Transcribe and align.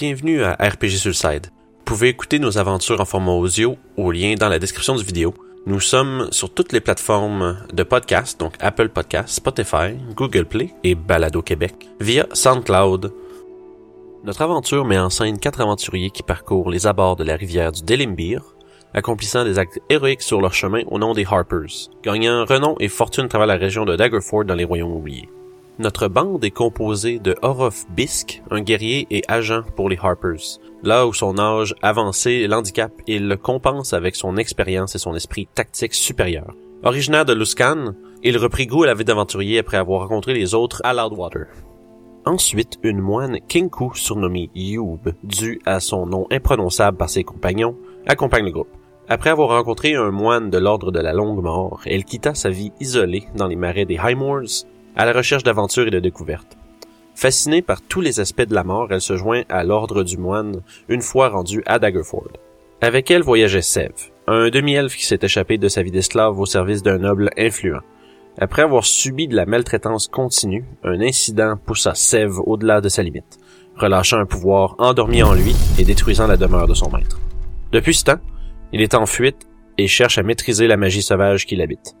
Bienvenue 0.00 0.44
à 0.44 0.52
RPG 0.52 0.90
Suicide. 0.90 1.48
Vous 1.78 1.84
pouvez 1.84 2.06
écouter 2.06 2.38
nos 2.38 2.56
aventures 2.56 3.00
en 3.00 3.04
format 3.04 3.32
audio 3.32 3.76
au 3.96 4.12
lien 4.12 4.36
dans 4.38 4.48
la 4.48 4.60
description 4.60 4.94
du 4.94 5.02
vidéo. 5.02 5.34
Nous 5.66 5.80
sommes 5.80 6.28
sur 6.30 6.54
toutes 6.54 6.72
les 6.72 6.80
plateformes 6.80 7.58
de 7.72 7.82
podcast, 7.82 8.38
donc 8.38 8.54
Apple 8.60 8.90
Podcast, 8.90 9.30
Spotify, 9.30 9.96
Google 10.14 10.44
Play 10.44 10.72
et 10.84 10.94
Balado 10.94 11.42
Québec, 11.42 11.88
via 11.98 12.26
SoundCloud. 12.32 13.12
Notre 14.22 14.42
aventure 14.42 14.84
met 14.84 15.00
en 15.00 15.10
scène 15.10 15.40
quatre 15.40 15.60
aventuriers 15.60 16.10
qui 16.10 16.22
parcourent 16.22 16.70
les 16.70 16.86
abords 16.86 17.16
de 17.16 17.24
la 17.24 17.34
rivière 17.34 17.72
du 17.72 17.82
Delimbir, 17.82 18.54
accomplissant 18.94 19.42
des 19.42 19.58
actes 19.58 19.80
héroïques 19.90 20.22
sur 20.22 20.40
leur 20.40 20.54
chemin 20.54 20.82
au 20.86 21.00
nom 21.00 21.12
des 21.12 21.26
Harpers, 21.28 21.90
gagnant 22.04 22.44
renom 22.44 22.76
et 22.78 22.86
fortune 22.86 23.24
à 23.24 23.28
travers 23.28 23.48
la 23.48 23.56
région 23.56 23.84
de 23.84 23.96
Daggerford 23.96 24.44
dans 24.44 24.54
les 24.54 24.64
Royaumes 24.64 24.94
oubliés. 24.94 25.28
Notre 25.80 26.08
bande 26.08 26.44
est 26.44 26.50
composée 26.50 27.20
de 27.20 27.36
Orof 27.40 27.84
Bisk, 27.90 28.42
un 28.50 28.62
guerrier 28.62 29.06
et 29.10 29.22
agent 29.28 29.62
pour 29.76 29.88
les 29.88 29.96
Harpers. 29.96 30.58
Là 30.82 31.06
où 31.06 31.12
son 31.12 31.38
âge 31.38 31.72
avancé 31.82 32.48
l'handicap, 32.48 32.90
il 33.06 33.28
le 33.28 33.36
compense 33.36 33.92
avec 33.92 34.16
son 34.16 34.36
expérience 34.38 34.96
et 34.96 34.98
son 34.98 35.14
esprit 35.14 35.46
tactique 35.54 35.94
supérieur. 35.94 36.52
Originaire 36.82 37.24
de 37.24 37.32
Luskan, 37.32 37.92
il 38.24 38.38
reprit 38.38 38.66
goût 38.66 38.82
à 38.82 38.86
la 38.88 38.94
vie 38.94 39.04
d'aventurier 39.04 39.60
après 39.60 39.76
avoir 39.76 40.00
rencontré 40.00 40.34
les 40.34 40.52
autres 40.52 40.80
à 40.82 40.92
Loudwater. 40.92 41.46
Ensuite, 42.26 42.80
une 42.82 43.00
moine 43.00 43.38
Kinku 43.46 43.94
surnommée 43.94 44.50
Youb, 44.56 45.12
due 45.22 45.60
à 45.64 45.78
son 45.78 46.06
nom 46.06 46.26
imprononçable 46.32 46.96
par 46.96 47.08
ses 47.08 47.22
compagnons, 47.22 47.76
accompagne 48.04 48.46
le 48.46 48.50
groupe. 48.50 48.76
Après 49.08 49.30
avoir 49.30 49.50
rencontré 49.50 49.94
un 49.94 50.10
moine 50.10 50.50
de 50.50 50.58
l'ordre 50.58 50.90
de 50.90 50.98
la 50.98 51.12
longue 51.12 51.40
mort, 51.40 51.82
elle 51.86 52.04
quitta 52.04 52.34
sa 52.34 52.50
vie 52.50 52.72
isolée 52.80 53.28
dans 53.36 53.46
les 53.46 53.56
marais 53.56 53.84
des 53.84 53.96
Highmoors 53.96 54.66
à 54.98 55.06
la 55.06 55.12
recherche 55.12 55.44
d'aventures 55.44 55.86
et 55.86 55.92
de 55.92 56.00
découvertes. 56.00 56.58
Fascinée 57.14 57.62
par 57.62 57.80
tous 57.80 58.00
les 58.00 58.20
aspects 58.20 58.46
de 58.46 58.54
la 58.54 58.64
mort, 58.64 58.88
elle 58.90 59.00
se 59.00 59.16
joint 59.16 59.42
à 59.48 59.64
l'ordre 59.64 60.02
du 60.02 60.18
moine 60.18 60.60
une 60.88 61.02
fois 61.02 61.30
rendue 61.30 61.62
à 61.66 61.78
Daggerford. 61.78 62.32
Avec 62.80 63.10
elle 63.10 63.22
voyageait 63.22 63.62
Sev, 63.62 63.92
un 64.26 64.50
demi-elfe 64.50 64.96
qui 64.96 65.06
s'est 65.06 65.18
échappé 65.22 65.56
de 65.56 65.68
sa 65.68 65.82
vie 65.82 65.90
d'esclave 65.90 66.38
au 66.38 66.46
service 66.46 66.82
d'un 66.82 66.98
noble 66.98 67.30
influent. 67.38 67.80
Après 68.40 68.62
avoir 68.62 68.84
subi 68.84 69.26
de 69.26 69.34
la 69.34 69.46
maltraitance 69.46 70.06
continue, 70.06 70.64
un 70.84 71.00
incident 71.00 71.56
poussa 71.56 71.94
Sev 71.94 72.38
au-delà 72.46 72.80
de 72.80 72.88
sa 72.88 73.02
limite, 73.02 73.38
relâchant 73.76 74.18
un 74.18 74.26
pouvoir 74.26 74.76
endormi 74.78 75.22
en 75.22 75.34
lui 75.34 75.56
et 75.78 75.84
détruisant 75.84 76.26
la 76.26 76.36
demeure 76.36 76.68
de 76.68 76.74
son 76.74 76.90
maître. 76.90 77.18
Depuis 77.72 77.94
ce 77.94 78.04
temps, 78.04 78.20
il 78.72 78.80
est 78.80 78.94
en 78.94 79.06
fuite 79.06 79.48
et 79.76 79.88
cherche 79.88 80.18
à 80.18 80.22
maîtriser 80.22 80.66
la 80.66 80.76
magie 80.76 81.02
sauvage 81.02 81.46
qui 81.46 81.56
l'habite. 81.56 81.94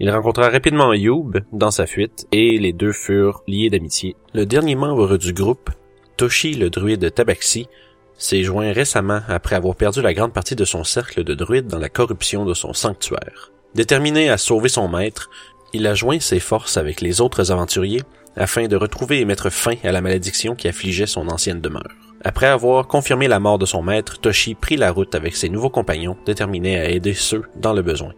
Il 0.00 0.10
rencontra 0.10 0.48
rapidement 0.48 0.92
Youb 0.92 1.38
dans 1.52 1.70
sa 1.70 1.86
fuite 1.86 2.26
et 2.32 2.58
les 2.58 2.72
deux 2.72 2.92
furent 2.92 3.42
liés 3.46 3.70
d'amitié. 3.70 4.16
Le 4.32 4.44
dernier 4.44 4.74
membre 4.74 5.16
du 5.16 5.32
groupe, 5.32 5.70
Toshi 6.16 6.54
le 6.54 6.68
druide 6.68 7.14
Tabaxi, 7.14 7.68
s'est 8.16 8.42
joint 8.42 8.72
récemment 8.72 9.20
après 9.28 9.56
avoir 9.56 9.76
perdu 9.76 10.02
la 10.02 10.14
grande 10.14 10.32
partie 10.32 10.56
de 10.56 10.64
son 10.64 10.84
cercle 10.84 11.22
de 11.22 11.34
druides 11.34 11.68
dans 11.68 11.78
la 11.78 11.88
corruption 11.88 12.44
de 12.44 12.54
son 12.54 12.72
sanctuaire. 12.72 13.52
Déterminé 13.74 14.30
à 14.30 14.38
sauver 14.38 14.68
son 14.68 14.88
maître, 14.88 15.30
il 15.72 15.86
a 15.86 15.94
joint 15.94 16.20
ses 16.20 16.40
forces 16.40 16.76
avec 16.76 17.00
les 17.00 17.20
autres 17.20 17.50
aventuriers 17.50 18.02
afin 18.36 18.66
de 18.66 18.76
retrouver 18.76 19.20
et 19.20 19.24
mettre 19.24 19.50
fin 19.50 19.74
à 19.84 19.92
la 19.92 20.00
malédiction 20.00 20.56
qui 20.56 20.68
affligeait 20.68 21.06
son 21.06 21.28
ancienne 21.28 21.60
demeure. 21.60 21.94
Après 22.24 22.46
avoir 22.46 22.88
confirmé 22.88 23.28
la 23.28 23.38
mort 23.38 23.58
de 23.58 23.66
son 23.66 23.82
maître, 23.82 24.18
Toshi 24.20 24.54
prit 24.54 24.76
la 24.76 24.90
route 24.90 25.14
avec 25.14 25.36
ses 25.36 25.48
nouveaux 25.48 25.70
compagnons, 25.70 26.16
déterminés 26.24 26.78
à 26.78 26.88
aider 26.88 27.14
ceux 27.14 27.42
dans 27.56 27.72
le 27.72 27.82
besoin. 27.82 28.12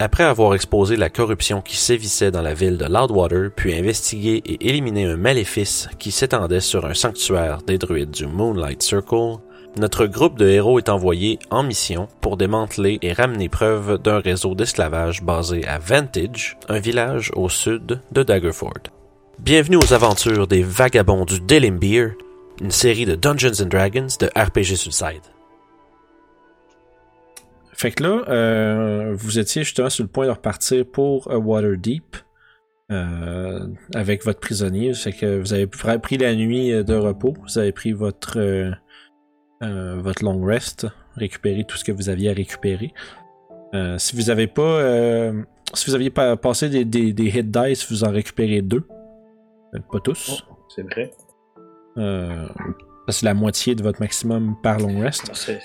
Après 0.00 0.24
avoir 0.24 0.54
exposé 0.54 0.96
la 0.96 1.08
corruption 1.08 1.60
qui 1.60 1.76
sévissait 1.76 2.32
dans 2.32 2.42
la 2.42 2.52
ville 2.52 2.78
de 2.78 2.84
Loudwater, 2.84 3.50
puis 3.54 3.74
investigué 3.74 4.42
et 4.44 4.68
éliminé 4.68 5.04
un 5.04 5.16
maléfice 5.16 5.88
qui 6.00 6.10
s'étendait 6.10 6.60
sur 6.60 6.84
un 6.84 6.94
sanctuaire 6.94 7.62
des 7.62 7.78
druides 7.78 8.10
du 8.10 8.26
Moonlight 8.26 8.82
Circle, 8.82 9.36
notre 9.76 10.06
groupe 10.06 10.36
de 10.36 10.48
héros 10.48 10.78
est 10.78 10.88
envoyé 10.88 11.38
en 11.50 11.62
mission 11.62 12.08
pour 12.20 12.36
démanteler 12.36 12.98
et 13.02 13.12
ramener 13.12 13.48
preuve 13.48 13.98
d'un 13.98 14.18
réseau 14.18 14.54
d'esclavage 14.56 15.22
basé 15.22 15.64
à 15.66 15.78
Vantage, 15.78 16.56
un 16.68 16.80
village 16.80 17.30
au 17.36 17.48
sud 17.48 18.00
de 18.10 18.22
Daggerford. 18.24 18.90
Bienvenue 19.38 19.76
aux 19.76 19.92
aventures 19.92 20.48
des 20.48 20.62
Vagabonds 20.62 21.24
du 21.24 21.40
Delimbir, 21.40 22.12
une 22.60 22.70
série 22.70 23.04
de 23.04 23.14
Dungeons 23.14 23.66
Dragons 23.66 24.06
de 24.20 24.26
RPG 24.36 24.76
Suicide. 24.76 25.22
Fait 27.84 27.90
que 27.90 28.02
là, 28.02 28.24
euh, 28.28 29.14
vous 29.14 29.38
étiez 29.38 29.62
justement 29.62 29.90
sur 29.90 30.04
le 30.04 30.08
point 30.08 30.24
de 30.24 30.30
repartir 30.30 30.86
pour 30.86 31.30
euh, 31.30 31.36
Waterdeep 31.36 32.16
euh, 32.90 33.66
avec 33.94 34.24
votre 34.24 34.40
prisonnier. 34.40 34.94
Fait 34.94 35.12
que 35.12 35.38
vous 35.38 35.52
avez 35.52 35.66
pris 35.66 36.16
la 36.16 36.34
nuit 36.34 36.82
de 36.82 36.94
repos, 36.94 37.34
vous 37.42 37.58
avez 37.58 37.72
pris 37.72 37.92
votre 37.92 38.38
euh, 38.38 40.00
votre 40.00 40.24
long 40.24 40.42
rest, 40.42 40.86
récupéré 41.14 41.64
tout 41.64 41.76
ce 41.76 41.84
que 41.84 41.92
vous 41.92 42.08
aviez 42.08 42.30
à 42.30 42.32
récupérer. 42.32 42.94
Si 43.98 44.16
vous 44.16 44.30
avez 44.30 44.46
pas, 44.46 45.32
si 45.74 45.90
vous 45.90 45.94
aviez 45.94 46.08
pas 46.08 46.38
passé 46.38 46.70
des, 46.70 46.86
des, 46.86 47.12
des 47.12 47.38
hit 47.38 47.50
dice, 47.50 47.92
vous 47.92 48.02
en 48.04 48.10
récupérez 48.10 48.62
deux, 48.62 48.88
pas 49.92 50.00
tous. 50.02 50.42
C'est 50.74 50.84
vrai. 50.84 51.10
Euh, 53.08 53.12
c'est 53.12 53.26
la 53.26 53.34
moitié 53.34 53.74
de 53.74 53.82
votre 53.82 54.00
maximum 54.00 54.56
par 54.62 54.78
long 54.78 55.00
rest. 55.00 55.30
C'est 55.34 55.60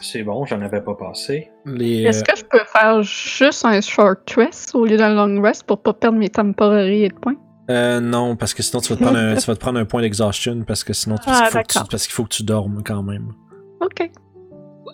c'est 0.00 0.22
bon, 0.22 0.44
j'en 0.44 0.60
avais 0.60 0.80
pas 0.82 0.94
passé. 0.94 1.50
Les, 1.64 2.02
Est-ce 2.02 2.20
euh, 2.20 2.22
que 2.24 2.38
je 2.38 2.44
peux 2.44 2.64
faire 2.72 3.02
juste 3.02 3.64
un 3.64 3.80
short 3.80 4.28
rest 4.36 4.74
au 4.74 4.84
lieu 4.84 4.96
d'un 4.96 5.14
long 5.14 5.40
rest 5.40 5.64
pour 5.64 5.80
pas 5.82 5.94
perdre 5.94 6.18
mes 6.18 6.28
temporary 6.28 7.04
et 7.04 7.08
de 7.08 7.14
points? 7.14 7.36
Euh, 7.70 8.00
non, 8.00 8.36
parce 8.36 8.52
que 8.52 8.62
sinon 8.62 8.80
tu 8.82 8.90
vas 8.92 8.96
te 8.98 9.02
prendre 9.02 9.18
un, 9.18 9.34
tu 9.36 9.46
vas 9.46 9.54
te 9.54 9.60
prendre 9.60 9.78
un 9.78 9.84
point 9.86 10.02
d'exhaustion 10.02 10.62
parce 10.66 10.84
que 10.84 10.92
sinon 10.92 11.16
tu- 11.16 11.22
Ah, 11.26 11.44
il 11.46 11.50
faut 11.50 11.58
que 11.60 11.66
tu- 11.66 11.74
d'accord. 11.74 11.88
parce 11.88 12.04
qu'il 12.04 12.12
faut 12.12 12.24
que 12.24 12.28
tu 12.34 12.42
dormes 12.42 12.82
quand 12.84 13.02
même. 13.02 13.32
Ok. 13.80 14.10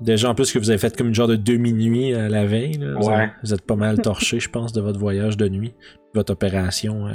Déjà 0.00 0.30
en 0.30 0.34
plus 0.34 0.52
que 0.52 0.58
vous 0.58 0.70
avez 0.70 0.78
fait 0.78 0.96
comme 0.96 1.08
une 1.08 1.14
genre 1.14 1.28
de 1.28 1.36
demi-nuit 1.36 2.14
à 2.14 2.28
la 2.28 2.46
veille. 2.46 2.74
là. 2.74 2.94
Vous, 2.98 3.08
Ouais. 3.08 3.14
avez- 3.14 3.32
vous 3.42 3.52
êtes 3.52 3.66
pas 3.66 3.76
mal 3.76 3.98
torché, 4.02 4.38
je 4.38 4.48
pense, 4.48 4.72
de 4.72 4.80
votre 4.80 4.98
voyage 5.00 5.36
de 5.36 5.48
nuit. 5.48 5.74
Votre 6.14 6.32
opération. 6.32 7.06
euh, 7.08 7.12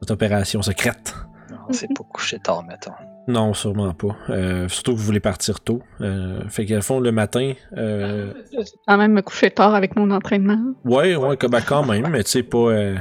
votre 0.00 0.14
opération 0.14 0.62
secrète. 0.62 1.14
Non, 1.50 1.58
c'est 1.70 1.88
pas 1.88 2.04
couché 2.12 2.38
tard, 2.38 2.62
mettons. 2.64 2.92
Non, 3.26 3.54
sûrement 3.54 3.94
pas. 3.94 4.16
Euh, 4.28 4.68
surtout 4.68 4.92
que 4.92 4.98
vous 4.98 5.04
voulez 5.04 5.20
partir 5.20 5.60
tôt. 5.60 5.80
Euh, 6.02 6.46
fait 6.48 6.66
qu'à 6.66 6.80
fond, 6.82 7.00
le 7.00 7.10
matin. 7.12 7.54
Euh, 7.76 8.32
Je 8.52 8.58
vais 8.58 8.64
quand 8.86 8.98
même 8.98 9.12
me 9.12 9.22
coucher 9.22 9.50
tard 9.50 9.74
avec 9.74 9.96
mon 9.96 10.10
entraînement. 10.10 10.74
ouais, 10.84 11.16
ouais, 11.16 11.36
ben, 11.36 11.60
quand 11.66 11.84
même, 11.86 12.06
mais 12.10 12.22
tu 12.24 12.30
sais, 12.30 12.42
pas. 12.42 12.58
euh, 12.58 12.96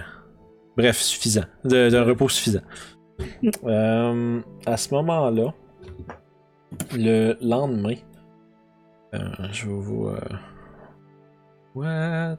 bref, 0.77 0.97
suffisant. 0.97 1.43
De- 1.65 1.89
D'un 1.89 2.03
repos 2.03 2.29
suffisant. 2.29 2.61
À 4.65 4.77
ce 4.77 4.93
moment-là, 4.93 5.53
le 6.93 7.35
lendemain, 7.41 7.95
je 9.51 9.67
vais 9.67 9.73
vous. 9.73 10.09
What? 11.75 12.37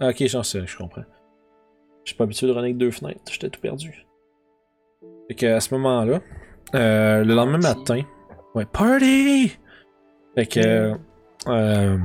Ah, 0.00 0.08
ok, 0.08 0.24
j'en 0.26 0.42
sais, 0.42 0.66
je 0.66 0.76
comprends. 0.76 1.04
Je 2.04 2.10
suis 2.10 2.16
pas 2.16 2.24
habitué 2.24 2.46
de 2.46 2.52
runner 2.52 2.64
avec 2.68 2.78
deux 2.78 2.90
fenêtres, 2.90 3.20
j'étais 3.30 3.50
tout 3.50 3.60
perdu. 3.60 4.06
Fait 5.28 5.34
que 5.34 5.46
à 5.46 5.60
ce 5.60 5.72
moment-là, 5.74 6.20
euh, 6.74 7.24
le 7.24 7.34
lendemain 7.34 7.58
matin, 7.58 8.02
ouais, 8.54 8.64
party! 8.64 9.52
Fait 10.34 10.46
que 10.46 10.94
euh, 11.48 11.98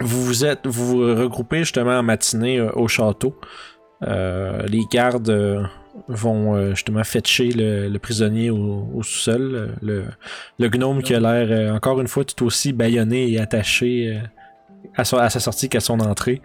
vous 0.00 0.24
vous 0.24 0.44
êtes, 0.44 0.66
vous 0.66 0.86
vous 0.86 0.98
regroupez 0.98 1.60
justement 1.60 1.98
en 1.98 2.02
matinée 2.02 2.58
euh, 2.58 2.70
au 2.74 2.88
château. 2.88 3.38
Les 4.00 4.82
gardes 4.90 5.70
vont 6.08 6.70
justement 6.70 7.04
fetcher 7.04 7.50
le, 7.52 7.88
le 7.88 7.98
prisonnier 7.98 8.50
au, 8.50 8.88
au 8.94 9.02
sous-sol. 9.02 9.76
Le, 9.80 10.06
le 10.58 10.68
gnome 10.68 11.02
qui 11.02 11.14
a 11.14 11.20
l'air 11.20 11.72
encore 11.72 12.00
une 12.00 12.08
fois 12.08 12.24
tout 12.24 12.44
aussi 12.44 12.72
bâillonné 12.72 13.30
et 13.30 13.38
attaché 13.38 14.20
à, 14.96 15.02
à 15.02 15.30
sa 15.30 15.40
sortie 15.40 15.68
qu'à 15.68 15.80
son 15.80 16.00
entrée. 16.00 16.42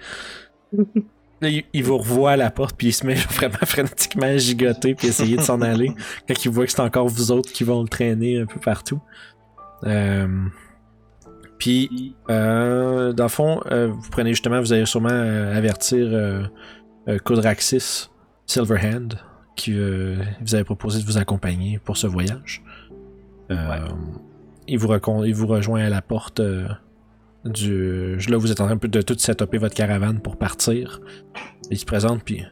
Il, 1.42 1.64
il 1.74 1.84
vous 1.84 1.98
revoit 1.98 2.32
à 2.32 2.36
la 2.38 2.50
porte, 2.50 2.76
puis 2.78 2.88
il 2.88 2.94
se 2.94 3.06
met 3.06 3.14
vraiment 3.36 3.58
frénétiquement 3.66 4.26
à 4.26 4.38
gigoter, 4.38 4.96
puis 4.96 5.08
essayer 5.08 5.38
de 5.38 5.42
s'en 5.42 5.62
aller. 5.62 5.92
Quand 6.28 6.46
il 6.46 6.52
voit 6.52 6.66
que 6.66 6.72
c'est 6.72 6.80
encore 6.82 7.08
vous 7.08 7.32
autres 7.32 7.52
qui 7.52 7.64
vont 7.64 7.82
le 7.82 7.88
traîner 7.88 8.40
un 8.42 8.46
peu 8.46 8.60
partout. 8.60 9.02
Euh, 9.84 10.28
puis, 11.60 12.16
euh, 12.30 13.14
dans 13.14 13.26
le 13.26 13.30
fond, 13.30 13.62
euh, 13.72 13.88
vous 13.88 14.10
prenez 14.12 14.32
justement, 14.32 14.60
vous 14.60 14.74
allez 14.74 14.86
sûrement 14.86 15.10
avertir 15.10 16.50
Kudraxis 17.26 18.10
Silverhand, 18.46 19.10
qui 19.56 19.74
vous 19.74 20.56
avait 20.56 20.64
proposé 20.64 21.02
de 21.02 21.06
vous 21.06 21.18
accompagner 21.18 21.80
pour 21.84 21.98
ce 21.98 22.08
voyage. 22.08 22.64
Il, 23.50 24.78
vous 24.78 24.88
recon- 24.88 25.26
il 25.26 25.34
vous 25.34 25.48
rejoint 25.48 25.84
à 25.84 25.90
la 25.90 26.02
porte 26.02 26.42
du. 27.46 28.18
Là, 28.30 28.38
vous 28.38 28.52
êtes 28.52 28.62
en 28.62 28.66
train 28.66 28.76
de 28.82 29.02
tout 29.02 29.16
setuper 29.18 29.58
votre 29.58 29.76
caravane 29.76 30.20
pour 30.20 30.38
partir. 30.38 31.02
Il 31.72 31.78
se 31.78 31.86
présente, 31.86 32.24
puis. 32.24 32.44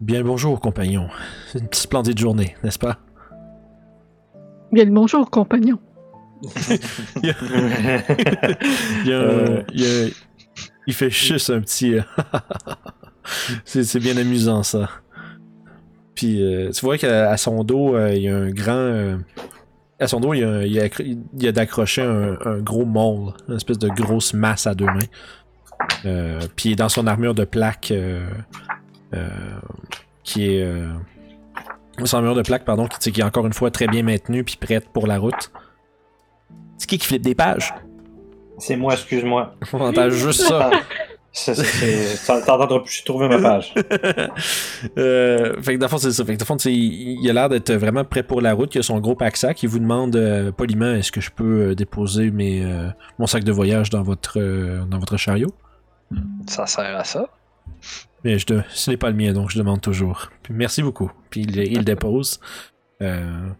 Bien 0.00 0.18
le 0.18 0.24
bonjour, 0.24 0.60
compagnon. 0.60 1.08
C'est 1.52 1.58
une 1.60 1.68
splendide 1.72 2.18
journée, 2.18 2.54
n'est-ce 2.62 2.78
pas? 2.78 2.98
Bien 4.70 4.84
le 4.84 4.90
bonjour, 4.90 5.30
compagnon. 5.30 5.78
il, 6.42 6.50
y 7.22 7.30
a, 7.30 7.34
il, 9.04 9.08
y 9.08 9.12
a 9.14 9.20
un- 9.20 9.62
il 9.72 9.80
y 9.80 9.86
a- 9.86 10.08
il 10.86 10.92
fait 10.92 11.08
juste 11.10 11.48
un 11.48 11.60
petit. 11.62 11.94
euh, 11.94 12.02
c'est 13.64 13.84
c'est 13.84 14.00
bien 14.00 14.16
amusant 14.18 14.62
ça. 14.62 14.90
Puis 16.14 16.42
euh, 16.42 16.70
tu 16.72 16.84
vois 16.84 16.98
qu'à 16.98 17.34
son 17.38 17.64
dos, 17.64 17.96
euh, 17.96 18.12
il 18.14 18.22
y 18.22 18.28
a 18.28 18.36
un 18.36 18.50
grand. 18.50 19.18
À 19.98 20.06
son 20.06 20.20
dos, 20.20 20.34
il 20.34 20.40
y 20.40 20.44
a, 20.44 20.64
il 20.64 21.46
a, 21.46 21.48
a 21.48 21.52
d'accrocher 21.52 22.02
un, 22.02 22.36
un 22.44 22.58
gros 22.58 22.84
mole, 22.84 23.32
une 23.48 23.56
espèce 23.56 23.78
de 23.78 23.88
grosse 23.88 24.34
masse 24.34 24.66
à 24.66 24.74
deux 24.74 24.86
mains. 24.86 24.98
Euh, 26.04 26.40
puis 26.56 26.76
dans 26.76 26.88
son 26.88 27.06
armure 27.06 27.34
de 27.34 27.44
plaque 27.44 27.90
euh, 27.90 28.26
euh, 29.14 29.28
qui 30.22 30.46
est. 30.46 30.68
Son 32.04 32.18
armure 32.18 32.34
de 32.34 32.42
plaque, 32.42 32.64
pardon, 32.64 32.86
qui 32.86 33.20
est 33.20 33.24
encore 33.24 33.46
une 33.46 33.54
fois 33.54 33.70
très 33.70 33.86
bien 33.86 34.02
maintenue 34.02 34.44
puis 34.44 34.56
prête 34.56 34.88
pour 34.90 35.06
la 35.06 35.18
route. 35.18 35.50
C'est 36.76 36.88
qui 36.88 36.98
qui 36.98 37.06
flippe 37.06 37.22
des 37.22 37.34
pages? 37.34 37.72
C'est 38.58 38.76
moi, 38.76 38.92
excuse-moi. 38.92 39.54
On 39.72 39.80
entend 39.80 40.10
juste 40.10 40.42
ça. 40.42 40.70
T'entendras 42.26 42.80
plus 42.80 43.04
trouver 43.04 43.28
ma 43.28 43.38
page. 43.38 43.74
Euh, 44.98 45.60
fait 45.62 45.74
que 45.74 45.78
dans 45.78 45.86
le 45.86 45.90
fond, 45.90 45.98
c'est 45.98 46.12
ça. 46.12 46.24
Fait 46.24 46.34
que 46.34 46.38
dans 46.38 46.54
le 46.54 46.58
fond, 46.58 46.68
il, 46.68 47.18
il 47.22 47.30
a 47.30 47.32
l'air 47.32 47.48
d'être 47.48 47.72
vraiment 47.72 48.04
prêt 48.04 48.22
pour 48.22 48.40
la 48.40 48.52
route. 48.52 48.74
Il 48.74 48.78
a 48.78 48.82
son 48.82 48.98
gros 49.00 49.14
pack-sac. 49.14 49.62
Il 49.62 49.68
vous 49.68 49.78
demande 49.78 50.14
euh, 50.16 50.52
poliment 50.52 50.92
est-ce 50.94 51.10
que 51.10 51.20
je 51.20 51.30
peux 51.30 51.70
euh, 51.70 51.74
déposer 51.74 52.30
mes, 52.30 52.64
euh, 52.64 52.88
mon 53.18 53.26
sac 53.26 53.42
de 53.44 53.52
voyage 53.52 53.90
dans 53.90 54.02
votre, 54.02 54.38
euh, 54.38 54.84
dans 54.84 54.98
votre 54.98 55.16
chariot? 55.16 55.52
Ça 56.46 56.66
sert 56.66 56.96
à 56.96 57.04
ça. 57.04 57.28
Mais 58.24 58.38
je 58.38 58.46
ce 58.68 58.90
n'est 58.90 58.96
pas 58.96 59.10
le 59.10 59.16
mien, 59.16 59.32
donc 59.32 59.50
je 59.50 59.58
demande 59.58 59.80
toujours. 59.80 60.30
Puis 60.42 60.52
merci 60.54 60.82
beaucoup. 60.82 61.10
Puis 61.30 61.42
il, 61.42 61.56
il 61.58 61.78
le 61.78 61.84
dépose. 61.84 62.40
Euh, 63.02 63.50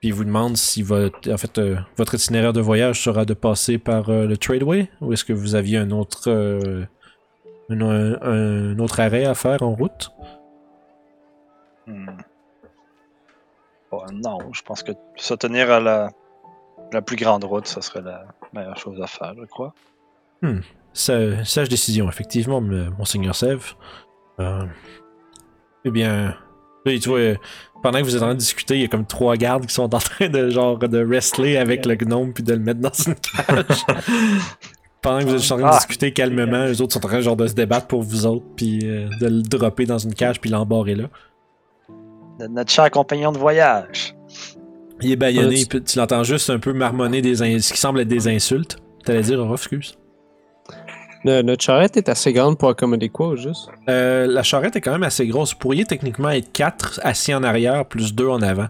puis 0.00 0.08
il 0.08 0.14
vous 0.14 0.24
demande 0.24 0.56
si 0.56 0.82
votre, 0.82 1.32
en 1.32 1.36
fait, 1.36 1.58
euh, 1.58 1.76
votre 1.96 2.14
itinéraire 2.14 2.52
de 2.52 2.60
voyage 2.60 3.02
sera 3.02 3.24
de 3.24 3.34
passer 3.34 3.78
par 3.78 4.10
euh, 4.10 4.26
le 4.26 4.36
Tradeway 4.36 4.90
ou 5.00 5.12
est-ce 5.12 5.24
que 5.24 5.32
vous 5.32 5.54
aviez 5.54 5.78
un 5.78 5.90
autre, 5.90 6.28
un, 7.70 8.78
autre 8.78 9.00
arrêt 9.00 9.24
à 9.24 9.34
faire 9.34 9.62
en 9.62 9.72
route? 9.72 10.10
Hmm. 11.86 12.16
Bon, 13.90 14.02
non, 14.12 14.38
je 14.52 14.62
pense 14.62 14.82
que 14.82 14.92
se 15.16 15.34
tenir 15.34 15.70
à 15.70 15.80
la, 15.80 16.08
la 16.92 17.02
plus 17.02 17.16
grande 17.16 17.44
route, 17.44 17.66
ça 17.66 17.80
serait 17.80 18.02
la 18.02 18.24
meilleure 18.52 18.76
chose 18.76 19.00
à 19.00 19.06
faire, 19.06 19.34
je 19.38 19.44
crois. 19.46 19.72
Sa- 20.92 21.44
Sage 21.44 21.68
décision, 21.68 22.08
effectivement, 22.08 22.60
Monseigneur 22.60 23.34
Sève. 23.34 23.74
Euh, 24.40 24.64
eh 25.84 25.90
bien, 25.90 26.36
tu 26.84 27.08
vois, 27.08 27.34
pendant 27.82 27.98
que 27.98 28.04
vous 28.04 28.16
êtes 28.16 28.22
en 28.22 28.26
train 28.26 28.34
de 28.34 28.38
discuter, 28.40 28.74
il 28.76 28.82
y 28.82 28.84
a 28.84 28.88
comme 28.88 29.06
trois 29.06 29.36
gardes 29.36 29.66
qui 29.66 29.74
sont 29.74 29.94
en 29.94 29.98
train 29.98 30.28
de 30.28 30.50
genre 30.50 30.78
de 30.78 31.02
wrestler 31.04 31.56
avec 31.56 31.86
le 31.86 31.94
gnome 31.96 32.32
puis 32.32 32.42
de 32.42 32.52
le 32.52 32.60
mettre 32.60 32.80
dans 32.80 32.92
une 32.92 33.14
cage. 33.14 33.84
pendant 35.06 35.20
que 35.20 35.24
vous 35.30 35.34
êtes 35.44 35.52
en 35.52 35.56
train 35.58 35.66
de 35.68 35.72
Ah. 35.72 35.76
discuter 35.78 36.12
calmement, 36.12 36.64
les 36.64 36.80
autres 36.82 36.92
sont 36.94 37.04
en 37.04 37.08
train 37.08 37.20
genre 37.20 37.36
de 37.36 37.46
se 37.46 37.54
débattre 37.54 37.86
pour 37.86 38.02
vous 38.02 38.26
autres 38.26 38.44
puis 38.56 38.80
euh, 38.84 39.08
de 39.20 39.26
le 39.28 39.42
dropper 39.42 39.86
dans 39.86 39.98
une 39.98 40.14
cage 40.14 40.40
puis 40.40 40.50
l'embarrer 40.50 40.94
là. 40.96 41.04
De 42.40 42.46
Notre 42.48 42.70
cher 42.70 42.90
compagnon 42.90 43.32
de 43.32 43.38
voyage. 43.38 44.14
Il 45.00 45.12
est 45.12 45.16
baïonné, 45.16 45.64
Ouais, 45.72 45.80
tu- 45.80 45.98
l'entends 45.98 46.22
juste 46.24 46.50
un 46.50 46.58
peu 46.58 46.72
marmonner 46.72 47.22
des 47.22 47.42
in- 47.42 47.60
ce 47.60 47.72
qui 47.72 47.78
semble 47.78 48.00
être 48.00 48.08
des 48.08 48.28
insultes. 48.28 48.78
T'allais 49.04 49.20
dire, 49.22 49.38
Aura, 49.38 49.54
excuse. 49.54 49.96
Le- 51.24 51.42
notre 51.42 51.62
charrette 51.62 51.96
est 51.96 52.08
assez 52.08 52.32
grande 52.32 52.58
pour 52.58 52.68
accommoder 52.70 53.08
quoi, 53.08 53.28
au 53.28 53.36
juste? 53.36 53.68
Euh, 53.88 54.26
la 54.26 54.42
charrette 54.42 54.74
est 54.76 54.80
quand 54.80 54.92
même 54.92 55.02
assez 55.02 55.26
grosse. 55.26 55.52
Vous 55.52 55.58
pourriez 55.58 55.84
techniquement 55.84 56.30
être 56.30 56.50
4 56.52 57.00
assis 57.02 57.34
en 57.34 57.42
arrière 57.42 57.84
plus 57.86 58.14
2 58.14 58.28
en 58.28 58.42
avant. 58.42 58.66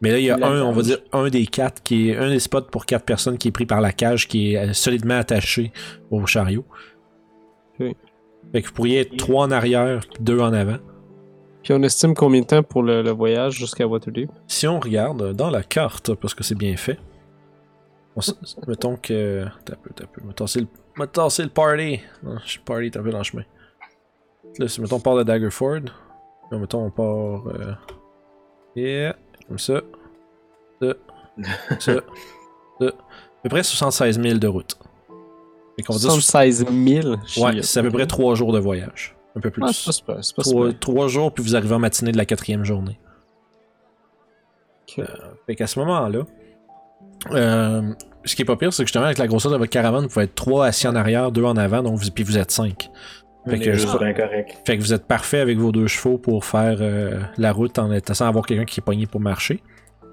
Mais 0.00 0.12
là, 0.12 0.18
il 0.18 0.24
y 0.24 0.30
a 0.30 0.36
un, 0.36 0.62
on 0.62 0.72
va 0.72 0.82
dire, 0.82 0.98
un 1.12 1.28
des 1.28 1.46
quatre 1.46 1.82
qui 1.82 2.10
est 2.10 2.16
un 2.16 2.28
des 2.28 2.38
spots 2.38 2.62
pour 2.62 2.86
quatre 2.86 3.04
personnes 3.04 3.36
qui 3.36 3.48
est 3.48 3.52
pris 3.52 3.66
par 3.66 3.80
la 3.80 3.92
cage, 3.92 4.28
qui 4.28 4.54
est 4.54 4.58
euh, 4.58 4.72
solidement 4.72 5.18
attaché 5.18 5.72
au 6.10 6.24
chariot. 6.26 6.64
Ok. 7.80 7.96
Fait 8.52 8.62
que 8.62 8.68
vous 8.68 8.72
pourriez 8.72 9.00
être 9.00 9.16
3 9.16 9.46
en 9.46 9.50
arrière, 9.50 10.00
2 10.20 10.40
en 10.40 10.52
avant. 10.52 10.78
Puis 11.62 11.72
on 11.74 11.82
estime 11.82 12.14
combien 12.14 12.40
de 12.40 12.46
temps 12.46 12.62
pour 12.62 12.82
le, 12.82 13.02
le 13.02 13.10
voyage 13.10 13.54
jusqu'à 13.54 13.86
Waterdeep? 13.86 14.30
Si 14.46 14.66
on 14.66 14.80
regarde 14.80 15.34
dans 15.34 15.50
la 15.50 15.62
carte, 15.62 16.14
parce 16.14 16.32
que 16.32 16.44
c'est 16.44 16.54
bien 16.54 16.76
fait, 16.76 16.98
on 18.18 18.20
mettons 18.66 18.96
que. 18.96 19.46
T'as 19.64 19.76
peu, 19.76 19.90
t'as 19.94 20.06
peu. 20.06 20.20
On 20.24 20.28
va 20.28 20.32
tasser 20.32 20.60
le, 21.42 21.48
party. 21.48 22.00
Non, 22.22 22.34
le 22.34 22.64
party 22.64 22.86
est 22.86 22.96
un 22.96 23.02
peu 23.02 23.10
dans 23.10 23.18
le 23.18 23.24
chemin. 23.24 23.44
Là, 24.58 24.66
mettons 24.80 24.96
on 24.96 25.00
part 25.00 25.16
de 25.16 25.22
Daggerford. 25.22 25.82
Là, 26.50 26.58
mettons 26.58 26.84
on 26.84 26.90
part. 26.90 27.46
Euh, 27.48 27.74
yeah, 28.74 29.16
comme 29.48 29.58
ça. 29.58 29.80
Ça. 30.80 30.94
Ça. 31.80 31.92
ça. 32.80 32.86
À 32.86 33.42
peu 33.42 33.48
près 33.48 33.62
76 33.62 34.20
000 34.20 34.38
de 34.38 34.46
route. 34.46 34.78
Fait 35.76 35.82
qu'on 35.82 35.94
va 35.94 35.98
dire. 35.98 36.10
76 36.10 36.66
000? 36.66 37.16
Ouais, 37.38 37.62
c'est 37.62 37.80
à 37.80 37.82
peu 37.82 37.90
près 37.90 38.06
3 38.06 38.34
jours 38.34 38.52
de 38.52 38.58
voyage. 38.58 39.16
Un 39.36 39.40
peu 39.40 39.50
plus. 39.50 39.62
Ah, 39.64 39.70
c'est 39.72 40.04
pas 40.04 40.22
c'est 40.22 40.34
pas 40.34 40.42
trois, 40.42 40.66
super. 40.66 40.80
trois 40.80 41.08
jours, 41.08 41.32
puis 41.32 41.44
vous 41.44 41.54
arrivez 41.54 41.74
en 41.74 41.78
matinée 41.78 42.10
de 42.10 42.16
la 42.16 42.24
quatrième 42.24 42.64
journée. 42.64 42.98
Ok. 44.82 44.98
Euh, 44.98 45.06
fait 45.46 45.54
qu'à 45.54 45.66
ce 45.66 45.78
moment-là, 45.78 46.24
euh, 47.30 47.94
ce 48.24 48.34
qui 48.34 48.42
est 48.42 48.44
pas 48.44 48.56
pire, 48.56 48.72
c'est 48.72 48.82
que 48.82 48.88
justement, 48.88 49.04
avec 49.04 49.18
la 49.18 49.26
grosseur 49.26 49.52
de 49.52 49.56
votre 49.56 49.70
caravane, 49.70 50.02
vous 50.02 50.08
pouvez 50.08 50.24
être 50.24 50.34
trois 50.34 50.66
assis 50.66 50.88
en 50.88 50.96
arrière, 50.96 51.30
deux 51.30 51.44
en 51.44 51.56
avant, 51.56 51.82
donc 51.82 51.98
vous, 51.98 52.10
puis 52.10 52.24
vous 52.24 52.38
êtes 52.38 52.50
cinq. 52.50 52.90
Fait 53.46 53.58
que- 53.58 53.68
est 53.70 53.74
juste 53.74 53.98
bien 53.98 54.12
correct. 54.12 54.56
Fait 54.66 54.76
que 54.76 54.82
vous 54.82 54.92
êtes 54.92 55.06
parfait 55.06 55.40
avec 55.40 55.58
vos 55.58 55.72
deux 55.72 55.86
chevaux 55.86 56.18
pour 56.18 56.44
faire 56.44 56.78
euh, 56.80 57.20
la 57.38 57.52
route 57.52 57.78
en 57.78 57.92
étant 57.92 58.14
sans 58.14 58.26
avoir 58.26 58.44
quelqu'un 58.46 58.64
qui 58.64 58.80
est 58.80 58.84
pogné 58.84 59.06
pour 59.06 59.20
marcher. 59.20 59.62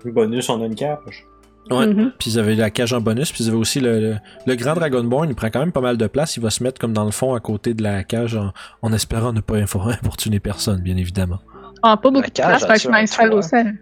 Bonus, 0.06 0.50
on 0.50 0.62
a 0.62 0.66
une 0.66 0.75
cage. 0.75 1.25
Ouais. 1.72 1.88
Mhm. 1.88 2.12
Puis 2.19 2.30
vous 2.31 2.38
avez 2.38 2.54
la 2.56 2.69
cage 2.69 2.94
en 2.94 3.01
bonus, 3.01 3.31
puis 3.31 3.44
vous 3.44 3.50
avez 3.50 3.57
aussi 3.57 3.80
le, 3.80 4.00
le, 4.00 4.16
le 4.45 4.56
grand 4.56 4.75
Dragonborn, 4.75 5.27
il 5.30 5.36
prend 5.36 5.48
quand 5.48 5.60
même 5.62 5.72
pas 5.72 5.81
mal 5.81 5.98
de 5.98 6.06
place, 6.07 6.38
il 6.38 6.44
va 6.44 6.51
se 6.51 6.63
mettre 6.63 6.80
comme 6.80 6.94
dans 6.94 7.06
le 7.06 7.12
fond 7.12 7.33
à 7.33 7.39
côté 7.39 7.74
de 7.74 7.81
la 7.81 8.04
cage 8.04 8.36
en, 8.36 8.54
en 8.83 8.94
espérant 8.94 9.33
ne 9.33 9.42
pas 9.42 9.56
importuner 9.57 10.39
personne, 10.51 10.81
bien 10.81 10.95
évidemment. 10.95 11.39
Ah, 11.81 11.98
pas 11.98 12.12
beaucoup 12.12 12.27
de 12.27 12.31
cage, 12.31 12.60
place, 12.60 12.66
fait 12.68 12.74
que 12.74 12.80
je 12.81 12.89
m'installe 12.89 13.33
au 13.33 13.42
sel. 13.42 13.80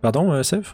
Pardon, 0.00 0.32
euh, 0.32 0.42
Sev? 0.42 0.72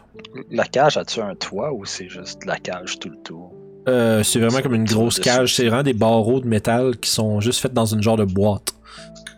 La 0.51 0.63
cage, 0.63 0.95
as-tu 0.95 1.19
un 1.19 1.35
toit 1.35 1.73
ou 1.73 1.83
c'est 1.83 2.07
juste 2.07 2.45
la 2.45 2.55
cage 2.57 2.97
tout 2.99 3.09
le 3.09 3.17
tour? 3.23 3.53
Euh, 3.87 4.23
c'est 4.23 4.39
vraiment 4.39 4.61
comme 4.61 4.75
une 4.75 4.85
grosse 4.85 5.19
cage. 5.19 5.55
C'est 5.55 5.67
vraiment 5.67 5.83
des 5.83 5.93
barreaux 5.93 6.39
de 6.39 6.47
métal 6.47 6.97
qui 6.97 7.09
sont 7.09 7.39
juste 7.39 7.61
faits 7.61 7.73
dans 7.73 7.85
une 7.85 8.01
genre 8.03 8.17
de 8.17 8.25
boîte. 8.25 8.73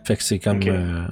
Fait 0.04 0.16
que 0.16 0.22
c'est 0.22 0.38
comme. 0.38 0.60
Euh, 0.66 1.04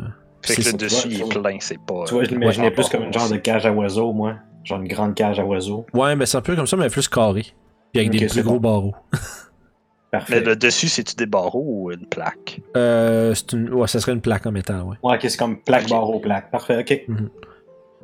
Fait 0.45 0.57
que 0.57 0.63
c'est- 0.63 0.73
le 0.73 0.79
dessus, 0.79 1.09
il 1.11 1.21
est 1.21 1.29
plein, 1.29 1.57
c'est 1.61 1.79
pas... 1.79 2.05
Tu 2.07 2.15
vois, 2.15 2.25
je 2.25 2.31
l'imaginais 2.31 2.69
ouais, 2.69 2.73
plus 2.73 2.89
comme 2.89 3.05
une 3.05 3.13
genre 3.13 3.29
de 3.29 3.37
cage 3.37 3.67
à 3.67 3.73
oiseaux, 3.73 4.13
moi. 4.13 4.37
Genre 4.65 4.81
une 4.81 4.89
grande 4.89 5.15
cage 5.15 5.39
à 5.39 5.45
oiseaux. 5.45 5.87
Ouais, 5.95 6.17
mais 6.17 6.27
c'est 6.27 6.37
un 6.37 6.41
peu 6.43 6.57
comme 6.57 6.67
ça, 6.67 6.77
mais 6.77 6.89
plus 6.89 7.09
carré. 7.09 7.47
Puis 7.93 8.01
avec 8.01 8.11
des 8.11 8.27
plus 8.27 8.43
gros 8.43 8.59
bon. 8.59 8.71
barreaux. 8.71 8.95
Parfait. 10.11 10.37
Mais 10.37 10.41
le 10.41 10.57
dessus, 10.57 10.89
c'est-tu 10.89 11.15
des 11.17 11.27
barreaux 11.27 11.65
ou 11.67 11.93
une 11.93 12.07
plaque? 12.07 12.61
Euh, 12.77 13.35
c'est 13.35 13.53
une... 13.53 13.73
Ouais, 13.75 13.87
ça 13.87 14.01
serait 14.01 14.13
une 14.13 14.23
plaque 14.23 14.47
en 14.47 14.53
métal, 14.53 14.83
ouais. 14.83 14.97
Ouais, 15.03 15.17
ok, 15.17 15.21
c'est 15.23 15.37
comme 15.37 15.59
plaque, 15.59 15.89
barreau, 15.89 16.19
plaque. 16.19 16.51
Parfait, 16.51 16.79
ok. 16.79 17.05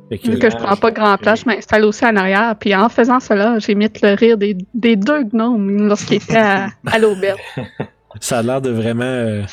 Fait 0.09 0.17
que, 0.19 0.29
Vu 0.31 0.37
que 0.39 0.49
je 0.51 0.55
prends 0.55 0.75
pas 0.75 0.91
grand 0.91 1.17
place, 1.17 1.41
je 1.41 1.45
m'installe 1.47 1.83
aussi 1.85 2.05
en 2.05 2.15
arrière. 2.15 2.55
Puis 2.59 2.75
en 2.75 2.89
faisant 2.89 3.19
cela, 3.19 3.57
j'imite 3.59 4.01
le 4.01 4.13
rire 4.13 4.37
des, 4.37 4.55
des 4.73 4.95
deux 4.95 5.23
gnomes 5.23 5.87
lorsqu'ils 5.87 6.17
étaient 6.17 6.37
à, 6.37 6.67
à 6.85 6.99
l'auberge. 6.99 7.39
ça 8.19 8.39
a 8.39 8.41
l'air 8.43 8.61
de 8.61 8.69
vraiment. 8.69 9.03
euh, 9.03 9.43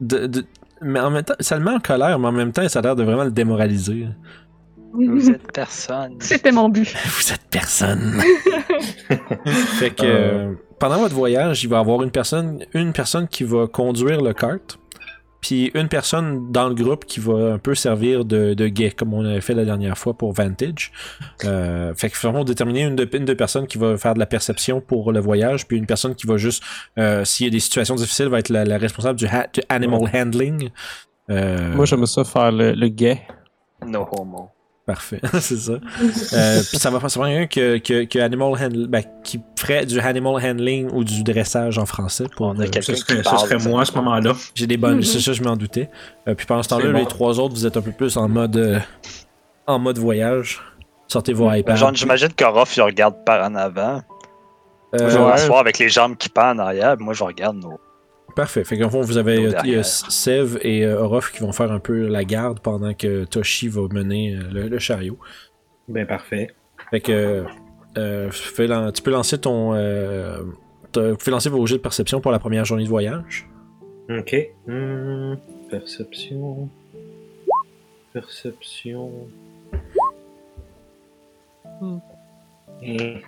de, 0.00 0.26
de- 0.26 0.44
Mais 0.80 1.00
en 1.00 1.10
même 1.10 1.22
temps, 1.24 1.34
ça 1.40 1.58
le 1.58 1.64
met 1.64 1.70
en 1.72 1.80
colère, 1.80 2.18
mais 2.18 2.28
en 2.28 2.32
même 2.32 2.52
temps, 2.52 2.66
ça 2.68 2.78
a 2.78 2.82
l'air 2.82 2.96
de 2.96 3.02
vraiment 3.04 3.24
le 3.24 3.30
démoraliser. 3.30 4.06
Vous 4.94 5.28
êtes 5.28 5.50
personne. 5.52 6.14
C'était 6.20 6.52
mon 6.52 6.68
but. 6.68 6.94
Vous 7.04 7.32
êtes 7.32 7.42
personne. 7.50 8.20
fait 9.78 9.90
que 9.90 10.02
euh, 10.04 10.52
pendant 10.78 10.98
votre 10.98 11.14
voyage, 11.14 11.64
il 11.64 11.68
va 11.68 11.78
y 11.78 11.80
avoir 11.80 12.02
une 12.02 12.10
personne, 12.10 12.64
une 12.74 12.92
personne 12.92 13.26
qui 13.28 13.44
va 13.44 13.66
conduire 13.66 14.20
le 14.20 14.32
kart, 14.32 14.78
puis 15.46 15.70
une 15.74 15.88
personne 15.88 16.50
dans 16.50 16.68
le 16.70 16.74
groupe 16.74 17.04
qui 17.04 17.20
va 17.20 17.52
un 17.52 17.58
peu 17.58 17.74
servir 17.74 18.24
de, 18.24 18.54
de 18.54 18.66
guet, 18.68 18.92
comme 18.92 19.12
on 19.12 19.22
avait 19.26 19.42
fait 19.42 19.52
la 19.52 19.66
dernière 19.66 19.98
fois 19.98 20.14
pour 20.14 20.32
Vantage. 20.32 20.90
Euh, 21.44 21.92
fait 21.94 22.08
que 22.08 22.16
vraiment 22.16 22.44
déterminer 22.44 22.84
une 22.84 22.96
de, 22.96 23.06
une 23.12 23.26
de 23.26 23.34
personnes 23.34 23.66
qui 23.66 23.76
va 23.76 23.98
faire 23.98 24.14
de 24.14 24.18
la 24.18 24.24
perception 24.24 24.80
pour 24.80 25.12
le 25.12 25.20
voyage, 25.20 25.66
puis 25.66 25.76
une 25.76 25.84
personne 25.84 26.14
qui 26.14 26.26
va 26.26 26.38
juste, 26.38 26.62
euh, 26.98 27.26
s'il 27.26 27.44
y 27.44 27.48
a 27.48 27.52
des 27.52 27.60
situations 27.60 27.94
difficiles, 27.94 28.28
va 28.28 28.38
être 28.38 28.48
la, 28.48 28.64
la 28.64 28.78
responsable 28.78 29.18
du, 29.18 29.26
ha- 29.26 29.46
du 29.52 29.60
animal 29.68 30.08
handling. 30.14 30.70
Euh, 31.28 31.74
Moi, 31.74 31.84
j'aimerais 31.84 32.06
ça 32.06 32.24
faire 32.24 32.50
le, 32.50 32.72
le 32.72 32.88
guet. 32.88 33.20
No 33.86 34.08
homo. 34.12 34.48
Parfait, 34.86 35.20
c'est 35.40 35.56
ça. 35.56 35.72
Euh, 35.72 36.60
puis 36.68 36.78
ça 36.78 36.90
va 36.90 37.00
faire 37.00 37.10
souvent 37.10 37.24
quelqu'un 37.24 37.46
que, 37.46 37.78
que, 37.78 38.04
que 38.04 38.18
animal 38.18 38.52
handl- 38.52 38.86
ben, 38.86 39.02
qui 39.22 39.40
ferait 39.58 39.86
du 39.86 39.98
animal 39.98 40.34
handling 40.44 40.90
ou 40.92 41.04
du 41.04 41.22
dressage 41.22 41.78
en 41.78 41.86
français. 41.86 42.26
Pour, 42.36 42.48
On 42.48 42.58
a 42.60 42.64
euh, 42.64 42.68
Ce 42.82 42.94
serait, 42.94 43.22
ce 43.22 43.68
moi 43.68 43.80
à 43.80 43.84
ce 43.86 43.92
moment-là. 43.94 44.32
J'ai 44.54 44.66
des 44.66 44.76
bonus, 44.76 45.06
Mhm. 45.08 45.12
c'est 45.20 45.20
ça, 45.24 45.32
je 45.32 45.42
m'en 45.42 45.56
doutais. 45.56 45.88
Euh, 46.28 46.34
puis 46.34 46.44
pendant 46.44 46.62
ce 46.62 46.68
temps-là, 46.68 46.92
les 46.92 47.06
trois 47.06 47.40
autres, 47.40 47.54
vous 47.54 47.64
êtes 47.66 47.78
un 47.78 47.80
peu 47.82 47.92
plus 47.92 48.16
en 48.18 48.28
mode 48.28 48.56
euh, 48.58 48.78
en 49.66 49.78
mode 49.78 49.96
voyage. 49.96 50.60
Sortez 51.08 51.32
vos 51.32 51.50
iPads. 51.50 51.76
Genre, 51.76 51.94
j'imagine 51.94 52.28
qu'Orof, 52.36 52.76
il 52.76 52.82
regarde 52.82 53.14
par 53.24 53.42
en 53.48 53.54
avant. 53.54 54.02
Euh, 54.94 55.08
je 55.08 55.16
vais 55.16 55.18
ouais. 55.18 55.30
m'asseoir 55.30 55.60
avec 55.60 55.78
les 55.78 55.88
jambes 55.88 56.16
qui 56.16 56.28
pendent 56.28 56.60
en 56.60 56.64
arrière. 56.66 56.96
Moi, 56.98 57.14
je 57.14 57.24
regarde 57.24 57.56
nos. 57.56 57.80
Parfait. 58.34 58.64
Fait 58.64 58.78
qu'en 58.78 58.90
fond, 58.90 59.00
vous 59.00 59.16
avez 59.16 59.46
euh, 59.46 59.50
derrière. 59.50 59.84
Sev 59.84 60.58
et 60.62 60.84
euh, 60.84 61.00
Orof 61.02 61.30
qui 61.32 61.40
vont 61.40 61.52
faire 61.52 61.70
un 61.70 61.78
peu 61.78 62.08
la 62.08 62.24
garde 62.24 62.58
pendant 62.60 62.92
que 62.94 63.24
Toshi 63.24 63.68
va 63.68 63.82
mener 63.92 64.34
euh, 64.34 64.42
le, 64.52 64.68
le 64.68 64.78
chariot. 64.78 65.18
Ben 65.88 66.06
parfait. 66.06 66.48
Fait 66.90 67.00
que 67.00 67.44
euh, 67.96 68.30
fais 68.30 68.66
lan- 68.66 68.90
tu 68.92 69.02
peux 69.02 69.10
lancer 69.12 69.38
ton. 69.38 69.74
Euh, 69.74 70.42
pouvez 70.92 71.30
lancer 71.30 71.48
vos 71.48 71.64
jets 71.66 71.76
de 71.76 71.82
perception 71.82 72.20
pour 72.20 72.32
la 72.32 72.38
première 72.38 72.64
journée 72.64 72.84
de 72.84 72.88
voyage. 72.88 73.48
Ok. 74.10 74.34
Hmm, 74.66 75.34
perception. 75.70 76.68
Perception. 78.12 79.10
Hmm. 81.80 81.98
Je 82.82 83.18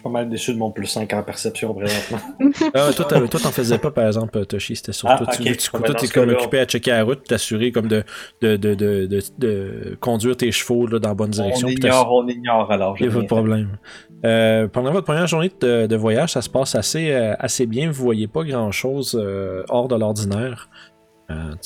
suis 0.00 0.02
pas 0.02 0.10
mal 0.10 0.28
déçu 0.28 0.52
de 0.54 0.58
mon 0.58 0.70
plus 0.70 0.86
5 0.86 1.12
en 1.12 1.22
perception 1.22 1.74
présentement. 1.74 2.18
Ah, 2.74 2.90
toi, 2.94 3.04
t'en 3.04 3.50
faisais 3.50 3.78
pas, 3.78 3.90
par 3.90 4.06
exemple, 4.06 4.44
Toshi. 4.46 4.76
C'était 4.76 4.92
sur 4.92 5.08
Ah, 5.08 5.18
toi. 5.18 5.26
Tu, 5.26 5.42
Ah, 5.42 5.78
ben, 5.78 5.82
toi, 5.82 5.94
t'es 5.94 6.08
comme 6.08 6.28
occupé 6.30 6.60
à 6.60 6.64
checker 6.64 6.90
la 6.90 7.04
route, 7.04 7.24
t'assurer 7.24 7.72
comme 7.72 7.88
de, 7.88 8.04
de, 8.40 8.56
de, 8.56 8.74
de, 8.74 9.06
de, 9.38 9.96
conduire 10.00 10.36
tes 10.36 10.50
chevaux 10.52 10.86
là, 10.86 10.98
dans 10.98 11.08
la 11.08 11.14
bonne 11.14 11.30
direction. 11.30 11.68
on 11.68 11.70
ignore, 11.70 12.12
on 12.12 12.28
ignore 12.28 12.72
alors. 12.72 12.96
Il 12.98 13.06
n'y 13.06 13.12
a 13.12 13.14
pas 13.14 13.22
de 13.22 13.26
problème. 13.26 13.78
Euh, 14.24 14.68
pendant 14.68 14.92
votre 14.92 15.06
première 15.06 15.26
journée 15.26 15.50
de, 15.60 15.86
de 15.86 15.96
voyage, 15.96 16.32
ça 16.32 16.42
se 16.42 16.48
passe 16.48 16.74
assez, 16.74 17.10
euh, 17.10 17.34
assez 17.38 17.66
bien. 17.66 17.90
Vous 17.90 18.02
voyez 18.02 18.28
pas 18.28 18.44
grand-chose 18.44 19.18
euh, 19.20 19.62
hors 19.68 19.88
de 19.88 19.96
l'ordinaire. 19.96 20.68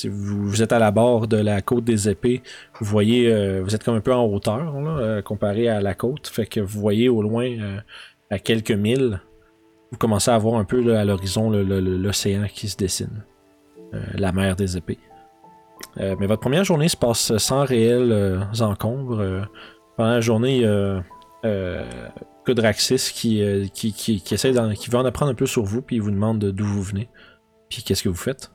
Vous, 0.05 0.47
vous 0.47 0.63
êtes 0.63 0.73
à 0.73 0.79
la 0.79 0.91
barre 0.91 1.27
de 1.27 1.39
la 1.39 1.63
côte 1.63 1.85
des 1.85 2.11
épées. 2.11 2.43
Vous 2.81 2.85
voyez, 2.85 3.61
vous 3.63 3.75
êtes 3.75 3.83
comme 3.83 3.95
un 3.95 4.03
peu 4.03 4.13
en 4.13 4.27
hauteur 4.27 4.79
là, 4.79 5.23
comparé 5.23 5.69
à 5.69 5.81
la 5.81 5.95
côte. 5.95 6.27
Fait 6.29 6.45
que 6.45 6.61
vous 6.61 6.81
voyez 6.81 7.09
au 7.09 7.23
loin, 7.23 7.49
à 8.31 8.39
quelques 8.39 8.71
milles, 8.73 9.21
vous 9.91 9.99
commencez 9.99 10.31
à 10.31 10.39
voir 10.39 10.59
un 10.61 10.65
peu 10.65 10.81
là, 10.81 11.01
à 11.01 11.05
l'horizon 11.05 11.51
l'océan 11.51 12.47
qui 12.53 12.69
se 12.69 12.77
dessine. 12.77 13.25
Euh, 13.93 14.03
la 14.15 14.33
mer 14.33 14.57
des 14.57 14.77
épées. 14.77 14.99
Euh, 15.99 16.17
mais 16.19 16.27
votre 16.27 16.41
première 16.41 16.65
journée 16.65 16.89
se 16.89 16.97
passe 16.97 17.37
sans 17.37 17.65
réels 17.65 18.11
euh, 18.11 18.41
encombres. 18.61 19.21
Euh, 19.21 19.43
pendant 19.97 20.11
la 20.11 20.21
journée, 20.21 20.57
il 20.57 20.63
y 20.63 20.67
a 20.67 21.03
Codraxis 22.45 23.13
qui, 23.15 23.43
qui, 23.73 23.93
qui, 23.93 24.21
qui 24.21 24.35
essaie 24.35 24.53
qui 24.77 24.91
veut 24.91 24.99
en 24.99 25.05
apprendre 25.05 25.31
un 25.31 25.35
peu 25.35 25.47
sur 25.47 25.63
vous, 25.63 25.83
puis 25.83 25.97
il 25.97 26.03
vous 26.03 26.11
demande 26.11 26.39
de- 26.41 26.51
d'où 26.51 26.65
vous 26.65 26.83
venez. 26.83 27.09
Puis 27.69 27.83
qu'est-ce 27.83 28.03
que 28.03 28.09
vous 28.09 28.15
faites? 28.17 28.51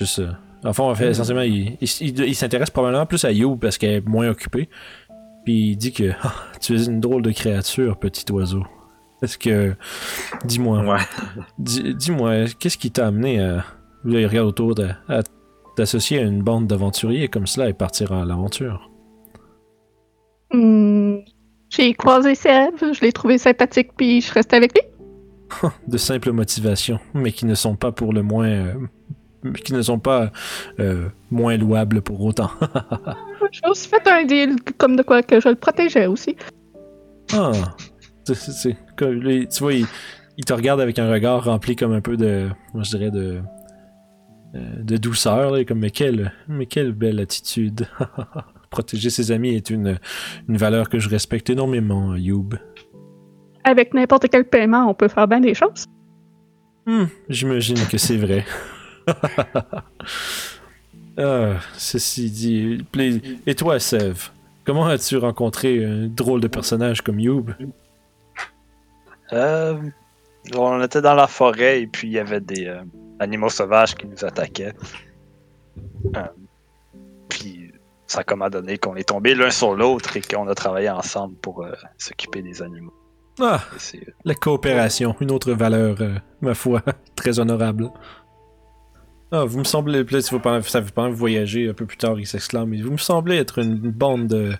Juste. 0.00 0.22
Enfin, 0.64 0.84
en 0.84 0.94
fait, 0.94 1.10
essentiellement, 1.10 1.42
il, 1.42 1.76
il, 1.80 1.88
il- 2.00 2.20
il 2.20 2.34
s'intéresse 2.34 2.70
probablement 2.70 3.06
plus 3.06 3.24
à 3.24 3.32
You 3.32 3.56
parce 3.56 3.78
qu'elle 3.78 3.90
est 3.94 4.06
moins 4.06 4.28
occupée. 4.28 4.68
Puis 5.46 5.70
il 5.70 5.76
dit 5.76 5.92
que 5.92 6.10
Ah, 6.22 6.34
tu 6.60 6.74
es 6.76 6.84
une 6.84 7.00
drôle 7.00 7.22
de 7.22 7.30
créature, 7.30 7.96
petit 7.98 8.30
oiseau. 8.32 8.64
Est-ce 9.22 9.38
que. 9.38 9.74
Dis-moi. 10.44 10.82
Ouais. 10.84 11.00
Dis- 11.58 11.94
Dis-moi, 11.94 12.44
qu'est-ce 12.58 12.76
qui 12.76 12.90
t'a 12.90 13.06
amené 13.06 13.40
à. 13.40 13.64
Là, 14.04 14.20
il 14.20 14.26
regarde 14.26 14.48
autour 14.48 14.74
de. 14.74 14.88
à 15.08 15.22
t'associer 15.76 16.18
à 16.18 16.22
une 16.22 16.42
bande 16.42 16.66
d'aventuriers 16.66 17.28
comme 17.28 17.46
cela 17.46 17.68
et 17.70 17.72
partir 17.72 18.12
à 18.12 18.24
l'aventure. 18.26 18.90
Hmm, 20.52 21.16
J'ai 21.70 21.92
croisé 21.94 22.34
Seb, 22.34 22.74
je 22.80 23.00
l'ai 23.00 23.12
trouvé 23.12 23.38
sympathique, 23.38 23.90
puis 23.96 24.20
je 24.20 24.32
restais 24.32 24.56
avec 24.56 24.72
lui. 24.74 24.82
de 25.88 25.96
simples 25.98 26.32
motivations, 26.32 26.98
mais 27.14 27.32
qui 27.32 27.46
ne 27.46 27.54
sont 27.54 27.76
pas 27.76 27.92
pour 27.92 28.12
le 28.12 28.22
moins. 28.22 28.48
euh, 28.48 28.74
qui 29.64 29.72
ne 29.74 29.82
sont 29.82 29.98
pas 30.00 30.30
euh, 30.80 31.08
moins 31.30 31.56
louables 31.56 32.02
pour 32.02 32.20
autant. 32.24 32.50
J'ai 33.52 33.68
aussi 33.68 33.88
fait 33.88 34.06
un 34.08 34.24
deal 34.24 34.56
comme 34.78 34.96
de 34.96 35.02
quoi 35.02 35.22
que 35.22 35.40
je 35.40 35.48
le 35.48 35.54
protégeais 35.56 36.06
aussi. 36.06 36.36
ah, 37.32 37.52
comme 38.96 39.22
les- 39.22 39.46
tu 39.48 39.62
vois, 39.62 39.74
il, 39.74 39.86
il 40.36 40.44
te 40.44 40.52
regarde 40.52 40.80
avec 40.80 40.98
un 40.98 41.10
regard 41.10 41.44
rempli 41.44 41.76
comme 41.76 41.92
un 41.92 42.00
peu 42.00 42.16
de, 42.16 42.48
moi 42.74 42.82
je 42.82 42.90
dirais 42.96 43.10
de, 43.10 43.40
euh, 44.54 44.82
de 44.82 44.96
douceur, 44.96 45.50
là, 45.52 45.64
comme 45.64 45.78
mais 45.80 45.90
quelle, 45.90 46.32
mais 46.48 46.66
quelle 46.66 46.92
belle 46.92 47.20
attitude. 47.20 47.86
Protéger 48.70 49.10
ses 49.10 49.30
amis 49.32 49.54
est 49.54 49.70
une, 49.70 49.98
une 50.48 50.56
valeur 50.56 50.88
que 50.88 50.98
je 50.98 51.08
respecte 51.08 51.48
énormément, 51.50 52.14
Youb. 52.16 52.54
Avec 53.64 53.94
n'importe 53.94 54.28
quel 54.28 54.44
paiement, 54.44 54.88
on 54.90 54.94
peut 54.94 55.08
faire 55.08 55.26
bien 55.28 55.40
des 55.40 55.54
choses. 55.54 55.86
Hmm, 56.86 57.04
J'imagine 57.28 57.78
que 57.90 57.96
c'est 57.98 58.16
vrai. 58.16 58.44
ah, 61.18 61.54
ceci 61.76 62.30
dit. 62.30 62.84
Et 63.46 63.54
toi, 63.54 63.78
Sev, 63.80 64.30
comment 64.64 64.86
as-tu 64.86 65.16
rencontré 65.16 65.84
un 65.84 66.06
drôle 66.06 66.40
de 66.40 66.48
personnage 66.48 67.00
comme 67.00 67.18
Youb? 67.18 67.52
Euh, 69.32 69.80
on 70.54 70.82
était 70.82 71.00
dans 71.00 71.14
la 71.14 71.26
forêt 71.26 71.80
et 71.82 71.86
puis 71.86 72.08
il 72.08 72.12
y 72.12 72.18
avait 72.18 72.40
des 72.40 72.66
euh, 72.66 72.82
animaux 73.18 73.48
sauvages 73.48 73.94
qui 73.94 74.06
nous 74.06 74.24
attaquaient. 74.24 74.74
Euh, 76.16 76.22
puis 77.28 77.72
ça 78.06 78.20
a 78.20 78.24
comme 78.24 78.42
à 78.42 78.50
donné 78.50 78.78
qu'on 78.78 78.94
est 78.94 79.08
tombés 79.08 79.34
l'un 79.34 79.50
sur 79.50 79.74
l'autre 79.74 80.16
et 80.16 80.20
qu'on 80.20 80.46
a 80.48 80.54
travaillé 80.54 80.90
ensemble 80.90 81.34
pour 81.36 81.64
euh, 81.64 81.72
s'occuper 81.98 82.42
des 82.42 82.62
animaux. 82.62 82.94
Ah, 83.40 83.60
la 84.24 84.34
coopération, 84.34 85.14
une 85.20 85.30
autre 85.30 85.52
valeur, 85.52 85.98
ma 86.40 86.54
foi, 86.54 86.82
très 87.16 87.38
honorable. 87.38 87.90
Ah, 89.38 89.44
vous 89.44 89.58
me 89.58 89.64
semblez, 89.64 90.02
là, 90.04 90.20
si 90.22 90.30
vous 90.30 90.40
que 90.40 91.08
vous 91.10 91.16
voyagez 91.16 91.68
un 91.68 91.74
peu 91.74 91.84
plus 91.84 91.96
tard, 91.98 92.18
il 92.18 92.26
s'exclame, 92.26 92.74
vous 92.80 92.92
me 92.92 92.96
semblez 92.96 93.36
être 93.36 93.58
une 93.58 93.90
bande 93.90 94.28
de, 94.28 94.52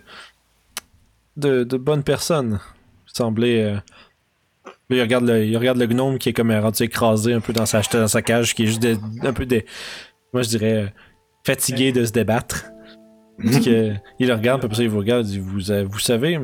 de, 1.35 1.63
de 1.63 1.77
bonnes 1.77 2.03
personnes. 2.03 2.53
Vous 2.53 3.13
semblez, 3.13 3.61
euh, 3.61 3.77
il 4.89 5.01
regarde, 5.01 5.25
le, 5.25 5.45
il 5.45 5.57
regarde 5.57 5.77
le 5.79 5.87
gnome 5.87 6.17
qui 6.19 6.29
est 6.29 6.33
comme 6.33 6.51
rendu 6.51 6.83
écrasé 6.83 7.33
un 7.33 7.39
peu 7.41 7.53
dans 7.53 7.65
sa, 7.65 7.81
dans 7.81 8.07
sa 8.07 8.21
cage, 8.21 8.53
qui 8.53 8.63
est 8.63 8.67
juste 8.67 8.81
de- 8.83 8.97
un 9.25 9.33
peu 9.33 9.45
des. 9.45 9.65
Moi, 10.33 10.43
je 10.43 10.49
dirais 10.49 10.73
euh, 10.83 10.87
fatigué 11.45 11.91
de 11.91 12.05
se 12.05 12.11
débattre. 12.11 12.65
Que- 13.39 13.93
il 14.19 14.27
le 14.27 14.33
regarde, 14.33 14.61
puis 14.61 14.65
après 14.65 14.77
ça, 14.77 14.83
il 14.83 14.89
vous 14.89 14.97
regarde, 14.99 15.25
il 15.27 15.31
dit 15.31 15.39
vous, 15.39 15.71
euh, 15.71 15.85
vous 15.89 15.99
savez, 15.99 16.39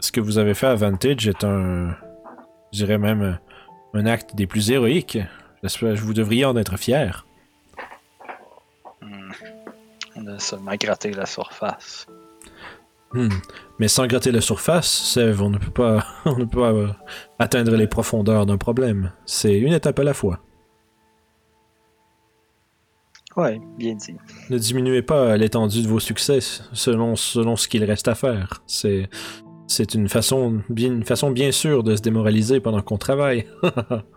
ce 0.00 0.12
que 0.12 0.20
vous 0.20 0.38
avez 0.38 0.54
fait 0.54 0.66
à 0.66 0.74
Vantage 0.74 1.26
est 1.28 1.44
un. 1.44 1.94
Je 2.72 2.78
dirais 2.78 2.98
même 2.98 3.22
euh, 3.22 3.32
un 3.94 4.06
acte 4.06 4.34
des 4.36 4.46
plus 4.46 4.70
héroïques. 4.70 5.18
Que 5.62 5.94
vous 6.00 6.14
devriez 6.14 6.46
en 6.46 6.56
être 6.56 6.78
fier. 6.78 7.26
Seulement 10.38 10.74
gratté 10.76 11.10
la 11.12 11.26
surface. 11.26 12.06
Hmm. 13.12 13.28
Mais 13.80 13.88
sans 13.88 14.06
gratter 14.06 14.30
la 14.30 14.40
surface, 14.40 14.88
Sève, 14.88 15.42
on 15.42 15.50
ne 15.50 15.58
peut 15.58 15.70
pas, 15.70 16.06
on 16.24 16.36
ne 16.36 16.44
peut 16.44 16.60
pas 16.60 16.72
euh, 16.72 16.88
atteindre 17.38 17.74
les 17.76 17.88
profondeurs 17.88 18.46
d'un 18.46 18.58
problème. 18.58 19.12
C'est 19.26 19.58
une 19.58 19.72
étape 19.72 19.98
à 19.98 20.04
la 20.04 20.14
fois. 20.14 20.40
Ouais, 23.36 23.60
bien 23.78 23.94
dit. 23.94 24.16
Ne 24.50 24.58
diminuez 24.58 25.02
pas 25.02 25.36
l'étendue 25.36 25.82
de 25.82 25.88
vos 25.88 26.00
succès 26.00 26.40
selon, 26.72 27.16
selon 27.16 27.56
ce 27.56 27.68
qu'il 27.68 27.84
reste 27.84 28.08
à 28.08 28.14
faire. 28.14 28.62
C'est, 28.66 29.08
c'est 29.66 29.94
une 29.94 30.08
façon 30.08 30.62
bien, 30.68 30.92
une 30.92 31.04
façon 31.04 31.30
bien 31.30 31.52
sûre 31.52 31.82
de 31.82 31.96
se 31.96 32.02
démoraliser 32.02 32.60
pendant 32.60 32.82
qu'on 32.82 32.98
travaille. 32.98 33.46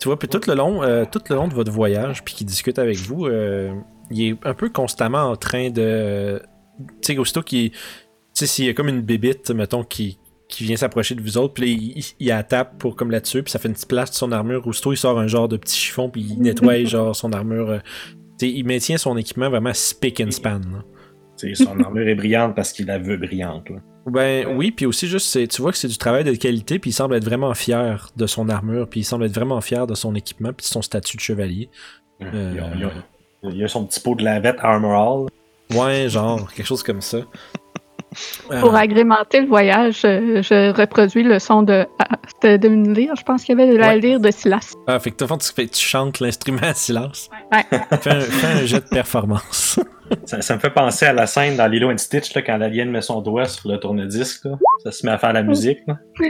tu 0.00 0.08
vois, 0.08 0.18
puis 0.18 0.28
tout 0.28 0.40
le 0.48 0.54
long, 0.54 0.82
euh, 0.82 1.04
tout 1.10 1.20
le 1.28 1.36
long 1.36 1.46
de 1.46 1.54
votre 1.54 1.70
voyage, 1.70 2.24
puis 2.24 2.34
qu'il 2.34 2.46
discute 2.46 2.78
avec 2.78 2.96
vous, 2.96 3.26
euh, 3.26 3.72
il 4.10 4.22
est 4.22 4.36
un 4.44 4.54
peu 4.54 4.70
constamment 4.70 5.24
en 5.30 5.36
train 5.36 5.70
de, 5.70 6.42
tu 7.02 7.12
sais, 7.12 7.18
aussitôt 7.18 7.42
qu'il, 7.42 7.70
tu 7.70 7.78
sais, 8.32 8.46
s'il 8.46 8.64
y 8.64 8.68
a 8.70 8.74
comme 8.74 8.88
une 8.88 9.02
bébite, 9.02 9.50
mettons, 9.50 9.84
qui 9.84 10.18
qui 10.48 10.64
vient 10.64 10.76
s'approcher 10.76 11.14
de 11.14 11.22
vous 11.22 11.38
autres, 11.38 11.54
puis 11.54 11.94
il, 11.96 12.04
il, 12.18 12.44
tape 12.48 12.76
pour 12.78 12.96
comme 12.96 13.12
là-dessus, 13.12 13.44
puis 13.44 13.52
ça 13.52 13.60
fait 13.60 13.68
une 13.68 13.74
petite 13.74 13.88
place 13.88 14.10
de 14.10 14.16
son 14.16 14.32
armure. 14.32 14.66
Aussitôt, 14.66 14.92
il 14.92 14.96
sort 14.96 15.16
un 15.18 15.28
genre 15.28 15.46
de 15.46 15.56
petit 15.56 15.78
chiffon, 15.78 16.10
puis 16.10 16.22
il 16.22 16.42
nettoie 16.42 16.84
genre 16.84 17.14
son 17.14 17.32
armure. 17.32 17.70
euh, 17.70 17.78
tu 18.36 18.46
sais, 18.46 18.52
il 18.52 18.64
maintient 18.64 18.98
son 18.98 19.16
équipement 19.16 19.48
vraiment 19.48 19.72
spick 19.72 20.20
and 20.20 20.32
span. 20.32 20.60
là. 20.72 20.84
T'sais, 21.36 21.54
son 21.54 21.78
armure 21.78 22.08
est 22.08 22.16
brillante 22.16 22.56
parce 22.56 22.72
qu'il 22.72 22.86
la 22.86 22.98
veut 22.98 23.16
brillante. 23.16 23.70
là. 23.70 23.76
Ben 24.06 24.46
oui, 24.56 24.70
puis 24.70 24.86
aussi 24.86 25.06
juste, 25.06 25.48
tu 25.48 25.62
vois 25.62 25.72
que 25.72 25.78
c'est 25.78 25.88
du 25.88 25.98
travail 25.98 26.24
de 26.24 26.32
qualité, 26.34 26.78
puis 26.78 26.90
il 26.90 26.94
semble 26.94 27.14
être 27.14 27.24
vraiment 27.24 27.52
fier 27.54 28.08
de 28.16 28.26
son 28.26 28.48
armure, 28.48 28.88
puis 28.88 29.00
il 29.00 29.04
semble 29.04 29.24
être 29.26 29.34
vraiment 29.34 29.60
fier 29.60 29.86
de 29.86 29.94
son 29.94 30.14
équipement, 30.14 30.52
puis 30.52 30.64
de 30.64 30.70
son 30.72 30.82
statut 30.82 31.16
de 31.16 31.22
chevalier. 31.22 31.68
Euh, 32.22 32.52
Il, 32.54 32.60
a, 32.60 32.70
il 32.76 32.84
a- 32.84 33.50
il 33.54 33.64
a 33.64 33.68
son 33.68 33.84
petit 33.86 34.00
pot 34.00 34.14
de 34.14 34.22
lavette 34.24 34.56
Armor 34.60 35.28
All. 35.72 35.76
Ouais, 35.78 36.08
genre, 36.08 36.52
quelque 36.52 36.66
chose 36.66 36.82
comme 36.82 37.00
ça. 37.00 37.18
Euh, 38.50 38.60
Pour 38.60 38.74
agrémenter 38.74 39.40
le 39.40 39.46
voyage, 39.46 40.02
euh, 40.04 40.42
je 40.42 40.72
reproduis 40.72 41.22
le 41.22 41.38
son 41.38 41.62
de, 41.62 41.86
ah, 41.98 42.16
c'était 42.26 42.58
de 42.58 42.68
une 42.68 42.92
lyre, 42.92 43.14
je 43.16 43.22
pense 43.22 43.44
qu'il 43.44 43.56
y 43.56 43.62
avait 43.62 43.70
de 43.72 43.76
la 43.76 43.88
Ouais. 43.90 43.98
lyre 44.00 44.18
de 44.20 44.30
Silas. 44.30 44.74
ah, 44.86 44.98
fait 44.98 45.12
que 45.12 45.24
façon, 45.24 45.38
tu, 45.38 45.52
fais- 45.54 45.68
tu 45.68 45.80
chantes 45.80 46.18
l'instrument 46.20 46.62
à 46.62 46.74
silence. 46.74 47.28
Ouais. 47.52 47.64
Fais 48.00 48.10
un, 48.10 48.20
fais 48.20 48.46
un 48.62 48.66
jet 48.66 48.80
de 48.84 48.88
performance. 48.88 49.78
Ça, 50.24 50.42
ça 50.42 50.56
me 50.56 50.60
fait 50.60 50.70
penser 50.70 51.06
à 51.06 51.12
la 51.12 51.28
scène 51.28 51.56
dans 51.56 51.68
Lilo 51.68 51.88
and 51.88 51.98
Stitch 51.98 52.34
là, 52.34 52.42
quand 52.42 52.56
l'alien 52.56 52.90
met 52.90 53.00
son 53.00 53.20
doigt 53.20 53.44
sur 53.44 53.68
le 53.70 53.78
tourne-disque. 53.78 54.44
Ça 54.82 54.90
se 54.90 55.06
met 55.06 55.12
à 55.12 55.18
faire 55.18 55.32
la 55.32 55.44
musique. 55.44 55.78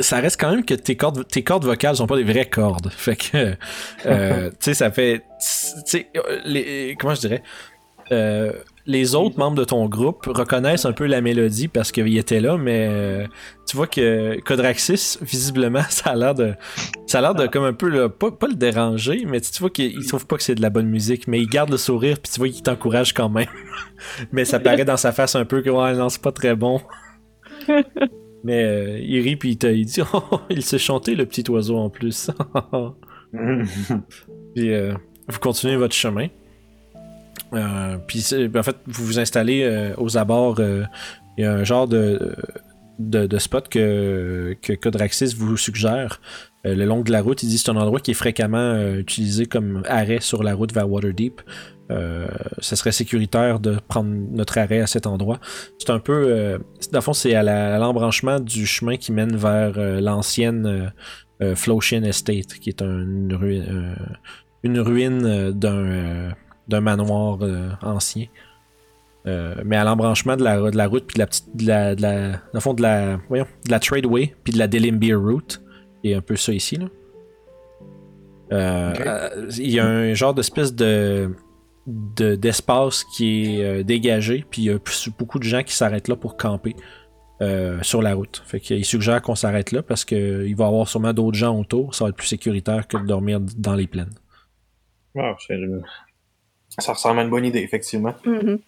ça 0.00 0.16
reste 0.20 0.40
quand 0.40 0.50
même 0.50 0.64
que 0.64 0.74
tes 0.74 0.96
cordes, 0.96 1.26
tes 1.28 1.44
cordes 1.44 1.64
vocales 1.64 1.94
sont 1.94 2.08
pas 2.08 2.16
des 2.16 2.24
vraies 2.24 2.48
cordes. 2.48 2.90
Fait 2.90 3.14
que, 3.14 3.54
euh, 4.06 4.50
tu 4.50 4.56
sais, 4.60 4.74
ça 4.74 4.90
fait, 4.90 5.18
tu 5.20 5.24
sais, 5.86 6.08
euh, 6.16 6.40
les, 6.44 6.96
comment 6.98 7.14
je 7.14 7.20
dirais, 7.20 7.42
euh, 8.12 8.52
les 8.86 9.14
autres 9.14 9.38
membres 9.38 9.56
de 9.56 9.64
ton 9.64 9.88
groupe 9.88 10.26
reconnaissent 10.26 10.84
un 10.84 10.92
peu 10.92 11.06
la 11.06 11.20
mélodie 11.20 11.68
parce 11.68 11.90
qu'ils 11.90 12.18
étaient 12.18 12.40
là, 12.40 12.58
mais 12.58 12.86
euh, 12.90 13.26
tu 13.66 13.76
vois 13.76 13.86
que 13.86 14.38
Codraxis, 14.40 15.18
visiblement, 15.22 15.82
ça 15.88 16.10
a 16.10 16.16
l'air 16.16 16.34
de, 16.34 16.54
ça 17.06 17.18
a 17.18 17.20
l'air 17.22 17.34
de 17.34 17.46
comme 17.46 17.64
un 17.64 17.72
peu, 17.72 18.08
pas, 18.08 18.30
pas 18.30 18.46
le 18.46 18.54
déranger, 18.54 19.24
mais 19.26 19.40
tu 19.40 19.58
vois 19.60 19.70
qu'il 19.70 19.92
il 19.92 20.06
trouve 20.06 20.26
pas 20.26 20.36
que 20.36 20.42
c'est 20.42 20.54
de 20.54 20.62
la 20.62 20.70
bonne 20.70 20.88
musique, 20.88 21.26
mais 21.28 21.40
il 21.40 21.48
garde 21.48 21.70
le 21.70 21.78
sourire, 21.78 22.18
puis 22.22 22.30
tu 22.32 22.38
vois 22.38 22.48
qu'il 22.48 22.62
t'encourage 22.62 23.14
quand 23.14 23.30
même. 23.30 23.46
mais 24.32 24.44
ça 24.44 24.60
paraît 24.60 24.84
dans 24.84 24.98
sa 24.98 25.12
face 25.12 25.34
un 25.34 25.44
peu 25.44 25.62
que 25.62 25.70
ouais, 25.70 25.94
non, 25.94 26.08
c'est 26.08 26.22
pas 26.22 26.32
très 26.32 26.54
bon. 26.54 26.80
Mais 28.46 28.62
euh, 28.62 28.98
il 29.00 29.20
rit 29.22 29.36
puis 29.36 29.52
il, 29.52 29.86
dit 29.86 30.02
oh, 30.12 30.40
il 30.50 30.62
sait 30.62 30.76
chanter 30.76 31.14
le 31.14 31.24
petit 31.24 31.50
oiseau 31.50 31.78
en 31.78 31.88
plus. 31.88 32.30
puis 34.54 34.70
euh, 34.70 34.92
vous 35.28 35.38
continuez 35.38 35.76
votre 35.76 35.94
chemin. 35.94 36.28
Euh, 37.54 37.96
puis 38.06 38.20
c'est- 38.20 38.56
en 38.56 38.62
fait, 38.62 38.76
vous 38.86 39.04
vous 39.06 39.18
installez 39.18 39.62
euh, 39.62 39.94
aux 39.96 40.16
abords. 40.16 40.56
euh, 40.60 40.84
Il 41.36 41.42
y 41.44 41.46
a 41.46 41.52
un 41.52 41.64
genre 41.64 41.88
de, 41.88 42.34
de, 42.98 43.26
de 43.26 43.38
spot 43.38 43.68
que, 43.68 44.54
que 44.62 44.72
Codraxis 44.72 45.34
vous 45.36 45.56
suggère. 45.56 46.20
le 46.64 46.84
long 46.86 47.02
de 47.02 47.10
la 47.12 47.20
route, 47.22 47.42
il 47.42 47.48
dit 47.48 47.58
c'est 47.58 47.70
un 47.70 47.76
endroit 47.76 48.00
qui 48.00 48.12
est 48.12 48.14
fréquemment 48.14 48.76
utilisé 48.94 49.46
comme 49.46 49.82
arrêt 49.88 50.20
sur 50.20 50.42
la 50.42 50.54
route 50.54 50.72
vers 50.72 50.88
Waterdeep. 50.88 51.40
Euh, 51.90 52.26
ce 52.60 52.76
serait 52.76 52.92
sécuritaire 52.92 53.60
de 53.60 53.76
prendre 53.88 54.08
notre 54.30 54.56
arrêt 54.58 54.80
à 54.80 54.86
cet 54.86 55.06
endroit. 55.06 55.38
C'est 55.78 55.90
un 55.90 55.98
peu. 55.98 56.24
Euh, 56.28 56.58
dans 56.92 56.98
le 56.98 57.02
fond, 57.02 57.12
c'est 57.12 57.34
à 57.34 57.78
l'embranchement 57.78 58.40
du 58.40 58.64
chemin 58.64 58.96
qui 58.96 59.12
mène 59.12 59.36
vers 59.36 59.74
euh, 59.76 60.00
l'ancienne 60.00 60.92
Floshin 61.56 62.04
Estate, 62.04 62.54
qui 62.60 62.70
est 62.70 62.80
un- 62.80 63.00
une, 63.02 63.34
ruine, 63.34 63.96
une 64.62 64.78
ruine 64.80 65.50
d'un 65.50 66.32
d'un 66.68 66.80
manoir 66.80 67.38
euh, 67.42 67.70
ancien. 67.82 68.26
Euh, 69.26 69.54
mais 69.64 69.76
à 69.76 69.84
l'embranchement 69.84 70.36
de 70.36 70.44
la, 70.44 70.70
de 70.70 70.76
la 70.76 70.86
route, 70.86 71.06
puis 71.06 71.14
de 71.14 71.20
la 71.20 71.26
petite. 71.26 71.46
De 71.56 71.66
la, 71.66 71.94
de 71.94 72.02
la, 72.02 72.28
dans 72.32 72.38
le 72.54 72.60
fond, 72.60 72.74
de 72.74 72.82
la, 72.82 73.18
voyons, 73.28 73.46
de 73.66 73.70
la 73.70 73.78
Tradeway, 73.80 74.34
puis 74.44 74.52
de 74.52 74.58
la 74.58 74.68
Delimbeer 74.68 75.14
Route. 75.18 75.62
Et 76.02 76.14
un 76.14 76.20
peu 76.20 76.36
ça 76.36 76.52
ici, 76.52 76.76
là. 76.76 76.86
Euh, 78.52 78.92
Il 79.58 79.70
y 79.70 79.80
a 79.80 79.86
un 79.86 80.14
genre 80.14 80.34
d'espèce 80.34 80.74
de 80.74 81.34
de- 81.86 82.34
d'espace 82.34 83.04
qui 83.16 83.56
est 83.60 83.64
euh, 83.64 83.82
dégagé, 83.82 84.44
puis 84.50 84.62
il 84.62 84.64
y 84.66 84.70
a 84.70 84.78
beaucoup 85.18 85.38
de 85.38 85.44
gens 85.44 85.62
qui 85.62 85.74
s'arrêtent 85.74 86.08
là 86.08 86.16
pour 86.16 86.36
camper 86.38 86.74
euh, 87.42 87.78
sur 87.82 88.00
la 88.00 88.14
route. 88.14 88.42
Fait 88.46 88.58
qu'il 88.60 88.84
suggère 88.86 89.20
qu'on 89.20 89.34
s'arrête 89.34 89.70
là 89.72 89.82
parce 89.82 90.04
qu'il 90.04 90.54
va 90.56 90.64
y 90.64 90.66
avoir 90.66 90.88
sûrement 90.88 91.12
d'autres 91.12 91.36
gens 91.36 91.58
autour. 91.58 91.94
Ça 91.94 92.04
va 92.04 92.10
être 92.10 92.16
plus 92.16 92.26
sécuritaire 92.26 92.86
que 92.88 92.96
de 92.96 93.06
dormir 93.06 93.38
dans 93.58 93.74
les 93.74 93.86
plaines. 93.86 94.14
Ah, 95.18 95.34
c'est- 95.46 95.58
ça 96.78 96.92
ressemble 96.92 97.20
à 97.20 97.22
une 97.22 97.30
bonne 97.30 97.44
idée, 97.44 97.60
effectivement. 97.60 98.14
Mhm. 98.24 98.58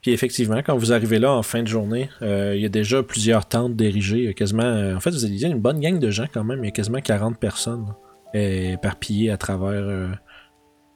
Puis 0.00 0.12
effectivement, 0.12 0.58
quand 0.58 0.76
vous 0.76 0.92
arrivez 0.92 1.18
là 1.18 1.32
en 1.32 1.42
fin 1.42 1.62
de 1.62 1.68
journée, 1.68 2.08
euh, 2.22 2.54
il 2.54 2.62
y 2.62 2.66
a 2.66 2.68
déjà 2.68 3.02
plusieurs 3.02 3.46
tentes 3.46 3.74
d'érigées. 3.74 4.18
Il 4.18 4.24
y 4.24 4.28
a 4.28 4.32
quasiment. 4.32 4.62
euh, 4.62 4.94
en 4.94 5.00
fait, 5.00 5.10
vous 5.10 5.24
avez 5.24 5.40
une 5.42 5.58
bonne 5.60 5.80
gang 5.80 5.98
de 5.98 6.10
gens 6.10 6.26
quand 6.32 6.44
même. 6.44 6.62
Il 6.62 6.66
y 6.66 6.68
a 6.68 6.72
quasiment 6.72 7.00
40 7.00 7.38
personnes 7.38 7.94
éparpillées 8.32 9.30
à 9.30 9.36
travers. 9.36 9.72
euh, 9.72 10.08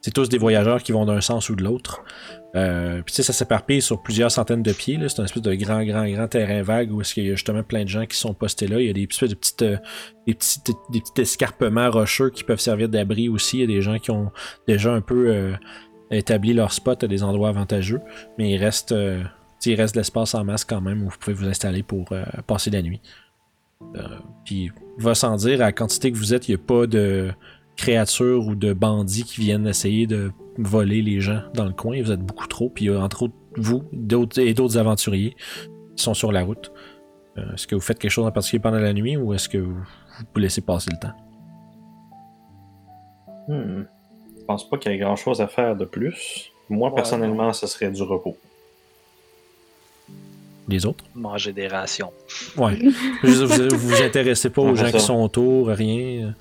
c'est 0.03 0.13
tous 0.13 0.29
des 0.29 0.39
voyageurs 0.39 0.83
qui 0.83 0.91
vont 0.91 1.05
d'un 1.07 1.21
sens 1.21 1.49
ou 1.49 1.55
de 1.55 1.63
l'autre. 1.63 2.03
Euh, 2.57 3.03
puis 3.03 3.15
tu 3.15 3.15
sais, 3.15 3.23
ça 3.23 3.33
s'éparpille 3.33 3.81
sur 3.81 4.03
plusieurs 4.03 4.33
centaines 4.33 4.63
de 4.63 4.73
pieds. 4.73 4.99
C'est 5.09 5.21
un 5.21 5.25
espèce 5.25 5.43
de 5.43 5.55
grand, 5.55 5.85
grand, 5.85 6.07
grand 6.09 6.27
terrain 6.27 6.61
vague 6.63 6.93
où 6.93 7.01
est-ce 7.01 7.15
qu'il 7.15 7.25
y 7.25 7.29
a 7.29 7.35
justement 7.37 7.63
plein 7.63 7.85
de 7.85 7.89
gens 7.89 8.05
qui 8.05 8.17
sont 8.17 8.35
postés 8.35 8.67
là. 8.67 8.81
Il 8.81 8.87
y 8.87 8.91
a 8.91 8.93
des 8.93 9.05
espèces 9.05 9.31
de 9.31 9.37
petites, 9.37 9.63
euh, 9.63 9.77
des 10.27 10.35
petits, 10.35 10.59
des 10.91 11.01
petits 11.01 11.23
escarpements 11.23 11.89
rocheux 11.89 12.31
qui 12.31 12.43
peuvent 12.43 12.61
servir 12.61 12.89
d'abri 12.89 13.29
aussi. 13.29 13.59
Il 13.59 13.61
y 13.61 13.65
a 13.65 13.67
des 13.69 13.81
gens 13.81 13.99
qui 14.01 14.11
ont 14.11 14.33
déjà 14.67 14.93
un 14.93 15.01
peu 15.01 15.29
euh, 15.29 15.55
établi 16.13 16.53
leur 16.53 16.73
spot 16.73 17.05
à 17.05 17.09
des 17.09 17.23
endroits 17.23 17.49
avantageux. 17.49 18.01
Mais 18.39 18.53
il 18.53 18.57
reste, 18.57 18.93
euh, 18.93 19.23
il 19.65 19.75
reste 19.75 19.95
de 19.95 20.01
l'espace 20.01 20.35
en 20.35 20.45
masse 20.45 20.65
quand 20.65 20.81
même 20.81 21.03
où 21.03 21.09
vous 21.09 21.19
pouvez 21.19 21.35
vous 21.35 21.47
installer 21.47 21.83
pour 21.83 22.13
euh, 22.13 22.25
passer 22.47 22.71
la 22.71 22.83
nuit. 22.83 23.01
Euh, 23.97 24.19
puis, 24.45 24.71
va 24.99 25.15
sans 25.15 25.37
dire, 25.37 25.55
à 25.55 25.67
la 25.67 25.73
quantité 25.73 26.13
que 26.13 26.17
vous 26.17 26.35
êtes, 26.35 26.49
il 26.49 26.53
n'y 26.53 26.61
a 26.61 26.65
pas 26.65 26.87
de 26.87 27.33
créatures 27.77 28.47
ou 28.47 28.55
de 28.55 28.73
bandits 28.73 29.25
qui 29.25 29.41
viennent 29.41 29.67
essayer 29.67 30.07
de 30.07 30.31
voler 30.59 31.03
les 31.03 31.21
gens 31.21 31.43
dans 31.55 31.65
le 31.65 31.73
coin. 31.73 32.01
Vous 32.03 32.13
êtes 32.13 32.21
beaucoup 32.21 32.47
trop. 32.47 32.69
Puis, 32.69 32.95
entre 32.95 33.25
autres, 33.25 33.35
vous 33.57 33.83
et 34.37 34.55
d'autres 34.55 34.79
aventuriers 34.79 35.35
qui 35.97 36.03
sont 36.03 36.15
sur 36.15 36.33
la 36.33 36.43
route. 36.43 36.73
Est-ce 37.37 37.67
que 37.67 37.75
vous 37.75 37.81
faites 37.81 37.99
quelque 37.99 38.11
chose 38.11 38.27
en 38.27 38.31
particulier 38.31 38.61
pendant 38.61 38.79
la 38.79 38.93
nuit 38.93 39.17
ou 39.17 39.33
est-ce 39.33 39.49
que 39.49 39.59
vous, 39.59 39.83
vous 40.35 40.41
laissez 40.41 40.61
passer 40.61 40.91
le 40.93 40.99
temps? 40.99 41.15
Hmm. 43.49 43.85
Je 44.53 44.65
pense 44.65 44.69
pas 44.69 44.77
qu'il 44.77 44.93
y 44.93 44.95
ait 44.95 44.99
grand 44.99 45.17
chose 45.17 45.41
à 45.41 45.47
faire 45.47 45.75
de 45.77 45.87
plus. 45.87 46.53
Moi, 46.69 46.91
Ouais, 46.91 46.95
personnellement, 46.95 47.55
ce 47.55 47.67
serait 47.67 47.91
du 47.91 48.03
repos. 48.03 48.37
Les 50.69 50.85
autres? 50.85 51.05
Manger 51.15 51.53
des 51.53 51.69
rations. 51.69 52.13
Ouais. 52.59 52.79
Vous, 53.23 53.47
vous 53.47 53.79
vous 53.79 54.03
intéressez 54.03 54.51
pas 54.51 54.61
aux 54.61 54.75
gens 54.75 54.91
qui 54.91 55.01
sont 55.01 55.23
autour, 55.23 55.69
rien? 55.69 56.35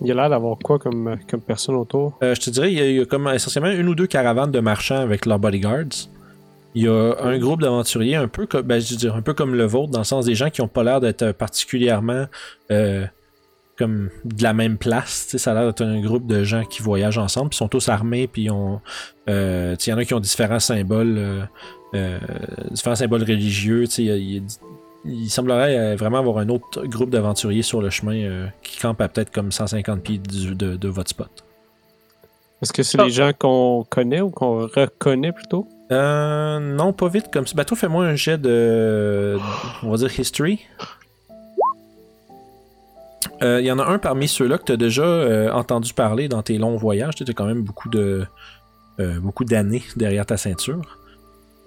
Il 0.00 0.08
y 0.08 0.10
a 0.10 0.14
l'air 0.14 0.28
d'avoir 0.28 0.58
quoi 0.58 0.80
comme, 0.80 1.16
comme 1.30 1.40
personne 1.40 1.76
autour? 1.76 2.18
Euh, 2.24 2.34
je 2.34 2.40
te 2.40 2.50
dirais, 2.50 2.72
il 2.72 2.78
y, 2.78 2.80
a, 2.80 2.90
il 2.90 2.96
y 2.96 3.00
a 3.00 3.04
comme 3.06 3.28
essentiellement 3.28 3.70
une 3.70 3.88
ou 3.88 3.94
deux 3.94 4.08
caravanes 4.08 4.50
de 4.50 4.60
marchands 4.60 4.98
avec 4.98 5.26
leurs 5.26 5.38
bodyguards. 5.38 6.08
Il 6.74 6.82
y 6.82 6.88
a 6.88 7.14
un 7.22 7.38
groupe 7.38 7.62
d'aventuriers 7.62 8.16
un 8.16 8.28
peu 8.28 8.46
comme, 8.46 8.62
ben, 8.62 8.80
je 8.80 8.90
veux 8.90 8.98
dire, 8.98 9.14
un 9.14 9.22
peu 9.22 9.32
comme 9.32 9.54
le 9.54 9.64
vôtre, 9.64 9.92
dans 9.92 10.00
le 10.00 10.04
sens 10.04 10.26
des 10.26 10.34
gens 10.34 10.50
qui 10.50 10.60
ont 10.60 10.68
pas 10.68 10.82
l'air 10.82 11.00
d'être 11.00 11.30
particulièrement 11.32 12.26
euh, 12.72 13.06
comme 13.78 14.10
de 14.24 14.42
la 14.42 14.52
même 14.54 14.78
place. 14.78 15.36
Ça 15.36 15.50
a 15.52 15.54
l'air 15.54 15.66
d'être 15.66 15.82
un 15.84 16.00
groupe 16.00 16.26
de 16.26 16.44
gens 16.44 16.64
qui 16.64 16.82
voyagent 16.82 17.18
ensemble, 17.18 17.50
puis 17.50 17.56
sont 17.58 17.68
tous 17.68 17.88
armés, 17.88 18.26
puis 18.26 18.48
euh, 19.28 19.76
il 19.86 19.88
y 19.90 19.92
en 19.92 19.98
a 19.98 20.04
qui 20.04 20.14
ont 20.14 20.20
différents 20.20 20.60
symboles, 20.60 21.16
euh, 21.18 21.42
euh, 21.94 22.18
différents 22.70 22.96
symboles 22.96 23.22
religieux. 23.22 23.84
Il 23.98 24.42
il 25.08 25.28
semblerait 25.30 25.94
vraiment 25.94 26.18
avoir 26.18 26.38
un 26.38 26.48
autre 26.48 26.84
groupe 26.86 27.10
d'aventuriers 27.10 27.62
sur 27.62 27.80
le 27.80 27.90
chemin 27.90 28.48
qui 28.62 28.80
campe 28.80 29.00
à 29.00 29.08
peut-être 29.08 29.30
comme 29.30 29.52
150 29.52 30.02
pieds 30.02 30.18
du- 30.18 30.56
de, 30.56 30.74
de 30.74 30.88
votre 30.88 31.10
spot. 31.10 31.30
Est-ce 32.60 32.72
que 32.72 32.82
c'est 32.82 32.98
Ah. 32.98 33.04
des 33.04 33.10
gens 33.10 33.30
qu'on 33.38 33.84
connaît 33.88 34.20
ou 34.20 34.30
qu'on 34.30 34.66
reconnaît 34.66 35.30
plutôt? 35.30 35.68
Euh, 35.92 36.58
non, 36.58 36.92
pas 36.92 37.06
vite 37.08 37.26
comme 37.32 37.46
ça. 37.46 37.54
Ben, 37.54 37.62
toi, 37.64 37.76
fais-moi 37.76 38.04
un 38.04 38.16
jet 38.16 38.36
de. 38.38 39.38
On 39.84 39.90
va 39.90 39.96
dire 39.98 40.18
history. 40.18 40.62
Euh, 43.42 43.60
Il 43.60 43.66
y 43.66 43.70
en 43.72 43.78
a 43.78 43.84
un 43.84 43.98
parmi 43.98 44.28
ceux-là 44.28 44.58
que 44.58 44.64
tu 44.64 44.72
as 44.72 44.76
déjà 44.76 45.02
euh, 45.04 45.50
entendu 45.52 45.92
parler 45.92 46.28
dans 46.28 46.42
tes 46.42 46.58
longs 46.58 46.76
voyages. 46.76 47.14
Tu 47.14 47.24
as 47.28 47.32
quand 47.34 47.46
même 47.46 47.62
beaucoup 47.62 47.88
de 47.88 48.26
euh, 48.98 49.20
beaucoup 49.20 49.44
d'années 49.44 49.82
derrière 49.96 50.24
ta 50.24 50.36
ceinture. 50.36 50.98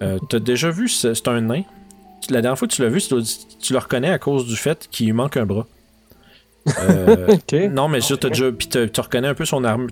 Euh, 0.02 0.18
tu 0.28 0.36
as 0.36 0.40
déjà 0.40 0.70
vu, 0.70 0.88
ce- 0.88 1.14
c'est 1.14 1.28
un 1.28 1.40
nain. 1.40 1.62
La 2.28 2.42
dernière 2.42 2.58
fois 2.58 2.66
que 2.68 2.72
tu 2.72 2.82
l'as 2.82 2.88
vu, 2.88 3.00
tu, 3.00 3.72
le 3.72 3.78
reconnais 3.78 4.10
à 4.10 4.18
cause 4.18 4.46
du 4.46 4.56
fait 4.56 4.88
qu'il 4.90 5.06
lui 5.06 5.12
manque 5.12 5.36
un 5.36 5.46
bras. 5.46 5.66
Euh, 6.82 7.26
Ok. 7.34 7.52
non, 7.70 7.88
mais 7.88 8.00
tu 8.00 8.12
reconnais 8.14 9.28
un 9.28 9.34
peu 9.34 9.44
son 9.44 9.62
armure. 9.64 9.88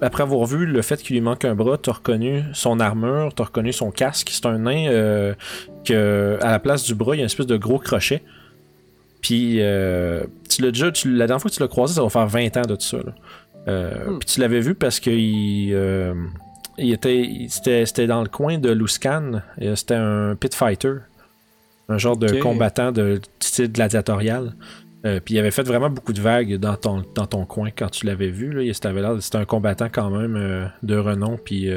Après 0.00 0.22
avoir 0.22 0.46
vu 0.46 0.64
le 0.64 0.80
fait 0.82 1.02
qu'il 1.02 1.14
lui 1.16 1.20
manque 1.20 1.44
un 1.44 1.54
bras, 1.54 1.76
tu 1.76 1.90
as 1.90 1.94
reconnu 1.94 2.44
son 2.54 2.80
armure, 2.80 3.34
tu 3.34 3.42
as 3.42 3.46
reconnu 3.46 3.72
son 3.72 3.90
casque. 3.90 4.28
C'est 4.32 4.46
un 4.46 4.58
nain 4.60 4.86
euh, 4.88 5.34
que, 5.84 6.38
à 6.40 6.50
la 6.52 6.58
place 6.60 6.84
du 6.84 6.94
bras, 6.94 7.14
il 7.14 7.18
y 7.18 7.20
a 7.20 7.24
une 7.24 7.26
espèce 7.26 7.46
de 7.46 7.56
gros 7.56 7.78
crochet. 7.78 8.22
Puis 9.26 9.56
euh, 9.60 10.22
tu 10.48 10.62
l'as 10.62 10.70
déjà. 10.70 10.92
tu- 10.92 11.10
la 11.12 11.26
dernière 11.26 11.40
fois 11.42 11.50
que 11.50 11.56
tu 11.56 11.60
l'as 11.62 11.66
croisé, 11.68 11.94
ça 11.94 12.02
va 12.02 12.08
faire 12.10 12.28
20 12.28 12.56
ans 12.58 12.62
de 12.62 12.76
tout 12.76 12.82
ça. 12.82 12.98
Euh, 13.66 14.10
Hmm. 14.10 14.18
Puis 14.20 14.28
tu 14.28 14.40
l'avais 14.40 14.60
vu 14.60 14.74
parce 14.76 15.00
qu'il. 15.00 15.70
euh, 15.74 16.14
il 16.78 16.92
était, 16.92 17.22
il- 17.22 17.50
c'était, 17.50 17.84
c'était 17.86 18.06
dans 18.06 18.22
le 18.22 18.28
coin 18.28 18.58
de 18.58 18.70
Luskan. 18.70 19.40
C'était 19.74 19.94
un 19.96 20.36
pit 20.36 20.54
fighter. 20.54 20.92
Un 21.88 21.98
genre 21.98 22.16
de 22.16 22.28
combattant 22.40 22.92
de 22.92 23.20
style 23.40 23.72
gladiatorial. 23.72 24.54
Puis 25.24 25.34
il 25.34 25.38
avait 25.38 25.50
fait 25.52 25.62
vraiment 25.62 25.88
beaucoup 25.90 26.12
de 26.12 26.20
vagues 26.20 26.56
dans 26.56 26.74
ton, 26.76 27.04
dans 27.14 27.26
ton 27.26 27.44
coin 27.46 27.70
quand 27.76 27.88
tu 27.90 28.06
l'avais 28.06 28.28
vu. 28.30 28.52
Là. 28.52 28.62
Il- 28.62 28.74
C'était, 28.74 28.92
l'air- 28.92 29.20
c'était 29.22 29.38
un 29.38 29.44
combattant 29.44 29.88
quand 29.90 30.10
même 30.10 30.70
de 30.84 30.96
renom, 30.96 31.36
puis 31.44 31.68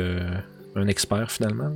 un 0.75 0.87
expert 0.87 1.31
finalement. 1.31 1.73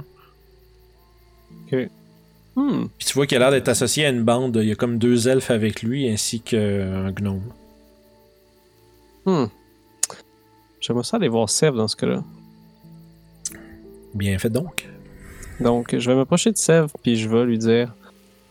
Hmm. 2.55 2.85
Puis 2.97 3.07
tu 3.07 3.13
vois 3.13 3.25
qu'il 3.25 3.37
a 3.37 3.39
l'air 3.39 3.51
d'être 3.51 3.69
associé 3.69 4.05
à 4.05 4.09
une 4.09 4.23
bande. 4.23 4.57
Il 4.61 4.67
y 4.67 4.71
a 4.71 4.75
comme 4.75 4.97
deux 4.97 5.27
elfes 5.27 5.51
avec 5.51 5.81
lui, 5.81 6.07
ainsi 6.09 6.39
qu'un 6.39 7.11
gnome. 7.11 7.41
Hmm. 9.25 9.45
J'aimerais 10.79 11.03
ça 11.03 11.17
aller 11.17 11.29
voir 11.29 11.49
Sèvres 11.49 11.77
dans 11.77 11.87
ce 11.87 11.95
cas-là. 11.95 12.23
Bien 14.13 14.37
fait 14.37 14.49
donc. 14.49 14.87
Donc, 15.59 15.95
je 15.97 16.09
vais 16.09 16.15
m'approcher 16.15 16.51
de 16.51 16.57
Sèvres, 16.57 16.91
puis 17.01 17.15
je 17.15 17.29
vais 17.29 17.45
lui 17.45 17.57
dire 17.57 17.93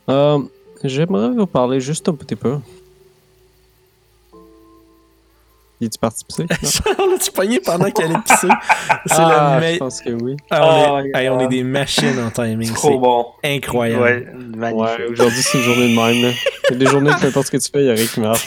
euh, 0.08 0.38
J'aimerais 0.82 1.30
vous 1.30 1.46
parler 1.46 1.78
juste 1.78 2.08
un 2.08 2.14
petit 2.14 2.36
peu. 2.36 2.58
Il 5.82 5.86
est 5.86 5.98
parti 6.00 6.24
pisser? 6.24 6.46
On 6.98 7.10
l'a-tu 7.10 7.32
pogné 7.32 7.58
pendant 7.58 7.90
qu'elle 7.90 8.12
est 8.12 8.22
pissée? 8.24 8.46
C'est 9.06 9.14
Ah, 9.18 9.58
le 9.60 9.72
je 9.72 9.78
pense 9.78 10.00
que 10.00 10.10
oui. 10.10 10.36
Ah, 10.48 10.60
on, 10.64 10.98
est... 11.00 11.10
Oh, 11.12 11.16
hey, 11.18 11.28
on 11.28 11.38
est 11.40 11.42
God. 11.42 11.50
des 11.50 11.62
machines 11.64 12.18
en 12.24 12.30
timing. 12.30 12.72
Trop 12.72 12.88
C'est 12.92 12.98
bon. 12.98 13.26
incroyable. 13.42 14.00
Ouais, 14.02 14.12
Ouais, 14.12 14.56
magnifique. 14.56 15.10
aujourd'hui, 15.10 15.42
c'est 15.42 15.58
une 15.58 15.64
journée 15.64 15.88
de 15.92 15.96
même. 15.96 16.22
là. 16.22 16.30
Il 16.70 16.72
y 16.72 16.74
a 16.74 16.78
des 16.78 16.86
journées, 16.86 17.10
peu 17.20 17.26
importe 17.26 17.46
ce 17.46 17.50
que 17.50 17.56
tu 17.56 17.68
fais, 17.72 17.80
il 17.80 17.86
y 17.86 17.90
a 17.90 17.94
rien 17.94 18.06
qui 18.06 18.20
marche. 18.20 18.46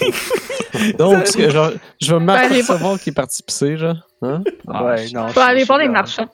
Donc, 0.98 1.24
que, 1.26 1.50
genre, 1.50 1.71
je 2.02 2.13
vais 2.13 2.19
m'apercevoir 2.21 3.00
qu'il 3.00 3.12
est 3.12 3.15
parti 3.15 3.43
pisser, 3.43 3.76
genre. 3.78 3.98
Hein? 4.21 4.41
Ah, 4.69 4.86
ouais, 4.86 5.08
non. 5.13 5.28
Je 5.28 5.36
vais 5.36 5.41
aller 5.41 5.63
voir 5.65 5.80
les 5.80 5.89
marchands. 5.89 6.30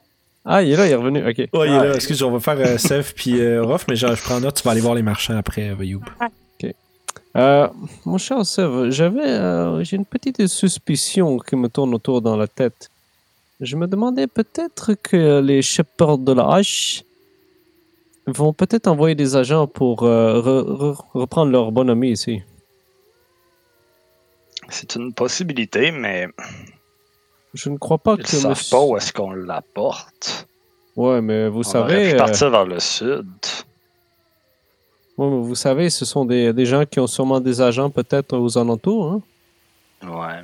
Ah, 0.45 0.61
il 0.61 0.71
est 0.71 0.75
là, 0.75 0.85
il 0.85 0.91
est 0.91 0.95
revenu. 0.95 1.19
Ok. 1.27 1.37
Ouais, 1.37 1.47
il 1.67 1.73
est 1.73 1.87
là. 1.87 1.95
Excuse, 1.95 2.21
on 2.23 2.31
va 2.31 2.39
faire 2.39 2.57
euh, 2.63 2.77
Seth 2.77 3.13
puis 3.15 3.39
euh, 3.41 3.63
Ruff, 3.63 3.85
mais 3.87 3.95
genre, 3.95 4.15
je 4.15 4.21
prends 4.21 4.39
note, 4.39 4.55
tu 4.55 4.63
vas 4.63 4.71
aller 4.71 4.81
voir 4.81 4.93
les 4.95 5.03
marchands 5.03 5.35
après, 5.37 5.69
euh, 5.69 5.83
Youb. 5.83 6.03
Euh, 7.37 7.67
mon 8.05 8.17
cher 8.17 8.45
Sèvres, 8.45 8.89
j'avais, 8.89 9.25
euh, 9.25 9.83
j'ai 9.83 9.95
une 9.95 10.05
petite 10.05 10.47
suspicion 10.47 11.37
qui 11.37 11.55
me 11.55 11.69
tourne 11.69 11.93
autour 11.93 12.21
dans 12.21 12.35
la 12.35 12.47
tête. 12.47 12.89
Je 13.61 13.75
me 13.77 13.87
demandais 13.87 14.27
peut-être 14.27 14.95
que 14.95 15.39
les 15.39 15.61
shepherds 15.61 16.17
de 16.17 16.33
la 16.33 16.47
hache 16.55 17.03
vont 18.27 18.53
peut-être 18.53 18.87
envoyer 18.87 19.15
des 19.15 19.35
agents 19.35 19.67
pour 19.67 20.03
euh, 20.03 20.41
re- 20.41 20.65
re- 20.93 21.05
reprendre 21.13 21.51
leur 21.51 21.71
bonhomie 21.71 22.11
ici. 22.11 22.41
C'est 24.69 24.95
une 24.95 25.13
possibilité, 25.13 25.91
mais 25.91 26.27
Je 27.53 27.69
ne 27.69 27.77
crois 27.77 27.97
pas 27.97 28.15
ils 28.17 28.23
que 28.23 28.29
savent 28.29 28.51
monsieur- 28.51 28.75
pas 28.77 28.83
où 28.83 28.97
est-ce 28.97 29.13
qu'on 29.13 29.31
l'apporte. 29.31 30.47
Ouais, 30.97 31.21
mais 31.21 31.47
vous 31.49 31.61
On 31.73 31.79
aurait 31.79 31.89
savez, 31.95 32.11
pu 32.11 32.17
partir 32.17 32.49
vers 32.49 32.65
le 32.65 32.79
sud. 32.79 33.27
Vous 35.29 35.55
savez, 35.55 35.89
ce 35.89 36.05
sont 36.05 36.25
des, 36.25 36.53
des 36.53 36.65
gens 36.65 36.85
qui 36.85 36.99
ont 36.99 37.07
sûrement 37.07 37.39
des 37.39 37.61
agents 37.61 37.89
peut-être 37.89 38.37
aux 38.37 38.57
alentours. 38.57 39.11
Hein? 39.11 39.21
Ouais. 40.03 40.41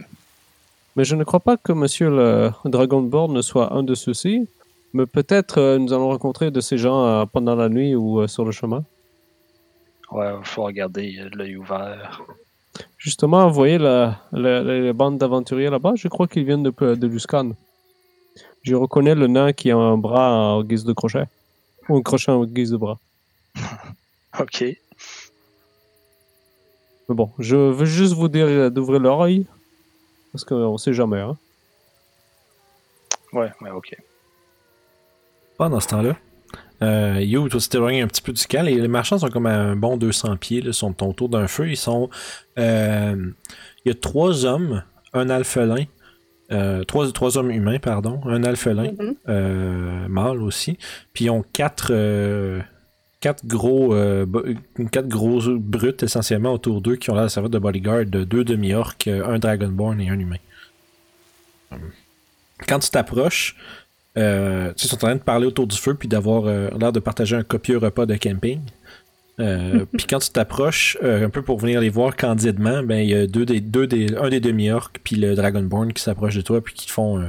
Mais 0.95 1.03
je 1.05 1.15
ne 1.15 1.23
crois 1.23 1.39
pas 1.39 1.57
que 1.57 1.71
Monsieur 1.73 2.09
le 2.09 2.51
Dragonborn 2.65 3.31
ne 3.33 3.41
soit 3.41 3.73
un 3.73 3.83
de 3.83 3.95
ceux-ci. 3.95 4.47
Mais 4.93 5.05
peut-être 5.05 5.57
euh, 5.59 5.77
nous 5.77 5.91
allons 5.93 6.07
rencontrer 6.09 6.49
de 6.49 6.61
ces 6.61 6.77
gens 6.77 7.05
euh, 7.05 7.25
pendant 7.25 7.55
la 7.55 7.69
nuit 7.69 7.93
ou 7.93 8.21
euh, 8.21 8.27
sur 8.27 8.45
le 8.45 8.51
chemin. 8.51 8.83
Ouais, 10.11 10.31
il 10.39 10.45
faut 10.45 10.63
regarder 10.63 11.11
l'œil 11.33 11.57
ouvert. 11.57 12.21
Justement, 12.97 13.47
vous 13.47 13.53
voyez 13.53 13.77
la, 13.77 14.21
la, 14.31 14.61
la- 14.63 14.79
la 14.79 14.93
bande 14.93 15.17
d'aventuriers 15.17 15.69
là-bas? 15.69 15.93
Je 15.95 16.07
crois 16.07 16.27
qu'ils 16.27 16.45
viennent 16.45 16.63
de, 16.63 16.95
de 16.95 17.07
Luscan. 17.07 17.51
Je 18.63 18.75
reconnais 18.75 19.15
le 19.15 19.27
nain 19.27 19.51
qui 19.53 19.69
a 19.71 19.77
un 19.77 19.97
bras 19.97 20.31
en 20.55 20.63
guise 20.63 20.83
de 20.85 20.93
crochet. 20.93 21.25
Ou 21.89 21.97
un 21.97 22.01
crochet 22.01 22.31
en 22.31 22.45
guise 22.45 22.71
de 22.71 22.77
bras. 22.77 22.97
Ok. 24.39 24.62
Mais 27.10 27.15
bon, 27.15 27.32
je 27.39 27.56
veux 27.56 27.86
juste 27.86 28.13
vous 28.13 28.28
dire 28.28 28.69
d'ouvrir 28.71 29.00
l'oreille. 29.00 29.45
Parce 30.32 30.43
qu'on 30.43 30.78
sait 30.78 30.93
jamais. 30.93 31.19
Hein. 31.21 31.38
Ouais, 33.34 33.52
ouais, 33.62 33.71
ok. 33.71 33.95
Pendant 35.58 35.80
ce 35.80 35.88
temps-là, 35.88 36.15
euh, 36.84 37.21
You, 37.21 37.47
toi, 37.50 37.60
tu 37.60 37.69
t'éloignes 37.69 38.04
un 38.04 38.08
petit 38.08 38.21
peu 38.21 38.32
du 38.34 38.45
camp. 38.45 38.63
Les, 38.63 38.76
les 38.76 38.88
marchands 38.88 39.17
sont 39.19 39.30
comme 39.30 39.47
à 39.47 39.56
un 39.58 39.76
bon 39.76 39.97
200 39.97 40.38
pieds, 40.38 40.62
là, 40.62 40.73
sont 40.73 41.02
autour 41.08 41.30
d'un 41.30 41.47
feu. 41.47 41.69
Ils 41.69 41.78
sont. 41.78 42.10
euh, 42.60 43.32
Il 43.86 43.89
y 43.89 43.91
a 43.91 43.95
trois 43.95 44.45
hommes, 44.45 44.84
un 45.13 45.30
alphelin, 45.30 45.86
euh, 46.52 46.84
trois, 46.84 47.10
trois 47.12 47.38
hommes 47.38 47.52
humains, 47.52 47.80
pardon, 47.80 48.19
un 48.26 48.43
alphelin, 48.43 48.91
Mhm. 49.00 49.15
euh, 49.30 50.08
mâle 50.10 50.41
aussi. 50.43 50.78
Puis 51.13 51.26
ils 51.26 51.30
ont 51.30 51.43
quatre, 51.54 51.88
euh, 51.91 52.62
quatre 53.19 53.45
gros, 53.45 53.93
euh, 53.93 54.25
quatre 54.91 55.08
gros 55.08 55.41
brutes 55.58 56.03
essentiellement 56.03 56.53
autour 56.53 56.82
d'eux 56.82 56.95
qui 56.95 57.10
ont 57.10 57.15
l'air 57.15 57.25
de 57.25 57.30
servir 57.30 57.49
de 57.49 57.60
bodyguard, 57.60 58.06
de 58.06 58.23
deux 58.23 58.43
demi-orques, 58.43 59.08
euh, 59.08 59.25
un 59.25 59.39
dragonborn 59.39 59.99
et 60.01 60.10
un 60.10 60.19
humain. 60.19 60.38
Quand 62.67 62.80
tu 62.80 62.89
t'approches, 62.89 63.56
euh, 64.17 64.73
ils 64.77 64.88
sont 64.88 64.95
en 64.95 64.99
train 64.99 65.15
de 65.15 65.21
parler 65.21 65.47
autour 65.47 65.67
du 65.67 65.77
feu 65.77 65.93
puis 65.93 66.08
d'avoir 66.08 66.45
euh, 66.45 66.69
l'air 66.80 66.91
de 66.91 66.99
partager 66.99 67.36
un 67.36 67.43
copieux 67.43 67.77
repas 67.77 68.06
de 68.06 68.15
camping. 68.15 68.62
Puis 69.39 70.08
quand 70.10 70.17
tu 70.17 70.32
t'approches, 70.32 70.97
un 71.03 71.30
peu 71.30 71.43
pour 71.43 71.60
venir 71.60 71.80
les 71.80 71.89
voir 71.89 72.15
candidement, 72.15 72.82
ben 72.82 72.97
il 73.01 73.10
y 73.10 73.13
a 73.13 73.27
deux 73.27 73.45
des, 73.45 73.62
deux 73.62 73.86
des, 73.86 74.15
un 74.15 74.30
des 74.30 74.39
demi-orques 74.39 74.99
puis 75.03 75.15
le 75.15 75.36
Dragonborn 75.36 75.93
qui 75.93 76.01
s'approche 76.01 76.34
de 76.34 76.41
toi 76.41 76.60
puis 76.60 76.73
qui 76.73 76.88
te 76.88 76.91
font 76.91 77.23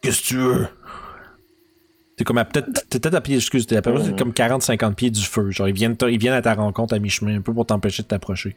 Qu'est-ce 0.00 0.22
que 0.22 0.26
tu 0.28 0.36
veux? 0.36 0.68
T'es 2.16 2.24
comme 2.24 2.38
à 2.38 2.44
peut-être 2.46 3.14
à 3.14 3.20
pied, 3.20 3.36
excuse, 3.36 3.66
t'es 3.66 3.76
à 3.76 3.82
peu 3.82 3.92
près 3.92 4.16
comme 4.16 4.30
40-50 4.32 4.94
pieds 4.94 5.10
du 5.10 5.22
feu. 5.22 5.50
Genre 5.50 5.68
ils 5.68 5.74
viennent, 5.74 5.96
ils 6.08 6.18
viennent 6.18 6.32
à 6.34 6.40
ta 6.42 6.54
rencontre 6.54 6.94
à 6.94 6.98
mi-chemin, 6.98 7.36
un 7.36 7.40
peu 7.42 7.52
pour 7.52 7.66
t'empêcher 7.66 8.02
de 8.02 8.08
t'approcher. 8.08 8.56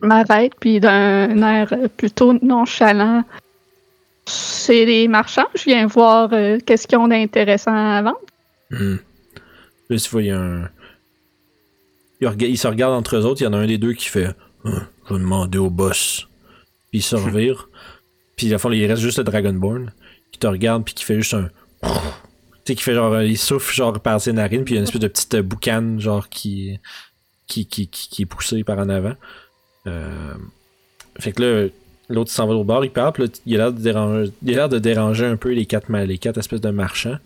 Je 0.00 0.06
m'arrête, 0.06 0.52
puis 0.60 0.78
d'un 0.78 1.42
air 1.42 1.72
plutôt 1.96 2.34
nonchalant. 2.42 3.24
C'est 4.26 4.86
des 4.86 5.08
marchands, 5.08 5.46
je 5.54 5.64
viens 5.64 5.86
voir 5.86 6.32
euh, 6.32 6.58
qu'est-ce 6.64 6.86
qu'ils 6.86 6.98
ont 6.98 7.08
d'intéressant 7.08 7.72
à 7.74 8.02
vendre. 8.02 8.20
Hmm. 8.70 8.96
Là, 9.88 9.96
tu 9.98 10.10
vois, 10.10 10.22
il 10.22 10.26
y 10.26 10.30
a 10.32 10.38
un. 10.40 10.68
Ils, 12.20 12.26
rega- 12.28 12.46
ils 12.48 12.58
se 12.58 12.66
regardent 12.66 12.94
entre 12.94 13.16
eux 13.16 13.24
autres. 13.24 13.40
Il 13.40 13.44
y 13.44 13.46
en 13.46 13.52
a 13.52 13.58
un 13.58 13.66
des 13.66 13.78
deux 13.78 13.92
qui 13.92 14.06
fait 14.08 14.30
Hein, 14.64 14.88
Je 15.08 15.14
vais 15.14 15.20
demander 15.20 15.58
au 15.58 15.70
boss. 15.70 16.26
Puis 16.90 16.98
il 16.98 17.02
se 17.02 17.14
revire. 17.16 17.68
puis, 18.36 18.48
à 18.48 18.52
la 18.52 18.58
fin, 18.58 18.72
il 18.72 18.84
reste 18.86 19.02
juste 19.02 19.18
le 19.18 19.24
Dragonborn 19.24 19.92
qui 20.32 20.38
te 20.40 20.46
regarde. 20.46 20.84
Puis 20.84 20.94
qui 20.94 21.04
fait 21.04 21.16
juste 21.16 21.34
un. 21.34 21.48
Tu 22.66 22.72
sais, 22.72 22.74
qui 22.76 22.82
fait 22.82 22.94
genre. 22.94 23.12
euh, 23.12 23.24
Il 23.24 23.38
souffle 23.38 23.72
genre 23.72 23.98
par 24.00 24.20
ses 24.20 24.32
narines. 24.32 24.64
Puis 24.64 24.74
il 24.74 24.76
y 24.76 24.78
a 24.78 24.80
une 24.80 24.84
espèce 24.88 25.00
de 25.00 25.08
petite 25.08 25.34
euh, 25.34 25.42
boucane, 25.42 26.00
genre 26.00 26.28
qui. 26.28 26.78
Qui, 27.46 27.64
qui, 27.64 27.86
qui, 27.86 28.22
est 28.22 28.26
poussée 28.26 28.64
par 28.64 28.78
en 28.80 28.88
avant. 28.88 29.14
Euh, 29.86 30.34
Fait 31.20 31.30
que 31.30 31.42
là, 31.42 31.68
l'autre 32.08 32.32
s'en 32.32 32.48
va 32.48 32.54
au 32.54 32.64
bord, 32.64 32.84
il 32.84 32.90
parle. 32.90 33.12
Puis 33.12 33.22
là, 33.22 33.28
il 33.46 33.54
a 33.54 33.58
l'air 33.58 33.72
de 33.72 33.80
déranger, 33.80 34.32
il 34.42 34.56
de 34.56 34.78
déranger 34.80 35.26
un 35.26 35.36
peu 35.36 35.52
les 35.52 35.64
quatre, 35.64 35.90
les 35.92 36.18
quatre 36.18 36.38
espèces 36.38 36.60
de 36.60 36.70
marchands. 36.70 37.18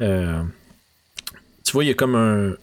Euh, 0.00 0.42
tu 1.64 1.72
vois, 1.72 1.84
il 1.84 1.86
y 1.86 1.90
a 1.90 1.94
comme 1.94 2.16
un. 2.16 2.54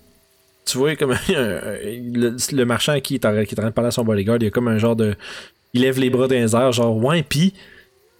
Tu 0.65 0.77
vois, 0.77 0.97
comme 0.97 1.11
le, 1.29 2.35
le 2.51 2.65
marchand 2.65 2.99
qui 2.99 3.15
est, 3.15 3.25
en, 3.25 3.31
qui 3.45 3.55
est 3.55 3.59
en 3.59 3.63
train 3.63 3.69
de 3.69 3.73
parler 3.73 3.87
à 3.87 3.91
son 3.91 4.03
bodyguard, 4.03 4.35
il 4.37 4.43
y 4.43 4.47
a 4.47 4.51
comme 4.51 4.67
un 4.67 4.77
genre 4.77 4.97
de. 4.97 5.15
Il 5.73 5.83
lève 5.83 5.97
les 5.97 6.09
bras 6.09 6.27
dans 6.27 6.35
les 6.35 6.53
airs, 6.53 6.73
genre, 6.73 6.97
ouais, 6.97 7.23
pis. 7.23 7.53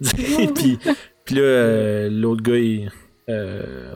puis, 0.00 0.78
puis 1.26 1.34
là, 1.34 2.08
l'autre 2.08 2.42
gars, 2.42 2.56
il, 2.56 2.90
euh, 3.28 3.94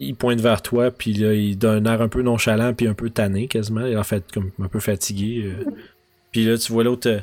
il 0.00 0.14
pointe 0.16 0.40
vers 0.40 0.62
toi, 0.62 0.90
puis 0.90 1.12
là, 1.14 1.32
il 1.34 1.56
donne 1.56 1.86
un 1.86 1.94
air 1.94 2.02
un 2.02 2.08
peu 2.08 2.22
nonchalant, 2.22 2.74
puis 2.74 2.86
un 2.88 2.94
peu 2.94 3.10
tanné 3.10 3.46
quasiment. 3.48 3.86
Il 3.86 3.96
en 3.96 4.04
fait 4.04 4.24
comme 4.32 4.50
un 4.60 4.68
peu 4.68 4.80
fatigué. 4.80 5.44
euh. 5.44 5.64
Puis 6.32 6.44
là, 6.44 6.58
tu 6.58 6.72
vois 6.72 6.84
l'autre. 6.84 7.08
euh, 7.08 7.20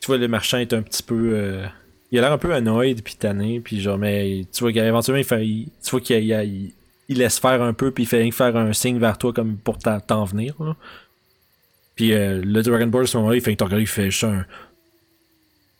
tu 0.00 0.06
vois, 0.08 0.18
le 0.18 0.28
marchand 0.28 0.58
est 0.58 0.72
un 0.72 0.82
petit 0.82 1.02
peu. 1.02 1.30
euh, 1.34 1.66
il 2.10 2.18
a 2.18 2.22
l'air 2.22 2.32
un 2.32 2.38
peu 2.38 2.52
annoyed 2.52 3.02
puis 3.02 3.14
tanné 3.14 3.60
puis 3.60 3.80
genre 3.80 3.96
mais 3.96 4.44
tu 4.52 4.60
vois 4.64 4.70
qu'éventuellement 4.72 5.18
il 5.20 5.24
fait 5.24 5.40
tu 5.42 5.90
vois 5.90 6.00
qu'il 6.00 6.22
il, 6.22 6.30
il- 6.44 6.72
il 7.08 7.16
laisse 7.18 7.38
faire 7.38 7.62
un 7.62 7.72
peu 7.72 7.90
puis 7.90 8.02
il 8.04 8.06
fait 8.06 8.30
faire 8.30 8.54
un 8.56 8.72
signe 8.74 8.98
vers 8.98 9.16
toi 9.16 9.32
comme 9.32 9.56
pour 9.56 9.78
t'en 9.78 10.24
venir 10.24 10.54
là. 10.60 10.76
Puis 11.96 12.10
le 12.10 12.60
Dragonborn 12.62 13.04
à 13.04 13.06
ce 13.06 13.16
moment-là 13.16 13.36
il 13.36 13.40
fait 13.42 13.56
que 13.56 13.78
il 13.78 13.86
fait 13.86 14.10
juste 14.10 14.24
un 14.24 14.44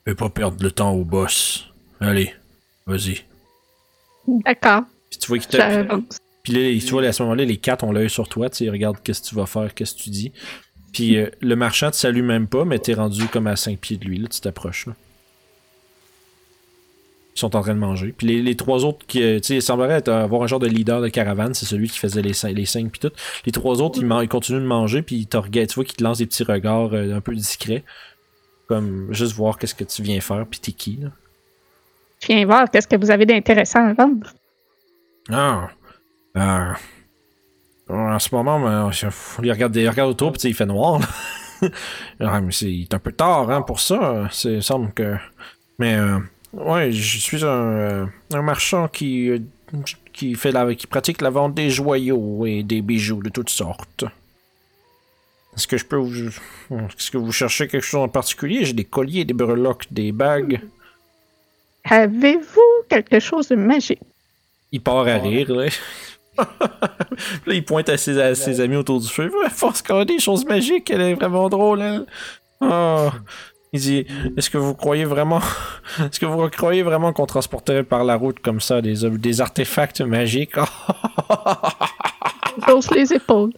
Fais 0.07 0.14
pas 0.14 0.31
perdre 0.31 0.62
le 0.62 0.71
temps 0.71 0.92
au 0.92 1.05
boss. 1.05 1.68
Allez, 2.01 2.33
vas-y. 2.87 3.25
D'accord, 4.27 4.83
Puis 5.11 5.19
tu 5.19 5.29
vois 5.29 5.39
qu'il 5.39 5.49
te 5.49 5.57
puis 6.43 6.53
là, 6.55 6.81
tu 6.81 6.91
vois, 6.91 7.05
à 7.05 7.13
ce 7.13 7.23
moment-là, 7.23 7.45
les 7.45 7.57
quatre 7.57 7.85
ont 7.85 7.93
l'œil 7.93 8.11
sur 8.11 8.29
toi, 8.29 8.51
tu 8.51 8.57
sais, 8.59 8.65
ils 8.65 8.71
regardent 8.71 9.01
qu'est-ce 9.03 9.23
que 9.23 9.29
tu 9.29 9.35
vas 9.37 9.47
faire, 9.47 9.75
qu'est-ce 9.75 9.95
que 9.95 10.01
tu 10.01 10.11
dis. 10.11 10.33
Puis 10.93 11.17
euh, 11.17 11.31
le 11.41 11.55
marchand 11.55 11.91
te 11.91 11.97
salue 11.97 12.23
même 12.25 12.49
pas, 12.49 12.65
mais 12.65 12.79
t'es 12.81 12.95
rendu 12.95 13.27
comme 13.29 13.47
à 13.47 13.55
5 13.55 13.79
pieds 13.79 13.97
de 13.97 14.05
lui, 14.05 14.19
là, 14.19 14.27
tu 14.29 14.41
t'approches. 14.41 14.87
là. 14.87 14.95
Ils 17.35 17.39
sont 17.39 17.57
en 17.57 17.63
train 17.63 17.75
de 17.75 17.79
manger. 17.79 18.13
Puis 18.17 18.27
les, 18.27 18.43
les 18.43 18.57
trois 18.57 18.85
autres, 18.85 19.07
qui, 19.07 19.23
euh, 19.23 19.39
tu 19.41 19.47
sais, 19.47 19.55
il 19.57 19.63
semblerait 19.63 19.95
être, 19.95 20.09
avoir 20.09 20.43
un 20.43 20.47
genre 20.47 20.59
de 20.59 20.67
leader 20.67 21.01
de 21.01 21.09
caravane, 21.09 21.55
c'est 21.55 21.65
celui 21.65 21.89
qui 21.89 21.99
faisait 21.99 22.21
les, 22.23 22.33
les 22.53 22.67
signes 22.67 22.91
puis 22.91 23.01
tout. 23.01 23.13
Les 23.47 23.53
trois 23.53 23.81
autres, 23.81 23.99
ils, 24.01 24.05
man- 24.07 24.23
ils 24.23 24.29
continuent 24.29 24.61
de 24.61 24.67
manger, 24.67 25.01
puis 25.03 25.17
ils 25.17 25.27
te 25.27 25.37
regardent, 25.39 25.69
tu 25.69 25.77
vois 25.77 25.85
qu'ils 25.85 25.97
te 25.97 26.05
lancent 26.05 26.19
des 26.19 26.27
petits 26.27 26.45
regards 26.45 26.93
euh, 26.93 27.15
un 27.15 27.21
peu 27.21 27.35
discrets. 27.35 27.85
Comme 28.67 29.13
juste 29.13 29.33
voir 29.35 29.59
qu'est-ce 29.59 29.75
que 29.75 29.85
tu 29.85 30.03
viens 30.03 30.21
faire, 30.21 30.45
puis 30.47 30.61
t'es 30.61 30.73
qui, 30.73 30.99
là. 31.03 31.09
Viens 32.27 32.47
voir 32.47 32.71
qu'est-ce 32.71 32.89
que 32.89 32.97
vous 32.97 33.11
avez 33.11 33.27
d'intéressant 33.27 33.89
à 33.89 33.93
vendre. 33.95 34.33
Ah. 35.31 35.69
Euh, 36.37 36.73
en 37.89 38.19
ce 38.19 38.35
moment, 38.35 38.91
il, 38.91 39.51
regarde, 39.51 39.77
il 39.77 39.89
regarde 39.89 40.11
autour, 40.11 40.33
puis 40.33 40.49
il 40.49 40.55
fait 40.55 40.67
noir. 40.67 41.01
Ah, 42.19 42.41
mais 42.41 42.51
c'est 42.51 42.93
un 42.93 42.99
peu 42.99 43.13
tard 43.13 43.49
hein, 43.49 43.63
pour 43.63 43.79
ça. 43.79 44.29
Il 44.45 44.63
semble 44.63 44.93
que. 44.93 45.17
Mais, 45.79 45.97
euh, 45.97 46.19
ouais, 46.53 46.91
je 46.91 47.19
suis 47.19 47.45
un, 47.45 47.49
euh, 47.49 48.07
marchand 48.33 48.89
qui, 48.89 49.31
euh, 49.31 49.39
qui, 50.13 50.35
fait 50.35 50.53
qui 50.77 50.87
pratique 50.89 51.23
la 51.23 51.31
vente 51.31 51.55
des 51.55 51.71
joyaux 51.71 52.47
et 52.47 52.63
des 52.63 52.83
bijoux 52.83 53.23
de 53.23 53.29
toutes 53.29 53.51
sortes. 53.51 54.05
Est-ce 55.57 55.69
que 55.69 55.77
je 55.77 55.85
peux 55.85 55.97
vous. 55.97 56.31
Est-ce 56.71 57.11
que 57.11 57.19
vous 57.19 57.33
cherchez 57.33 57.69
quelque 57.69 57.85
chose 57.85 58.03
en 58.03 58.09
particulier? 58.09 58.65
J'ai 58.65 58.73
des 58.73 58.85
colliers, 58.85 59.25
des 59.25 59.35
breloques, 59.35 59.87
des 59.91 60.11
bagues. 60.13 60.61
Avez-vous 61.88 62.61
quelque 62.88 63.21
chose 63.21 63.49
de 63.49 63.57
magique? 63.57 64.01
Il 64.71 64.83
part 64.83 65.07
à 65.07 65.16
rire, 65.16 65.51
là. 65.53 65.66
là, 66.38 67.55
il 67.55 67.64
pointe 67.64 67.88
à 67.88 67.97
ses, 67.99 68.18
à 68.21 68.35
ses 68.35 68.61
amis 68.61 68.77
autour 68.77 69.01
du 69.01 69.09
feu. 69.09 69.31
Ouais, 69.42 69.51
Force 69.51 69.83
qu'on 69.83 70.01
a 70.01 70.05
des 70.05 70.18
choses 70.18 70.45
magiques, 70.47 70.90
elle 70.90 71.03
est 71.03 71.14
vraiment 71.14 71.49
drôle, 71.49 71.83
elle. 71.83 72.07
Ah. 72.61 73.11
Il 73.75 73.81
dit 73.81 74.07
Est-ce 74.37 74.51
que 74.51 74.59
vous 74.59 74.75
croyez 74.75 75.05
vraiment. 75.05 75.40
Est-ce 75.99 76.21
que 76.21 76.27
vous 76.27 76.49
croyez 76.51 76.83
vraiment 76.83 77.12
qu'on 77.12 77.27
transporterait 77.27 77.85
par 77.85 78.05
la 78.05 78.16
route 78.16 78.38
comme 78.40 78.61
ça 78.61 78.81
des, 78.81 79.40
artefacts 79.40 80.01
magiques? 80.03 80.55
J'ose 82.68 82.90
les 82.90 83.12
épaules. 83.14 83.53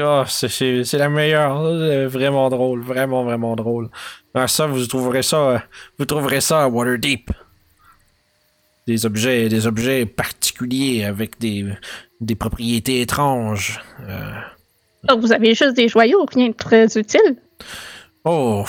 Ah, 0.00 0.24
c'est- 0.28 0.92
la 0.94 1.08
meilleure. 1.08 1.62
C'est 1.80 2.06
Vraiment 2.06 2.48
drôle. 2.50 2.82
Vraiment, 2.82 3.24
vraiment 3.24 3.56
drôle. 3.56 3.88
Ah, 4.34 4.48
ça, 4.48 4.66
vous 4.66 4.86
trouverez 4.86 5.22
ça. 5.22 5.36
euh, 5.36 5.58
Vous 5.98 6.04
trouverez 6.04 6.40
ça 6.40 6.64
à 6.64 6.68
Waterdeep. 6.68 7.30
Des 8.88 9.04
objets, 9.04 9.50
des 9.50 9.66
objets 9.66 10.06
particuliers 10.06 11.04
avec 11.04 11.38
des, 11.38 11.66
des 12.22 12.34
propriétés 12.34 13.02
étranges. 13.02 13.80
Euh, 14.08 14.32
Donc, 15.04 15.20
vous 15.20 15.30
avez 15.30 15.54
juste 15.54 15.76
des 15.76 15.88
joyaux, 15.88 16.24
rien 16.34 16.48
de 16.48 16.54
très 16.54 16.86
utile. 16.96 17.36
Oh, 18.24 18.64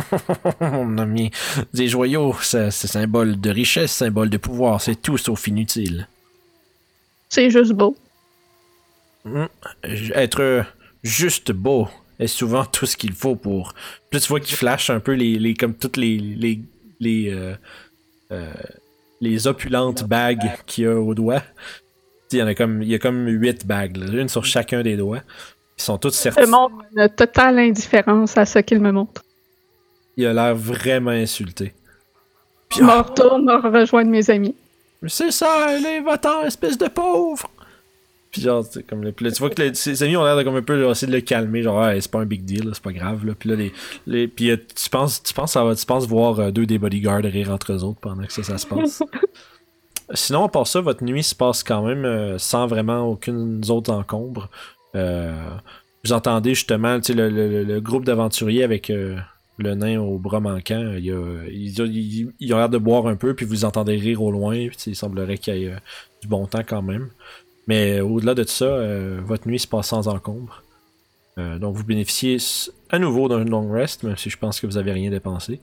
mon 0.60 0.98
ami, 0.98 1.30
des 1.72 1.88
joyaux, 1.88 2.36
c'est 2.42 2.70
symbole 2.70 3.40
de 3.40 3.48
richesse, 3.50 3.90
symbole 3.92 4.28
de 4.28 4.36
pouvoir, 4.36 4.82
c'est 4.82 5.00
tout 5.00 5.16
sauf 5.16 5.48
inutile. 5.48 6.08
C'est 7.30 7.48
juste 7.48 7.72
beau. 7.72 7.96
Hmm, 9.24 9.46
Être 10.14 10.66
juste 11.02 11.52
beau 11.52 11.88
est 12.18 12.26
souvent 12.26 12.66
tout 12.66 12.84
ce 12.84 12.98
qu'il 12.98 13.12
faut 13.14 13.34
pour. 13.34 13.72
Là, 14.12 14.20
tu 14.20 14.28
vois 14.28 14.40
qu'il 14.40 14.56
flash 14.56 14.90
un 14.90 15.00
peu 15.00 15.12
les, 15.12 15.38
les 15.38 15.54
comme 15.54 15.74
toutes 15.74 15.96
les 15.96 16.18
les 16.18 16.60
les 17.00 17.30
euh, 17.32 17.54
euh, 18.30 18.52
les 19.24 19.46
opulentes 19.46 20.04
bagues 20.04 20.52
qu'il 20.66 20.84
y 20.84 20.86
a 20.86 20.94
au 20.94 21.14
doigt. 21.14 21.42
Il 22.32 22.38
y 22.38 22.42
en 22.42 22.46
a 22.46 22.54
comme, 22.54 22.82
il 22.82 22.88
y 22.88 22.94
a 22.94 22.98
comme 22.98 23.26
8 23.28 23.66
bagues, 23.66 23.96
là, 23.96 24.20
une 24.20 24.28
sur 24.28 24.44
chacun 24.44 24.82
des 24.82 24.96
doigts. 24.96 25.22
Ils 25.78 25.82
sont 25.82 25.98
toutes 25.98 26.14
Je 26.14 26.18
certifiées. 26.18 26.50
montre 26.50 26.74
une 26.96 27.08
totale 27.08 27.58
indifférence 27.58 28.36
à 28.36 28.44
ce 28.44 28.58
qu'il 28.60 28.80
me 28.80 28.92
montre. 28.92 29.22
Il 30.16 30.26
a 30.26 30.32
l'air 30.32 30.54
vraiment 30.54 31.10
insulté. 31.10 31.74
Puis, 32.68 32.80
Je 32.80 32.84
me 32.84 32.90
ah, 32.90 33.02
retourne 33.02 33.48
rejoindre 33.50 34.10
mes 34.10 34.30
amis. 34.30 34.54
c'est 35.06 35.30
ça, 35.30 35.76
les 35.78 36.00
votants, 36.00 36.42
espèce 36.44 36.78
de 36.78 36.88
pauvre! 36.88 37.48
Puis 38.34 38.42
genre, 38.42 38.64
c'est 38.68 38.82
comme 38.84 39.04
le, 39.04 39.12
puis 39.12 39.24
là, 39.26 39.30
tu 39.30 39.38
vois 39.38 39.48
que 39.48 39.62
les- 39.62 39.74
ses 39.74 40.02
amis 40.02 40.16
ont 40.16 40.24
l'air 40.24 40.36
de 40.36 40.42
comme 40.42 40.56
un 40.56 40.62
peu 40.62 40.76
genre, 40.80 40.90
essayer 40.90 41.06
de 41.06 41.16
le 41.16 41.20
calmer, 41.22 41.62
genre, 41.62 41.86
Hey, 41.86 42.02
c'est 42.02 42.10
pas 42.10 42.18
un 42.18 42.26
big 42.26 42.44
deal, 42.44 42.68
c'est 42.72 42.82
pas 42.82 42.90
grave, 42.92 43.24
là. 43.24 43.32
Puis 43.38 43.48
là, 43.48 43.54
les, 43.54 43.72
les, 44.08 44.26
puis 44.26 44.50
euh, 44.50 44.56
tu 44.74 44.90
penses, 44.90 45.22
tu 45.22 45.32
penses, 45.32 45.52
ça 45.52 45.62
va- 45.62 45.76
tu 45.76 45.86
penses 45.86 46.08
voir 46.08 46.40
euh, 46.40 46.50
deux 46.50 46.66
des 46.66 46.78
bodyguards 46.78 47.22
rire 47.22 47.50
entre 47.52 47.72
eux 47.72 47.84
autres 47.84 48.00
pendant 48.00 48.24
que 48.24 48.32
ça, 48.32 48.42
ça 48.42 48.58
se 48.58 48.66
passe. 48.66 49.04
Sinon, 50.14 50.44
à 50.44 50.48
part 50.48 50.66
ça, 50.66 50.80
votre 50.80 51.04
nuit 51.04 51.22
se 51.22 51.34
passe 51.36 51.62
quand 51.62 51.86
même 51.86 52.04
euh, 52.04 52.38
sans 52.38 52.66
vraiment 52.66 53.02
aucune 53.08 53.62
autre 53.70 53.92
encombre. 53.92 54.50
Vous 54.94 56.12
entendez 56.12 56.54
justement 56.54 56.98
le, 57.08 57.28
le- 57.30 57.62
le 57.64 57.80
groupe 57.80 58.04
d'aventuriers 58.04 58.64
avec 58.64 58.88
le 58.88 59.74
nain 59.74 60.00
au 60.00 60.18
bras 60.18 60.40
manquant. 60.40 60.92
Il 60.98 61.10
a- 61.12 62.56
l'air 62.58 62.68
de 62.68 62.78
boire 62.78 63.06
un 63.06 63.16
peu, 63.16 63.34
puis 63.34 63.46
vous 63.46 63.64
entendez 63.64 63.94
rire 63.96 64.20
au 64.22 64.30
loin. 64.32 64.54
Puis, 64.68 64.76
il 64.88 64.96
semblerait 64.96 65.38
qu'il 65.38 65.56
y 65.56 65.64
ait 65.66 65.76
du 66.20 66.28
bon 66.28 66.46
temps 66.46 66.62
quand 66.66 66.82
même. 66.82 67.08
Mais 67.66 68.00
au-delà 68.00 68.34
de 68.34 68.42
tout 68.42 68.50
ça, 68.50 68.66
euh, 68.66 69.20
votre 69.24 69.48
nuit 69.48 69.58
se 69.58 69.66
passe 69.66 69.88
sans 69.88 70.08
encombre. 70.08 70.62
Euh, 71.38 71.58
donc 71.58 71.74
vous 71.74 71.84
bénéficiez 71.84 72.36
à 72.90 72.98
nouveau 72.98 73.28
d'un 73.28 73.44
long 73.44 73.70
rest, 73.70 74.02
même 74.02 74.16
si 74.16 74.30
je 74.30 74.38
pense 74.38 74.60
que 74.60 74.66
vous 74.66 74.76
avez 74.76 74.92
rien 74.92 75.10
dépensé. 75.10 75.60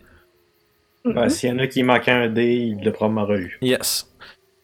Ben, 1.05 1.29
S'il 1.29 1.49
y 1.49 1.51
en 1.53 1.59
a 1.59 1.67
qui 1.67 1.83
manquait 1.83 2.11
un 2.11 2.29
dé, 2.29 2.55
il 2.55 2.83
l'a 2.83 2.91
probablement 2.91 3.31
eu. 3.35 3.57
Yes. 3.61 4.11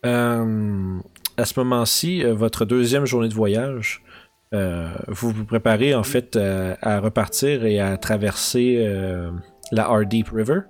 Euh, 0.05 0.99
à 1.37 1.45
ce 1.45 1.59
moment-ci, 1.59 2.23
votre 2.23 2.65
deuxième 2.65 3.05
journée 3.05 3.29
de 3.29 3.33
voyage, 3.33 4.03
euh, 4.53 4.89
vous 5.07 5.31
vous 5.31 5.45
préparez 5.45 5.93
en 5.93 6.03
fait 6.03 6.35
à, 6.35 6.77
à 6.81 6.99
repartir 6.99 7.65
et 7.65 7.79
à 7.79 7.97
traverser 7.97 8.77
euh, 8.79 9.31
la 9.71 9.85
Hardeep 9.85 10.29
River, 10.29 10.61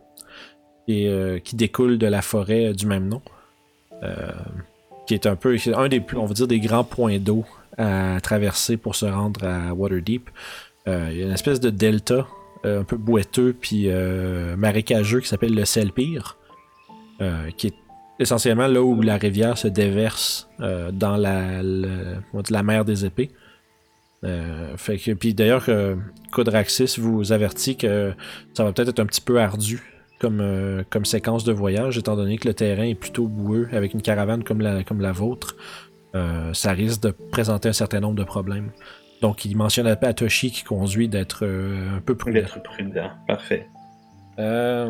et, 0.87 1.07
euh, 1.07 1.39
qui 1.39 1.55
découle 1.55 1.97
de 1.97 2.07
la 2.07 2.21
forêt 2.21 2.73
du 2.73 2.85
même 2.85 3.07
nom, 3.07 3.21
euh, 4.03 4.31
qui 5.07 5.13
est 5.13 5.25
un 5.25 5.35
peu 5.35 5.57
un 5.73 5.87
des 5.87 5.99
plus, 5.99 6.17
on 6.17 6.25
va 6.25 6.33
dire, 6.33 6.47
des 6.47 6.59
grands 6.59 6.83
points 6.83 7.17
d'eau 7.17 7.45
à 7.77 8.19
traverser 8.21 8.77
pour 8.77 8.95
se 8.95 9.05
rendre 9.05 9.43
à 9.45 9.73
Waterdeep. 9.73 10.29
Euh, 10.87 11.09
Il 11.11 11.17
y 11.17 11.23
a 11.23 11.25
une 11.25 11.33
espèce 11.33 11.59
de 11.59 11.69
delta 11.69 12.27
euh, 12.65 12.81
un 12.81 12.83
peu 12.83 12.97
boiteux 12.97 13.55
puis 13.59 13.85
euh, 13.87 14.55
marécageux 14.57 15.21
qui 15.21 15.27
s'appelle 15.27 15.55
le 15.55 15.65
Selpire, 15.65 16.37
qui 17.57 17.67
est 17.67 17.75
essentiellement 18.19 18.67
là 18.67 18.81
où 18.83 19.01
la 19.01 19.17
rivière 19.17 19.57
se 19.57 19.67
déverse 19.67 20.47
dans 20.59 21.17
la, 21.17 21.63
la 21.63 22.63
mer 22.63 22.85
des 22.85 23.05
épées. 23.05 23.31
Fait 24.21 24.97
que, 24.97 25.13
puis 25.13 25.33
d'ailleurs, 25.33 25.65
Codraxis 26.31 26.99
vous 26.99 27.31
avertit 27.31 27.75
que 27.75 28.13
ça 28.53 28.63
va 28.63 28.71
peut-être 28.71 28.89
être 28.89 28.99
un 28.99 29.07
petit 29.07 29.21
peu 29.21 29.39
ardu 29.39 29.96
comme, 30.19 30.39
euh, 30.41 30.83
comme 30.89 31.05
séquence 31.05 31.43
de 31.43 31.53
voyage, 31.53 31.97
étant 31.97 32.15
donné 32.15 32.37
que 32.37 32.47
le 32.47 32.53
terrain 32.53 32.83
est 32.83 32.95
plutôt 32.95 33.27
boueux 33.27 33.67
avec 33.71 33.93
une 33.93 34.01
caravane 34.01 34.43
comme 34.43 34.61
la, 34.61 34.83
comme 34.83 35.01
la 35.01 35.11
vôtre. 35.11 35.55
euh, 36.15 36.53
ça 36.53 36.71
risque 36.71 37.01
de 37.01 37.11
présenter 37.11 37.69
un 37.69 37.73
certain 37.73 37.99
nombre 37.99 38.15
de 38.15 38.23
problèmes. 38.23 38.71
Donc, 39.21 39.45
il 39.45 39.55
mentionne 39.55 39.87
à 39.87 39.95
Toshi 40.13 40.51
qui 40.51 40.63
conduit 40.63 41.07
d'être 41.07 41.43
euh, 41.45 41.97
un 41.97 42.01
peu 42.01 42.15
prudent. 42.15 42.39
D'être 42.39 42.61
prudent. 42.63 43.09
Parfait. 43.27 43.67
Euh, 44.39 44.89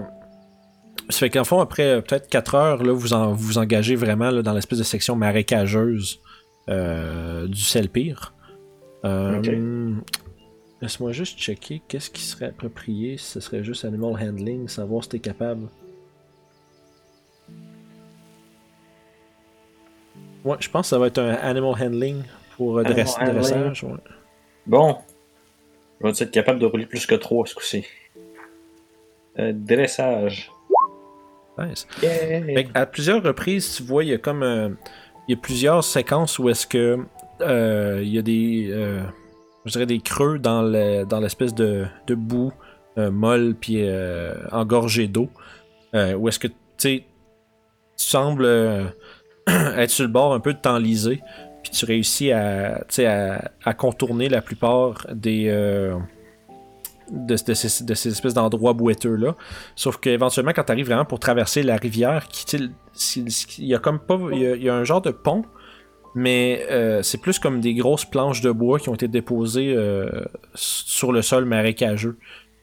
ça 1.09 1.19
fait 1.19 1.29
qu'en 1.29 1.43
fond, 1.45 1.59
après 1.61 1.83
euh, 1.83 2.01
peut-être 2.01 2.27
4 2.27 2.55
heures, 2.55 2.83
là, 2.83 2.91
vous 2.93 3.13
en, 3.13 3.31
vous 3.33 3.57
engagez 3.57 3.95
vraiment 3.95 4.29
là, 4.29 4.41
dans 4.41 4.53
l'espèce 4.53 4.79
de 4.79 4.83
section 4.83 5.15
marécageuse 5.15 6.19
du 6.67 7.61
Selpire. 7.61 8.33
Euh, 9.05 9.37
Ok. 9.39 9.49
Laisse-moi 10.81 11.11
juste 11.11 11.39
checker 11.39 11.81
qu'est-ce 11.87 12.09
qui 12.11 12.21
serait 12.21 12.45
approprié. 12.47 13.17
Si 13.17 13.25
ce 13.25 13.39
serait 13.39 13.63
juste 13.63 13.83
animal 13.85 14.13
handling, 14.21 14.67
savoir 14.67 15.03
si 15.03 15.09
t'es 15.09 15.19
capable. 15.19 15.67
Ouais, 20.45 20.55
je 20.59 20.69
pense 20.69 20.85
que 20.85 20.89
ça 20.89 20.99
va 20.99 21.07
être 21.07 21.17
un 21.19 21.33
animal 21.33 21.73
handling 21.81 22.23
pour 22.55 22.77
euh, 22.77 22.81
Animal 22.83 22.95
dress- 23.05 23.17
handling. 23.19 23.33
dressage. 23.41 23.83
ouais. 23.83 23.97
Bon. 24.65 24.97
Je 25.99 26.05
vais 26.07 26.11
être 26.11 26.31
capable 26.31 26.59
de 26.59 26.65
rouler 26.67 26.85
plus 26.85 27.05
que 27.05 27.15
3 27.15 27.47
ce 27.47 27.55
coup-ci. 27.55 27.85
Euh, 29.39 29.51
dressage. 29.53 30.51
Nice. 31.57 31.87
Yeah. 32.03 32.43
Fait 32.43 32.67
à 32.75 32.85
plusieurs 32.85 33.23
reprises, 33.23 33.75
tu 33.77 33.83
vois, 33.83 34.03
il 34.03 34.09
y 34.11 34.13
a 34.13 34.19
comme. 34.19 34.43
euh, 34.43 34.69
il 35.27 35.33
y 35.35 35.37
a 35.37 35.41
plusieurs 35.41 35.83
séquences 35.83 36.37
où 36.39 36.49
est-ce 36.49 36.67
que. 36.67 36.99
euh, 37.41 37.99
il 38.03 38.09
y 38.09 38.19
a 38.19 38.21
des. 38.21 38.69
Je 39.67 39.73
dirais 39.73 39.86
des 39.86 39.99
creux 39.99 40.39
dans 40.39 40.62
le- 40.62 41.06
dans 41.06 41.19
l'espèce 41.19 41.53
de, 41.53 41.86
de 42.08 42.15
boue 42.15 42.51
euh, 42.97 43.12
molle 43.12 43.56
puis 43.60 43.77
euh, 43.82 44.34
engorgée 44.51 45.08
d'eau. 45.08 45.30
Euh, 45.93 46.13
où 46.15 46.27
est-ce 46.27 46.39
que, 46.39 46.47
tu 46.77 47.03
sembles 47.95 48.45
être 49.47 49.89
sur 49.89 50.06
le 50.06 50.12
bord 50.12 50.34
un 50.34 50.39
peu 50.39 50.53
de 50.53 50.60
t'enliser. 50.60 51.21
Puis 51.63 51.71
tu 51.71 51.86
réussis 51.86 52.32
à, 52.32 52.84
à, 52.99 53.41
à 53.63 53.73
contourner 53.73 54.30
la 54.30 54.41
plupart 54.41 55.08
des. 55.12 55.45
de, 57.12 57.36
de 57.45 57.53
ces, 57.53 58.08
espèces 58.10 58.34
d'endroits 58.34 58.73
boiteux-là. 58.73 59.36
Sauf 59.75 59.97
qu'éventuellement, 59.97 60.51
quand 60.56 60.63
tu 60.63 60.71
arrives 60.71 60.86
vraiment 60.86 61.06
pour 61.06 61.19
traverser 61.19 61.63
la 61.63 61.77
rivière, 61.77 62.27
il 62.53 62.71
y 63.60 63.75
a 63.75 63.80
comme 63.80 63.99
pas. 63.99 64.19
Il 64.34 64.62
y 64.63 64.69
a 64.69 64.75
un 64.75 64.84
genre 64.84 65.01
de 65.01 65.12
pont, 65.12 65.43
mais 66.17 66.65
euh, 66.71 67.03
c'est 67.03 67.19
plus 67.19 67.38
comme 67.38 67.62
des 67.62 67.75
grosses 67.75 68.03
planches 68.03 68.41
de 68.41 68.49
bois 68.49 68.80
qui 68.80 68.89
ont 68.89 68.95
été 68.95 69.08
déposées 69.08 69.75
euh, 69.75 70.10
sur 70.56 71.12
le 71.12 71.21
sol 71.21 71.45
marécageux. 71.45 72.17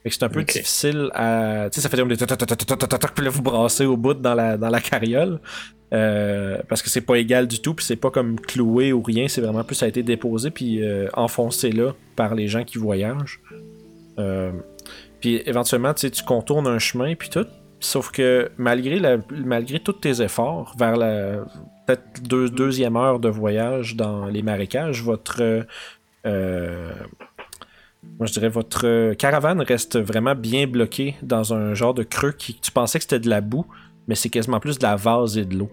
C'est 0.06 0.24
un 0.24 0.28
peu 0.28 0.42
difficile 0.42 1.08
à. 1.14 1.68
Tu 1.70 1.76
sais, 1.76 1.82
ça 1.82 1.88
fait 1.88 1.96
comme 1.96 2.08
des. 2.08 2.16
Puis 2.16 3.24
là, 3.24 3.30
vous 3.30 3.42
brassez 3.42 3.86
au 3.86 3.96
bout 3.96 4.14
dans 4.14 4.34
la, 4.34 4.56
dans 4.56 4.70
la 4.70 4.80
carriole. 4.80 5.38
Euh, 5.92 6.58
parce 6.68 6.82
que 6.82 6.90
c'est 6.90 7.00
pas 7.00 7.14
égal 7.14 7.46
du 7.46 7.60
tout, 7.60 7.74
puis 7.74 7.86
c'est 7.86 7.94
pas 7.94 8.10
comme 8.10 8.40
cloué 8.40 8.92
ou 8.92 9.00
rien, 9.02 9.28
c'est 9.28 9.40
vraiment 9.40 9.62
plus 9.62 9.76
ça 9.76 9.86
a 9.86 9.88
été 9.88 10.02
déposé 10.02 10.50
puis 10.50 10.82
enfoncé 11.12 11.70
là 11.70 11.94
par 12.16 12.34
les 12.34 12.48
gens 12.48 12.64
qui 12.64 12.78
voyagent. 12.78 13.40
Puis 15.20 15.42
éventuellement, 15.46 15.94
tu 15.94 16.00
sais, 16.00 16.10
tu 16.10 16.24
contournes 16.24 16.66
un 16.66 16.80
chemin 16.80 17.14
puis 17.14 17.30
tout. 17.30 17.46
Sauf 17.78 18.10
que 18.10 18.50
malgré, 18.58 18.98
la, 18.98 19.18
malgré 19.30 19.78
tous 19.78 19.92
tes 19.92 20.22
efforts, 20.22 20.74
vers 20.76 20.96
la 20.96 21.44
peut-être 21.86 22.22
deux, 22.22 22.48
deuxième 22.50 22.96
heure 22.96 23.20
de 23.20 23.28
voyage 23.28 23.96
dans 23.96 24.26
les 24.26 24.42
marécages, 24.42 25.02
votre 25.02 25.42
euh, 25.42 25.62
euh, 26.26 26.92
moi 28.18 28.26
je 28.26 28.32
dirais 28.32 28.48
votre 28.48 29.12
caravane 29.14 29.60
reste 29.62 29.98
vraiment 29.98 30.34
bien 30.34 30.66
bloquée 30.66 31.16
dans 31.22 31.54
un 31.54 31.74
genre 31.74 31.94
de 31.94 32.02
creux 32.02 32.32
qui 32.32 32.54
tu 32.54 32.70
pensais 32.70 32.98
que 32.98 33.04
c'était 33.04 33.18
de 33.20 33.30
la 33.30 33.40
boue, 33.40 33.66
mais 34.08 34.14
c'est 34.14 34.28
quasiment 34.30 34.60
plus 34.60 34.78
de 34.78 34.82
la 34.84 34.96
vase 34.96 35.36
et 35.38 35.44
de 35.44 35.56
l'eau. 35.56 35.70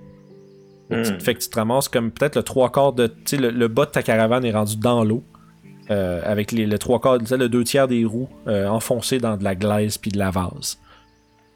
Fait 0.89 0.95
que 1.02 1.08
tu- 1.08 1.13
Hmm. 1.13 1.19
Fait 1.21 1.34
que 1.36 1.39
tu 1.39 1.50
te 1.50 1.56
ramasses 1.58 1.88
comme 1.88 2.12
peut-être 2.12 2.36
le 2.36 2.43
trois 2.43 2.69
quarts 2.71 2.91
de. 2.93 3.08
Tu 3.08 3.15
sais, 3.26 3.38
le, 3.38 3.50
le 3.50 3.67
bas 3.69 3.86
de 3.86 3.91
ta 3.91 4.04
caravane 4.04 4.43
est 4.45 4.52
rendu 4.52 4.76
dans 4.78 5.04
l'eau. 5.04 5.24
euh, 5.89 6.21
avec 6.26 6.52
les, 6.54 6.65
le 6.67 6.78
trois 6.80 7.00
quarts, 7.02 7.17
tu 7.19 7.26
sais, 7.26 7.38
le 7.38 7.50
deux 7.50 7.63
tiers 7.65 7.88
des 7.88 8.06
roues 8.06 8.30
euh, 8.47 8.67
enfoncés 8.67 9.17
dans 9.19 9.36
de 9.36 9.43
la 9.43 9.56
glaise 9.56 9.97
puis 9.97 10.12
de 10.12 10.17
la 10.19 10.30
vase. 10.32 10.78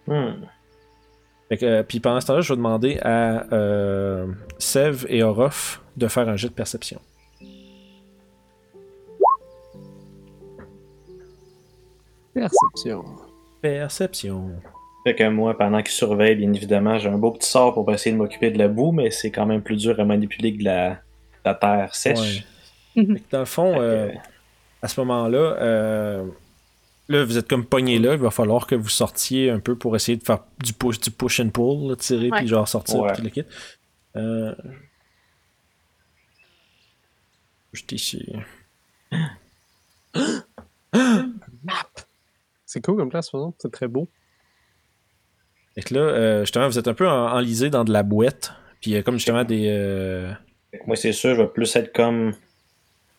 Hmm. 0.08 0.34
Euh, 1.52 1.84
puis 1.84 2.00
pendant 2.00 2.20
ce 2.20 2.28
temps-là, 2.28 2.42
je 2.42 2.54
vais 2.54 2.58
demander 2.58 2.98
à 3.02 3.46
euh, 3.54 4.28
Sev 4.58 5.06
et 5.10 5.22
Orof 5.24 5.82
de 5.96 6.08
faire 6.08 6.28
un 6.28 6.36
jet 6.36 6.50
de 6.50 6.54
perception. 6.54 7.00
Perception. 12.34 13.06
Perception. 13.62 14.52
Fait 15.06 15.16
que 15.16 15.30
moi, 15.30 15.56
pendant 15.56 15.82
qu'il 15.84 15.92
surveille, 15.92 16.36
bien 16.36 16.52
évidemment, 16.52 16.98
j'ai 16.98 17.10
un 17.10 17.18
beau 17.18 17.32
petit 17.32 17.50
sort 17.50 17.76
pour 17.76 17.92
essayer 17.94 18.12
de 18.12 18.18
m'occuper 18.18 18.50
de 18.50 18.58
la 18.58 18.68
boue, 18.68 18.92
mais 18.92 19.12
c'est 19.12 19.30
quand 19.30 19.46
même 19.46 19.62
plus 19.62 19.78
dur 19.78 20.00
à 20.00 20.04
manipuler 20.04 20.54
que 20.54 20.60
de 20.60 20.64
la, 20.66 20.98
la 21.46 21.54
terre 21.54 21.94
sèche. 21.94 22.44
Fait 22.96 23.06
que 23.06 23.20
dans 23.32 23.40
le 23.40 23.46
fond, 23.46 23.80
euh, 23.80 24.10
à 24.82 24.88
ce 24.88 25.00
moment-là, 25.02 25.38
euh, 25.38 26.26
là, 27.08 27.24
vous 27.26 27.38
êtes 27.38 27.48
comme 27.48 27.66
pogné 27.66 28.00
là. 28.00 28.14
Il 28.14 28.20
va 28.20 28.32
falloir 28.32 28.68
que 28.68 28.76
vous 28.76 28.90
sortiez 28.90 29.50
un 29.50 29.60
peu 29.60 29.76
pour 29.78 29.96
essayer 29.96 30.18
de 30.18 30.24
faire 30.24 30.40
du 30.64 30.74
push, 30.74 31.00
du 31.00 31.12
push 31.12 31.40
and 31.40 31.50
pull, 31.50 31.90
là, 31.90 31.96
tirer, 31.96 32.30
Ouais. 32.32 32.40
puis 32.40 32.48
genre 32.48 32.68
sortir 32.68 33.00
Ouais. 33.02 33.14
puis 33.14 33.24
le 33.24 33.30
kit. 33.30 33.44
Euh... 34.16 34.54
Juste 37.74 37.92
ici. 37.92 38.32
C'est 42.66 42.84
cool 42.84 42.98
comme 42.98 43.10
place, 43.10 43.30
par 43.30 43.42
exemple. 43.42 43.58
C'est 43.60 43.72
très 43.72 43.88
beau. 43.88 44.08
Fait 45.76 45.82
que 45.82 45.94
là, 45.94 46.00
euh, 46.02 46.40
justement, 46.42 46.68
vous 46.68 46.80
êtes 46.80 46.88
un 46.88 46.94
peu 46.94 47.08
en- 47.08 47.34
enlisé 47.34 47.70
dans 47.70 47.84
de 47.84 47.92
la 47.92 48.04
boîte. 48.04 48.54
Puis 48.82 48.92
il 48.92 48.94
y 48.94 48.98
a 48.98 49.04
comme 49.04 49.16
justement 49.16 49.44
des. 49.44 49.68
euh, 49.70 50.32
Fait 50.72 50.80
que 50.80 50.86
moi, 50.88 50.96
c'est 50.96 51.12
sûr, 51.12 51.36
je 51.36 51.42
vais 51.42 51.48
plus 51.48 51.74
être 51.76 51.94
comme. 51.94 52.34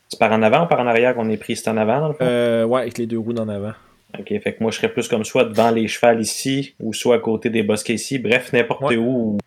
C'est 0.09 0.19
par 0.19 0.33
en 0.33 0.43
avant 0.43 0.65
ou 0.65 0.69
par 0.69 0.81
en 0.81 0.87
arrière 0.87 1.15
qu'on 1.15 1.29
est 1.31 1.37
pris? 1.37 1.57
C'est 1.57 1.69
en 1.69 1.77
avant, 1.77 2.01
dans 2.01 2.09
le 2.09 2.15
fond? 2.15 2.19
euh, 2.23 2.65
ouais, 2.65 2.83
avec 2.83 2.99
les 2.99 3.07
deux 3.07 3.19
roues 3.19 3.35
en 3.35 3.49
avant. 3.49 3.73
Ok, 4.19 4.29
fait 4.29 4.55
que 4.55 4.63
moi, 4.63 4.71
je 4.71 4.77
serais 4.77 4.89
plus 4.93 5.09
comme 5.09 5.25
soit 5.25 5.45
devant 5.45 5.71
les 5.71 5.89
chevals 5.89 6.21
ici, 6.21 6.75
ou 6.81 6.93
soit 6.93 7.17
à 7.17 7.19
côté 7.19 7.51
des 7.51 7.63
bosquets 7.63 7.95
ici. 7.95 8.19
Bref, 8.19 8.53
n'importe 8.53 8.83
Ouais. 8.83 8.97
où 8.97 9.37
où 9.37 9.39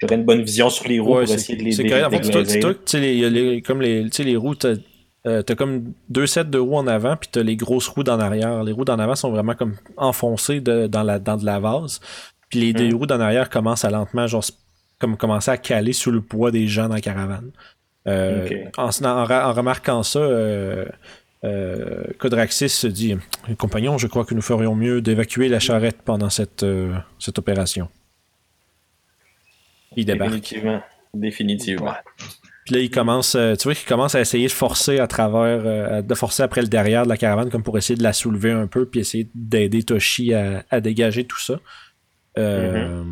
j'aurais 0.00 0.16
une 0.16 0.24
bonne 0.24 0.42
vision 0.42 0.68
sur 0.68 0.86
les 0.88 1.00
roues 1.00 1.16
Ouais, 1.16 1.24
pour 1.24 1.34
essayer 1.34 1.56
de 1.58 1.64
les 1.64 1.72
c'est 1.72 1.86
correct. 1.86 2.04
En 2.04 2.10
fait, 2.10 2.20
tu 2.20 2.28
déglaiser. 2.30 2.60
tu- 2.84 2.98
les, 3.00 3.62
comme 3.62 3.80
les, 3.80 4.04
les 4.04 4.36
roues, 4.36 4.54
t'as 4.54 4.74
euh, 5.26 5.40
t'as 5.42 5.54
comme 5.54 5.92
deux 6.08 6.26
sets 6.26 6.44
de 6.44 6.58
roues 6.58 6.76
en 6.76 6.86
avant, 6.88 7.16
puis 7.16 7.28
t'as 7.32 7.42
les 7.44 7.54
grosses 7.56 7.86
roues 7.88 8.02
d'en 8.02 8.18
arrière. 8.18 8.64
Les 8.64 8.72
roues 8.72 8.84
d'en 8.84 8.98
avant 8.98 9.14
sont 9.14 9.30
vraiment 9.30 9.54
comme 9.54 9.76
enfoncées 9.96 10.60
de- 10.60 10.88
dans, 10.88 11.04
la, 11.04 11.18
dans 11.20 11.36
de 11.36 11.46
la 11.46 11.58
vase. 11.60 12.00
Puis 12.50 12.60
les 12.60 12.72
deux 12.72 12.88
Mm. 12.90 12.94
roues 12.94 13.06
d'en 13.06 13.20
arrière 13.20 13.48
commencent 13.48 13.84
à 13.84 13.90
lentement, 13.90 14.26
genre, 14.26 14.44
comme 14.98 15.16
commencer 15.16 15.50
à 15.52 15.56
caler 15.56 15.92
sous 15.92 16.10
le 16.10 16.20
poids 16.20 16.50
des 16.50 16.66
gens 16.66 16.88
dans 16.88 16.94
la 16.96 17.00
caravane. 17.00 17.50
Euh, 18.08 18.48
en, 18.76 18.88
en, 18.88 19.30
en 19.30 19.52
remarquant 19.52 20.02
ça, 20.02 20.18
euh, 20.18 20.86
euh, 21.44 22.04
Codraxis 22.18 22.68
se 22.68 22.86
dit 22.86 23.16
Compagnon, 23.58 23.98
je 23.98 24.06
crois 24.06 24.24
que 24.24 24.34
nous 24.34 24.42
ferions 24.42 24.74
mieux 24.74 25.00
d'évacuer 25.00 25.48
la 25.48 25.60
charrette 25.60 26.02
pendant 26.04 26.30
cette, 26.30 26.62
euh, 26.62 26.94
cette 27.18 27.38
opération. 27.38 27.88
Il 29.96 30.06
débarque. 30.06 30.30
Définitivement. 30.30 30.82
Définitivement. 31.14 31.94
Puis 32.64 32.76
là, 32.76 32.80
il 32.80 32.90
commence, 32.90 33.32
tu 33.32 33.64
vois 33.64 33.74
qu'il 33.74 33.88
commence 33.88 34.14
à 34.14 34.20
essayer 34.20 34.46
de 34.46 34.52
forcer 34.52 35.00
à 35.00 35.06
travers, 35.06 36.02
de 36.02 36.14
forcer 36.14 36.42
après 36.44 36.62
le 36.62 36.68
derrière 36.68 37.02
de 37.02 37.08
la 37.08 37.16
caravane, 37.16 37.50
comme 37.50 37.64
pour 37.64 37.76
essayer 37.76 37.96
de 37.96 38.04
la 38.04 38.12
soulever 38.12 38.52
un 38.52 38.68
peu, 38.68 38.86
puis 38.86 39.00
essayer 39.00 39.28
d'aider 39.34 39.82
Toshi 39.82 40.32
à, 40.32 40.64
à 40.70 40.80
dégager 40.80 41.24
tout 41.24 41.40
ça. 41.40 41.58
Euh, 42.38 43.02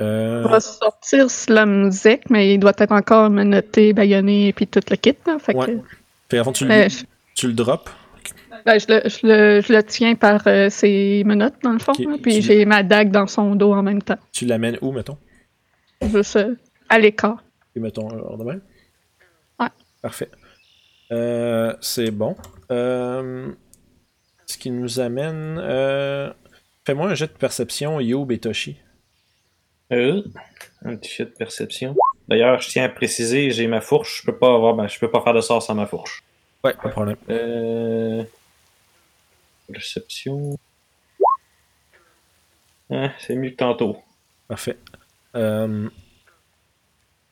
euh, 0.00 0.42
On 0.44 0.48
va 0.48 0.60
sortir 0.60 1.30
Slumzek, 1.30 2.30
mais 2.30 2.54
il 2.54 2.58
doit 2.58 2.72
être 2.78 2.92
encore 2.92 3.30
menotté, 3.30 3.92
baïonné, 3.92 4.52
puis 4.52 4.66
tout 4.66 4.80
le 4.90 4.96
kit. 4.96 5.14
Là, 5.26 5.38
fait 5.38 5.54
Ouais. 5.54 5.66
que, 5.66 5.78
fait 6.30 6.38
avant, 6.38 6.52
tu, 6.52 6.64
le, 6.66 6.72
euh, 6.72 6.88
je, 6.88 7.04
tu 7.34 7.46
le 7.46 7.52
drops? 7.52 7.90
ben, 8.66 8.78
je 8.78 8.86
le, 8.88 9.08
je 9.08 9.26
le- 9.26 9.60
je 9.60 9.72
le 9.72 9.82
tiens 9.82 10.14
par 10.14 10.42
euh, 10.46 10.70
ses 10.70 11.22
menottes, 11.24 11.54
dans 11.62 11.72
le 11.72 11.78
fond. 11.78 11.92
Ok, 11.92 12.00
là, 12.04 12.16
puis 12.22 12.34
tu- 12.36 12.42
j'ai 12.42 12.64
ma 12.64 12.82
dague 12.82 13.10
dans 13.10 13.26
son 13.26 13.54
dos 13.54 13.72
en 13.72 13.82
même 13.82 14.02
temps. 14.02 14.18
Tu 14.32 14.46
l'amènes 14.46 14.78
où, 14.82 14.92
mettons? 14.92 15.18
Juste 16.02 16.36
euh, 16.36 16.54
à 16.88 16.98
l'écart. 16.98 17.42
Et 17.76 17.80
mettons 17.80 18.08
euh, 18.12 18.20
hors 18.24 18.38
de 18.38 18.44
main 18.44 18.60
Ouais. 19.60 19.68
Parfait. 20.00 20.28
Euh, 21.12 21.74
c'est 21.80 22.10
bon. 22.10 22.36
Euh, 22.70 23.50
ce 24.46 24.56
qui 24.58 24.70
nous 24.70 24.98
amène. 25.00 25.58
euh, 25.60 26.32
Fais-moi 26.84 27.10
un 27.10 27.14
jet 27.14 27.26
de 27.28 27.38
perception, 27.38 28.00
Youb 28.00 28.30
et 28.32 28.38
Toshi. 28.38 28.76
Euh, 29.92 30.22
un 30.84 30.96
petit 30.96 31.12
jet 31.14 31.24
de 31.26 31.30
perception. 31.30 31.94
D'ailleurs, 32.28 32.60
je 32.60 32.68
tiens 32.68 32.84
à 32.84 32.88
préciser, 32.88 33.50
j'ai 33.50 33.66
ma 33.66 33.80
fourche. 33.80 34.20
Je 34.20 34.26
peux 34.26 34.36
pas 34.36 34.54
avoir, 34.54 34.74
ben, 34.74 34.88
je 34.88 34.98
peux 34.98 35.10
pas 35.10 35.20
faire 35.20 35.34
de 35.34 35.40
sort 35.40 35.62
sans 35.62 35.74
ma 35.74 35.86
fourche. 35.86 36.22
Ouais, 36.64 36.74
pas 36.74 36.88
de 36.88 36.92
problème. 36.92 37.16
Euh... 37.28 38.24
Perception. 39.70 40.56
Hein, 42.90 43.10
c'est 43.18 43.34
mieux 43.34 43.50
que 43.50 43.56
tantôt. 43.56 43.96
Parfait. 44.48 44.78
Euh... 45.34 45.88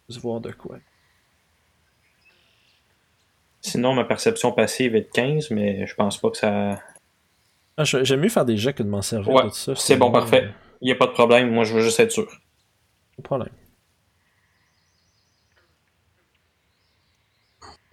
Je 0.09 0.17
vais 0.17 0.21
voir 0.21 0.41
de 0.41 0.51
quoi. 0.51 0.79
Sinon, 3.63 3.95
ma 3.95 4.05
perception 4.05 4.53
passive 4.53 4.97
est 4.97 5.03
de 5.03 5.11
15, 5.13 5.51
mais 5.51 5.87
je 5.87 5.95
pense 5.95 6.19
pas 6.19 6.31
que 6.31 6.37
ça. 6.37 6.81
Ah, 7.77 7.85
J'aime 7.85 8.21
mieux 8.21 8.29
faire 8.29 8.45
des 8.45 8.57
jets 8.57 8.73
que 8.73 8.83
de 8.83 8.89
m'en 8.89 9.03
servir 9.03 9.33
Ouais, 9.33 9.45
de 9.45 9.51
ça. 9.51 9.75
c'est 9.77 9.97
bon, 9.97 10.09
euh, 10.09 10.13
parfait. 10.13 10.51
Il 10.81 10.87
n'y 10.87 10.93
a 10.93 10.97
pas 10.97 11.07
de 11.07 11.13
problème. 11.13 11.51
Moi, 11.51 11.65
je 11.65 11.75
veux 11.75 11.83
juste 11.83 12.01
être 12.01 12.11
sûr. 12.11 12.40
Problème. 13.21 13.53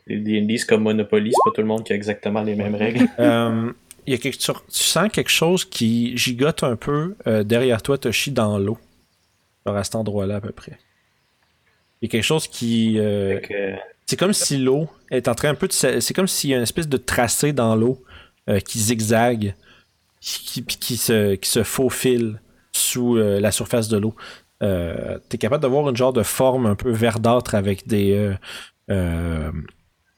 Les 0.07 0.17
D&D, 0.19 0.57
c'est 0.57 0.67
comme 0.67 0.83
Monopoly. 0.83 1.31
C'est 1.31 1.49
pas 1.49 1.53
tout 1.53 1.61
le 1.61 1.67
monde 1.67 1.83
qui 1.83 1.93
a 1.93 1.95
exactement 1.95 2.41
les 2.41 2.55
mêmes 2.55 2.75
règles. 2.75 3.07
Euh, 3.19 3.71
y 4.07 4.13
a 4.13 4.17
quelque, 4.17 4.37
tu, 4.37 4.51
tu 4.51 4.83
sens 4.83 5.09
quelque 5.11 5.29
chose 5.29 5.65
qui 5.65 6.15
gigote 6.17 6.63
un 6.63 6.75
peu 6.75 7.15
euh, 7.27 7.43
derrière 7.43 7.81
toi, 7.81 7.97
Toshi, 7.97 8.31
dans 8.31 8.57
l'eau. 8.57 8.77
Genre 9.65 9.75
à 9.75 9.83
cet 9.83 9.95
endroit-là, 9.95 10.37
à 10.37 10.41
peu 10.41 10.51
près. 10.53 10.77
Il 12.01 12.05
y 12.05 12.07
a 12.07 12.11
quelque 12.11 12.23
chose 12.23 12.47
qui. 12.47 12.97
euh, 12.99 13.39
c'est 14.05 14.15
comme 14.17 14.33
si 14.33 14.57
l'eau 14.57 14.87
est 15.11 15.27
en 15.27 15.35
train 15.35 15.49
un 15.49 15.55
peu 15.55 15.67
de. 15.67 15.73
C'est 15.73 16.13
comme 16.13 16.27
s'il 16.27 16.51
y 16.51 16.53
a 16.53 16.57
une 16.57 16.63
espèce 16.63 16.87
de 16.87 16.97
tracé 16.97 17.51
dans 17.51 17.75
l'eau 17.75 18.01
euh, 18.49 18.59
qui 18.59 18.79
zigzague, 18.79 19.55
qui, 20.21 20.63
qui, 20.63 20.77
qui 20.77 20.95
se, 20.97 21.35
qui 21.35 21.49
se 21.49 21.63
faufile 21.63 22.39
sous 22.71 23.15
la 23.15 23.51
surface 23.51 23.89
de 23.89 23.97
l'eau. 23.97 24.15
Euh, 24.63 25.19
T'es 25.29 25.37
capable 25.37 25.61
d'avoir 25.61 25.89
une 25.89 25.95
genre 25.95 26.13
de 26.13 26.23
forme 26.23 26.65
un 26.65 26.75
peu 26.75 26.91
verdâtre 26.91 27.55
avec 27.55 27.87
des. 27.87 28.13
Euh, 28.13 28.33
euh, 28.89 29.51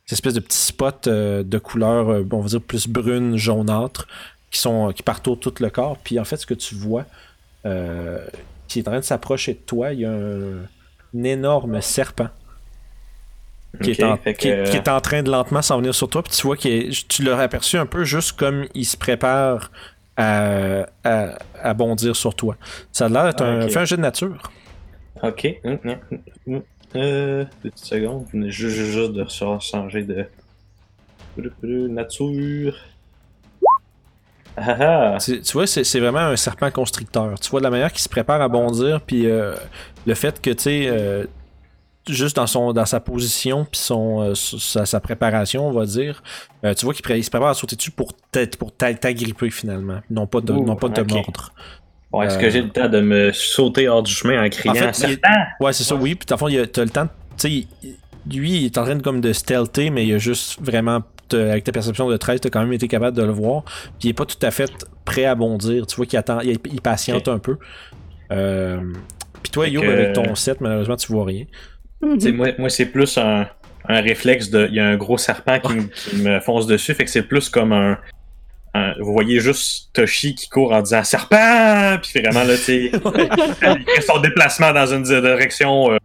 des 0.08 0.14
espèces 0.14 0.34
de 0.34 0.40
petits 0.40 0.58
spots 0.58 1.08
euh, 1.08 1.44
de 1.44 1.58
couleur, 1.60 2.08
on 2.32 2.40
va 2.42 2.48
dire 2.48 2.62
plus 2.62 2.88
brune, 2.88 3.38
jaunâtre, 3.38 4.08
qui 4.50 4.60
sont 4.60 4.92
qui 4.94 5.04
tout 5.04 5.54
le 5.60 5.70
corps. 5.70 5.98
Puis 6.04 6.20
en 6.20 6.24
fait, 6.26 6.38
ce 6.38 6.46
que 6.46 6.56
tu 6.56 6.74
vois, 6.76 7.06
qui 8.68 8.80
est 8.80 8.88
en 8.88 8.92
train 8.92 9.00
de 9.00 9.06
s'approcher 9.06 9.54
de 9.54 9.60
toi, 9.60 9.94
il 9.94 10.00
y 10.02 10.06
a 10.06 10.12
un, 10.12 10.58
un 10.64 11.24
énorme 11.24 11.82
serpent 11.82 12.30
qui, 13.84 13.92
est 13.92 14.04
en, 14.04 14.18
que, 14.18 14.32
qui 14.32 14.48
est- 14.50 14.90
en 14.90 15.00
train 15.02 15.22
de 15.24 15.30
lentement 15.30 15.62
s'en 15.62 15.78
venir 15.78 15.94
sur 15.94 16.10
toi. 16.10 16.24
Puis 16.24 16.34
tu 16.34 16.42
vois 16.44 16.58
qu'il 16.58 16.92
tu 17.08 17.24
l'as 17.24 17.38
aperçu 17.40 17.78
un 17.78 17.86
peu 17.86 18.04
juste 18.04 18.34
comme 18.34 18.66
il 18.74 18.86
se 18.86 18.98
prépare 18.98 19.72
à, 20.20 20.86
à, 21.04 21.38
à 21.62 21.74
bondir 21.74 22.16
sur 22.16 22.36
toi. 22.36 22.58
Ça 22.92 23.06
a 23.06 23.10
l'air 23.10 23.24
d'être 23.26 23.44
Ah, 23.44 23.48
un. 23.48 23.68
Fais 23.70 23.80
un 23.80 23.86
jeu 23.86 23.98
de 23.98 24.02
nature. 24.02 24.52
Ok. 25.24 25.48
Hum, 25.64 25.80
hum, 25.86 25.98
hum. 26.48 26.62
Euh, 26.96 27.46
deux 27.64 27.70
petites 27.70 27.86
secondes. 27.86 28.26
Juste, 28.34 28.76
juste, 28.76 28.92
juste 28.92 29.12
de 29.14 29.26
changer 29.60 30.04
de. 30.04 30.26
Nature. 31.64 32.76
Ah 34.58 34.76
ah. 34.80 35.18
Tu, 35.20 35.42
tu 35.42 35.54
vois, 35.54 35.68
c'est 35.68 35.84
c'est 35.84 36.00
vraiment 36.00 36.20
un 36.20 36.36
serpent 36.36 36.70
constricteur. 36.72 37.40
Tu 37.40 37.50
vois 37.50 37.60
de 37.62 37.64
la 37.64 37.70
manière 37.70 37.92
qu'il 37.92 38.02
se 38.02 38.10
prépare 38.10 38.42
à 38.42 38.50
bondir, 38.50 39.00
puis 39.02 39.26
euh, 39.26 39.54
le 40.06 40.16
fait 40.16 40.42
que, 40.42 40.50
tu 40.50 40.64
sais, 40.64 40.88
euh, 40.88 41.26
juste 42.08 42.36
dans, 42.38 42.48
son, 42.48 42.74
dans 42.74 42.86
sa 42.86 43.00
position, 43.00 43.66
puis 43.70 43.80
son, 43.80 44.22
euh, 44.22 44.34
sa, 44.36 44.86
sa 44.86 45.00
préparation, 45.00 45.68
on 45.68 45.72
va 45.72 45.86
dire, 45.86 46.24
euh, 46.64 46.74
tu 46.74 46.86
vois 46.86 46.94
qu'il 46.94 47.04
pré- 47.04 47.22
se 47.22 47.30
prépare 47.30 47.50
à 47.50 47.54
sauter 47.54 47.76
dessus 47.76 47.92
pour 47.92 48.14
pour 48.58 48.72
t'a- 48.76 48.94
t'agripper 48.94 49.50
finalement, 49.50 50.00
non 50.10 50.26
pas 50.28 50.42
de, 50.42 50.54
Ouh, 50.54 50.66
non 50.66 50.76
pas 50.76 50.90
de 50.90 50.94
te 51.02 51.14
mordre. 51.14 51.54
Bon, 52.12 52.22
est-ce 52.24 52.38
Euh, 52.38 52.42
que 52.42 52.50
j'ai 52.50 52.62
le 52.64 52.70
temps 52.70 52.90
de 52.90 53.02
me 53.02 53.32
sauter 53.32 53.88
hors 53.88 54.02
du 54.02 54.12
chemin 54.12 54.44
en 54.44 54.50
criant 54.50 54.74
En 54.74 54.94
fait, 54.94 55.08
il! 55.08 55.20
Ouais, 55.64 55.74
c'est 55.74 55.84
ça, 55.84 55.94
oui. 55.96 56.16
Puis, 56.16 56.26
fond, 56.38 56.48
t'as 56.72 56.84
le 56.84 56.90
temps. 56.90 57.08
Tu 57.38 57.62
sais, 57.62 57.68
lui, 58.30 58.58
il 58.62 58.66
est 58.66 58.78
en 58.80 58.84
train 58.84 58.96
de, 58.96 59.04
comme 59.04 59.22
de 59.22 59.32
stealther, 59.32 59.92
mais 59.92 60.08
il 60.08 60.14
a 60.16 60.18
juste 60.18 60.60
vraiment. 60.62 61.04
avec 61.32 61.64
ta 61.66 61.72
perception 61.72 62.10
de 62.10 62.18
13, 62.18 62.42
t'as 62.42 62.50
quand 62.50 62.62
même 62.62 62.74
été 62.74 62.88
capable 62.88 63.16
de 63.16 63.22
le 63.22 63.32
voir. 63.32 63.64
Puis, 63.64 64.06
il 64.06 64.10
est 64.10 64.14
pas 64.14 64.26
tout 64.26 64.44
à 64.44 64.50
fait 64.50 64.72
prêt 65.06 65.26
à 65.26 65.36
bondir. 65.36 65.86
Tu 65.86 65.96
vois 65.98 66.08
qu'il 66.08 66.18
attend, 66.18 66.40
il, 66.40 66.58
il 66.72 66.82
patiente 66.82 67.28
un 67.28 67.38
peu. 67.38 67.58
Euh, 68.32 68.82
puis, 69.44 69.52
toi, 69.52 69.68
que- 69.82 69.88
avec 69.92 70.14
ton 70.14 70.34
set, 70.34 70.62
malheureusement, 70.62 70.96
tu 70.96 71.12
vois 71.12 71.26
rien. 71.26 71.46
Mhm. 72.02 72.32
Moi, 72.36 72.48
moi 72.58 72.70
c'est 72.70 72.86
plus 72.86 73.18
un, 73.18 73.48
un 73.88 74.02
réflexe 74.02 74.50
de. 74.50 74.68
Il 74.70 74.76
y 74.76 74.80
a 74.80 74.88
un 74.88 74.96
gros 74.98 75.18
serpent 75.18 75.60
qui, 75.60 75.74
me- 75.74 75.88
qui 75.88 76.16
me 76.18 76.40
fonce 76.40 76.66
dessus, 76.68 76.94
fait 76.94 77.06
que 77.06 77.12
c'est 77.12 77.24
plus 77.24 77.50
comme 77.50 77.74
un. 77.74 77.98
un- 78.74 78.94
vous 79.00 79.12
voyez 79.14 79.40
juste 79.40 79.90
Toshi 79.94 80.36
qui 80.36 80.48
court 80.50 80.72
en 80.72 80.82
disant 80.82 81.04
serpent! 81.04 81.98
Puis 82.02 82.22
vraiment, 82.22 82.44
là, 82.46 82.56
tu 82.56 82.62
sais, 82.64 82.92
il 82.94 83.86
fait 83.96 84.02
son 84.02 84.20
déplacement 84.22 84.72
dans 84.72 84.86
une 84.86 85.04
direction 85.04 85.92
euh, 85.92 85.98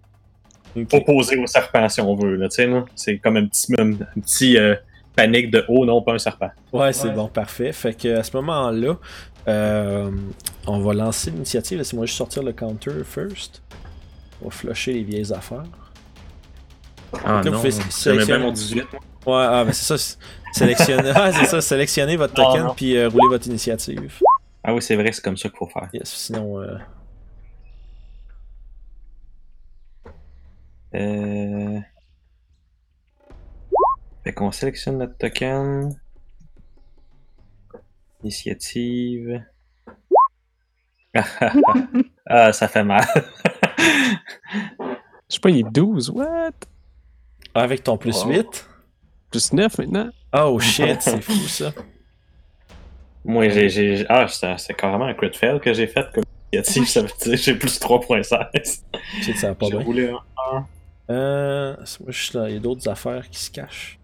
opposée 0.92 1.36
au 1.36 1.46
serpent, 1.46 1.88
si 1.88 2.00
on 2.00 2.14
veut, 2.16 2.36
là, 2.36 2.48
tu 2.48 2.56
sais, 2.56 2.66
là. 2.66 2.84
C'est 2.96 3.18
comme 3.18 3.36
un 3.36 3.46
petit, 3.46 3.72
un, 3.78 3.92
un 3.92 4.20
petit 4.20 4.56
euh, 4.58 4.74
panique 5.14 5.50
de 5.52 5.64
oh 5.68 5.84
non, 5.86 6.02
pas 6.02 6.14
un 6.14 6.18
serpent. 6.18 6.50
Ouais, 6.72 6.92
c'est 6.92 7.10
bon, 7.10 7.28
parfait. 7.28 7.72
Fait 7.72 7.94
que 7.94 8.16
à 8.18 8.22
ce 8.24 8.34
moment-là, 8.36 8.96
euh, 9.46 10.10
on 10.66 10.78
va 10.80 10.94
lancer 10.94 11.30
l'initiative. 11.30 11.78
Laissez-moi 11.78 12.06
juste 12.06 12.18
sortir 12.18 12.42
le 12.42 12.52
counter 12.52 13.04
first. 13.04 13.62
On 14.42 14.46
va 14.46 14.50
flusher 14.50 14.92
les 14.94 15.02
vieilles 15.04 15.32
affaires. 15.32 15.62
Ah 17.24 17.42
Là, 17.42 17.50
vous 17.50 17.70
sélectionner- 17.70 18.38
mon 18.42 18.52
18. 18.52 18.86
moi. 18.92 19.00
Ouais, 19.26 19.46
ah, 19.50 19.64
ben 19.64 19.72
c'est 19.72 19.96
ça. 19.96 20.16
ah, 21.14 21.32
c'est 21.32 21.44
ça, 21.46 21.60
sélectionnez 21.60 22.16
votre 22.16 22.38
Non, 22.40 22.46
token 22.48 22.62
non. 22.66 22.74
puis 22.74 22.96
euh, 22.96 23.08
roulez 23.08 23.28
votre 23.28 23.46
initiative. 23.48 24.18
Ah 24.62 24.72
oui, 24.74 24.80
c'est 24.82 24.96
vrai, 24.96 25.10
c'est 25.12 25.22
comme 25.22 25.36
ça 25.36 25.48
qu'il 25.48 25.58
faut 25.58 25.66
faire. 25.66 25.88
Yes, 25.92 26.08
sinon, 26.10 26.60
euh, 26.60 26.76
Euh... 30.94 31.80
Fait 34.22 34.32
qu'on 34.32 34.52
sélectionne 34.52 34.98
notre 34.98 35.16
token. 35.18 35.98
Initiative. 38.22 39.44
ah, 42.26 42.52
ça 42.52 42.68
fait 42.68 42.84
mal. 42.84 43.04
Je 45.28 45.34
sais 45.36 45.40
pas, 45.40 45.50
il 45.50 45.58
est 45.66 45.70
12. 45.70 46.10
What? 46.10 46.52
Avec 47.54 47.82
ton 47.84 47.96
plus 47.96 48.24
Wow. 48.24 48.30
8. 48.32 48.68
Plus 49.30 49.52
9 49.52 49.78
maintenant? 49.78 50.10
Oh 50.32 50.58
shit, 50.60 51.00
c'est 51.00 51.20
fou 51.20 51.32
ça. 51.48 51.72
Moi, 53.24 53.48
j'ai. 53.48 53.68
j'ai- 53.68 54.06
Ah, 54.08 54.26
c'est 54.28 54.58
c'est 54.58 54.74
carrément 54.74 55.06
un 55.06 55.14
crit 55.14 55.32
fail 55.32 55.58
que 55.60 55.72
j'ai 55.72 55.86
fait 55.86 56.06
comme. 56.12 56.24
Ça 56.62 57.00
veut 57.00 57.06
dire 57.08 57.16
que 57.32 57.36
j'ai 57.36 57.54
plus 57.56 57.80
3.16. 57.80 58.82
Shit, 59.22 59.36
ça 59.38 59.48
va 59.48 59.54
pas 59.56 59.66
J'ai 59.66 59.76
bien. 59.76 59.84
roulé 59.84 60.10
un. 60.52 60.66
Euh, 61.10 61.76
moi, 61.76 61.86
je 62.08 62.22
suis 62.24 62.38
là, 62.38 62.48
il 62.48 62.54
y 62.54 62.56
a 62.56 62.60
d'autres 62.60 62.88
affaires 62.88 63.28
qui 63.28 63.38
se 63.40 63.50
cachent. 63.50 63.98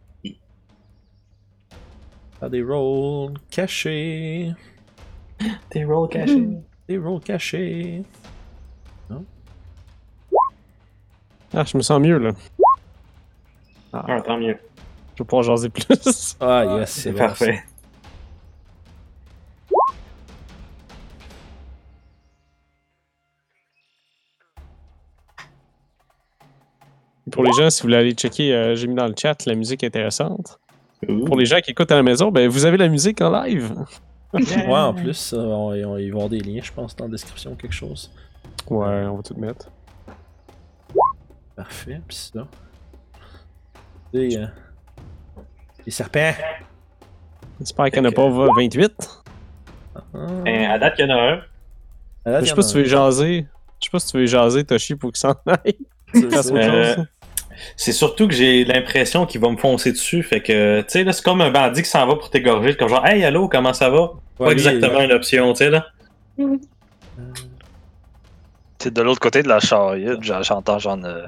Faire 2.38 2.51
des 2.51 2.62
rolls 2.62 3.34
cachés. 3.51 4.53
Des 5.70 5.84
rolls 5.84 6.09
cachés. 6.09 6.48
Des 6.88 6.98
rolls 6.98 7.20
cachés. 7.20 8.03
Non? 9.09 9.24
Ah, 11.55 11.64
je 11.64 11.76
me 11.76 11.82
sens 11.82 12.01
mieux, 12.01 12.18
là. 12.18 12.32
Ah, 13.93 14.20
tant 14.24 14.38
mieux. 14.38 14.57
Je 15.16 15.22
vais 15.22 15.26
pouvoir 15.26 15.43
jaser 15.43 15.68
plus. 15.68 16.36
Ah, 16.41 16.64
yes, 16.78 16.91
c'est 16.91 17.01
C'est 17.03 17.12
bon, 17.12 17.18
parfait. 17.18 17.62
Pour 27.30 27.45
les 27.45 27.53
gens, 27.53 27.70
si 27.70 27.82
vous 27.82 27.86
voulez 27.88 27.97
aller 27.99 28.12
checker, 28.12 28.53
euh, 28.55 28.74
j'ai 28.74 28.86
mis 28.86 28.95
dans 28.95 29.07
le 29.07 29.14
chat 29.16 29.45
la 29.47 29.55
musique 29.55 29.84
intéressante. 29.84 30.59
Ouh. 31.09 31.24
Pour 31.24 31.36
les 31.36 31.47
gens 31.47 31.61
qui 31.61 31.70
écoutent 31.70 31.93
à 31.93 31.97
la 31.97 32.03
maison, 32.03 32.30
ben 32.30 32.49
vous 32.49 32.64
avez 32.64 32.76
la 32.76 32.88
musique 32.88 33.20
en 33.20 33.30
live. 33.43 33.74
Ouais, 34.32 34.41
en 34.68 34.95
plus, 34.95 35.32
euh, 35.32 35.38
on, 35.38 35.70
on- 35.70 35.74
il 35.74 35.82
va 35.84 36.01
y 36.01 36.11
avoir 36.11 36.28
des 36.28 36.41
liens, 36.41 36.61
je 36.62 36.72
pense, 36.72 36.95
dans 36.97 37.05
la 37.07 37.11
description, 37.11 37.55
quelque 37.57 37.72
chose. 37.72 38.11
Ouais, 38.68 39.05
on 39.07 39.16
va 39.16 39.22
tout 39.22 39.34
mettre. 39.34 39.68
Parfait, 41.57 42.01
pis 42.07 42.16
ça. 42.16 42.47
Et, 44.14 44.36
euh, 44.36 44.46
les 45.86 45.92
serpents. 45.92 46.32
J'espère 47.61 47.90
qu'il 47.90 48.02
n'y 48.02 48.08
en 48.08 48.11
a 48.11 48.14
pas 48.14 48.28
28. 48.56 48.92
Ah, 49.94 50.00
Ben, 50.44 50.70
à 50.70 50.78
date, 50.78 50.94
il 50.98 51.06
y 51.08 51.12
en 51.12 51.16
a 51.16 51.20
un. 51.20 51.40
à 52.24 52.30
date, 52.32 52.44
Je 52.44 52.48
sais 52.50 52.54
pas 52.54 52.62
si 52.62 52.72
tu 52.72 52.78
veux 52.78 52.84
jaser. 52.84 53.46
Je 53.80 53.84
sais 53.86 53.90
pas 53.90 53.98
si 54.00 54.06
tu 54.11 54.18
veux 54.18 54.26
jaser 54.26 54.64
Toshi 54.64 54.94
pour 54.94 55.12
qu'il 55.12 55.20
s'en 55.20 55.34
aille. 55.46 55.76
Euh. 56.52 56.96
C'est 57.76 57.92
surtout 57.92 58.26
que 58.26 58.32
j'ai 58.34 58.64
l'impression 58.64 59.26
qu'il 59.26 59.40
va 59.40 59.50
me 59.50 59.56
foncer 59.56 59.92
dessus. 59.92 60.22
Fait 60.22 60.40
que, 60.42 60.80
tu 60.80 60.86
sais, 60.88 61.04
là, 61.04 61.12
c'est 61.12 61.22
comme 61.22 61.40
un 61.42 61.50
bandit 61.50 61.82
qui 61.82 61.88
s'en 61.90 62.06
va 62.06 62.16
pour 62.16 62.30
t'égorger. 62.30 62.74
Comme 62.74 62.88
genre, 62.88 63.04
hey, 63.06 63.22
allô, 63.22 63.48
comment 63.48 63.74
ça 63.74 63.90
va? 63.90 64.12
Pas 64.38 64.46
lui, 64.46 64.52
exactement 64.52 65.00
une 65.02 65.12
option, 65.12 65.52
tu 65.52 65.58
sais, 65.58 65.70
là. 65.70 65.86
C'est 68.78 68.92
de 68.94 69.02
l'autre 69.02 69.20
côté 69.20 69.42
de 69.42 69.48
la 69.48 69.61
charrette, 69.61 70.22
j'a- 70.22 70.40
j'entends 70.42 70.78
genre 70.78 70.98
euh, 71.04 71.26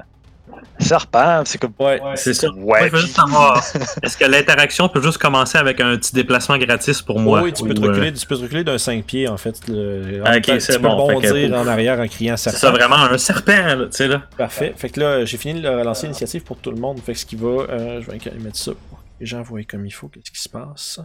serpent, 0.79 1.43
c'est 1.45 1.57
comme. 1.57 1.73
Ouais, 1.79 1.99
C'est 2.15 2.33
ça. 2.33 2.49
Ouais, 2.51 2.57
Moi, 2.61 2.77
je 2.79 2.83
veux 2.85 2.89
puis- 2.91 3.01
juste 3.01 3.15
savoir, 3.15 3.63
est-ce 4.03 4.17
que 4.17 4.25
l'interaction 4.25 4.89
peut 4.89 5.01
juste 5.01 5.17
commencer 5.17 5.57
avec 5.57 5.79
un 5.81 5.95
petit 5.97 6.13
déplacement 6.13 6.57
gratis 6.57 7.01
pour 7.01 7.19
moi? 7.19 7.41
oui, 7.41 7.53
tu 7.53 7.63
peux, 7.63 7.73
te 7.73 7.79
ou, 7.81 7.85
euh, 7.85 7.89
reculer, 7.89 8.13
tu 8.13 8.25
peux 8.25 8.35
te 8.37 8.41
reculer 8.41 8.63
d'un 8.63 8.77
5 8.77 9.03
pieds, 9.05 9.27
en 9.27 9.37
fait. 9.37 9.55
Le, 9.67 10.21
en 10.25 10.35
ok, 10.37 10.45
c'est 10.59 10.73
tu 10.73 10.79
peux 10.79 10.87
bon, 10.87 11.07
que 11.19 11.27
bondir 11.29 11.53
en 11.57 11.67
arrière 11.67 11.99
en 11.99 12.07
criant 12.07 12.37
C'est 12.37 12.51
serpent. 12.51 12.59
ça, 12.59 12.71
vraiment 12.71 12.95
un 13.03 13.17
serpent, 13.17 13.51
là, 13.75 13.85
tu 13.85 13.91
sais, 13.91 14.07
là. 14.07 14.23
Parfait. 14.37 14.73
Fait 14.75 14.89
que 14.89 14.99
là, 14.99 15.25
j'ai 15.25 15.37
fini 15.37 15.61
de 15.61 15.67
relancer 15.67 16.07
l'initiative 16.07 16.43
pour 16.43 16.57
tout 16.57 16.71
le 16.71 16.77
monde. 16.77 16.99
Fait 16.99 17.13
que 17.13 17.19
ce 17.19 17.25
qui 17.25 17.35
va, 17.35 17.47
euh, 17.47 18.01
je 18.01 18.09
vais 18.09 18.17
mettre 18.39 18.57
ça 18.57 18.71
pour 18.89 18.99
que 18.99 19.03
les 19.19 19.25
gens 19.25 19.41
voient 19.41 19.63
comme 19.63 19.85
il 19.85 19.91
faut 19.91 20.07
qu'est-ce 20.07 20.31
qui 20.31 20.41
se 20.41 20.49
passe. 20.49 20.99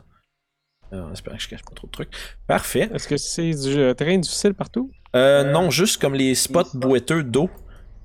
Euh, 0.92 1.02
en 1.02 1.12
espérant 1.12 1.36
que 1.36 1.42
je 1.42 1.48
cache 1.50 1.62
pas 1.62 1.74
trop 1.74 1.86
de 1.86 1.92
trucs. 1.92 2.09
Parfait. 2.46 2.88
Est-ce 2.94 3.06
que 3.06 3.18
c'est 3.18 3.50
du 3.50 3.94
terrain 3.94 4.16
difficile 4.16 4.54
partout? 4.54 4.90
Euh, 5.14 5.44
non, 5.44 5.70
juste 5.70 6.00
comme 6.00 6.14
les 6.14 6.34
spots 6.34 6.70
boiteux 6.74 7.22
d'eau. 7.22 7.50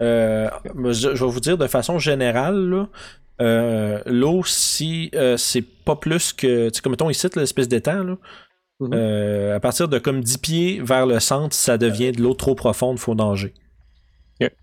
Euh, 0.02 0.50
je, 0.92 1.16
je 1.16 1.26
vais 1.26 1.32
vous 1.32 1.40
dire 1.40 1.58
de 1.58 1.68
façon 1.68 2.00
générale, 2.00 2.70
là, 2.70 2.88
euh, 3.42 4.00
l'eau, 4.06 4.44
si 4.46 5.10
euh, 5.16 5.38
c'est 5.38 5.62
pas 5.62 5.96
plus 5.96 6.34
que. 6.34 6.70
Tu 6.70 6.76
sais, 6.76 6.82
comme 6.82 6.92
mettons 6.92 7.10
ici, 7.10 7.28
l'espèce 7.36 7.68
d'étang, 7.68 8.04
là, 8.04 8.18
Mhm. 8.80 8.92
euh, 8.94 9.56
à 9.56 9.60
partir 9.60 9.88
de 9.88 10.00
comme 10.00 10.22
10 10.22 10.38
pieds 10.40 10.82
vers 10.84 11.06
le 11.06 11.20
centre, 11.20 11.56
ça 11.56 11.78
devient 11.78 12.12
de 12.12 12.22
l'eau 12.22 12.34
trop 12.34 12.56
profonde, 12.56 12.98
faut 13.00 13.16
danger. 13.16 13.54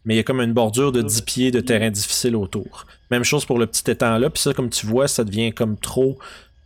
Mais 0.05 0.14
il 0.14 0.16
y 0.16 0.20
a 0.20 0.24
comme 0.24 0.41
une 0.43 0.53
bordure 0.53 0.93
de 0.93 1.01
10 1.01 1.22
pieds 1.22 1.51
de 1.51 1.61
terrain 1.61 1.89
difficile 1.91 2.37
autour. 2.37 2.87
Même 3.11 3.24
chose 3.24 3.47
pour 3.47 3.59
le 3.59 3.66
petit 3.66 3.91
étang 3.91 4.18
là, 4.18 4.28
puis 4.28 4.43
ça, 4.43 4.53
comme 4.53 4.68
tu 4.68 4.85
vois, 4.85 5.09
ça 5.09 5.24
devient 5.24 5.53
comme 5.53 5.78
trop. 5.78 6.18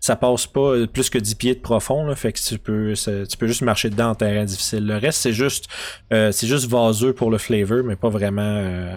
Ça 0.05 0.17
passe 0.17 0.47
pas 0.47 0.61
euh, 0.61 0.87
plus 0.87 1.09
que 1.09 1.17
10 1.17 1.35
pieds 1.37 1.55
de 1.55 1.61
profond, 1.61 2.15
fait 2.15 2.31
que 2.35 2.39
tu 2.39 2.59
peux, 2.59 2.93
tu 2.95 3.37
peux 3.39 3.47
juste 3.47 3.63
marcher 3.63 3.89
dedans 3.89 4.11
en 4.11 4.15
terrain 4.15 4.45
difficile. 4.45 4.87
Le 4.87 4.99
reste, 4.99 5.23
c'est 5.23 5.33
juste, 5.33 5.67
euh, 6.13 6.31
juste 6.31 6.67
vaseux 6.69 7.15
pour 7.15 7.31
le 7.31 7.39
flavor, 7.39 7.83
mais 7.83 7.97
pas 7.97 8.11
vraiment 8.11 8.43
euh, 8.43 8.95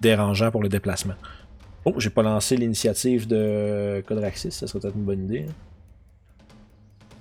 dérangeant 0.00 0.50
pour 0.50 0.60
le 0.60 0.68
déplacement. 0.68 1.14
Oh, 1.84 1.94
j'ai 1.98 2.10
pas 2.10 2.24
lancé 2.24 2.56
l'initiative 2.56 3.28
de 3.28 4.02
Codraxis, 4.04 4.50
ça 4.50 4.66
serait 4.66 4.80
peut-être 4.80 4.96
une 4.96 5.04
bonne 5.04 5.26
idée. 5.26 5.46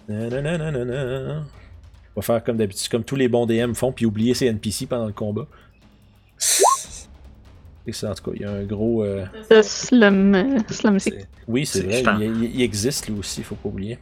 hein. 0.10 0.30
Nananana. 0.30 1.44
On 2.16 2.20
va 2.20 2.22
faire 2.24 2.44
comme 2.44 2.58
d'habitude, 2.58 2.90
comme 2.90 3.04
tous 3.04 3.18
les 3.18 3.28
bons 3.28 3.46
DM 3.46 3.74
font, 3.74 3.92
puis 3.92 4.08
oublier 4.08 4.34
ses 4.34 4.48
NPC 4.48 4.88
pendant 4.88 5.06
le 5.06 5.14
combat. 5.14 5.46
Et 7.88 7.94
ça, 7.94 8.12
en 8.12 8.16
tout 8.16 8.26
cas, 8.26 8.32
il 8.36 8.42
y 8.42 8.46
a 8.46 8.52
un 8.52 8.66
gros. 8.66 9.02
euh, 9.02 9.26
Le 9.50 9.62
slum, 9.64 10.36
euh, 10.36 10.60
slum. 10.70 10.98
Oui, 11.48 11.66
c'est 11.66 11.90
C'est 11.90 12.02
vrai, 12.04 12.26
il, 12.28 12.62
existe 12.62 13.08
lui 13.08 13.18
aussi, 13.18 13.44
faut 13.44 13.56
pas 13.56 13.70
oublier. 13.70 13.98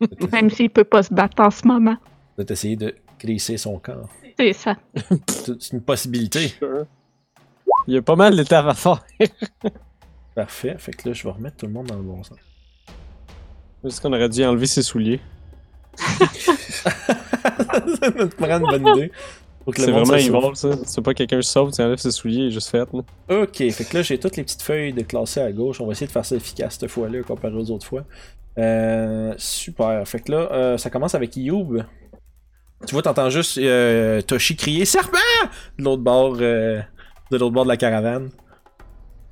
Même 0.32 0.48
s'il 0.48 0.70
peut 0.70 0.84
pas 0.84 1.02
se 1.02 1.12
battre 1.12 1.42
en 1.42 1.50
ce 1.50 1.66
moment. 1.66 1.98
De 2.38 2.50
essayer 2.50 2.76
de 2.76 2.94
glisser 3.20 3.58
son 3.58 3.78
corps. 3.78 4.08
C'est 4.38 4.54
ça. 4.54 4.76
C'est 5.28 5.72
une 5.72 5.82
possibilité. 5.82 6.54
Il 7.86 7.94
y 7.94 7.98
a 7.98 8.02
pas 8.02 8.16
mal 8.16 8.34
d'étapes 8.34 8.66
à 8.66 8.74
faire. 8.74 9.04
Parfait. 10.34 10.76
Fait 10.78 10.92
que 10.92 11.08
là, 11.08 11.14
je 11.14 11.24
vais 11.24 11.30
remettre 11.30 11.58
tout 11.58 11.66
le 11.66 11.72
monde 11.72 11.88
dans 11.88 11.96
le 11.96 12.02
bon 12.02 12.22
sens. 12.22 12.38
Est-ce 13.84 14.00
qu'on 14.00 14.12
aurait 14.12 14.28
dû 14.28 14.42
enlever 14.44 14.66
ses 14.66 14.82
souliers? 14.82 15.20
ça 15.96 16.14
me 18.10 18.28
prend 18.28 18.58
une 18.58 18.66
bonne 18.66 18.86
idée. 18.96 19.12
Faut 19.68 19.72
que 19.72 19.82
le 19.82 19.86
C'est 19.88 19.92
monde 19.92 20.06
vraiment 20.06 20.40
evil, 20.46 20.56
ça. 20.56 20.68
C'est 20.86 21.02
pas 21.02 21.12
quelqu'un 21.12 21.40
qui 21.40 21.46
sauve, 21.46 21.72
tu 21.72 21.82
enlèves 21.82 21.98
ses 21.98 22.10
souliers, 22.10 22.46
est 22.46 22.50
juste 22.50 22.70
fait. 22.70 22.88
Là. 22.90 23.42
Ok, 23.42 23.56
fait 23.56 23.84
que 23.84 23.96
là, 23.98 24.02
j'ai 24.02 24.18
toutes 24.18 24.36
les 24.38 24.42
petites 24.42 24.62
feuilles 24.62 24.94
de 24.94 25.02
classées 25.02 25.42
à 25.42 25.52
gauche. 25.52 25.78
On 25.82 25.84
va 25.86 25.92
essayer 25.92 26.06
de 26.06 26.12
faire 26.12 26.24
ça 26.24 26.36
efficace 26.36 26.78
cette 26.80 26.90
fois-là 26.90 27.22
comparé 27.22 27.52
aux 27.54 27.70
autres 27.70 27.84
fois. 27.84 28.04
Euh, 28.58 29.34
super. 29.36 30.08
Fait 30.08 30.20
que 30.20 30.32
là, 30.32 30.48
euh, 30.52 30.78
ça 30.78 30.88
commence 30.88 31.14
avec 31.14 31.36
Youb. 31.36 31.82
Tu 32.86 32.92
vois, 32.94 33.02
t'entends 33.02 33.28
juste 33.28 33.58
euh, 33.58 34.22
Toshi 34.22 34.56
crier 34.56 34.86
Serpent 34.86 35.18
de 35.78 35.84
l'autre 35.84 36.02
bord, 36.02 36.38
euh, 36.40 36.80
de 37.30 37.36
l'autre 37.36 37.52
bord 37.52 37.64
de 37.64 37.68
la 37.68 37.76
caravane. 37.76 38.30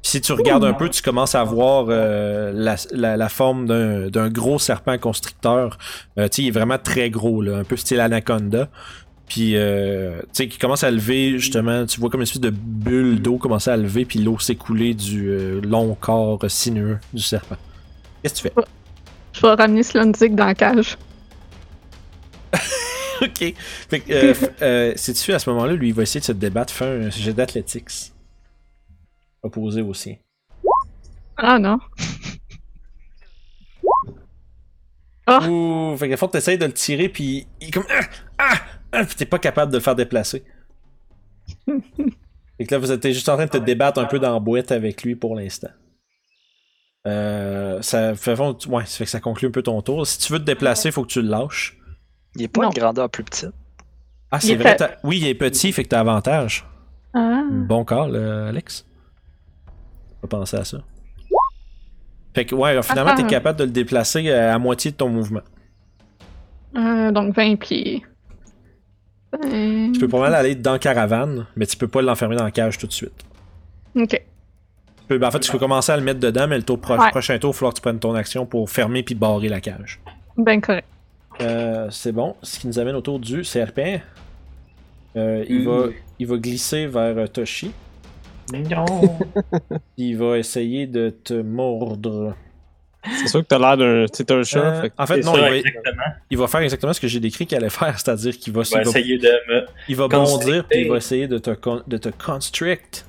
Puis 0.02 0.10
si 0.12 0.20
tu 0.20 0.32
regardes 0.32 0.64
un 0.64 0.74
peu, 0.74 0.88
tu 0.90 1.00
commences 1.02 1.34
à 1.34 1.42
voir 1.44 1.86
euh, 1.88 2.52
la, 2.54 2.76
la- 2.92 3.16
la 3.16 3.28
forme 3.28 3.66
d'un 3.66 4.08
d'un 4.08 4.28
gros 4.28 4.58
serpent 4.58 4.98
constricteur. 4.98 5.78
Euh, 6.18 6.28
tu 6.28 6.36
sais, 6.36 6.42
il 6.42 6.48
est 6.48 6.52
vraiment 6.52 6.78
très 6.78 7.08
gros, 7.10 7.40
là, 7.42 7.56
un 7.56 7.64
peu 7.64 7.76
style 7.76 8.00
anaconda. 8.00 8.68
Puis, 9.28 9.56
euh, 9.56 10.20
tu 10.22 10.28
sais, 10.32 10.48
qui 10.48 10.58
commence 10.58 10.84
à 10.84 10.90
lever, 10.90 11.38
justement, 11.38 11.84
tu 11.84 11.98
vois 11.98 12.10
comme 12.10 12.20
une 12.20 12.24
espèce 12.24 12.40
de 12.40 12.50
bulle 12.50 13.20
d'eau 13.20 13.38
commencer 13.38 13.70
à 13.70 13.76
lever, 13.76 14.04
puis 14.04 14.20
l'eau 14.20 14.38
s'écouler 14.38 14.94
du 14.94 15.28
euh, 15.30 15.60
long 15.62 15.96
corps 15.98 16.44
sinueux 16.48 16.98
du 17.12 17.22
serpent. 17.22 17.56
Qu'est-ce 18.22 18.42
que 18.42 18.48
tu 18.48 18.54
fais? 18.54 18.64
Je 19.32 19.40
vais 19.42 19.54
ramener 19.54 19.82
Slunzik 19.82 20.34
dans 20.34 20.46
la 20.46 20.54
cage. 20.54 20.96
ok. 23.22 23.54
Fait 23.88 24.00
que, 24.00 24.12
euh, 24.12 24.34
euh, 24.62 24.92
sais-tu, 24.96 25.32
à 25.32 25.38
ce 25.38 25.50
moment-là, 25.50 25.74
lui, 25.74 25.88
il 25.88 25.94
va 25.94 26.02
essayer 26.02 26.20
de 26.20 26.24
se 26.24 26.32
débattre, 26.32 26.72
faire 26.72 27.06
un 27.06 27.10
jet 27.10 27.32
d'athlétics. 27.32 28.12
Opposé 29.42 29.82
au 29.82 29.92
sien. 29.92 30.16
Ah 31.36 31.58
non. 31.58 31.78
Ah. 35.26 35.48
Ouh, 35.48 35.96
fait 35.98 36.08
que 36.08 36.16
fois, 36.16 36.28
t'essayes 36.28 36.56
de 36.56 36.66
le 36.66 36.72
tirer, 36.72 37.08
puis 37.08 37.46
il 37.60 37.68
est 37.68 37.70
comme. 37.72 37.84
Ah! 37.90 38.00
Ah! 38.38 38.58
Ah 38.96 39.04
puis 39.04 39.14
t'es 39.16 39.26
pas 39.26 39.38
capable 39.38 39.70
de 39.72 39.76
le 39.76 39.82
faire 39.82 39.94
déplacer. 39.94 40.44
fait 41.66 42.64
que 42.66 42.74
là, 42.74 42.78
vous 42.78 42.90
êtes 42.92 43.00
t'es 43.00 43.12
juste 43.12 43.28
en 43.28 43.34
train 43.36 43.46
de 43.46 43.50
te 43.50 43.56
débattre 43.58 44.00
un 44.00 44.06
peu 44.06 44.18
dans 44.18 44.32
la 44.32 44.40
boîte 44.40 44.72
avec 44.72 45.02
lui 45.02 45.14
pour 45.16 45.34
l'instant. 45.36 45.68
Euh, 47.06 47.80
ça 47.82 48.14
fait, 48.16 48.38
ouais, 48.40 48.84
ça 48.86 48.98
fait 48.98 49.04
que 49.04 49.10
ça 49.10 49.20
conclut 49.20 49.48
un 49.48 49.52
peu 49.52 49.62
ton 49.62 49.80
tour. 49.80 50.06
Si 50.06 50.18
tu 50.18 50.32
veux 50.32 50.40
te 50.40 50.44
déplacer, 50.44 50.90
faut 50.90 51.02
que 51.04 51.08
tu 51.12 51.22
le 51.22 51.28
lâches. 51.28 51.78
Il 52.34 52.42
est 52.42 52.48
pas 52.48 52.62
Non. 52.62 52.70
une 52.70 52.74
grandeur 52.78 53.08
plus 53.08 53.22
petite. 53.22 53.50
Ah, 54.32 54.38
Il 54.42 54.46
c'est 54.46 54.52
est 54.54 54.56
vrai. 54.56 54.76
fait- 54.76 54.98
Oui, 55.04 55.18
il 55.18 55.26
est 55.28 55.34
petit, 55.34 55.70
fait 55.72 55.84
que 55.84 55.88
t'as 55.90 56.00
avantage. 56.00 56.66
Ah. 57.14 57.42
Bon 57.50 57.84
call, 57.84 58.16
euh, 58.16 58.48
Alex. 58.48 58.84
Pas 60.20 60.28
penser 60.28 60.56
à 60.56 60.64
ça. 60.64 60.78
Fait 62.34 62.44
que, 62.44 62.54
ouais, 62.54 62.70
alors, 62.70 62.84
finalement, 62.84 63.14
t'es 63.14 63.24
capable 63.24 63.58
de 63.58 63.64
le 63.64 63.70
déplacer 63.70 64.30
à, 64.30 64.54
à 64.54 64.58
moitié 64.58 64.90
de 64.90 64.96
ton 64.96 65.08
mouvement. 65.08 65.40
Euh, 66.76 67.10
donc 67.12 67.34
20 67.34 67.56
pieds. 67.56 68.04
Euh, 69.34 69.92
Tu 69.92 69.98
peux 70.00 70.08
pas 70.08 70.20
mal 70.20 70.34
aller 70.34 70.54
dans 70.54 70.78
caravane, 70.78 71.46
mais 71.56 71.66
tu 71.66 71.76
peux 71.76 71.88
pas 71.88 72.00
l'enfermer 72.02 72.36
dans 72.36 72.44
la 72.44 72.50
cage 72.50 72.78
tout 72.78 72.86
de 72.86 72.92
suite. 72.92 73.24
Ok. 73.94 74.22
Peux- 75.08 75.18
ben, 75.18 75.28
en 75.28 75.30
fait, 75.30 75.40
tu 75.40 75.50
peux 75.52 75.58
commencer 75.58 75.92
à 75.92 75.96
le 75.96 76.02
mettre 76.02 76.20
dedans, 76.20 76.46
mais 76.48 76.56
le 76.56 76.62
tour 76.62 76.80
pro- 76.80 76.96
Ouais. 76.98 77.10
prochain 77.10 77.38
tour, 77.38 77.50
il 77.50 77.52
va 77.52 77.58
falloir 77.58 77.72
que 77.74 77.78
tu 77.78 77.82
prennes 77.82 77.98
ton 77.98 78.14
action 78.14 78.46
pour 78.46 78.68
fermer 78.70 79.02
puis 79.02 79.14
barrer 79.14 79.48
la 79.48 79.60
cage. 79.60 80.00
Ben 80.36 80.60
correct. 80.60 80.86
Euh, 81.40 81.88
c'est 81.90 82.12
bon. 82.12 82.34
Ce 82.42 82.58
qui 82.58 82.66
nous 82.66 82.78
amène 82.78 82.94
autour 82.96 83.18
du 83.20 83.44
serpent. 83.44 84.00
Euh, 85.16 85.44
il, 85.48 85.60
Mm. 85.60 85.64
va, 85.64 85.86
il 86.18 86.26
va 86.26 86.36
glisser 86.38 86.86
vers 86.86 87.16
euh, 87.18 87.26
Toshi. 87.26 87.72
Non. 88.52 88.84
Il 89.96 90.16
va 90.18 90.38
essayer 90.38 90.86
de 90.86 91.10
te 91.10 91.34
mordre. 91.34 92.34
C'est 93.20 93.28
sûr 93.28 93.40
que 93.40 93.46
t'as 93.46 93.58
l'air 93.58 93.76
d'un. 93.76 94.04
Un 94.04 94.42
chat. 94.42 94.58
Euh, 94.58 94.80
fait 94.82 94.92
en 94.98 95.06
fait, 95.06 95.22
C'est 95.22 95.26
non, 95.26 95.36
il 95.36 95.40
va, 95.40 95.56
exactement. 95.56 96.02
il 96.30 96.38
va 96.38 96.46
faire 96.48 96.60
exactement 96.60 96.92
ce 96.92 97.00
que 97.00 97.08
j'ai 97.08 97.20
décrit 97.20 97.46
qu'il 97.46 97.56
allait 97.56 97.70
faire, 97.70 97.98
c'est-à-dire 97.98 98.36
qu'il 98.38 98.52
va, 98.52 98.62
il 98.62 98.74
va, 98.74 98.80
essayer 98.82 99.18
de 99.18 99.28
me. 99.48 99.66
il 99.88 99.96
va 99.96 100.08
constricter. 100.08 100.50
bondir 100.50 100.64
puis 100.68 100.80
il 100.82 100.88
va 100.90 100.96
essayer 100.96 101.28
de 101.28 101.38
te, 101.38 101.50
con- 101.50 101.82
de 101.86 101.96
te 101.96 102.08
constrict. 102.08 103.06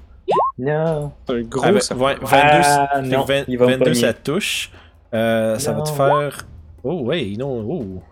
Non. 0.60 1.12
c'est 1.28 1.36
un 1.36 1.42
gros. 1.42 1.62
Ah, 1.64 1.72
ben, 1.72 1.80
ça. 1.80 1.96
ouais, 1.96 2.16
22, 2.16 2.28
Ah, 2.32 2.90
fait 2.96 3.02
que 3.02 3.16
non, 3.16 3.24
20 3.26 3.44
il 3.48 3.58
va 3.58 3.66
me 3.66 3.72
22 3.72 3.84
pogner. 3.86 3.96
ça 4.00 4.14
touche. 4.14 4.72
Euh, 5.14 5.58
ça 5.58 5.72
va 5.72 5.82
te 5.82 5.90
faire. 5.90 6.46
Oh, 6.84 7.02
ouais, 7.02 7.34
non, 7.38 7.66
oh. 7.68 8.04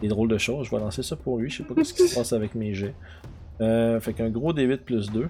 Des 0.00 0.08
drôles 0.08 0.28
de 0.28 0.38
choses. 0.38 0.66
Je 0.66 0.70
vais 0.70 0.78
lancer 0.80 1.02
ça 1.02 1.16
pour 1.16 1.38
lui. 1.38 1.50
Je 1.50 1.58
sais 1.58 1.62
pas 1.64 1.82
ce 1.84 1.92
qui 1.92 2.08
se 2.08 2.14
passe 2.14 2.32
avec 2.32 2.54
mes 2.54 2.74
jets. 2.74 2.94
Euh, 3.60 4.00
fait 4.00 4.12
qu'un 4.12 4.28
gros 4.30 4.52
D8 4.52 4.78
plus 4.78 5.10
2. 5.10 5.28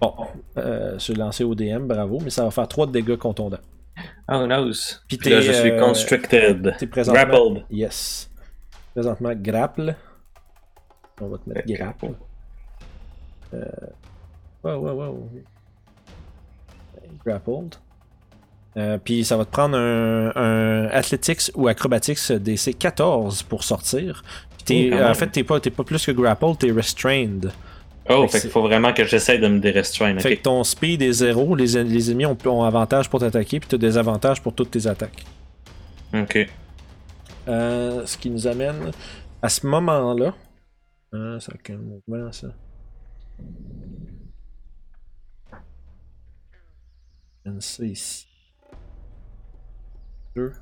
Bon, 0.00 0.14
euh, 0.56 0.96
l'ai 1.08 1.14
lancé 1.14 1.44
au 1.44 1.54
DM, 1.54 1.86
bravo, 1.86 2.18
mais 2.22 2.30
ça 2.30 2.44
va 2.44 2.50
faire 2.50 2.66
3 2.68 2.86
de 2.86 2.92
dégâts 2.92 3.16
contondants. 3.16 3.58
Oh 4.28 4.46
no. 4.46 4.70
Puis 5.08 5.18
Puis 5.18 5.30
là, 5.30 5.40
je 5.40 5.52
suis 5.52 5.70
euh, 5.70 5.80
constricted. 5.80 6.74
T'es 6.78 6.86
présentement. 6.86 7.22
Grappled. 7.22 7.64
Yes. 7.70 8.30
Présentement, 8.94 9.32
grapple. 9.34 9.94
On 11.20 11.28
va 11.28 11.38
te 11.38 11.48
mettre 11.48 11.66
grapple. 11.68 12.14
Euh... 13.54 13.64
Wow, 14.62 14.78
wow, 14.78 14.92
wow. 14.92 15.30
Grappled. 17.24 17.76
Euh, 18.76 18.98
puis 18.98 19.24
ça 19.24 19.36
va 19.36 19.44
te 19.44 19.50
prendre 19.50 19.78
un, 19.78 20.32
un 20.34 20.86
Athletics 20.88 21.50
ou 21.54 21.68
Acrobatics 21.68 22.32
DC 22.32 22.76
14 22.76 23.42
pour 23.44 23.64
sortir. 23.64 24.22
Puis 24.66 24.90
Oh, 24.92 25.02
en 25.02 25.14
fait, 25.14 25.28
t'es 25.28 25.44
pas, 25.44 25.60
t'es 25.60 25.70
pas 25.70 25.84
plus 25.84 26.04
que 26.04 26.12
grappled, 26.12 26.58
t'es 26.58 26.72
restrained. 26.72 27.52
Oh, 28.08 28.28
Fait 28.28 28.40
qu'il 28.40 28.50
faut 28.50 28.62
vraiment 28.62 28.92
que 28.92 29.04
j'essaie 29.04 29.38
de 29.38 29.48
me 29.48 29.58
dérestreindre. 29.58 30.20
Fait 30.20 30.36
que 30.36 30.42
ton 30.42 30.62
speed 30.62 31.02
est 31.02 31.12
zéro, 31.12 31.54
les, 31.56 31.82
les 31.82 32.10
ennemis 32.10 32.26
ont, 32.26 32.38
ont 32.46 32.62
avantage 32.62 33.10
pour 33.10 33.20
t'attaquer, 33.20 33.58
puis 33.58 33.68
t'as 33.68 33.78
des 33.78 33.98
avantages 33.98 34.40
pour 34.40 34.54
toutes 34.54 34.70
tes 34.70 34.86
attaques. 34.86 35.24
Ok. 36.14 36.48
Euh, 37.48 38.06
ce 38.06 38.16
qui 38.16 38.30
nous 38.30 38.46
amène 38.46 38.90
à 39.42 39.48
ce 39.48 39.66
moment-là. 39.66 40.34
Euh, 41.14 41.40
ça 41.40 41.52
a 41.52 41.72
mouvement 41.72 42.32
ça? 42.32 42.48
Sais 47.60 47.86
ici. 47.86 48.26
Deux. 50.34 50.52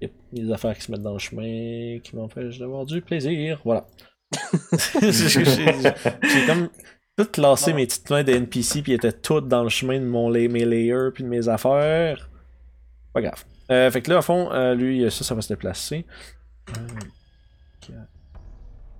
Yep, 0.00 0.12
les 0.32 0.52
affaires 0.52 0.76
qui 0.76 0.82
se 0.82 0.92
mettent 0.92 1.02
dans 1.02 1.14
le 1.14 1.18
chemin, 1.18 1.98
qui 2.00 2.14
m'empêchent 2.14 2.58
d'avoir 2.58 2.84
du 2.84 3.00
plaisir. 3.00 3.60
Voilà. 3.64 3.86
J'ai 5.02 6.46
comme 6.46 6.68
tout 7.16 7.26
classé 7.26 7.72
mes 7.72 7.86
petites 7.86 8.08
mains 8.10 8.24
de 8.24 8.32
NPC, 8.32 8.82
puis 8.82 8.92
ils 8.92 8.96
étaient 8.96 9.12
toutes 9.12 9.48
dans 9.48 9.62
le 9.62 9.68
chemin 9.68 9.98
de 10.00 10.04
mon, 10.04 10.30
mes 10.30 10.48
layers, 10.64 11.10
puis 11.14 11.22
de 11.24 11.28
mes 11.28 11.48
affaires. 11.48 12.28
Pas 13.12 13.20
grave. 13.22 13.44
Euh, 13.70 13.90
fait 13.90 14.02
que 14.02 14.10
là, 14.10 14.18
à 14.18 14.22
fond, 14.22 14.50
euh, 14.52 14.74
lui, 14.74 15.10
ça, 15.10 15.24
ça 15.24 15.34
va 15.34 15.40
se 15.40 15.48
déplacer. 15.48 16.04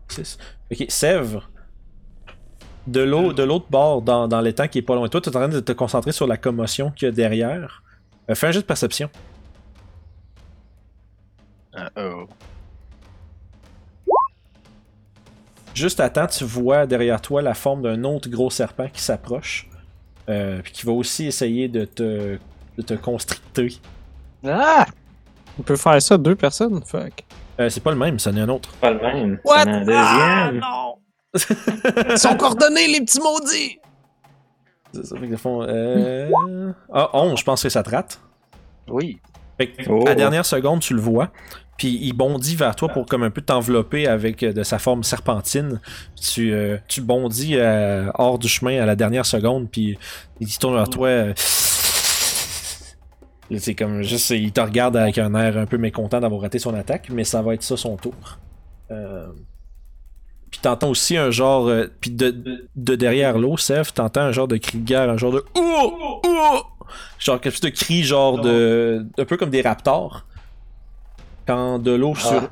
6. 0.09 0.39
Ok, 0.70 0.85
Sèvres. 0.89 1.51
De 2.87 3.01
l'au- 3.01 3.32
de 3.32 3.43
l'autre 3.43 3.66
bord, 3.70 4.03
dans, 4.03 4.28
dans 4.28 4.41
l'étang 4.43 4.68
qui 4.68 4.78
est 4.78 4.82
pas 4.82 4.95
loin 4.95 5.07
de 5.07 5.11
toi, 5.11 5.20
tu 5.20 5.30
es 5.30 5.37
en 5.37 5.41
train 5.41 5.49
de 5.49 5.61
te 5.61 5.72
concentrer 5.72 6.12
sur 6.12 6.26
la 6.26 6.37
commotion 6.37 6.91
qu'il 6.91 7.07
y 7.07 7.09
a 7.09 7.12
derrière. 7.12 7.82
Euh, 8.30 8.35
fais 8.35 8.47
un 8.49 8.53
jeu 8.53 8.61
de 8.61 8.66
perception. 8.66 9.09
Uh-oh. 11.74 12.28
Juste 15.75 16.01
à 16.01 16.09
temps, 16.09 16.27
tu 16.27 16.45
vois 16.45 16.87
derrière 16.87 17.20
toi 17.20 17.43
la 17.43 17.55
forme 17.55 17.83
d'un 17.83 18.05
autre 18.05 18.29
gros 18.29 18.51
serpent 18.51 18.89
qui 18.93 19.03
s'approche. 19.03 19.68
Euh, 20.29 20.62
puis 20.62 20.72
qui 20.72 20.87
va 20.87 20.93
aussi 20.93 21.27
essayer 21.27 21.68
de 21.68 21.85
te, 21.85 22.39
de 22.79 22.83
te 22.83 22.95
constricter. 22.95 23.77
Ah! 24.47 24.87
On 25.59 25.62
peut 25.62 25.77
faire 25.77 26.01
ça 26.01 26.16
deux 26.16 26.35
personnes, 26.35 26.83
fuck. 26.85 27.25
Euh, 27.61 27.68
c'est 27.68 27.83
pas 27.83 27.91
le 27.91 27.99
même, 27.99 28.18
ça 28.18 28.31
en 28.31 28.37
est 28.37 28.41
un 28.41 28.49
autre. 28.49 28.72
Pas 28.81 28.91
le 28.91 29.01
même. 29.01 29.39
What? 29.45 29.62
C'est 29.62 29.68
un 29.68 29.85
deuxième. 29.85 30.61
non! 30.61 30.95
Ils 32.11 32.18
sont 32.18 32.37
coordonnés, 32.37 32.89
les 32.89 33.01
petits 33.01 33.20
maudits! 33.20 33.79
C'est 34.93 35.05
ça, 35.07 35.16
fait 35.18 35.29
que 35.29 35.37
fond, 35.37 35.62
euh... 35.62 36.31
Ah, 36.93 37.11
11, 37.12 37.39
je 37.39 37.45
pense 37.45 37.62
que 37.62 37.68
ça 37.68 37.83
te 37.83 37.91
rate. 37.91 38.20
Oui. 38.89 39.20
Fait 39.59 39.69
que, 39.69 39.83
Oh. 39.91 40.03
à 40.03 40.11
la 40.11 40.15
dernière 40.15 40.47
seconde, 40.47 40.81
tu 40.81 40.95
le 40.95 41.01
vois. 41.01 41.31
Puis 41.77 41.99
il 42.03 42.13
bondit 42.13 42.55
vers 42.55 42.77
toi 42.77 42.89
pour 42.89 43.05
comme 43.07 43.25
un 43.25 43.31
peu 43.31 43.41
t'envelopper 43.41 44.07
avec 44.07 44.43
euh, 44.45 44.53
de 44.53 44.63
sa 44.63 44.79
forme 44.79 45.03
serpentine. 45.03 45.81
Tu, 46.21 46.53
euh, 46.53 46.77
tu 46.87 47.01
bondis 47.01 47.57
euh, 47.57 48.11
hors 48.15 48.39
du 48.39 48.47
chemin 48.49 48.81
à 48.81 48.87
la 48.87 48.95
dernière 48.95 49.27
seconde, 49.27 49.69
puis 49.71 49.99
il 50.41 50.59
tourne 50.59 50.75
vers 50.77 50.89
toi. 50.89 51.09
euh, 51.09 51.33
C'est 53.59 53.75
comme 53.75 54.03
juste, 54.03 54.31
il 54.31 54.53
te 54.53 54.61
regarde 54.61 54.97
avec 54.97 55.19
un 55.19 55.35
air 55.35 55.57
un 55.59 55.67
peu 55.67 55.77
mécontent 55.79 56.21
d'avoir 56.21 56.41
raté 56.43 56.59
son 56.59 56.75
attaque, 56.75 57.09
mais 57.11 57.25
ça 57.25 57.43
va 57.43 57.55
être 57.55 57.63
ça 57.63 57.77
son 57.77 57.97
tour. 57.97 58.15
Puis 60.51 60.61
t'entends 60.63 60.91
aussi 60.91 61.17
un 61.17 61.31
genre, 61.33 61.69
puis 62.01 62.13
de, 62.13 62.65
de 62.77 62.95
derrière 62.95 63.37
l'eau, 63.39 63.57
Seth, 63.57 63.93
t'entends 63.95 64.21
un 64.23 64.33
genre 64.33 64.47
de 64.49 64.57
cri 64.57 64.79
de 64.79 64.85
guerre, 64.85 65.11
un 65.11 65.17
genre 65.17 65.33
de 65.33 65.45
ouh 65.59 65.61
ouh, 66.25 66.61
genre 67.18 67.41
quelque 67.41 67.53
chose 67.55 67.61
de 67.62 67.68
cri 67.70 68.03
genre 68.03 68.41
de, 68.41 69.07
un 69.18 69.24
peu 69.24 69.37
comme 69.37 69.51
des 69.51 69.62
raptors. 69.62 70.24
Quand 71.47 71.78
de 71.78 71.91
l'eau 71.93 72.14
sur, 72.14 72.32
Ah. 72.32 72.51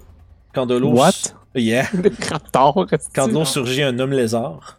quand 0.54 0.66
de 0.66 0.74
l'eau, 0.74 0.90
What? 0.92 1.12
yeah, 1.54 1.86
raptors, 2.30 2.86
quand 3.14 3.28
de 3.28 3.32
l'eau 3.32 3.44
surgit 3.44 3.82
un 3.82 3.98
homme 3.98 4.12
lézard 4.12 4.78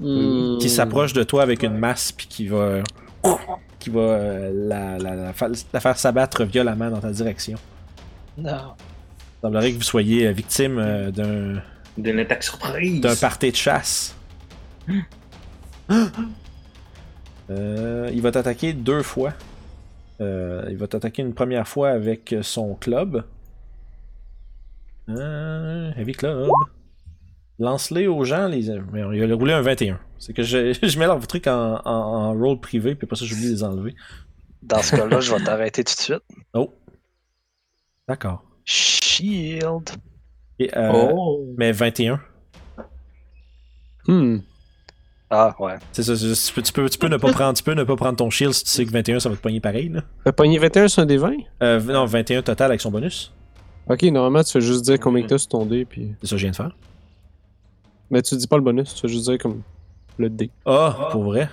Hmm. 0.00 0.58
qui 0.58 0.70
s'approche 0.70 1.12
de 1.12 1.24
toi 1.24 1.42
avec 1.42 1.62
une 1.64 1.76
masse 1.76 2.12
puis 2.12 2.26
qui 2.28 2.46
va 2.46 2.78
qui 3.80 3.90
va 3.90 4.00
euh, 4.00 4.50
la, 4.68 4.98
la- 4.98 5.14
la 5.16 5.32
fa- 5.32 5.48
la 5.72 5.80
faire 5.80 5.98
s'abattre 5.98 6.44
violemment 6.44 6.90
dans 6.90 7.00
ta 7.00 7.10
direction. 7.10 7.58
Non. 8.38 8.74
Il 8.78 9.40
semblerait 9.42 9.72
que 9.72 9.76
vous 9.76 9.82
soyez 9.82 10.28
euh, 10.28 10.32
victime 10.32 10.78
euh, 10.78 11.10
d'un 11.10 11.60
D'une 11.98 12.18
attaque 12.20 12.44
surprise. 12.44 13.00
d'un 13.00 13.14
party 13.16 13.50
de 13.50 13.56
chasse. 13.56 14.14
Euh, 17.50 18.10
il 18.12 18.22
va 18.22 18.30
t'attaquer 18.30 18.72
deux 18.72 19.02
fois. 19.02 19.32
Euh, 20.20 20.66
il 20.70 20.76
va 20.76 20.86
t'attaquer 20.86 21.22
une 21.22 21.34
première 21.34 21.66
fois 21.68 21.90
avec 21.90 22.34
son 22.42 22.74
club. 22.74 23.24
Euh, 25.08 25.92
heavy 25.96 26.12
club. 26.12 26.48
Lance-les 27.58 28.06
aux 28.06 28.24
gens. 28.24 28.48
Les... 28.48 28.70
mais 28.92 29.02
Il 29.16 29.30
a 29.30 29.34
roulé 29.34 29.52
un 29.52 29.60
21. 29.60 29.98
C'est 30.18 30.32
que 30.32 30.42
je, 30.42 30.72
je 30.82 30.98
mets 30.98 31.06
leur 31.06 31.24
truc 31.26 31.46
en, 31.46 31.80
en, 31.84 31.90
en 31.90 32.32
rôle 32.32 32.60
privé, 32.60 32.94
puis 32.94 33.06
après 33.06 33.16
ça, 33.16 33.24
j'oublie 33.24 33.46
de 33.46 33.50
les 33.52 33.64
enlever. 33.64 33.94
Dans 34.62 34.80
ce 34.82 34.96
cas-là, 34.96 35.20
je 35.20 35.34
vais 35.34 35.44
t'arrêter 35.44 35.84
tout 35.84 35.94
de 35.94 36.00
suite. 36.00 36.22
Oh. 36.54 36.72
D'accord. 38.08 38.42
Shield. 38.64 39.90
Et, 40.58 40.70
euh, 40.76 40.90
Oh. 41.12 41.54
Mais 41.58 41.72
21. 41.72 42.20
Hmm. 44.06 44.38
Ah, 45.36 45.56
ouais. 45.58 45.74
C'est 45.92 46.02
ça, 46.04 46.14
c'est 46.16 46.26
juste- 46.28 46.46
tu 46.46 46.52
peux, 46.54 46.62
tu, 46.62 46.72
peux, 46.72 46.88
tu 46.88 46.98
peux 46.98 47.08
ne 47.08 47.16
pas 47.16 47.32
prendre, 47.32 47.54
tu 47.56 47.62
peux 47.64 47.74
ne 47.74 47.82
pas 47.84 47.96
prendre 47.96 48.16
ton 48.16 48.30
shield 48.30 48.52
si 48.52 48.62
tu 48.64 48.70
sais 48.70 48.84
que 48.86 48.90
21 48.92 49.18
ça 49.20 49.28
va 49.28 49.34
te 49.36 49.40
pogner 49.40 49.58
pareil. 49.60 49.88
Là. 49.88 50.02
T'as 50.24 50.32
pogné 50.32 50.58
21 50.58 50.86
sur 50.88 51.02
un 51.02 51.06
des 51.06 51.16
20? 51.16 51.32
Euh, 51.62 51.80
non, 51.80 52.04
21 52.06 52.42
total 52.42 52.70
avec 52.70 52.80
son 52.80 52.90
bonus. 52.90 53.32
Ok, 53.88 54.02
normalement, 54.04 54.42
tu 54.44 54.52
fais 54.52 54.60
juste 54.60 54.84
dire 54.84 54.98
combien 55.00 55.22
que 55.24 55.28
t'as 55.28 55.38
sur 55.38 55.48
ton 55.48 55.66
dé, 55.66 55.84
puis. 55.84 56.14
C'est 56.20 56.28
ça 56.28 56.36
que 56.36 56.38
je 56.38 56.44
viens 56.44 56.50
de 56.52 56.56
faire. 56.56 56.70
Mais 58.10 58.22
tu 58.22 58.36
dis 58.36 58.46
pas 58.46 58.56
le 58.56 58.62
bonus, 58.62 58.94
tu 58.94 59.00
fais 59.00 59.08
juste 59.08 59.24
dire 59.28 59.38
comme 59.38 59.62
le 60.18 60.30
dé. 60.30 60.50
Ah, 60.64 61.08
pour 61.10 61.24
vrai? 61.24 61.48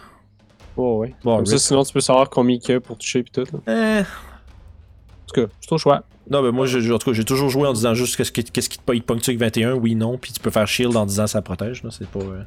Oh, 0.77 0.99
ouais. 0.99 1.15
Bon, 1.23 1.37
Comme 1.37 1.45
ça, 1.45 1.57
sinon, 1.57 1.83
tu 1.83 1.91
peux 1.91 1.99
savoir 2.01 2.29
combien 2.29 2.57
qu'il 2.59 2.73
y 2.73 2.77
a 2.77 2.79
pour 2.79 2.97
toucher, 2.97 3.23
puis 3.23 3.31
tout. 3.31 3.43
Là. 3.51 3.59
Eh. 3.67 4.01
En 4.01 5.33
tout 5.33 5.41
cas, 5.47 5.53
c'est 5.59 5.67
ton 5.67 5.77
choix. 5.77 6.03
Non, 6.29 6.41
mais 6.41 6.51
moi, 6.51 6.65
je- 6.65 6.79
je- 6.79 6.93
en 6.93 6.97
tout 6.99 7.09
cas, 7.09 7.13
j'ai 7.15 7.25
toujours 7.25 7.49
joué 7.49 7.67
en 7.67 7.73
disant 7.73 7.93
juste 7.93 8.15
qu'est-ce 8.15 8.31
qui, 8.31 8.43
te 8.43 8.81
pogne 8.83 9.01
pogne-tu 9.01 9.31
avec 9.31 9.39
21, 9.39 9.73
oui, 9.73 9.95
non, 9.95 10.17
puis 10.17 10.31
tu 10.31 10.39
peux 10.39 10.51
faire 10.51 10.67
shield 10.67 10.95
en 10.95 11.05
disant 11.05 11.27
ça 11.27 11.41
protège. 11.41 11.83
Là, 11.83 11.89
c'est 11.91 12.07
pas. 12.07 12.19
euh, 12.19 12.43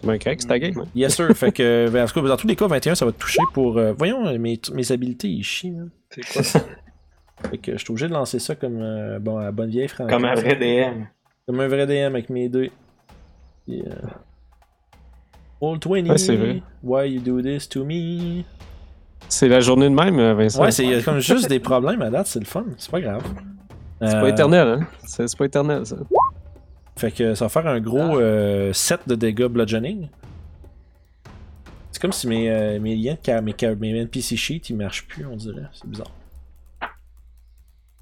C'est 0.00 0.06
bien 0.06 0.18
correct, 0.18 0.42
c'est 0.42 0.48
ta 0.48 0.58
game. 0.58 0.78
Hein? 0.78 0.84
Yes, 0.94 1.14
sir. 1.16 1.28
fait 1.36 1.50
que, 1.52 1.88
ben, 1.90 2.04
en 2.04 2.06
tout 2.06 2.20
cas, 2.22 2.28
dans 2.28 2.36
tous 2.36 2.46
les 2.46 2.56
cas, 2.56 2.66
21, 2.66 2.94
ça 2.94 3.04
va 3.04 3.12
te 3.12 3.18
toucher 3.18 3.42
pour. 3.52 3.78
euh, 3.78 3.92
voyons, 3.98 4.26
euh, 4.26 4.38
mes, 4.38 4.60
mes 4.72 4.92
habiletés, 4.92 5.28
ils 5.28 5.42
chient. 5.42 5.72
là. 5.72 5.82
C'est 6.10 6.32
quoi 6.32 6.42
ça? 6.42 6.60
Fait 7.50 7.58
que 7.58 7.72
je 7.72 7.78
suis 7.78 7.90
obligé 7.92 8.08
de 8.08 8.12
lancer 8.12 8.40
ça 8.40 8.56
comme 8.56 8.78
euh, 8.80 9.18
bon, 9.20 9.38
à 9.38 9.44
la 9.44 9.52
bonne 9.52 9.70
vieille 9.70 9.86
franchise. 9.88 10.12
Comme 10.12 10.24
un 10.24 10.34
vrai 10.34 10.56
DM. 10.56 11.04
Comme 11.46 11.60
un 11.60 11.68
vrai 11.68 11.86
DM 11.86 12.12
avec 12.14 12.30
mes 12.30 12.48
deux. 12.48 12.68
Euh... 13.68 13.74
Roll 15.60 15.78
20. 15.84 15.90
Ouais, 16.10 16.18
c'est 16.18 16.36
vrai. 16.36 16.62
Why 16.82 17.10
you 17.12 17.20
do 17.20 17.40
this 17.42 17.68
to 17.68 17.84
me? 17.84 18.42
C'est 19.28 19.48
la 19.48 19.60
journée 19.60 19.88
de 19.88 19.94
même, 19.94 20.18
euh, 20.18 20.34
Vincent. 20.34 20.62
Ouais, 20.62 20.70
c'est 20.70 21.02
comme 21.04 21.18
juste 21.20 21.48
des 21.48 21.58
problèmes 21.60 22.00
à 22.02 22.10
date, 22.10 22.26
c'est 22.28 22.38
le 22.38 22.44
fun, 22.44 22.64
c'est 22.76 22.90
pas 22.90 23.00
grave. 23.00 23.22
C'est 24.00 24.14
Euh, 24.14 24.20
pas 24.20 24.28
éternel, 24.30 24.68
hein? 24.68 24.86
C'est 25.04 25.28
c'est 25.28 25.36
pas 25.36 25.44
éternel, 25.46 25.84
ça. 25.84 25.96
Fait 26.98 27.12
que 27.12 27.34
ça 27.36 27.44
va 27.44 27.48
faire 27.48 27.68
un 27.68 27.78
gros 27.78 28.18
euh, 28.18 28.72
7 28.72 29.02
de 29.06 29.14
dégâts 29.14 29.46
bludgeoning. 29.46 30.08
C'est 31.92 32.02
comme 32.02 32.10
si 32.10 32.26
mes, 32.26 32.50
euh, 32.50 32.80
mes 32.80 32.96
liens, 32.96 33.16
mes, 33.40 33.54
mes 33.76 34.00
NPC 34.00 34.36
sheets, 34.36 34.62
ils 34.70 34.76
marchent 34.76 35.06
plus, 35.06 35.24
on 35.24 35.36
dirait. 35.36 35.62
C'est 35.72 35.88
bizarre. 35.88 36.10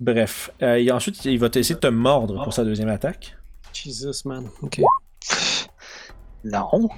Bref. 0.00 0.50
Euh, 0.62 0.76
et 0.76 0.90
ensuite, 0.90 1.22
il 1.26 1.38
va 1.38 1.48
essayer 1.54 1.74
de 1.74 1.80
te 1.80 1.86
mordre 1.88 2.42
pour 2.42 2.54
sa 2.54 2.64
deuxième 2.64 2.88
attaque. 2.88 3.36
Jesus, 3.74 4.26
man. 4.26 4.48
Ok. 4.62 4.80
Non. 6.42 6.88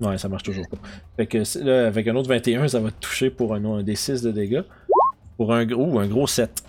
Ouais, 0.00 0.18
ça 0.18 0.28
marche 0.28 0.42
toujours 0.42 0.68
pas. 0.68 0.78
Fait 1.16 1.26
que 1.28 1.38
là, 1.60 1.86
avec 1.86 2.08
un 2.08 2.16
autre 2.16 2.28
21, 2.28 2.66
ça 2.66 2.80
va 2.80 2.90
te 2.90 2.98
toucher 2.98 3.30
pour 3.30 3.54
un, 3.54 3.64
un 3.64 3.82
des 3.84 3.94
6 3.94 4.22
de 4.22 4.32
dégâts. 4.32 4.64
Pour 5.36 5.54
un 5.54 5.64
gros, 5.64 6.00
un 6.00 6.08
gros 6.08 6.26
7. 6.26 6.64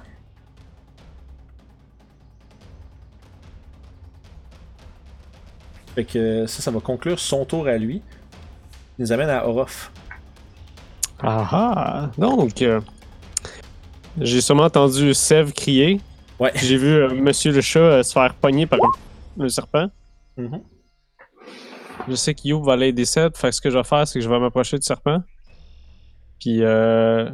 Fait 5.96 6.04
que 6.04 6.46
ça, 6.46 6.62
ça 6.62 6.72
va 6.72 6.80
conclure 6.80 7.20
son 7.20 7.46
tour 7.46 7.68
à 7.68 7.78
lui. 7.78 8.02
Il 8.98 9.02
nous 9.02 9.12
amène 9.12 9.30
à 9.30 9.48
Orof. 9.48 9.91
Ah 11.22 11.48
ah! 11.52 12.12
Donc, 12.18 12.62
euh, 12.62 12.82
j'ai 14.20 14.41
sûrement 14.41 14.64
entendu 14.64 15.14
Sev 15.14 15.52
crier. 15.54 16.02
Ouais. 16.39 16.52
J'ai 16.56 16.78
vu 16.78 16.88
euh, 16.88 17.10
Monsieur 17.14 17.52
le 17.54 17.62
chat 17.62 17.80
euh, 17.80 18.04
se 18.04 18.12
faire 18.14 18.34
pogner 18.36 18.66
par 18.66 18.80
un, 18.84 19.43
un 19.43 19.50
serpent. 19.50 19.88
Mhm. 20.38 20.62
je 22.10 22.16
sais 22.16 22.34
que 22.34 22.41
You 22.43 22.62
va 22.62 22.74
aller 22.74 22.91
des 22.91 23.06
7. 23.06 23.38
Fait 23.38 23.50
que 23.50 23.56
ce 23.56 23.62
que 23.62 23.70
je 23.70 23.78
vais 23.78 23.84
faire, 23.86 24.06
c'est 24.06 24.20
que 24.20 24.26
je 24.26 24.30
vais 24.30 24.39
m'approcher 24.39 24.78
du 24.78 24.84
serpent. 24.86 25.22
Puis, 26.39 26.62
euh, 26.62 27.30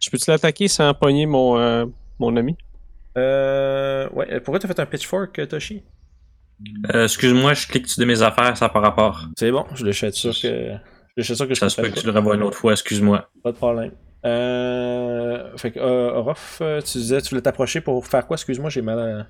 je 0.00 0.10
peux-tu 0.10 0.30
l'attaquer 0.30 0.68
sans 0.68 0.94
pogner 0.94 1.26
mon, 1.26 1.58
euh, 1.58 1.84
mon 2.18 2.34
ami? 2.36 2.56
Euh. 3.18 4.08
Ouais, 4.10 4.40
pourquoi 4.40 4.58
t'as 4.58 4.68
fait 4.68 4.80
un 4.80 4.86
pitchfork, 4.86 5.46
Toshi? 5.46 5.82
Euh, 6.94 7.04
Excuse-moi, 7.04 7.54
je 7.54 7.66
clique 7.66 7.88
sur 7.88 8.00
de 8.00 8.06
mes 8.06 8.22
affaires, 8.22 8.56
ça 8.56 8.66
n'a 8.66 8.68
pas 8.70 8.80
rapport. 8.80 9.26
C'est 9.38 9.50
bon, 9.50 9.64
je 9.74 9.84
le 9.84 9.92
suis 9.92 10.12
sûr 10.12 10.32
que. 10.40 10.72
Je 11.16 11.22
suis 11.22 11.36
sûr 11.36 11.46
que 11.46 11.54
je 11.54 11.60
Ça 11.60 11.68
se 11.68 11.80
peut 11.80 11.88
que 11.88 12.00
tu 12.00 12.06
le 12.06 12.12
revois 12.12 12.34
une 12.36 12.42
autre 12.42 12.56
fois, 12.56 12.72
excuse-moi. 12.72 13.28
Pas 13.42 13.52
de 13.52 13.56
problème. 13.56 13.90
Euh. 14.24 15.50
Fait 15.56 15.72
que, 15.72 15.78
euh, 15.78 16.12
Orof, 16.14 16.58
euh, 16.62 16.80
tu 16.80 16.98
disais, 16.98 17.20
tu 17.20 17.30
voulais 17.30 17.42
t'approcher 17.42 17.80
pour 17.80 18.06
faire 18.06 18.26
quoi? 18.26 18.36
Excuse-moi, 18.36 18.70
j'ai 18.70 18.82
mal 18.82 18.98
à. 18.98 19.26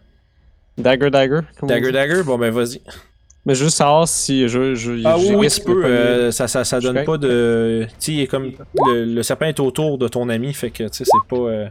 Dagger, 0.80 1.11
dagger. 1.11 1.41
Dagger, 1.62 1.93
dagger? 1.93 2.22
Bon, 2.24 2.39
ben 2.39 2.51
vas-y. 2.53 2.80
Mais 3.45 3.55
juste 3.57 3.76
savoir 3.76 4.07
si 4.07 4.47
je. 4.49 4.74
je 4.74 4.93
Ah 5.05 5.18
oui, 5.18 5.35
oui, 5.35 5.49
tu 5.49 5.61
peux. 5.62 5.85
euh, 5.85 6.30
ça, 6.30 6.47
ça, 6.47 6.62
ça 6.64 6.78
Je 6.78 6.87
suis 6.87 6.95
donne 6.95 7.05
pas 7.05 7.18
de. 7.18 7.87
Tu 7.89 7.95
sais, 7.99 8.12
il 8.12 8.20
est 8.20 8.26
comme. 8.28 8.53
Le, 8.87 9.05
le 9.05 9.22
serpent 9.22 9.47
est 9.47 9.59
autour 9.61 9.99
de 9.99 10.07
ton 10.09 10.28
ami, 10.28 10.53
fait 10.55 10.70
que, 10.70 10.85
tu 10.85 10.91
sais, 10.93 11.05
c'est 11.05 11.28
pas. 11.28 11.70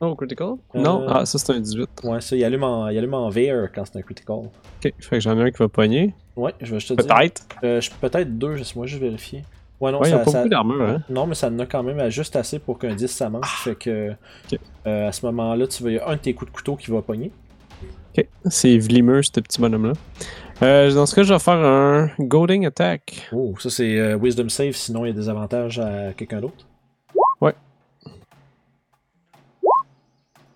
Oh, 0.00 0.14
critical? 0.14 0.54
Euh, 0.74 0.80
Non, 0.80 1.04
ah, 1.08 1.24
ça 1.24 1.38
c'est 1.38 1.52
un 1.52 1.60
18. 1.60 1.88
Ouais, 2.04 2.20
ça, 2.20 2.36
il 2.36 2.44
allume 2.44 2.64
en, 2.64 2.88
il 2.88 2.98
allume 2.98 3.14
en 3.14 3.30
VR 3.30 3.68
quand 3.74 3.84
c'est 3.84 3.98
un 3.98 4.02
critical. 4.02 4.36
Ok, 4.36 4.50
fait 4.82 4.92
que 5.10 5.20
j'en 5.20 5.38
ai 5.38 5.42
un 5.42 5.50
qui 5.50 5.58
va 5.58 5.68
pogner. 5.68 6.14
Ouais, 6.36 6.52
je 6.60 6.72
vais 6.74 6.80
juste 6.80 6.94
te 6.96 7.02
dire. 7.02 7.14
Peut-être. 7.14 7.46
Euh, 7.64 7.80
je- 7.80 7.90
Peut-être 8.00 8.36
deux, 8.38 8.56
je- 8.56 8.64
moi, 8.76 8.86
je 8.86 8.98
vais 8.98 9.06
vérifier. 9.06 9.42
Ouais, 9.80 9.92
non, 9.92 10.00
Ouais, 10.00 10.08
ça, 10.10 10.16
a 10.16 10.18
pas 10.20 10.30
ça- 10.30 10.38
beaucoup 10.38 10.48
d'armure, 10.50 10.82
hein. 10.82 11.02
Non, 11.08 11.26
mais 11.26 11.34
ça 11.34 11.48
en 11.48 11.58
a 11.58 11.66
quand 11.66 11.82
même 11.82 11.98
à 12.00 12.10
juste 12.10 12.36
assez 12.36 12.58
pour 12.58 12.78
qu'un 12.78 12.94
10 12.94 13.08
ça 13.10 13.28
manque. 13.30 13.46
Fait 13.46 13.74
que. 13.74 14.10
Ok. 14.52 14.58
euh, 14.86 15.08
à 15.08 15.12
ce 15.12 15.24
moment-là, 15.26 15.66
tu 15.66 15.82
vas, 15.82 15.90
il 15.90 15.94
y 15.96 15.98
a 15.98 16.08
un 16.08 16.14
de 16.16 16.20
tes 16.20 16.34
coups 16.34 16.50
de 16.50 16.56
couteau 16.56 16.76
qui 16.76 16.90
va 16.90 17.00
pogner. 17.02 17.30
Ok, 18.16 18.26
c'est 18.46 18.78
Vlimer, 18.78 19.20
ce 19.22 19.40
petit 19.40 19.60
bonhomme-là. 19.60 19.92
Euh, 20.62 20.94
dans 20.94 21.04
ce 21.04 21.14
cas, 21.14 21.22
je 21.22 21.32
vais 21.34 21.38
faire 21.38 21.54
un 21.58 22.08
Goading 22.18 22.64
Attack. 22.66 23.28
Oh, 23.32 23.54
ça 23.58 23.68
c'est 23.68 23.98
euh, 23.98 24.16
Wisdom 24.16 24.48
Save, 24.48 24.72
sinon 24.72 25.04
il 25.04 25.08
y 25.08 25.10
a 25.10 25.14
des 25.14 25.28
avantages 25.28 25.78
à 25.78 26.12
quelqu'un 26.16 26.40
d'autre. 26.40 26.66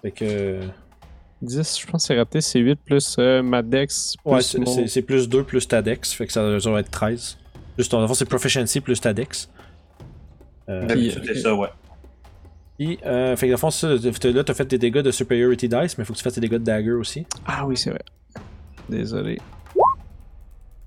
Fait 0.03 0.11
que. 0.11 0.61
10, 1.43 1.81
je 1.81 1.87
pense 1.87 2.03
que 2.03 2.07
c'est 2.09 2.19
raté, 2.19 2.41
c'est 2.43 2.59
8 2.61 2.79
plus 2.85 3.17
euh, 3.19 3.43
ma 3.43 3.63
Dex. 3.63 4.15
Plus 4.23 4.31
Ouais, 4.31 4.43
c'est 4.43 4.59
mon- 4.59 4.67
c'est- 4.67 4.89
c'est 4.89 5.03
plus 5.03 5.27
2 5.29 5.43
plus 5.43 5.67
ta 5.67 5.81
dex, 5.81 6.13
fait 6.13 6.27
que 6.27 6.33
ça, 6.35 6.61
ça 6.61 6.71
va 6.71 6.81
être 6.81 6.91
13. 6.91 7.39
Juste, 7.79 7.95
en 7.95 8.07
fond, 8.07 8.13
c'est 8.13 8.27
Proficiency 8.27 8.81
plus 8.83 9.01
ta 9.01 9.15
dex. 9.15 9.49
Euh, 10.69 10.87
Puis, 10.87 11.17
c'est 11.25 11.35
ça, 11.37 11.55
ouais. 11.55 11.69
puis, 12.79 12.99
euh, 13.07 13.35
fait 13.37 13.47
que 13.47 13.53
dans 13.53 13.55
le 13.55 13.57
fond, 13.59 13.71
ça, 13.71 13.89
t'as- 14.21 14.31
là, 14.33 14.45
t'as 14.45 14.53
fait 14.55 14.67
tes 14.67 14.77
dégâts 14.79 14.99
de 15.01 15.11
Superiority 15.11 15.67
Dice, 15.69 15.97
mais 15.97 16.05
faut 16.05 16.13
que 16.13 16.19
tu 16.19 16.23
fasses 16.25 16.35
tes 16.35 16.41
dégâts 16.43 16.53
de 16.53 16.59
Dagger 16.59 16.93
aussi. 16.93 17.27
Ah 17.47 17.67
oui, 17.67 17.77
c'est 17.77 17.91
vrai. 17.91 18.05
Désolé. 18.91 19.39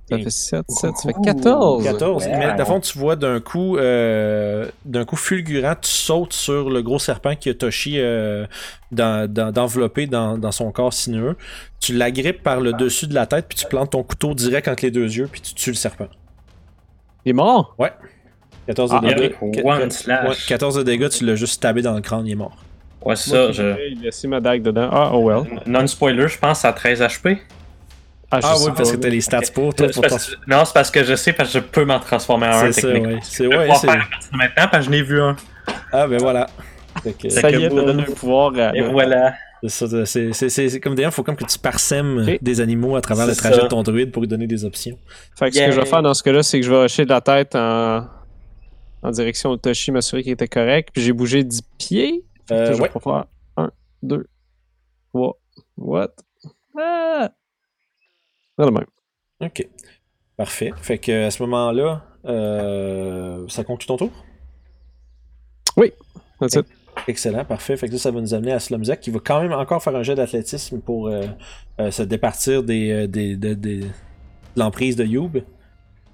Ça 0.10 0.18
fait 0.18 0.30
7, 0.30 0.64
7, 0.68 0.98
ça 0.98 1.10
fait 1.10 1.16
14. 1.24 1.84
14. 1.84 2.26
Ouais. 2.28 2.54
Mais 2.58 2.66
fond, 2.66 2.80
tu 2.82 2.98
vois 2.98 3.16
d'un 3.16 3.40
coup, 3.40 3.78
euh, 3.78 4.68
d'un 4.86 5.06
coup 5.06 5.16
fulgurant, 5.16 5.76
tu 5.82 5.90
sautes 5.90 6.34
sur 6.34 6.70
le 6.70 6.82
gros 6.82 7.00
serpent 7.00 7.36
qui 7.36 7.50
a 7.50 7.54
Toshi 7.54 7.94
euh, 8.00 8.46
dans- 8.92 9.32
dans- 9.32 9.52
d'envelopper 9.52 10.06
dans, 10.06 10.38
dans 10.38 10.52
son 10.52 10.72
corps 10.74 10.94
sinueux. 10.94 11.38
Tu 11.80 11.94
l'agrippes 11.94 12.44
par 12.44 12.60
le 12.60 12.74
dessus 12.74 13.08
de 13.08 13.14
la 13.16 13.26
tête, 13.28 13.46
puis 13.48 13.58
tu 13.58 13.66
plantes 13.66 13.92
ton 13.92 14.04
couteau 14.04 14.34
direct 14.34 14.68
entre 14.68 14.84
les 14.84 14.92
deux 14.92 15.06
yeux, 15.18 15.30
puis 15.32 15.40
tu 15.42 15.54
tues 15.54 15.70
le 15.72 15.76
serpent. 15.78 16.08
Il 17.26 17.30
est 17.30 17.34
mort? 17.34 17.76
14 18.68 18.92
de 18.92 18.96
Ah, 18.98 19.00
dégâts. 19.02 19.14
avec 19.14 19.40
Qu- 19.40 19.62
one 19.64 19.88
qu- 19.88 19.92
slash. 19.92 20.30
ouais, 20.30 20.36
14 20.48 20.76
de 20.76 20.84
dégâts, 20.84 21.10
tu 21.10 21.26
l'as 21.26 21.36
juste 21.36 21.54
stabé 21.54 21.82
dans 21.82 21.94
le 21.94 22.02
crâne, 22.02 22.26
il 22.28 22.32
est 22.34 22.36
mort. 22.36 22.58
Ouais, 23.06 23.16
c'est 23.16 23.32
Moi, 23.32 23.46
ça. 23.48 23.52
je 23.52 23.64
Je... 23.64 23.68
vais 23.68 23.90
laisser 24.02 24.28
ma 24.28 24.40
dague 24.42 24.62
dedans. 24.62 24.90
Ah, 24.92 25.12
oh 25.14 25.30
well. 25.30 25.44
Non-spoiler, 25.66 26.28
je 26.28 26.38
pense 26.40 26.64
à 26.66 26.72
13 26.74 27.02
HP. 27.02 27.38
Ah, 28.34 28.40
Ah 28.44 28.56
oui, 28.60 28.72
parce 28.76 28.92
que 28.92 28.98
t'as 28.98 29.10
les 29.10 29.22
stats 29.22 29.42
pour 29.54 29.74
toi. 29.76 29.88
Pour 29.90 30.02
parce- 30.02 30.36
Non, 30.48 30.66
c'est 30.66 30.74
parce 30.74 30.90
que 30.92 31.04
je 31.04 31.16
sais, 31.16 31.34
parce 31.34 31.52
que 31.54 31.60
je 31.60 31.64
peux 31.64 31.86
m'en 31.86 32.00
transformer 32.00 32.48
en 32.48 32.52
un 32.52 32.72
C'est 32.72 32.82
ça, 32.82 32.88
techniquement. 32.88 33.14
ouais. 33.14 33.20
C'est 33.24 33.44
Je 33.44 33.50
vais 33.50 33.56
ouais, 33.56 33.62
pouvoir 33.64 33.80
c'est- 33.80 33.88
faire 33.92 34.10
maintenant, 34.32 34.68
parce 34.72 34.78
que 34.88 34.92
je 34.94 34.98
n'ai 34.98 35.02
vu 35.04 35.22
un. 35.22 35.36
Ah 35.92 36.08
ben 36.08 36.20
voilà. 36.20 36.48
Que- 37.20 37.30
Ça 37.30 37.50
y 37.52 37.56
est, 37.64 37.70
t'as 37.70 37.76
donné 37.76 38.04
un 38.04 38.12
pouvoir 38.12 38.54
à... 38.58 38.76
Et 38.76 38.82
voilà. 38.82 39.34
c'est 39.64 39.70
ça, 39.70 40.06
c'est- 40.06 40.34
c'est- 40.34 40.50
c'est 40.50 40.70
c'est 40.70 40.80
comme 40.80 40.94
d'ailleurs, 40.96 41.14
faut 41.14 41.24
comme 41.24 41.36
que 41.36 41.46
tu 41.46 41.58
parsèmes 41.60 42.38
des 42.42 42.62
animaux 42.62 42.96
à 42.96 43.02
travers 43.02 43.26
le 43.28 43.36
trajet 43.36 43.56
ça. 43.56 43.64
de 43.64 43.68
ton 43.68 43.82
druide 43.84 44.12
pour 44.12 44.22
lui 44.22 44.28
donner 44.28 44.46
des 44.48 44.64
options. 44.66 44.98
Fait 45.38 45.50
que 45.50 45.56
ce 45.56 45.66
que 45.66 45.72
je 45.72 45.80
vais 45.80 45.86
faire 45.86 46.02
dans 46.02 46.14
ce 46.14 46.22
cas-là, 46.24 46.44
c'est 46.44 46.60
que 46.60 46.66
je 46.66 46.72
vais 46.72 46.78
hocher 46.78 47.06
de 47.06 47.10
la 47.10 47.22
tête 47.22 47.56
en, 47.56 48.06
en 49.02 49.12
direction 49.12 49.52
de 49.56 49.58
Toshi, 49.60 49.92
m'assurer 49.92 50.24
qu'il 50.24 50.32
était 50.34 50.48
correct. 50.48 50.90
Puis 50.94 51.02
j'ai 51.02 51.14
bougé 51.14 51.44
10 51.44 51.62
pieds. 51.78 52.24
Euh, 52.52 52.74
je 52.74 52.82
vais 52.82 52.90
faire 52.90 53.26
1, 53.58 53.72
2, 54.04 54.26
3. 55.14 55.38
What? 55.78 56.10
Ah! 56.80 57.30
Pas 58.56 58.66
le 58.66 58.72
même. 58.72 58.86
Ok. 59.42 59.68
Parfait. 60.38 60.72
Fait 60.82 60.98
que 60.98 61.26
à 61.26 61.32
ce 61.32 61.42
moment-là, 61.44 62.04
euh, 62.26 63.46
ça 63.50 63.64
conclut 63.64 63.88
ton 63.88 63.98
tour? 63.98 64.12
That's 66.40 66.56
it. 66.56 66.66
Excellent, 67.08 67.44
parfait. 67.46 67.76
Fait 67.78 67.88
que 67.88 67.94
là, 67.94 67.98
ça 68.00 68.12
va 68.12 68.22
nous 68.22 68.34
amener 68.34 68.52
à 68.54 68.60
Slumzak 68.60 69.00
qui 69.00 69.10
va 69.10 69.20
quand 69.24 69.42
même 69.42 69.52
encore 69.54 69.82
faire 69.82 69.96
un 69.96 70.04
jet 70.04 70.16
d'athlétisme 70.16 70.80
pour 70.80 71.08
euh, 71.08 71.26
euh, 71.80 71.90
se 71.92 72.04
départir 72.04 72.64
des, 72.64 72.92
euh, 72.92 73.08
des, 73.08 73.36
de, 73.36 73.54
des- 73.56 73.80
de 73.80 73.88
l'emprise 74.56 74.96
de 74.96 75.04
Youb. 75.04 75.32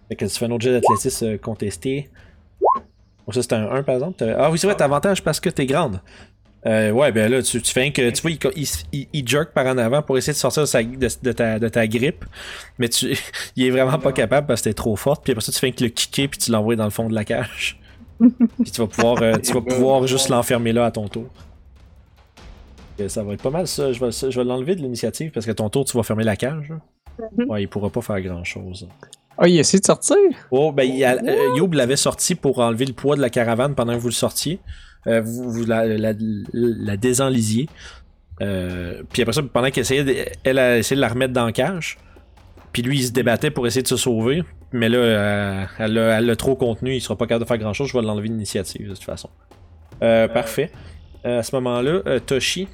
Fait 0.08 0.16
que 0.16 0.26
tu 0.26 0.32
fais 0.32 0.46
un 0.46 0.52
autre 0.52 0.64
jet 0.64 0.72
d'athlétisme 0.72 1.38
contesté. 1.38 2.10
Bon, 3.26 3.32
ça 3.34 3.42
c'est 3.44 3.54
un 3.54 3.70
1 3.70 3.84
par 3.84 3.96
exemple. 3.96 4.24
Ah 4.38 4.50
oui, 4.50 4.58
c'est 4.58 4.68
vrai, 4.68 4.76
t'as 4.76 4.86
avantage 4.86 5.22
parce 5.24 5.40
que 5.40 5.50
t'es 5.50 5.66
grande. 5.66 6.02
Euh, 6.66 6.92
ouais, 6.92 7.12
ben 7.14 7.32
là, 7.32 7.42
tu, 7.42 7.62
tu 7.62 7.72
fais 7.72 7.86
un 7.88 7.92
que. 7.92 8.10
Tu 8.10 8.22
vois, 8.22 8.32
il, 8.32 8.40
il, 8.58 8.68
il- 8.92 9.08
il 9.14 9.28
jerk 9.28 9.52
par 9.54 9.66
en 9.66 9.78
avant 9.78 10.02
pour 10.02 10.18
essayer 10.18 10.34
de 10.34 10.38
sortir 10.38 10.64
de, 10.64 10.68
sa- 10.68 10.84
de, 10.84 11.08
de 11.24 11.32
ta, 11.32 11.58
de 11.58 11.70
ta 11.70 11.88
grippe. 11.88 12.26
Mais 12.78 12.90
tu, 12.90 13.18
il 13.56 13.66
est 13.66 13.70
vraiment 13.70 13.98
pas 13.98 14.12
capable 14.12 14.46
parce 14.48 14.62
que 14.62 14.70
t'es 14.70 14.74
trop 14.74 14.96
forte. 14.98 15.24
Puis 15.24 15.32
après 15.32 15.42
ça, 15.44 15.52
tu 15.54 15.60
fais 15.60 15.72
que 15.72 15.84
le 15.84 15.90
kicker 15.90 16.28
puis 16.28 16.38
tu 16.40 16.52
l'envoies 16.52 16.76
dans 16.76 16.84
le 16.84 16.90
fond 16.90 17.08
de 17.08 17.16
la 17.16 17.24
cage. 17.24 17.80
Puis 18.20 18.72
tu 18.72 18.82
vas 18.82 18.88
pouvoir, 18.88 19.22
euh, 19.22 19.38
tu 19.38 19.54
vas 19.54 19.62
pouvoir 19.62 20.06
juste 20.06 20.28
l'enfermer 20.28 20.74
là 20.74 20.84
à 20.86 20.92
ton 20.92 21.08
tour. 21.08 21.28
Et 22.98 23.08
ça 23.08 23.24
va 23.24 23.34
être 23.34 23.42
pas 23.42 23.50
mal 23.50 23.66
ça. 23.68 23.94
Je 23.94 24.00
vais, 24.04 24.12
ça- 24.12 24.30
je 24.30 24.38
vais 24.40 24.46
l'enlever 24.46 24.76
de 24.76 24.82
l'initiative 24.82 25.32
parce 25.32 25.46
qu'à 25.46 25.54
ton 25.54 25.70
tour, 25.70 25.86
tu 25.86 25.96
vas 25.96 26.04
fermer 26.04 26.26
la 26.26 26.36
cage. 26.36 26.74
Mhm. 27.38 27.50
Ouais, 27.50 27.64
il 27.64 27.68
pourra 27.68 27.90
pas 27.90 28.02
faire 28.02 28.20
grand 28.22 28.44
chose. 28.44 28.88
Ah, 29.38 29.48
il 29.48 29.58
essaie 29.58 29.80
de 29.80 29.86
sortir? 29.86 30.18
Oh, 30.52 30.74
ben, 30.74 30.84
il 30.84 31.02
a- 31.06 31.16
euh, 31.16 31.56
Youb 31.58 31.74
l'avait 31.74 31.96
sorti 31.96 32.36
pour 32.36 32.60
enlever 32.60 32.86
le 32.86 32.92
poids 32.94 33.16
de 33.16 33.22
la 33.22 33.30
caravane 33.30 33.74
pendant 33.74 33.94
que 33.94 34.00
vous 34.00 34.10
le 34.10 34.14
sortiez. 34.14 34.60
Euh, 35.08 35.22
vous 35.22 35.52
vous 35.52 35.66
la, 35.66 35.86
la, 35.86 36.14
la 36.54 36.98
désenlisiez. 36.98 37.68
Euh, 38.42 39.04
puis 39.12 39.22
après 39.22 39.34
ça, 39.34 39.42
pendant 39.42 39.70
qu'elle 39.70 39.82
essayait 39.82 40.04
de, 40.04 40.16
elle 40.44 40.60
a 40.60 40.78
essayé 40.78 40.96
de 40.96 41.02
la 41.02 41.10
remettre 41.10 41.34
dans 41.34 41.46
la 41.46 41.52
cage. 41.52 41.98
Puis 42.72 42.82
lui, 42.82 43.00
il 43.00 43.04
se 43.04 43.12
débattait 43.12 43.52
pour 43.52 43.66
essayer 43.66 43.82
de 43.82 43.88
se 43.88 43.98
sauver. 43.98 44.44
Mais 44.72 44.90
là, 44.90 44.98
euh, 44.98 45.66
elle 45.80 45.94
l'a 45.94 46.36
trop 46.36 46.56
contenu. 46.56 46.96
Il 46.96 47.02
sera 47.02 47.18
pas 47.18 47.26
capable 47.26 47.46
de 47.46 47.48
faire 47.48 47.58
grand 47.58 47.74
chose. 47.74 47.90
Je 47.90 47.98
vais 47.98 48.04
l'enlever 48.04 48.30
d'initiative 48.30 48.90
de 48.90 48.94
toute 48.94 49.04
façon. 49.04 49.30
Parfait. 50.00 50.72
À 51.24 51.44
ce 51.44 51.56
moment-là, 51.56 52.20
Toshi. 52.20 52.68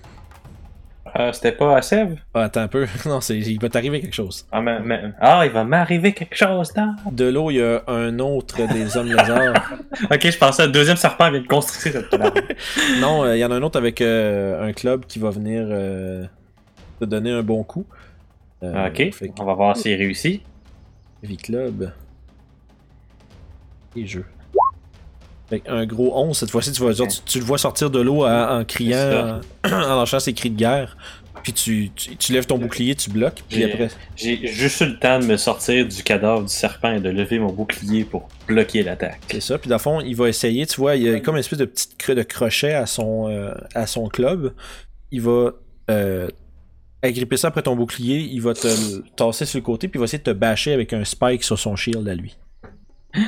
Euh, 1.18 1.32
C'était 1.32 1.53
pas 1.53 1.78
à 1.78 1.82
Sèvres? 1.82 2.18
Ah, 2.34 2.41
attends 2.43 2.61
un 2.61 2.68
peu. 2.68 2.86
non, 3.05 3.22
c'est, 3.22 3.38
il 3.38 3.59
va 3.59 3.70
t'arriver 3.70 4.01
quelque 4.01 4.13
chose. 4.16 4.45
Ah, 4.51 4.61
mais- 4.61 4.80
mais- 4.82 5.01
ah, 5.20 5.43
il 5.45 5.51
va 5.51 5.63
m'arriver 5.63 6.11
quelque 6.13 6.36
chose 6.36 6.74
là. 6.76 6.93
De 7.11 7.26
l'eau, 7.26 7.51
il 7.51 7.55
y 7.57 7.61
a 7.61 7.84
un 7.88 8.20
autre 8.20 8.57
des 8.74 8.97
hommes 8.97 9.07
lézards. 9.07 9.53
Ok, 10.11 10.30
je 10.30 10.38
pensais 10.38 10.66
le 10.66 10.72
deuxième 10.74 10.97
serpent 10.97 11.32
vient 11.32 11.39
de 11.41 11.47
construire 11.47 11.95
cette. 11.95 12.22
Non, 12.99 13.24
euh, 13.24 13.36
il 13.38 13.39
y 13.39 13.45
en 13.45 13.51
a 13.51 13.55
un 13.55 13.61
autre 13.61 13.78
avec 13.80 14.01
euh, 14.01 14.68
un 14.68 14.74
club 14.74 15.05
qui 15.05 15.20
va 15.20 15.30
venir 15.30 15.66
euh, 15.70 16.26
te 16.99 17.05
donner 17.05 17.32
un 17.32 17.43
bon 17.43 17.63
coup. 17.63 17.86
Ok, 18.61 19.11
que 19.11 19.26
on 19.39 19.45
va 19.45 19.53
voir 19.53 19.78
s'il 19.78 19.95
réussit. 19.95 20.41
Heavy 21.24 21.38
Club. 21.38 21.91
Et 23.95 24.05
jeu. 24.05 24.26
Fait 25.50 25.60
que 25.60 25.70
un 25.72 25.86
gros 25.86 26.18
11, 26.18 26.36
cette 26.38 26.50
fois-ci, 26.50 26.72
tu, 26.72 26.82
vas, 26.84 26.91
genre, 26.91 27.08
tu, 27.08 27.20
tu 27.26 27.39
le 27.39 27.46
vois 27.46 27.58
sortir 27.58 27.89
de 27.91 28.00
l'eau 28.00 28.26
en, 28.26 28.60
en 28.60 28.66
criant, 28.66 29.41
en, 29.64 29.70
en 29.72 29.96
lâchant 29.96 30.20
ses 30.20 30.34
cris 30.34 30.50
de 30.50 30.58
guerre. 30.58 30.98
Puis 31.43 31.54
tu, 31.54 31.91
tu, 31.96 32.16
tu 32.18 32.34
lèves 32.34 32.48
ton 32.48 32.58
bouclier, 32.58 32.96
tu 32.96 33.12
bloques. 33.12 33.43
Puis 33.48 33.60
J'ai- 33.60 33.66
après, 33.72 33.88
J'ai 34.16 34.48
juste 34.48 34.82
eu 34.82 34.86
le 34.88 34.98
temps 34.98 35.20
de 35.20 35.26
me 35.26 35.38
sortir 35.38 35.88
du 35.88 36.02
cadavre 36.02 36.41
du 36.41 36.48
serpent 36.52 36.93
et 36.93 37.00
de 37.00 37.10
lever 37.10 37.38
mon 37.38 37.52
bouclier 37.54 38.04
pour 38.04 38.28
bloquer 38.48 38.82
l'attaque. 38.82 39.20
c'est 39.32 39.39
ça. 39.41 39.60
Puis 39.60 39.70
dans 39.70 39.76
le 39.76 39.80
fond, 39.82 40.02
il 40.02 40.16
va 40.16 40.28
essayer, 40.30 40.66
tu 40.66 40.78
vois, 40.82 40.96
il 40.96 41.04
y 41.04 41.10
a 41.10 41.20
comme 41.20 41.36
une 41.36 41.41
espèce 41.41 41.60
de 41.60 41.66
petite 41.66 41.96
cre- 42.00 42.16
de 42.16 42.24
crochet 42.24 42.74
à 42.74 42.88
son, 42.88 43.30
euh, 43.30 43.54
à 43.76 43.86
son 43.86 44.08
club. 44.08 44.54
Il 45.12 45.22
va 45.22 45.52
euh, 45.91 46.28
agripper 47.04 47.38
ça 47.38 47.50
après 47.50 47.62
ton 47.62 47.76
bouclier. 47.76 48.22
Il 48.22 48.41
va 48.41 48.56
te 48.56 48.68
tasser 49.16 49.46
sur 49.46 49.60
le 49.60 49.64
côté. 49.66 49.88
Puis 49.88 49.98
il 49.98 50.02
va 50.02 50.06
essayer 50.06 50.18
de 50.18 50.24
te 50.24 50.32
bâcher 50.32 50.74
avec 50.74 50.93
un 50.93 51.06
spike 51.06 51.43
sur 51.43 51.60
son 51.60 51.76
shield 51.76 52.08
à 52.08 52.16
lui. 52.16 52.36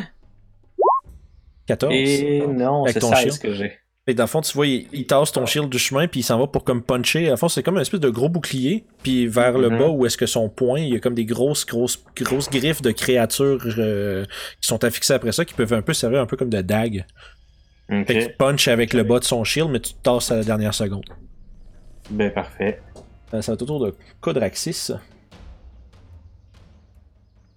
14. 1.67 1.93
Et 1.93 2.45
non, 2.47 2.85
c'est 2.87 2.99
ton 2.99 3.09
16 3.13 3.19
shield. 3.19 3.39
que 3.39 3.53
j'ai. 3.53 3.73
Que 4.07 4.13
dans 4.13 4.23
le 4.23 4.27
fond, 4.27 4.39
tu 4.39 4.53
vois, 4.53 4.65
il, 4.67 4.87
il 4.93 5.05
tasse 5.05 5.33
ton 5.33 5.45
shield 5.45 5.67
du 5.69 5.77
chemin, 5.77 6.07
puis 6.07 6.21
il 6.21 6.23
s'en 6.23 6.39
va 6.39 6.47
pour 6.47 6.63
comme 6.63 6.81
puncher. 6.81 7.29
À 7.29 7.35
fond, 7.35 7.49
c'est 7.49 7.61
comme 7.61 7.75
une 7.75 7.81
espèce 7.81 7.99
de 7.99 8.09
gros 8.09 8.29
bouclier, 8.29 8.85
puis 9.03 9.27
vers 9.27 9.57
le 9.57 9.69
Mhm. 9.69 9.77
bas 9.79 9.87
où 9.89 10.05
est-ce 10.05 10.15
que 10.17 10.25
son 10.25 10.47
poing, 10.47 10.79
il 10.79 10.93
y 10.93 10.95
a 10.95 10.99
comme 10.99 11.13
des 11.13 11.25
grosses, 11.25 11.65
grosses, 11.65 12.01
grosses 12.15 12.49
griffes 12.49 12.81
de 12.81 12.91
créatures 12.91 13.65
euh, 13.77 14.23
qui 14.61 14.67
sont 14.67 14.81
affixées 14.85 15.13
après 15.13 15.33
ça, 15.33 15.43
qui 15.43 15.53
peuvent 15.53 15.73
un 15.73 15.81
peu 15.81 15.93
servir 15.93 16.21
un 16.21 16.25
peu 16.25 16.37
comme 16.37 16.49
de 16.49 16.61
dague. 16.61 17.05
Ok, 17.91 18.07
Fait 18.07 18.19
qu'il 18.19 18.33
punch 18.37 18.67
avec 18.69 18.93
le 18.93 19.03
bas 19.03 19.19
de 19.19 19.25
son 19.25 19.43
shield, 19.43 19.69
mais 19.71 19.81
tu 19.81 19.93
te 19.93 20.01
tasses 20.01 20.31
à 20.31 20.37
la 20.37 20.43
dernière 20.45 20.73
seconde. 20.73 21.05
ben 22.09 22.31
parfait. 22.31 22.81
Euh, 23.33 23.41
ça 23.41 23.51
va 23.51 23.55
être 23.55 23.61
autour 23.63 23.81
de 23.85 23.93
Codraxis. 24.21 24.91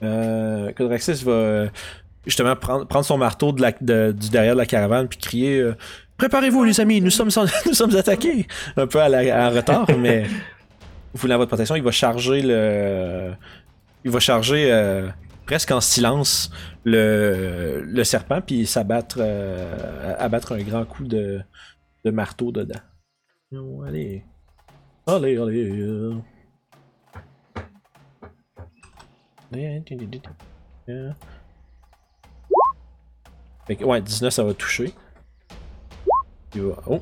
Euh, 0.02 0.72
Codraxis 0.72 1.22
va 1.24 1.66
justement 2.26 2.54
prendre, 2.56 2.86
prendre 2.86 3.04
son 3.04 3.18
marteau 3.18 3.52
de 3.52 3.62
la, 3.62 3.72
de- 3.80 4.12
du 4.12 4.30
derrière 4.30 4.54
de 4.54 4.58
la 4.58 4.66
caravane 4.66 5.08
puis 5.08 5.18
crier 5.18 5.58
euh, 5.60 5.74
Préparez-vous, 6.16 6.64
les 6.64 6.78
amis, 6.80 7.00
nous 7.00 7.10
sommes, 7.10 7.30
nous 7.66 7.72
sommes 7.74 7.96
attaqués 7.96 8.46
Un 8.76 8.86
peu 8.86 9.00
à 9.00 9.08
la- 9.08 9.48
en 9.48 9.50
retard, 9.54 9.86
mais 9.98 10.24
vous 11.12 11.20
voulez 11.22 11.34
votre 11.36 11.48
protection. 11.48 11.74
Il 11.76 11.82
va 11.82 11.90
charger 11.90 12.42
le. 12.42 13.32
Il 14.04 14.10
va 14.10 14.20
charger 14.20 14.70
euh, 14.72 15.08
presque 15.46 15.70
en 15.72 15.80
silence 15.80 16.50
le, 16.84 17.82
le 17.84 18.04
serpent 18.04 18.40
puis 18.40 18.66
s'abattre 18.66 19.16
euh, 19.20 20.14
abattre 20.18 20.52
un 20.52 20.62
grand 20.62 20.84
coup 20.84 21.04
de, 21.04 21.40
de 22.04 22.10
marteau 22.10 22.52
dedans. 22.52 22.80
Oh, 23.54 23.82
allez. 23.86 24.24
Allez, 25.06 25.36
allez. 25.38 25.70
euh. 25.80 26.14
Fait 33.70 33.76
que, 33.76 33.84
ouais, 33.84 34.00
19 34.02 34.32
ça 34.32 34.42
va 34.42 34.52
toucher. 34.52 34.92
Il 36.56 36.62
va- 36.62 36.82
Oh, 36.88 36.98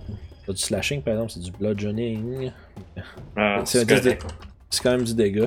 pas 0.46 0.52
du 0.52 0.60
slashing 0.60 1.00
par 1.00 1.14
exemple, 1.14 1.32
c'est 1.32 1.40
du 1.40 1.50
bludgeoning. 1.50 2.52
Ah, 3.34 3.62
C'est 3.64 3.78
un 3.78 3.86
c'est 3.86 3.86
10 3.86 3.94
de- 3.94 4.00
correct. 4.02 4.26
C'est 4.68 4.82
quand 4.82 4.90
même 4.90 5.04
du 5.04 5.14
dégât. 5.14 5.46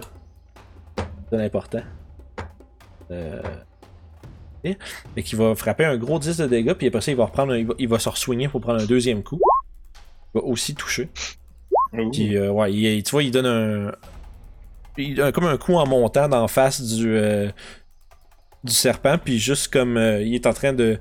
C'est 1.30 1.43
important. 1.45 1.82
Euh... 3.11 3.39
et- 4.63 4.78
Fait 5.13 5.22
qu'il 5.22 5.38
va 5.38 5.53
frapper 5.53 5.86
un 5.86 5.95
gros 5.97 6.17
10 6.17 6.38
de 6.38 6.47
dégâts, 6.47 6.74
puis 6.74 6.88
après 6.88 7.01
ça, 7.01 7.11
il 7.11 7.17
va 7.17 7.26
reprendre 7.26 7.53
un- 7.53 7.57
il, 7.57 7.67
va, 7.67 7.76
il 7.78 7.88
va 7.88 7.99
se 7.99 8.09
re-swinguer 8.09 8.47
pour 8.47 8.61
prendre 8.61 8.82
un 8.82 8.86
deuxième 8.88 9.22
coup. 9.22 9.39
Il 10.34 10.41
va 10.41 10.43
aussi 10.47 10.74
toucher. 10.74 11.07
Ouh. 11.93 12.09
Puis, 12.09 12.36
euh, 12.36 12.49
ouais, 12.49 12.74
il- 12.74 13.03
tu 13.03 13.11
vois, 13.11 13.22
il 13.22 13.30
donne 13.30 13.45
un. 13.45 13.91
Il 14.97 15.32
comme 15.34 15.45
un 15.45 15.57
coup 15.57 15.76
en 15.76 15.86
montant 15.86 16.28
d'en 16.28 16.47
face 16.47 16.82
du, 16.82 17.15
euh, 17.15 17.51
du 18.64 18.74
serpent, 18.74 19.18
puis 19.18 19.39
juste 19.39 19.70
comme 19.74 19.97
euh, 19.97 20.22
il 20.22 20.36
est 20.36 20.45
en 20.45 20.53
train 20.53 20.74
de. 20.74 20.99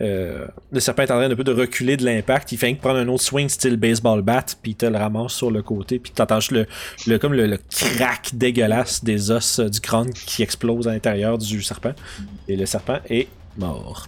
euh, 0.00 0.46
le 0.72 0.80
serpent 0.80 1.02
est 1.02 1.10
en 1.10 1.18
train 1.18 1.28
de, 1.28 1.52
reculer 1.52 1.96
de 1.96 2.04
l'impact, 2.04 2.52
il 2.52 2.58
fait 2.58 2.74
que 2.74 2.80
prendre 2.80 2.98
un 2.98 3.08
autre 3.08 3.22
swing 3.22 3.48
style 3.48 3.76
baseball 3.76 4.22
bat, 4.22 4.44
puis 4.62 4.72
il 4.72 4.76
te 4.76 4.86
le 4.86 4.96
ramasse 4.96 5.32
sur 5.32 5.50
le 5.50 5.62
côté, 5.62 5.98
puis 5.98 6.12
t'entends 6.12 6.40
juste 6.40 6.52
le, 6.52 6.66
le, 7.06 7.18
comme 7.18 7.34
le, 7.34 7.46
le 7.46 7.58
crack 7.70 8.30
dégueulasse 8.34 9.04
des 9.04 9.30
os 9.30 9.58
euh, 9.58 9.68
du 9.68 9.80
crâne 9.80 10.10
qui 10.12 10.42
explose 10.42 10.88
à 10.88 10.92
l'intérieur 10.92 11.38
du 11.38 11.62
serpent. 11.62 11.92
Et 12.48 12.56
le 12.56 12.66
serpent 12.66 13.00
est 13.08 13.28
mort. 13.56 14.06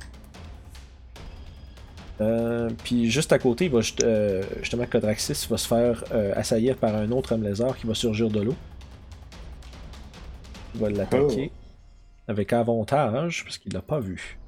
Puis 2.82 3.08
juste 3.10 3.32
à 3.32 3.38
côté, 3.38 3.66
il 3.66 3.70
va 3.70 3.78
euh, 4.02 4.42
justement 4.60 4.86
Codraxis 4.86 5.46
va 5.48 5.56
se 5.56 5.68
faire 5.68 6.02
assaillir 6.34 6.76
par 6.76 6.96
un 6.96 7.10
autre 7.12 7.32
homme 7.34 7.44
lézard 7.44 7.76
qui 7.76 7.86
va 7.86 7.94
surgir 7.94 8.28
de 8.28 8.40
l'eau. 8.40 8.56
Il 10.74 10.80
va 10.80 10.90
l'attaquer 10.90 11.52
avec 12.28 12.52
avantage 12.52 13.42
parce 13.44 13.58
qu'il 13.58 13.72
l'a 13.72 13.82
pas 13.82 13.98
vu. 14.00 14.38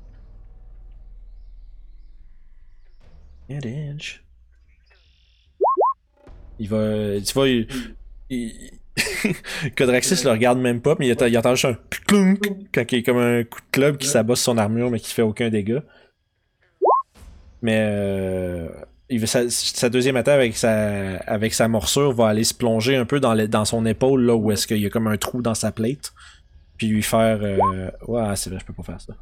Il 6.59 6.69
va. 6.69 7.21
Tu 7.21 7.33
vois, 7.35 7.49
il. 7.49 7.67
il- 8.29 8.71
Codraxis 9.77 10.25
le 10.25 10.31
regarde 10.31 10.59
même 10.59 10.81
pas, 10.83 10.95
mais 10.99 11.09
il, 11.09 11.17
il 11.29 11.39
entend 11.39 11.55
juste 11.55 11.65
un 11.65 11.79
clunk 12.07 12.39
quand 12.73 12.93
il 12.93 12.99
est 12.99 13.03
comme 13.03 13.17
un 13.19 13.45
coup 13.45 13.61
de 13.61 13.67
club 13.73 13.97
qui 13.97 14.07
s'abat 14.09 14.35
sur 14.37 14.45
son 14.53 14.59
armure 14.59 14.91
mais 14.91 15.01
qui 15.01 15.13
fait 15.13 15.23
aucun 15.23 15.49
dégât. 15.49 15.83
Mais 17.63 17.79
euh, 17.79 18.69
il 19.09 19.21
veut- 19.21 19.27
sa, 19.27 19.49
sa 19.49 19.89
deuxième 19.89 20.17
attaque 20.17 20.35
avec 20.35 20.57
sa, 20.57 21.17
avec 21.19 21.55
sa 21.55 21.69
morsure 21.69 22.13
va 22.13 22.29
aller 22.29 22.45
se 22.45 22.53
plonger 22.55 22.97
un 22.97 23.05
peu 23.07 23.21
dans, 23.21 23.35
le- 23.35 23.49
dans 23.49 23.65
son 23.65 23.87
épaule, 23.87 24.23
là 24.25 24.35
où 24.37 24.51
est-ce 24.53 24.67
qu'il 24.67 24.79
y 24.79 24.87
a 24.87 24.91
comme 24.91 25.07
un 25.07 25.17
trou 25.17 25.41
dans 25.41 25.55
sa 25.55 25.73
plate. 25.73 26.13
Puis 26.81 26.87
lui 26.89 27.03
faire. 27.03 27.41
euh, 27.43 27.91
Ouais, 28.09 28.35
c'est 28.37 28.49
vrai, 28.49 28.59
je 28.59 28.65
peux 28.65 28.73
pas 28.73 28.83
faire 28.83 28.99
ça. 29.03 29.13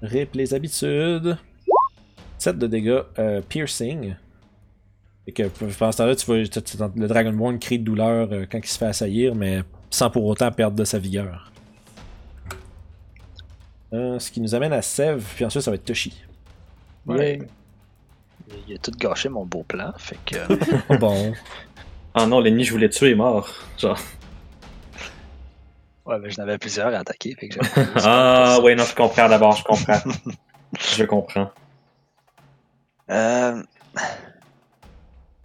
Rip 0.00 0.32
les 0.36 0.54
habitudes. 0.54 1.36
7 2.38 2.56
de 2.56 2.68
dégâts 2.68 3.00
euh, 3.18 3.40
piercing. 3.42 4.14
Et 5.26 5.32
que 5.32 5.42
pendant 5.48 5.90
ce 5.90 5.98
temps-là, 5.98 6.14
tu 6.14 6.24
vois, 6.26 6.40
tu- 6.46 6.62
tu- 6.62 6.76
le 6.94 7.08
Dragonborn 7.08 7.58
crie 7.58 7.80
de 7.80 7.84
douleur 7.84 8.28
euh, 8.30 8.46
quand 8.48 8.58
il 8.58 8.66
se 8.68 8.78
fait 8.78 8.86
assaillir, 8.86 9.34
mais 9.34 9.64
sans 9.90 10.08
pour 10.08 10.24
autant 10.26 10.52
perdre 10.52 10.76
de 10.76 10.84
sa 10.84 11.00
vigueur. 11.00 11.50
Euh, 13.92 14.20
ce 14.20 14.30
qui 14.30 14.40
nous 14.40 14.54
amène 14.54 14.72
à 14.72 14.82
Sev, 14.82 15.20
puis 15.34 15.44
ensuite 15.44 15.64
ça 15.64 15.72
va 15.72 15.74
être 15.74 15.84
Toshi. 15.84 16.14
Ouais. 17.06 17.40
Il 18.68 18.76
a 18.76 18.78
tout 18.78 18.92
gâché 18.92 19.28
mon 19.28 19.44
beau 19.44 19.64
plan, 19.64 19.92
fait 19.98 20.16
que. 20.24 20.36
Oh 20.90 20.96
bon. 20.96 21.32
Ah 22.14 22.26
non, 22.26 22.38
l'ennemi 22.38 22.62
que 22.62 22.68
je 22.68 22.72
voulais 22.72 22.88
tuer 22.88 23.10
est 23.10 23.14
mort. 23.16 23.48
Genre. 23.78 23.98
Ouais, 26.06 26.18
mais 26.18 26.30
j'en 26.30 26.42
avais 26.42 26.58
plusieurs 26.58 26.94
à 26.94 26.98
attaquer, 26.98 27.34
fait 27.38 27.48
que 27.48 27.58
Ah 28.04 28.58
ouais, 28.62 28.74
non, 28.74 28.84
je 28.84 28.94
comprends 28.94 29.28
d'abord, 29.28 29.56
je 29.56 29.64
comprends. 29.64 30.00
je 30.78 31.04
comprends. 31.04 31.50
Euh... 33.10 33.62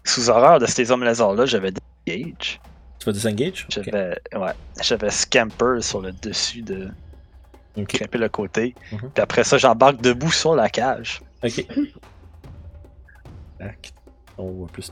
Sous 0.04 0.30
horreur 0.30 0.60
de 0.60 0.66
ces 0.66 0.92
hommes 0.92 1.04
lézards-là, 1.04 1.46
j'avais 1.46 1.72
des 1.72 1.82
gauge. 2.08 2.60
Tu 3.00 3.06
vas 3.06 3.12
disengage? 3.12 3.66
J'avais 3.70 4.18
ouais, 4.34 4.54
j'avais 4.82 5.10
scamper 5.10 5.82
sur 5.82 6.02
le 6.02 6.12
dessus 6.12 6.62
de 6.62 6.90
Ok. 7.76 7.98
grimper 7.98 8.18
le 8.20 8.30
côté. 8.30 8.76
Mhm. 8.92 9.12
Puis 9.14 9.22
après 9.22 9.44
ça, 9.44 9.58
j'embarque 9.58 10.02
debout 10.02 10.32
sur 10.32 10.56
la 10.56 10.70
cage. 10.70 11.22
Ok. 11.44 11.66
Tac. 13.60 13.92
On 14.38 14.52
voit 14.52 14.68
plus. 14.68 14.92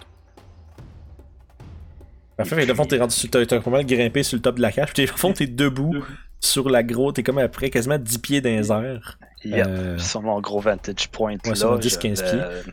Parfait, 2.37 2.55
mais 2.55 2.65
de 2.65 2.73
fond, 2.73 2.85
t'es 2.85 2.97
rendu 2.97 3.13
sur. 3.13 3.29
T'as 3.29 3.45
t'as 3.45 3.59
pas 3.61 3.69
mal 3.69 3.85
grimpé 3.85 4.23
sur 4.23 4.37
le 4.37 4.41
top 4.41 4.55
de 4.55 4.61
la 4.61 4.71
cage. 4.71 4.93
Puis, 4.93 5.03
au 5.03 5.17
fond, 5.17 5.33
t'es 5.33 5.45
debout 5.47 5.95
sur 6.39 6.69
la 6.69 6.81
grosse. 6.83 7.13
T'es 7.13 7.23
comme 7.23 7.37
après 7.37 7.69
quasiment 7.69 7.97
10 7.99 8.17
pieds 8.19 8.41
dans 8.41 8.49
les 8.49 8.71
airs. 8.71 9.19
Yep. 9.45 9.65
Euh, 9.67 9.97
Sur 9.99 10.21
mon 10.21 10.39
gros 10.41 10.59
vantage 10.59 11.09
point 11.09 11.33
Ouais, 11.33 11.49
là. 11.49 11.55
sur 11.55 11.71
mon 11.71 11.77
10-15 11.77 12.15
j'avais- 12.25 12.63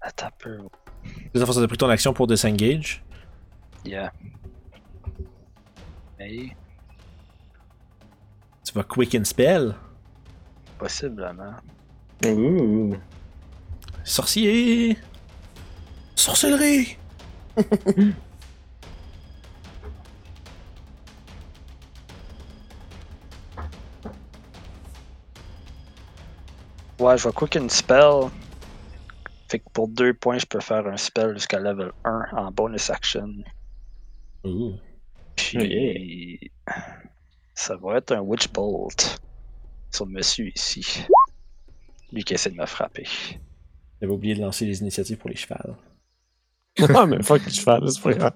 Attends 0.00 0.26
un 0.26 0.30
peu. 0.38 0.56
De 0.58 1.38
toute 1.38 1.46
façon, 1.46 1.60
t'as 1.60 1.68
pris 1.68 1.76
ton 1.78 1.88
action 1.88 2.12
pour 2.12 2.26
disengage. 2.26 3.02
Yeah. 3.84 4.12
Mais 6.18 6.54
Tu 8.64 8.72
vas 8.74 8.82
quicken 8.84 9.24
spell. 9.24 9.74
possiblement. 10.78 11.54
Ouh. 12.26 12.94
Sorcier! 14.04 14.96
Sorcellerie! 16.16 16.96
Ouais, 26.98 27.18
je 27.18 27.26
vais 27.26 27.32
quick 27.34 27.56
une 27.56 27.68
spell. 27.68 28.30
Fait 29.48 29.58
que 29.58 29.68
pour 29.72 29.88
deux 29.88 30.14
points, 30.14 30.38
je 30.38 30.46
peux 30.46 30.60
faire 30.60 30.86
un 30.86 30.96
spell 30.96 31.34
jusqu'à 31.34 31.58
level 31.58 31.90
1 32.04 32.26
en 32.32 32.52
bonus 32.52 32.90
action. 32.90 33.28
Ouh. 34.44 34.74
Puis. 35.34 36.52
Ça 37.54 37.76
va 37.76 37.96
être 37.96 38.12
un 38.12 38.20
Witch 38.20 38.48
Bolt 38.52 39.20
sur 39.90 40.06
le 40.06 40.12
monsieur 40.12 40.48
ici. 40.54 41.04
Lui 42.12 42.22
qui 42.22 42.34
essaie 42.34 42.50
de 42.50 42.56
me 42.56 42.66
frapper. 42.66 43.08
J'avais 44.00 44.12
oublié 44.12 44.36
de 44.36 44.40
lancer 44.40 44.64
les 44.64 44.80
initiatives 44.80 45.18
pour 45.18 45.28
les 45.28 45.36
chevals. 45.36 45.76
ah, 46.94 47.06
mais 47.06 47.22
fuck, 47.22 47.42
je 47.48 47.60
fais, 47.60 47.76
c'est 47.86 48.02
pas 48.02 48.12
grave. 48.14 48.32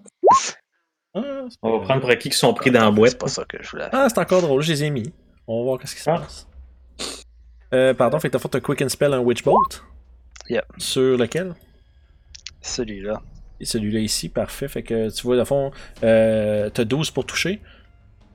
Ah, 1.15 1.21
c'est 1.49 1.57
On 1.63 1.79
va 1.79 1.85
prendre 1.85 2.01
pour 2.03 2.11
acquis 2.11 2.29
qui 2.29 2.37
sont 2.37 2.53
pris 2.55 2.71
dans 2.71 2.81
la 2.81 2.87
C'est 2.87 2.93
boîte. 2.93 3.19
pas 3.19 3.29
ça 3.29 3.45
que 3.45 3.57
je 3.63 3.71
voulais. 3.71 3.89
Ah, 3.93 4.07
c'est 4.09 4.19
encore 4.19 4.43
drôle, 4.43 4.63
je 4.63 4.73
les 4.73 4.85
ai 4.85 4.91
mis. 4.91 5.13
On 5.47 5.59
va 5.59 5.65
voir 5.65 5.79
qu'est-ce 5.79 5.95
qui 5.95 6.03
se 6.03 6.11
Ah. 6.11 6.19
passe. 6.19 6.47
Euh, 7.75 7.95
pardon, 7.95 8.19
fait 8.21 8.29
que 8.29 8.33
t'as 8.37 8.39
fait 8.39 8.55
un 8.55 8.61
quick 8.61 8.83
and 8.83 8.89
spell, 8.89 9.13
un 9.15 9.21
witch 9.21 9.43
bolt? 9.43 9.83
Yep. 10.49 10.65
Sur 10.79 11.17
lequel? 11.19 11.55
Celui-là. 12.61 13.23
Et 13.61 13.65
celui-là 13.65 14.01
ici, 14.01 14.29
parfait. 14.29 14.69
Fait 14.69 14.83
que 14.83 15.11
tu 15.11 15.23
vois, 15.23 15.37
le 15.37 15.45
fond, 15.45 15.71
euh, 16.03 16.69
t'as 16.71 16.85
12 16.85 17.11
pour 17.11 17.25
toucher. 17.27 17.61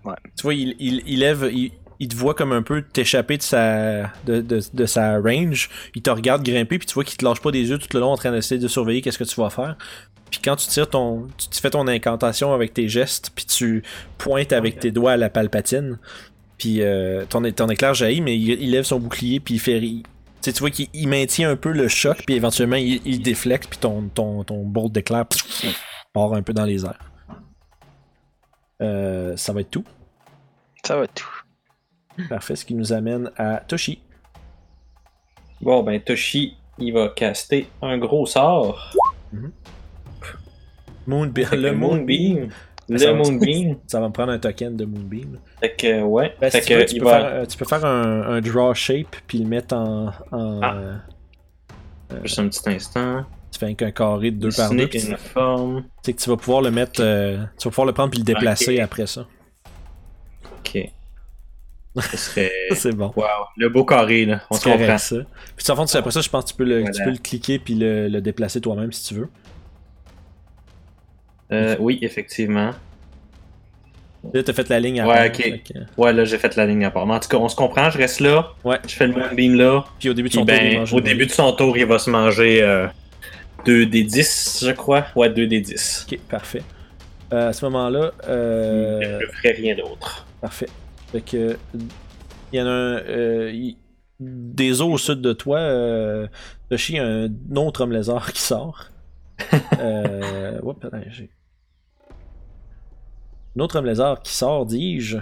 Ouais. 0.04 0.16
Tu 0.36 0.43
vois, 0.43 0.54
il, 0.56 0.76
il, 0.80 1.04
il 1.06 1.20
lève, 1.20 1.49
il, 1.54 1.72
il 2.02 2.08
te 2.08 2.16
voit 2.16 2.34
comme 2.34 2.52
un 2.52 2.64
peu 2.64 2.82
t'échapper 2.82 3.38
de 3.38 3.43
sa, 3.43 4.12
de, 4.26 4.41
de, 4.41 4.60
de 4.74 4.86
sa 4.88 5.20
range. 5.20 5.70
Il 5.93 6.02
te 6.02 6.10
regarde 6.10 6.41
grimper, 6.43 6.80
puis 6.80 6.88
tu 6.88 6.95
vois 6.95 7.04
qu'il 7.04 7.16
te 7.16 7.24
lâche 7.24 7.39
pas 7.41 7.52
des 7.52 7.70
yeux 7.70 7.78
tout 7.78 7.88
le 7.93 7.99
long 7.99 8.12
en 8.12 8.18
train 8.18 8.32
d'essayer 8.32 8.60
de 8.60 8.68
surveiller 8.68 9.02
qu'est-ce 9.04 9.20
que 9.20 9.24
tu 9.24 9.39
vas 9.39 9.52
faire. 9.52 9.78
Puis 10.32 10.39
quand 10.43 10.56
tu 10.56 10.68
tires 10.68 10.89
ton. 10.89 11.28
Tu, 11.38 11.47
tu 11.49 11.62
fais 11.62 11.70
ton 11.70 11.88
incantation 11.88 12.54
avec 12.54 12.74
tes 12.74 12.89
gestes, 12.89 13.30
puis 13.36 13.45
tu 13.45 13.84
pointes 14.18 14.52
avec 14.52 14.80
tes 14.80 14.89
doigts 14.91 15.12
à 15.12 15.18
la 15.18 15.30
palpatine. 15.30 15.99
Puis 16.58 16.82
euh, 16.82 17.24
ton, 17.30 17.43
ton 17.52 17.70
éclair 17.70 17.93
jaillit, 17.93 18.22
mais 18.22 18.36
il, 18.36 18.49
il 18.62 18.72
lève 18.72 18.84
son 18.84 18.99
bouclier, 18.99 19.39
puis 19.39 19.54
il 19.56 19.60
fait. 19.60 19.80
il- 19.80 20.04
tu 20.43 20.49
vois 20.54 20.72
qu'il 20.72 20.88
il 20.95 21.08
maintient 21.08 21.52
un 21.52 21.56
peu 21.56 21.72
le 21.72 21.88
choc, 21.88 22.24
puis 22.26 22.34
éventuellement 22.34 22.78
il, 22.78 22.99
il 23.06 23.22
déflecte, 23.22 23.70
puis 23.70 23.78
ton, 23.78 24.10
ton, 24.10 24.43
ton 24.43 24.66
bolt 24.66 24.91
d'éclair 24.91 25.26
part 26.14 26.34
un 26.34 26.41
peu 26.41 26.54
dans 26.54 26.66
les 26.66 26.84
airs. 26.84 26.97
Euh, 28.82 29.38
ça 29.38 29.54
va 29.54 29.62
être 29.62 29.70
tout. 29.70 29.86
Ça 30.84 30.95
va 30.97 31.04
être 31.04 31.14
tout. 31.14 31.41
Parfait, 32.30 32.55
ce 32.55 32.66
qui 32.66 32.76
nous 32.76 32.91
amène 32.93 33.32
à 33.38 33.57
Toshi. 33.68 34.01
Bon, 35.62 35.84
ben, 35.84 35.99
Toshi, 36.01 36.55
il 36.78 36.93
va 36.93 37.09
caster 37.09 37.68
un 37.82 37.97
gros 37.97 38.26
sort. 38.26 38.93
Moonbeam. 41.07 41.45
Avec 41.47 41.59
Le 41.59 41.70
le 41.70 41.76
Moonbeam. 41.76 42.34
Moonbeam. 42.39 42.49
Le 42.89 42.97
Ça 42.97 43.12
va- 43.14 43.18
Moonbeam. 43.18 43.78
Ça 43.88 43.99
va 43.99 44.07
me 44.07 44.14
prendre 44.14 44.32
un 44.32 44.39
token 44.39 44.76
de 44.76 44.86
Moonbeam. 44.86 45.39
Fait 45.59 45.76
que, 45.76 46.01
ouais. 46.01 46.36
Ben, 46.39 46.49
fait 46.51 46.62
si 46.62 46.68
tu, 46.68 46.74
veux, 46.76 46.82
que, 46.84 46.89
tu, 46.89 46.95
il 46.95 46.99
peux 46.99 47.05
va. 47.05 47.20
faire, 47.20 47.26
euh, 47.41 47.45
tu 47.45 47.57
peux 47.57 47.66
faire 47.66 47.86
un, 47.86 48.22
un 48.24 48.41
draw 48.41 48.74
shape 48.74 49.16
puis 49.28 49.39
le 49.39 49.45
mettre 49.47 49.76
en. 49.76 50.12
en 50.32 50.59
Ah. 50.62 50.76
euh, 50.76 50.95
Juste 52.24 52.39
un 52.39 52.47
petit 52.49 52.70
instant. 52.70 53.26
tu 53.51 53.59
fais 53.59 53.74
qu'un 53.74 53.91
carré 53.91 54.32
de 54.32 54.38
2 54.38 54.49
par 54.55 54.70
2. 54.72 54.76
Dessiner 54.76 54.88
puis 54.88 55.09
une 55.12 55.18
forme. 55.18 55.86
C'est 56.03 56.14
que 56.14 56.22
tu 56.22 56.30
vas 56.30 56.38
pouvoir 56.38 56.62
le 56.62 56.72
mettre. 56.72 57.01
euh, 57.01 57.38
tu 57.57 57.68
vas 57.68 57.72
pouvoir 57.72 57.88
le 57.88 57.93
prendre 57.93 58.09
puis 58.09 58.20
le 58.20 58.26
déplacer 58.26 58.80
après 58.82 59.07
ça. 59.07 59.26
Ok. 60.59 60.89
Ce 62.00 62.18
serait. 62.18 62.52
C'est 62.76 62.94
bon. 62.94 63.12
Wow. 63.16 63.26
Le 63.58 63.68
beau 63.70 63.84
carré, 63.84 64.26
là. 64.26 64.42
On 64.50 64.56
se 64.56 64.64
comprend. 64.64 64.98
ça. 64.98 65.18
Puis 65.58 65.66
en 65.72 65.76
fond, 65.76 65.86
tu- 65.86 65.98
après 65.98 66.12
ça, 66.12 66.22
je 66.22 66.30
pense 66.30 66.46
que 66.46 66.50
tu 66.52 66.56
peux 66.56 66.64
le, 66.64 66.78
tu 66.86 66.92
Voilà. 66.92 67.06
peux 67.06 67.12
le 67.12 67.18
cliquer 67.18 67.60
puis 67.60 67.76
le, 67.76 68.08
le 68.08 68.22
déplacer 68.22 68.62
toi-même 68.62 68.92
si 68.94 69.10
tu 69.10 69.14
veux. 69.16 69.30
Euh, 71.52 71.76
oui, 71.80 72.00
effectivement. 72.02 72.72
Là, 74.34 74.44
t'as 74.44 74.54
fait 74.54 74.70
la 74.70 74.80
ligne 74.80 75.02
à 75.02 75.08
Ouais, 75.08 75.16
part, 75.32 75.39
ok. 75.48 75.62
que- 75.64 75.80
Ouais, 76.02 76.14
là, 76.14 76.24
j'ai 76.26 76.38
fait 76.38 76.56
la 76.56 76.66
ligne 76.66 76.86
à 76.86 76.92
part. 76.92 77.06
Mais 77.08 77.16
en 77.16 77.20
tout 77.20 77.28
cas, 77.28 77.38
on 77.38 77.50
se 77.50 77.56
comprend, 77.56 77.89
je 77.89 77.98
reste 77.98 78.20
là. 78.20 78.54
Ouais. 78.64 78.78
Je 78.88 78.96
fais 78.96 79.08
le 79.08 79.14
Moonbeam 79.14 79.56
là. 79.56 79.84
Puis 80.00 80.10
au 80.10 80.14
début 80.14 80.30
de 80.30 80.34
son 80.36 80.46
tour, 80.46 80.56
il 80.56 80.70
ben, 80.72 80.80
mange 80.80 80.94
au 80.94 81.02
début 81.02 81.26
de 81.26 81.32
son 81.32 81.52
tour, 81.54 81.78
il 81.78 81.86
va 81.88 81.98
se 82.00 82.10
manger 82.10 82.62
euh, 82.62 82.88
2 83.66 83.88
des 83.88 84.04
10, 84.04 84.64
je 84.66 84.72
crois. 84.72 85.08
Ouais, 85.16 85.30
2 85.30 85.48
des 85.48 85.60
10. 85.60 86.06
Ok, 86.10 86.20
parfait. 86.30 86.62
Euh, 87.34 87.50
à 87.50 87.54
ce 87.54 87.66
moment-là, 87.66 88.12
euh, 88.28 89.00
Je 89.20 89.26
ne 89.26 89.32
ferai 89.32 89.52
rien 89.54 89.76
d'autre. 89.76 90.26
parfait. 90.39 90.68
Fait 91.12 91.22
que 91.22 91.57
il 92.53 92.59
y 92.59 92.62
en 92.62 92.66
a 92.68 92.70
un, 92.70 92.97
euh, 92.99 93.72
des 94.20 94.82
eaux 94.82 94.91
au 94.91 94.97
sud 94.97 95.22
de 95.22 95.34
toi, 95.34 95.57
euh, 95.59 96.28
Toshi, 96.70 96.97
un 96.99 97.30
autre 97.55 97.82
homme 97.82 97.91
lézard 97.91 98.32
qui 98.34 98.41
sort. 98.41 98.89
euh, 99.80 100.59
oups, 100.62 100.86
attends, 100.86 101.01
j'ai- 101.09 101.32
Un 103.57 103.59
autre 103.62 103.78
homme 103.78 103.86
lézard 103.86 104.22
qui 104.22 104.34
sort, 104.34 104.66
dis-je. 104.66 105.18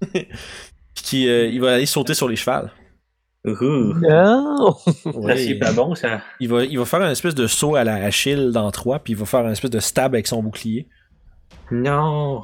qui, 0.94 1.28
euh, 1.28 1.46
il 1.48 1.60
va 1.60 1.74
aller 1.74 1.86
sauter 1.86 2.14
sur 2.14 2.28
les 2.28 2.36
chevals. 2.36 2.70
Ouhou. 3.46 3.94
Non! 3.94 4.76
C'est 5.36 5.58
pas 5.58 5.72
bon, 5.72 5.94
ça. 5.94 6.20
Il 6.40 6.48
va, 6.48 6.64
il 6.64 6.78
va 6.78 6.84
faire 6.84 7.00
un 7.00 7.10
espèce 7.10 7.34
de 7.34 7.46
saut 7.46 7.74
à 7.74 7.84
la 7.84 7.94
Achille 7.96 8.50
dans 8.52 8.70
3, 8.70 8.98
puis 9.00 9.14
il 9.14 9.16
va 9.16 9.24
faire 9.24 9.40
un 9.46 9.52
espèce 9.52 9.70
de 9.70 9.80
stab 9.80 10.14
avec 10.14 10.26
son 10.26 10.42
bouclier. 10.42 10.88
Non. 11.70 12.42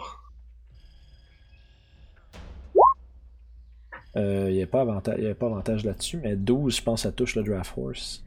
Il 4.16 4.54
n'y 4.54 4.62
a 4.62 4.66
pas 4.66 4.80
avantage, 4.80 5.16
il 5.18 5.24
y 5.24 5.28
a 5.28 5.34
pas 5.34 5.46
avantage 5.46 5.84
là-dessus, 5.84 6.18
mais 6.22 6.36
12, 6.36 6.76
je 6.76 6.82
pense, 6.82 7.02
ça 7.02 7.12
touche 7.12 7.36
le 7.36 7.42
Draft 7.42 7.72
Horse. 7.76 8.22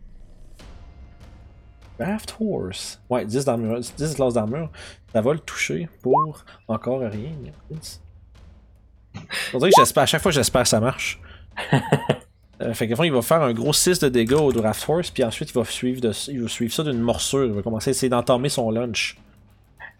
Draft 2.00 2.36
Horse? 2.40 3.02
Ouais, 3.10 3.26
10 3.26 3.46
d'armure, 3.46 3.80
10 3.80 3.94
de 3.98 4.16
classe 4.16 4.34
d'armure. 4.34 4.70
Ça 5.14 5.22
va 5.22 5.34
le 5.34 5.40
toucher 5.40 5.90
pour 6.02 6.44
encore 6.68 7.00
rien. 7.02 7.32
On 9.54 9.58
dirait 9.58 9.72
que 9.72 9.76
j'espère, 9.78 10.04
à 10.04 10.06
chaque 10.06 10.22
fois 10.22 10.32
j'espère 10.32 10.64
que 10.64 10.70
ça 10.70 10.80
marche. 10.80 11.20
Euh, 12.62 12.74
fait 12.74 12.90
que 12.90 12.96
fond, 12.96 13.04
il 13.06 13.14
va 13.14 13.22
faire 13.22 13.42
un 13.42 13.54
gros 13.54 13.72
6 13.72 14.00
de 14.00 14.10
dégâts 14.10 14.34
au 14.34 14.52
Draft 14.52 14.84
Horse, 14.90 15.12
puis 15.12 15.24
ensuite 15.24 15.50
il 15.52 15.54
va 15.54 15.64
suivre, 15.64 16.02
de, 16.02 16.12
il 16.30 16.42
va 16.42 16.50
suivre 16.50 16.74
ça 16.74 16.84
d'une 16.84 17.00
morsure. 17.00 17.46
Il 17.46 17.54
va 17.54 17.62
commencer 17.62 17.90
à 17.90 17.92
essayer 17.92 18.10
d'entamer 18.10 18.50
son 18.50 18.70
lunch 18.70 19.18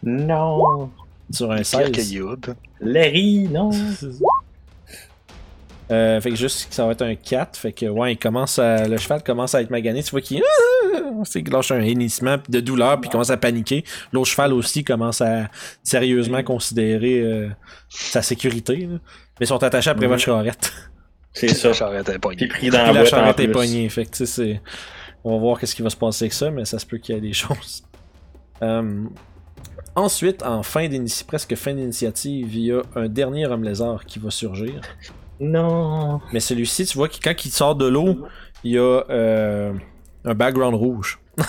Non. 0.04 0.92
sur 1.32 1.50
un 1.54 1.56
Pire 1.56 1.66
16. 1.66 1.92
que 1.94 2.02
Youb. 2.14 2.48
Larry, 2.82 3.48
non. 3.48 3.70
Euh, 5.92 6.22
fait 6.22 6.30
que 6.30 6.36
juste 6.36 6.70
que 6.70 6.76
ça 6.76 6.86
va 6.86 6.92
être 6.92 7.02
un 7.02 7.16
4. 7.16 7.58
Fait 7.58 7.72
que 7.72 7.86
ouais, 7.88 8.14
il 8.14 8.18
commence 8.18 8.60
à, 8.60 8.88
le 8.88 8.98
cheval 8.98 9.24
commence 9.24 9.56
à 9.56 9.62
être 9.62 9.72
magané. 9.72 10.04
Tu 10.04 10.12
vois 10.12 10.22
qu'il 10.22 10.42
lâche 11.52 11.72
un 11.72 11.82
hennissement 11.82 12.38
de 12.48 12.60
douleur 12.60 13.00
puis 13.02 13.10
il 13.10 13.12
commence 13.12 13.32
à 13.32 13.38
paniquer. 13.38 13.84
L'autre 14.14 14.30
cheval 14.30 14.54
aussi 14.54 14.84
commence 14.84 15.22
à 15.22 15.50
sérieusement 15.84 16.44
considérer 16.44 17.22
euh, 17.22 17.50
sa 17.90 18.22
sécurité. 18.22 18.76
là. 18.78 18.98
Mais 19.40 19.46
ils 19.46 19.48
sont 19.48 19.64
attachés 19.64 19.90
après 19.90 20.08
votre 20.08 20.22
charrette. 20.22 20.72
C'est 21.34 21.48
ça. 21.50 21.72
J'arrête 21.72 22.08
un 22.10 22.14
Puis 22.14 22.20
poignet. 22.20 22.48
pris 22.48 22.70
dans 22.70 22.84
Puis 22.84 22.94
la 22.94 23.00
la 23.00 23.06
charrette 23.06 23.40
est 23.40 23.46
plus. 23.46 23.52
pognée. 23.54 23.90
Fait 23.90 24.06
que 24.06 24.12
tu 24.12 24.18
sais, 24.18 24.26
c'est. 24.26 24.62
On 25.24 25.32
va 25.34 25.38
voir 25.40 25.60
qu'est-ce 25.60 25.76
qui 25.76 25.82
va 25.82 25.90
se 25.90 25.96
passer 25.98 26.26
avec 26.26 26.34
ça, 26.34 26.50
mais 26.52 26.66
ça 26.66 26.80
se 26.80 26.86
peut 26.86 26.98
qu'il 26.98 27.16
y 27.16 27.18
ait 27.18 27.22
des 27.22 27.34
choses. 27.34 27.84
Euh, 28.62 29.04
Ensuite, 29.96 30.44
en 30.44 30.64
fin 30.64 30.88
d'initie, 30.88 31.24
presque 31.24 31.56
fin 31.56 31.74
d'initiative, 31.74 32.56
il 32.56 32.62
y 32.62 32.72
a 32.72 32.82
un 32.96 33.08
dernier 33.10 33.48
homme 33.48 33.64
lézard 33.64 34.06
qui 34.06 34.20
va 34.20 34.30
surgir. 34.32 34.80
Non. 35.40 36.20
Mais 36.34 36.40
celui-ci, 36.40 36.86
tu 36.86 36.98
vois 36.98 37.08
que 37.10 37.16
quand 37.24 37.46
il 37.46 37.52
sort 37.52 37.76
de 37.76 37.88
l'eau, 37.88 38.28
il 38.64 38.72
y 38.74 38.78
a 38.78 39.04
euh, 39.10 39.74
un 40.26 40.34
background 40.34 40.76
rouge. 40.76 41.20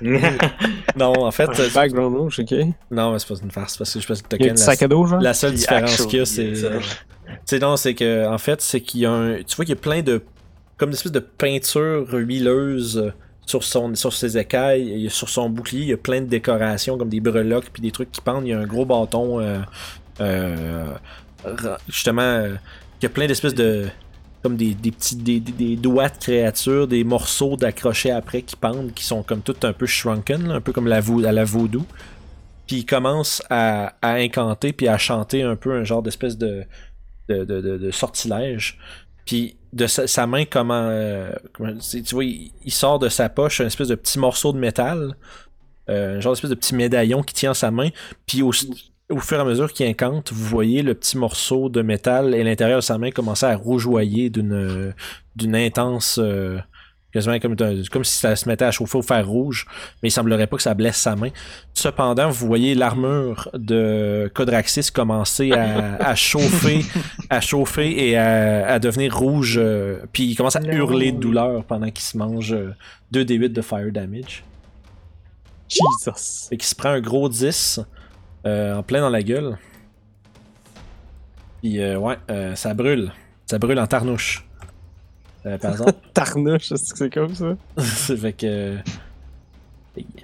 non, 0.96 1.12
en 1.24 1.30
fait, 1.30 1.48
euh, 1.58 1.68
Background 1.74 2.16
rouge, 2.16 2.40
ok. 2.40 2.54
Non, 2.90 3.12
mais 3.12 3.18
c'est 3.18 3.28
pas 3.28 3.40
une 3.42 3.50
farce 3.50 3.76
parce 3.76 3.92
que 3.94 4.00
je 4.00 4.06
pense 4.06 4.22
que 4.22 4.26
y 4.32 4.34
a 4.34 4.38
Token, 4.38 4.56
sac 4.56 4.82
à 4.82 4.88
dos, 4.88 5.06
genre? 5.06 5.20
la 5.20 5.34
seule 5.34 5.54
différence 5.54 6.06
qu'il 6.06 6.18
y 6.18 6.22
a, 6.22 6.26
c'est. 6.26 6.64
euh, 6.64 6.80
Tu 6.80 7.36
sais, 7.46 7.58
non, 7.58 7.76
c'est 7.76 7.94
que, 7.94 8.26
en 8.26 8.38
fait, 8.38 8.60
c'est 8.60 8.80
qu'il 8.80 9.00
y 9.00 9.06
a 9.06 9.12
un. 9.12 9.36
Tu 9.42 9.56
vois 9.56 9.64
qu'il 9.64 9.74
y 9.74 9.78
a 9.78 9.80
plein 9.80 10.02
de. 10.02 10.22
Comme 10.76 10.88
une 10.90 10.94
espèce 10.94 11.12
de 11.12 11.20
peinture 11.20 12.06
huileuse 12.12 13.12
sur, 13.44 13.62
son, 13.64 13.94
sur 13.94 14.12
ses 14.14 14.38
écailles, 14.38 15.08
sur 15.10 15.28
son 15.28 15.50
bouclier, 15.50 15.82
il 15.82 15.88
y 15.88 15.92
a 15.92 15.96
plein 15.98 16.20
de 16.22 16.26
décorations, 16.26 16.96
comme 16.96 17.10
des 17.10 17.20
breloques, 17.20 17.68
puis 17.72 17.82
des 17.82 17.90
trucs 17.90 18.10
qui 18.10 18.20
pendent. 18.22 18.46
Il 18.46 18.50
y 18.50 18.54
a 18.54 18.58
un 18.58 18.66
gros 18.66 18.86
bâton. 18.86 19.40
euh, 19.40 19.58
euh, 20.20 20.86
justement, 21.88 22.22
euh, 22.22 22.54
il 23.00 23.04
y 23.04 23.06
a 23.06 23.10
plein 23.10 23.26
d'espèces 23.26 23.54
de. 23.54 23.88
Comme 24.42 24.56
des, 24.56 24.72
des 24.72 24.90
petits 24.90 25.16
des, 25.16 25.38
des- 25.38 25.76
doigts 25.76 26.08
de 26.08 26.16
créatures, 26.16 26.88
des 26.88 27.04
morceaux 27.04 27.56
d'accrochés 27.56 28.10
après 28.10 28.40
qui 28.40 28.56
pendent, 28.56 28.94
qui 28.94 29.04
sont 29.04 29.22
comme 29.22 29.42
tout 29.42 29.56
un 29.64 29.74
peu 29.74 29.84
shrunken, 29.84 30.50
un 30.50 30.62
peu 30.62 30.72
comme 30.72 30.86
la 30.86 31.02
vo- 31.02 31.20
la 31.20 31.44
vaudou. 31.44 31.84
Puis 32.66 32.76
il 32.76 32.86
commence 32.86 33.42
à, 33.50 33.96
à 34.00 34.12
incanter 34.14 34.72
puis 34.72 34.88
à 34.88 34.96
chanter 34.96 35.42
un 35.42 35.56
peu 35.56 35.74
un 35.74 35.84
genre 35.84 36.02
d'espèce 36.02 36.38
de, 36.38 36.64
de, 37.28 37.44
de, 37.44 37.60
de- 37.60 37.90
sortilège. 37.90 38.78
Puis 39.26 39.56
de 39.74 39.86
sa, 39.86 40.26
main, 40.26 40.46
comment, 40.46 40.86
euh, 40.88 41.32
tu 41.90 42.14
vois, 42.14 42.24
il, 42.24 42.52
sort 42.68 42.98
de 42.98 43.10
sa 43.10 43.28
poche 43.28 43.60
un 43.60 43.66
espèce 43.66 43.88
de 43.88 43.94
petit 43.94 44.18
morceau 44.18 44.54
de 44.54 44.58
métal, 44.58 45.16
euh, 45.90 46.16
un 46.16 46.20
genre 46.20 46.32
d'espèce 46.32 46.50
de 46.50 46.54
petit 46.54 46.74
médaillon 46.74 47.22
qui 47.22 47.34
tient 47.34 47.52
sa 47.52 47.70
main. 47.70 47.90
Puis 48.26 48.40
au, 48.40 48.52
au 49.10 49.18
fur 49.18 49.38
et 49.38 49.40
à 49.40 49.44
mesure 49.44 49.72
qu'il 49.72 49.86
incante, 49.86 50.32
vous 50.32 50.44
voyez 50.44 50.82
le 50.82 50.94
petit 50.94 51.18
morceau 51.18 51.68
de 51.68 51.82
métal 51.82 52.34
et 52.34 52.44
l'intérieur 52.44 52.78
de 52.78 52.84
sa 52.84 52.98
main 52.98 53.10
commencer 53.10 53.46
à 53.46 53.56
rougeoyer 53.56 54.30
d'une 54.30 54.94
d'une 55.36 55.56
intense 55.56 56.18
euh, 56.22 56.58
quasiment 57.12 57.38
comme, 57.40 57.56
comme 57.90 58.04
si 58.04 58.18
ça 58.18 58.36
se 58.36 58.48
mettait 58.48 58.64
à 58.64 58.70
chauffer 58.70 58.98
au 58.98 59.02
fer 59.02 59.26
rouge, 59.26 59.66
mais 60.02 60.08
il 60.08 60.12
semblerait 60.12 60.46
pas 60.46 60.56
que 60.56 60.62
ça 60.62 60.74
blesse 60.74 60.96
sa 60.96 61.16
main. 61.16 61.30
Cependant, 61.74 62.28
vous 62.30 62.46
voyez 62.46 62.74
l'armure 62.74 63.48
de 63.54 64.30
Codraxis 64.34 64.90
commencer 64.92 65.52
à, 65.52 65.96
à 65.96 66.14
chauffer, 66.14 66.84
à 67.30 67.40
chauffer 67.40 68.08
et 68.10 68.16
à, 68.16 68.74
à 68.74 68.78
devenir 68.78 69.16
rouge. 69.16 69.56
euh, 69.58 69.98
puis 70.12 70.24
il 70.24 70.36
commence 70.36 70.56
à 70.56 70.60
hurler 70.62 71.12
de 71.12 71.18
douleur 71.18 71.64
pendant 71.64 71.90
qu'il 71.90 72.04
se 72.04 72.16
mange 72.16 72.56
2 73.10 73.24
d 73.24 73.34
8 73.34 73.48
de 73.50 73.62
fire 73.62 73.90
damage. 73.92 74.44
Jesus. 75.68 76.48
Fait 76.48 76.56
qu'il 76.56 76.66
se 76.66 76.74
prend 76.74 76.90
un 76.90 77.00
gros 77.00 77.28
10 77.28 77.78
euh, 77.78 77.82
en 78.44 78.82
plein 78.82 79.00
dans 79.00 79.10
la 79.10 79.22
gueule. 79.22 79.58
Puis 81.60 81.78
euh, 81.80 81.98
ouais, 81.98 82.16
euh, 82.30 82.54
ça 82.54 82.74
brûle. 82.74 83.12
Ça 83.46 83.58
brûle 83.58 83.78
en 83.78 83.86
tarnouche. 83.86 84.46
Euh, 85.46 85.58
par 85.58 85.72
exemple. 85.72 85.92
Tarnouche, 86.14 86.72
est-ce 86.72 86.92
que 86.92 86.98
c'est 86.98 87.10
comme 87.10 87.34
ça? 87.34 87.56
fait 88.16 88.32
que. 88.32 88.78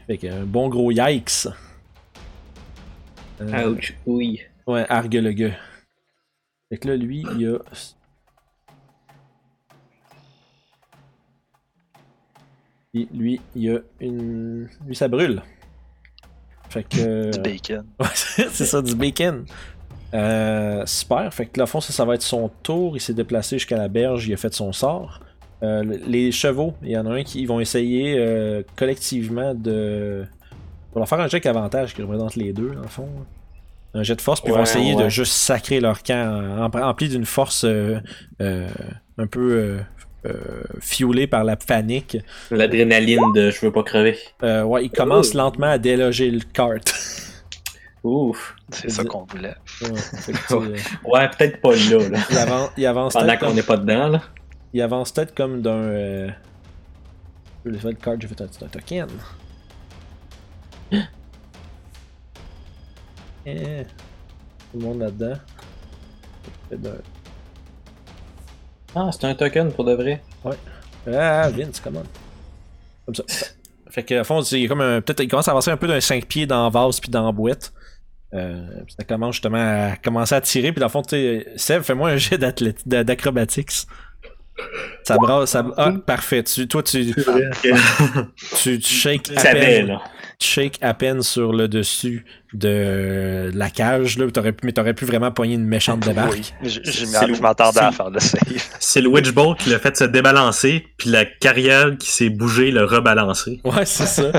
Fait 0.06 0.18
que 0.18 0.26
un 0.26 0.44
bon 0.44 0.68
gros 0.68 0.90
yikes. 0.90 1.48
Euh, 3.40 3.70
Ouch. 3.70 3.94
Oui. 4.06 4.40
Ouais, 4.66 4.86
argue 4.88 5.20
le 5.20 5.32
gars. 5.32 5.56
Fait 6.70 6.78
que 6.78 6.88
là, 6.88 6.96
lui, 6.96 7.24
il 7.36 7.48
a. 7.48 7.58
Puis 12.92 13.08
lui, 13.12 13.40
il 13.54 13.70
a 13.76 13.78
une. 14.00 14.68
Lui, 14.86 14.96
ça 14.96 15.08
brûle. 15.08 15.42
Fait 16.70 16.82
que. 16.84 17.30
Du 17.32 17.40
bacon. 17.40 17.84
Ouais, 18.00 18.06
c'est 18.14 18.64
ça, 18.66 18.82
du 18.82 18.94
bacon. 18.94 19.44
Euh, 20.14 20.82
super. 20.86 21.32
Fait 21.34 21.46
que 21.46 21.58
là, 21.58 21.64
au 21.64 21.66
fond, 21.66 21.80
ça, 21.80 21.92
ça 21.92 22.04
va 22.04 22.14
être 22.14 22.22
son 22.22 22.50
tour. 22.62 22.96
Il 22.96 23.00
s'est 23.00 23.14
déplacé 23.14 23.58
jusqu'à 23.58 23.76
la 23.76 23.88
berge. 23.88 24.26
Il 24.28 24.34
a 24.34 24.36
fait 24.36 24.54
son 24.54 24.72
sort. 24.72 25.20
Euh, 25.62 25.82
les 26.06 26.32
chevaux, 26.32 26.74
il 26.82 26.90
y 26.90 26.98
en 26.98 27.06
a 27.06 27.10
un 27.14 27.22
qui 27.22 27.40
ils 27.40 27.46
vont 27.46 27.60
essayer 27.60 28.16
euh, 28.18 28.62
collectivement 28.76 29.54
de. 29.54 30.24
On 30.94 31.00
va 31.00 31.06
faire 31.06 31.20
un 31.20 31.28
jet 31.28 31.44
avantage 31.46 31.94
qui 31.94 32.02
représente 32.02 32.36
les 32.36 32.52
deux, 32.52 32.70
dans 32.74 32.82
le 32.82 32.88
fond. 32.88 33.08
Un 33.94 34.02
jet 34.02 34.14
de 34.14 34.20
force, 34.20 34.40
puis 34.40 34.50
ils 34.50 34.52
vont 34.52 34.58
Ouais, 34.58 34.62
essayer 34.64 34.94
de 34.94 35.08
juste 35.08 35.32
sacrer 35.32 35.80
leur 35.80 36.02
camp, 36.02 36.62
em- 36.72 36.82
empli 36.82 37.08
d'une 37.08 37.24
force 37.24 37.64
euh, 37.64 37.98
euh, 38.42 38.68
un 39.16 39.26
peu 39.26 39.78
euh, 40.26 40.32
euh, 40.32 40.62
fuelée 40.80 41.26
par 41.26 41.44
la 41.44 41.56
panique. 41.56 42.18
L'adrénaline 42.50 43.32
de 43.34 43.50
je 43.50 43.60
veux 43.60 43.72
pas 43.72 43.82
crever. 43.82 44.18
Euh, 44.42 44.62
ouais, 44.62 44.84
ils 44.84 44.90
commencent 44.90 45.34
lentement 45.34 45.68
à 45.68 45.78
déloger 45.78 46.30
le 46.30 46.40
kart. 46.40 46.92
Ouf. 48.02 48.54
C'est 48.70 48.90
ça 48.90 49.04
qu'on 49.04 49.24
voulait. 49.24 49.54
Ouais, 49.82 49.88
fait 49.98 50.54
euh, 50.54 51.28
peut-être 51.36 51.60
pas 51.60 51.74
là, 51.74 52.08
là. 52.08 52.18
il 52.30 52.38
avance, 52.38 52.70
il 52.76 52.86
avance 52.86 53.12
Pendant 53.14 53.32
qu'on 53.36 53.46
comme, 53.46 53.54
n'est 53.54 53.62
pas 53.62 53.76
dedans, 53.76 54.08
là. 54.08 54.22
il 54.72 54.82
avance 54.82 55.12
peut-être 55.12 55.34
comme 55.34 55.60
d'un. 55.60 55.70
Euh... 55.72 56.28
Je 57.64 57.70
vais 57.70 57.90
le 57.90 57.94
card, 57.96 58.14
j'ai 58.20 58.28
fait 58.28 58.40
un, 58.40 58.44
un 58.44 58.68
token. 58.68 59.08
Eh, 63.48 63.84
tout 64.72 64.80
le 64.80 64.84
monde 64.84 64.98
là-dedans. 64.98 65.36
Ah, 68.96 69.10
c'est 69.12 69.24
un 69.26 69.34
token 69.34 69.70
pour 69.72 69.84
de 69.84 69.92
vrai. 69.92 70.22
Ah, 71.06 71.50
Vince, 71.50 71.80
comment? 71.80 72.02
Comme 73.04 73.14
ça. 73.14 73.22
Fait 73.90 74.02
que, 74.02 74.14
à 74.14 74.24
fond, 74.24 74.40
a 74.40 74.66
comme 74.68 74.80
un- 74.80 75.00
peut-être, 75.00 75.20
il 75.22 75.28
commence 75.28 75.48
à 75.48 75.52
avancer 75.52 75.70
un 75.70 75.76
peu 75.76 75.86
d'un 75.86 76.00
5 76.00 76.26
pieds 76.26 76.46
dans 76.46 76.68
vase 76.70 76.98
puis 76.98 77.10
dans 77.10 77.24
la 77.26 77.32
boîte. 77.32 77.72
Euh, 78.34 78.66
ça 78.98 79.04
commence 79.04 79.36
justement 79.36 79.90
à 79.92 79.96
commencer 79.96 80.34
à 80.34 80.40
tirer. 80.40 80.72
Puis 80.72 80.80
dans 80.80 80.86
le 80.86 80.90
fond, 80.90 81.02
tu 81.02 81.10
sais, 81.10 81.46
Seb, 81.56 81.82
fais-moi 81.82 82.10
un 82.10 82.16
jet 82.16 82.38
d'acrobatics. 82.86 83.86
Ça 85.02 85.16
brasse, 85.16 85.50
ça. 85.50 85.64
Ah, 85.76 85.92
parfait. 86.04 86.42
Tu, 86.42 86.66
toi, 86.66 86.82
tu, 86.82 87.14
tu, 88.62 88.78
tu 88.78 88.80
shakes 88.94 89.30
à 89.36 89.42
peine, 89.52 89.86
là. 89.88 90.00
tu 90.38 90.48
shakes 90.48 90.78
à 90.82 90.94
peine 90.94 91.22
sur 91.22 91.52
le 91.52 91.68
dessus 91.68 92.24
de 92.54 93.50
la 93.54 93.70
cage, 93.70 94.18
là. 94.18 94.30
T'aurais 94.30 94.54
mais 94.62 94.72
t'aurais 94.72 94.94
pu 94.94 95.04
vraiment 95.04 95.30
pogner 95.30 95.54
une 95.54 95.66
méchante 95.66 96.00
débarque. 96.00 96.32
Oui, 96.32 96.52
je, 96.62 96.80
je 96.82 97.04
C'est 97.04 97.20
m'y- 97.24 97.28
le- 97.30 97.34
je 97.34 97.42
m'attendais 97.42 97.80
à 97.80 97.92
faire 97.92 98.10
le 98.10 98.18
save. 98.20 98.40
C'est 98.80 99.00
le 99.00 99.08
Witch 99.08 99.30
Bolt 99.32 99.58
qui 99.58 99.70
l'a 99.70 99.78
fait 99.78 99.96
se 99.96 100.04
débalancer, 100.04 100.86
puis 100.96 101.10
la 101.10 101.24
carrière 101.24 101.96
qui 101.98 102.10
s'est 102.10 102.30
bougée 102.30 102.70
l'a 102.70 102.86
rebalancé. 102.86 103.60
Ouais, 103.64 103.84
c'est 103.84 104.06
ça. 104.06 104.32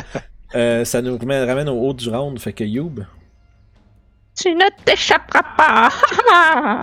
Euh, 0.55 0.83
ça 0.85 1.01
nous 1.01 1.17
ramène, 1.17 1.47
ramène 1.47 1.69
au 1.69 1.75
haut 1.79 1.93
du 1.93 2.09
round. 2.09 2.39
Fait 2.39 2.53
que 2.53 2.63
Youb. 2.63 3.01
Tu 4.39 4.53
ne 4.53 4.65
t'échapperas 4.85 5.41
pas! 5.57 5.89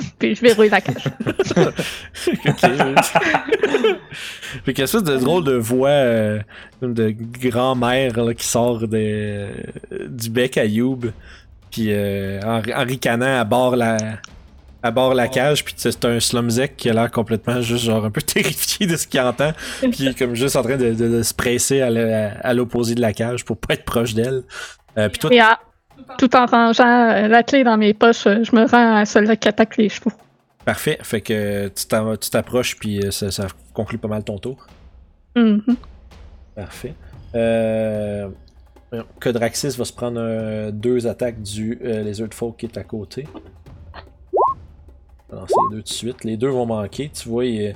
Puis 0.18 0.34
je 0.34 0.40
verrouille 0.40 0.70
la 0.70 0.80
cage. 0.80 1.04
Fait 4.64 4.72
qu'il 4.72 4.78
y 4.78 4.82
a 4.82 4.84
espèce 4.84 5.02
de 5.02 5.16
drôle 5.16 5.44
de 5.44 5.54
voix 5.54 5.88
euh, 5.90 6.40
comme 6.80 6.94
de 6.94 7.14
grand-mère 7.38 8.16
là, 8.24 8.34
qui 8.34 8.46
sort 8.46 8.86
de, 8.88 9.48
du 10.08 10.30
bec 10.30 10.56
à 10.58 10.64
Youb. 10.64 11.06
Puis 11.70 11.86
euh, 11.90 12.40
en, 12.42 12.58
en 12.58 12.84
ricanant 12.84 13.38
à 13.40 13.44
bord 13.44 13.76
la. 13.76 13.96
À 14.82 14.90
bord 14.90 15.14
la 15.14 15.28
cage, 15.28 15.64
puis 15.64 15.72
c'est 15.78 16.04
un 16.04 16.20
slumzek 16.20 16.76
qui 16.76 16.90
a 16.90 16.92
l'air 16.92 17.10
complètement 17.10 17.62
juste 17.62 17.84
genre 17.86 18.04
un 18.04 18.10
peu 18.10 18.20
terrifié 18.22 18.86
de 18.86 18.96
ce 18.98 19.06
qu'il 19.06 19.18
entend, 19.20 19.52
puis 19.90 20.14
comme 20.14 20.34
juste 20.34 20.56
en 20.56 20.62
train 20.62 20.76
de, 20.76 20.92
de- 20.92 21.08
de 21.08 21.22
se 21.22 21.32
presser 21.32 21.80
à 21.80 22.52
l'opposé 22.52 22.94
de 22.94 23.00
la 23.00 23.14
cage 23.14 23.46
pour 23.46 23.56
pas 23.56 23.72
être 23.72 23.86
proche 23.86 24.12
d'elle. 24.12 24.42
Euh, 24.98 25.08
puis 25.08 25.20
toi, 25.20 25.30
ah, 25.40 25.58
tout 26.18 26.34
en 26.36 26.46
rangeant 26.46 27.10
euh, 27.10 27.28
la 27.28 27.42
clé 27.42 27.64
dans 27.64 27.76
mes 27.76 27.94
poches, 27.94 28.26
euh, 28.26 28.42
je 28.44 28.54
me 28.54 28.66
rends 28.66 28.96
à 28.96 29.04
celle 29.04 29.36
qui 29.38 29.48
attaque 29.48 29.76
les 29.76 29.88
chevaux. 29.88 30.12
parfait, 30.64 30.98
fait 31.02 31.20
que 31.20 31.68
tu 31.68 31.86
t'en- 31.86 32.16
tu 32.16 32.30
t'approches, 32.30 32.76
puis 32.78 33.00
euh, 33.00 33.10
ça, 33.10 33.30
ça 33.30 33.46
conclut 33.72 33.98
pas 33.98 34.08
mal 34.08 34.24
ton 34.24 34.38
tour. 34.38 34.66
Mhm. 35.36 35.62
Parfait. 36.54 36.94
Euh... 37.34 38.28
Codraxis 39.18 39.76
va 39.76 39.84
se 39.84 39.92
prendre 39.92 40.20
euh, 40.20 40.70
deux 40.70 41.08
attaques 41.08 41.42
du 41.42 41.80
euh, 41.84 42.04
Lizard 42.04 42.28
Folk 42.32 42.58
qui 42.58 42.66
est 42.66 42.78
à 42.78 42.84
côté. 42.84 43.26
Lancer 45.32 45.54
les 45.70 45.76
deux 45.76 45.82
de 45.82 45.88
suite. 45.88 46.22
Les 46.22 46.36
deux 46.36 46.48
vont 46.48 46.66
manquer. 46.66 47.10
Tu 47.12 47.28
vois, 47.28 47.44
il, 47.44 47.74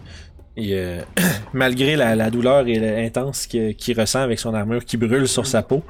il, 0.59 0.72
euh, 0.74 1.02
malgré 1.54 1.96
la, 1.96 2.14
la 2.16 2.30
douleur 2.30 2.66
et 2.66 2.78
l'intense 2.78 3.46
qu'il 3.46 3.98
ressent 4.00 4.20
avec 4.20 4.38
son 4.38 4.52
armure 4.54 4.84
qui 4.84 4.96
brûle 4.96 5.26
sur 5.28 5.46
sa 5.46 5.62
peau, 5.62 5.82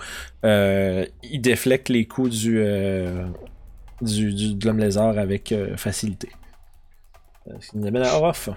euh, 0.45 1.05
il 1.23 1.41
déflecte 1.41 1.89
les 1.89 2.05
coups 2.07 2.31
du, 2.31 2.59
euh, 2.59 3.27
du, 4.03 4.33
du- 4.35 4.55
de 4.55 4.67
l'homme 4.67 4.79
lézard 4.79 5.19
avec 5.19 5.55
facilité. 5.77 6.29
Ce 7.61 7.71
qui 7.71 7.79
nous 7.79 7.87
amène 7.87 8.03
à 8.03 8.15
Orof. 8.17 8.51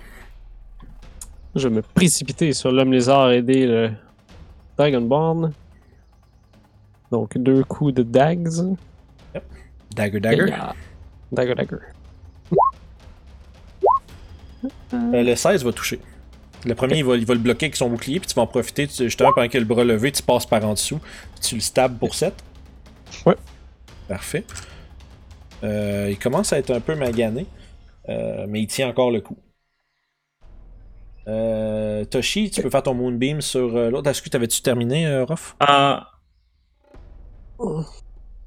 Je 1.56 1.68
vais 1.68 1.76
me 1.76 1.82
précipiter 1.82 2.54
sur 2.54 2.72
l'homme 2.72 2.92
lézard 2.92 3.32
aider 3.32 3.66
le 3.66 3.92
Dragonborn. 4.78 5.54
Donc 7.12 7.38
deux 7.38 7.64
coups 7.64 7.94
de 7.94 8.04
dags. 8.04 8.48
Dagger, 9.96 10.20
dagger. 10.22 10.46
Et, 10.48 10.54
Dagger, 11.36 11.56
dagger. 11.56 11.78
Euh, 14.94 15.24
le 15.24 15.36
16 15.36 15.64
va 15.64 15.72
toucher. 15.72 16.00
Le 16.66 16.76
premier, 16.76 16.98
il, 16.98 17.04
va, 17.06 17.16
il 17.16 17.26
va 17.26 17.34
le 17.34 17.40
bloquer 17.40 17.68
avec 17.68 17.76
son 17.76 17.90
bouclier, 17.90 18.20
puis 18.20 18.28
tu 18.28 18.36
vas 18.36 18.44
en 18.44 18.48
profiter, 18.48 18.88
tu, 18.88 19.04
justement, 19.04 19.32
pendant 19.34 19.48
qu'il 19.48 19.58
a 19.58 19.62
le 19.62 19.66
bras 19.66 19.84
levé, 19.84 20.12
tu 20.12 20.22
passes 20.22 20.46
par 20.46 20.64
en 20.64 20.74
dessous, 20.74 21.00
puis 21.00 21.42
tu 21.42 21.56
le 21.56 21.62
stabs 21.62 21.98
pour 21.98 22.14
7. 22.14 22.34
Ouais. 23.26 23.36
Parfait. 24.08 24.44
Euh, 25.64 26.08
il 26.10 26.20
commence 26.20 26.54
à 26.54 26.60
être 26.60 26.72
un 26.72 26.80
peu 26.80 26.96
magané, 26.96 27.48
euh, 28.10 28.46
mais 28.48 28.62
il 28.62 28.68
tient 28.68 28.90
encore 28.90 29.10
le 29.12 29.22
coup. 29.22 29.38
Euh, 31.28 32.04
Toshi, 32.06 32.50
tu 32.52 32.62
peux 32.62 32.70
faire 32.70 32.84
ton 32.84 32.94
Moonbeam 32.96 33.42
sur 33.42 33.76
euh, 33.76 33.90
l'autre. 33.90 34.10
Est-ce 34.10 34.22
que 34.22 34.30
t'avais-tu 34.30 34.62
terminé, 34.62 35.06
euh, 35.08 35.24
Rof? 35.24 35.56
Ah, 35.60 36.12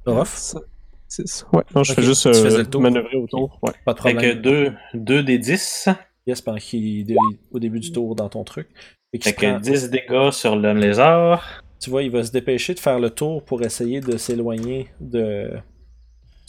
Rof? 0.05 0.35
Ça, 0.35 0.59
c'est 1.07 1.27
ça. 1.27 1.45
Ouais, 1.53 1.63
non, 1.73 1.83
je 1.83 1.93
fais 1.93 2.01
juste 2.01 2.25
euh, 2.27 2.79
manœuvrer 2.79 3.17
autour. 3.17 3.59
Ouais. 3.61 3.71
Pas 3.85 3.93
de 3.93 3.99
Fait 3.99 4.13
problème. 4.13 4.41
que 4.41 4.97
2 4.97 5.23
des 5.23 5.37
10. 5.37 5.89
Yes, 6.27 6.41
pendant 6.41 6.57
qu'il 6.57 7.11
est 7.11 7.15
au 7.51 7.59
début 7.59 7.79
du 7.79 7.91
tour 7.91 8.15
dans 8.15 8.29
ton 8.29 8.43
truc. 8.43 8.67
Fait 9.11 9.19
qu'il 9.19 9.31
Fait 9.33 9.47
prend- 9.51 9.57
que 9.59 9.63
10 9.63 9.89
dégâts 9.89 10.31
sur 10.31 10.55
l'homme 10.55 10.77
lézard. 10.79 11.61
Tu 11.79 11.89
vois, 11.89 12.01
il 12.03 12.09
va 12.09 12.23
se 12.23 12.31
dépêcher 12.31 12.73
de 12.73 12.79
faire 12.79 12.99
le 12.99 13.09
tour 13.11 13.43
pour 13.43 13.61
essayer 13.61 14.01
de 14.01 14.17
s'éloigner 14.17 14.87
de, 14.99 15.51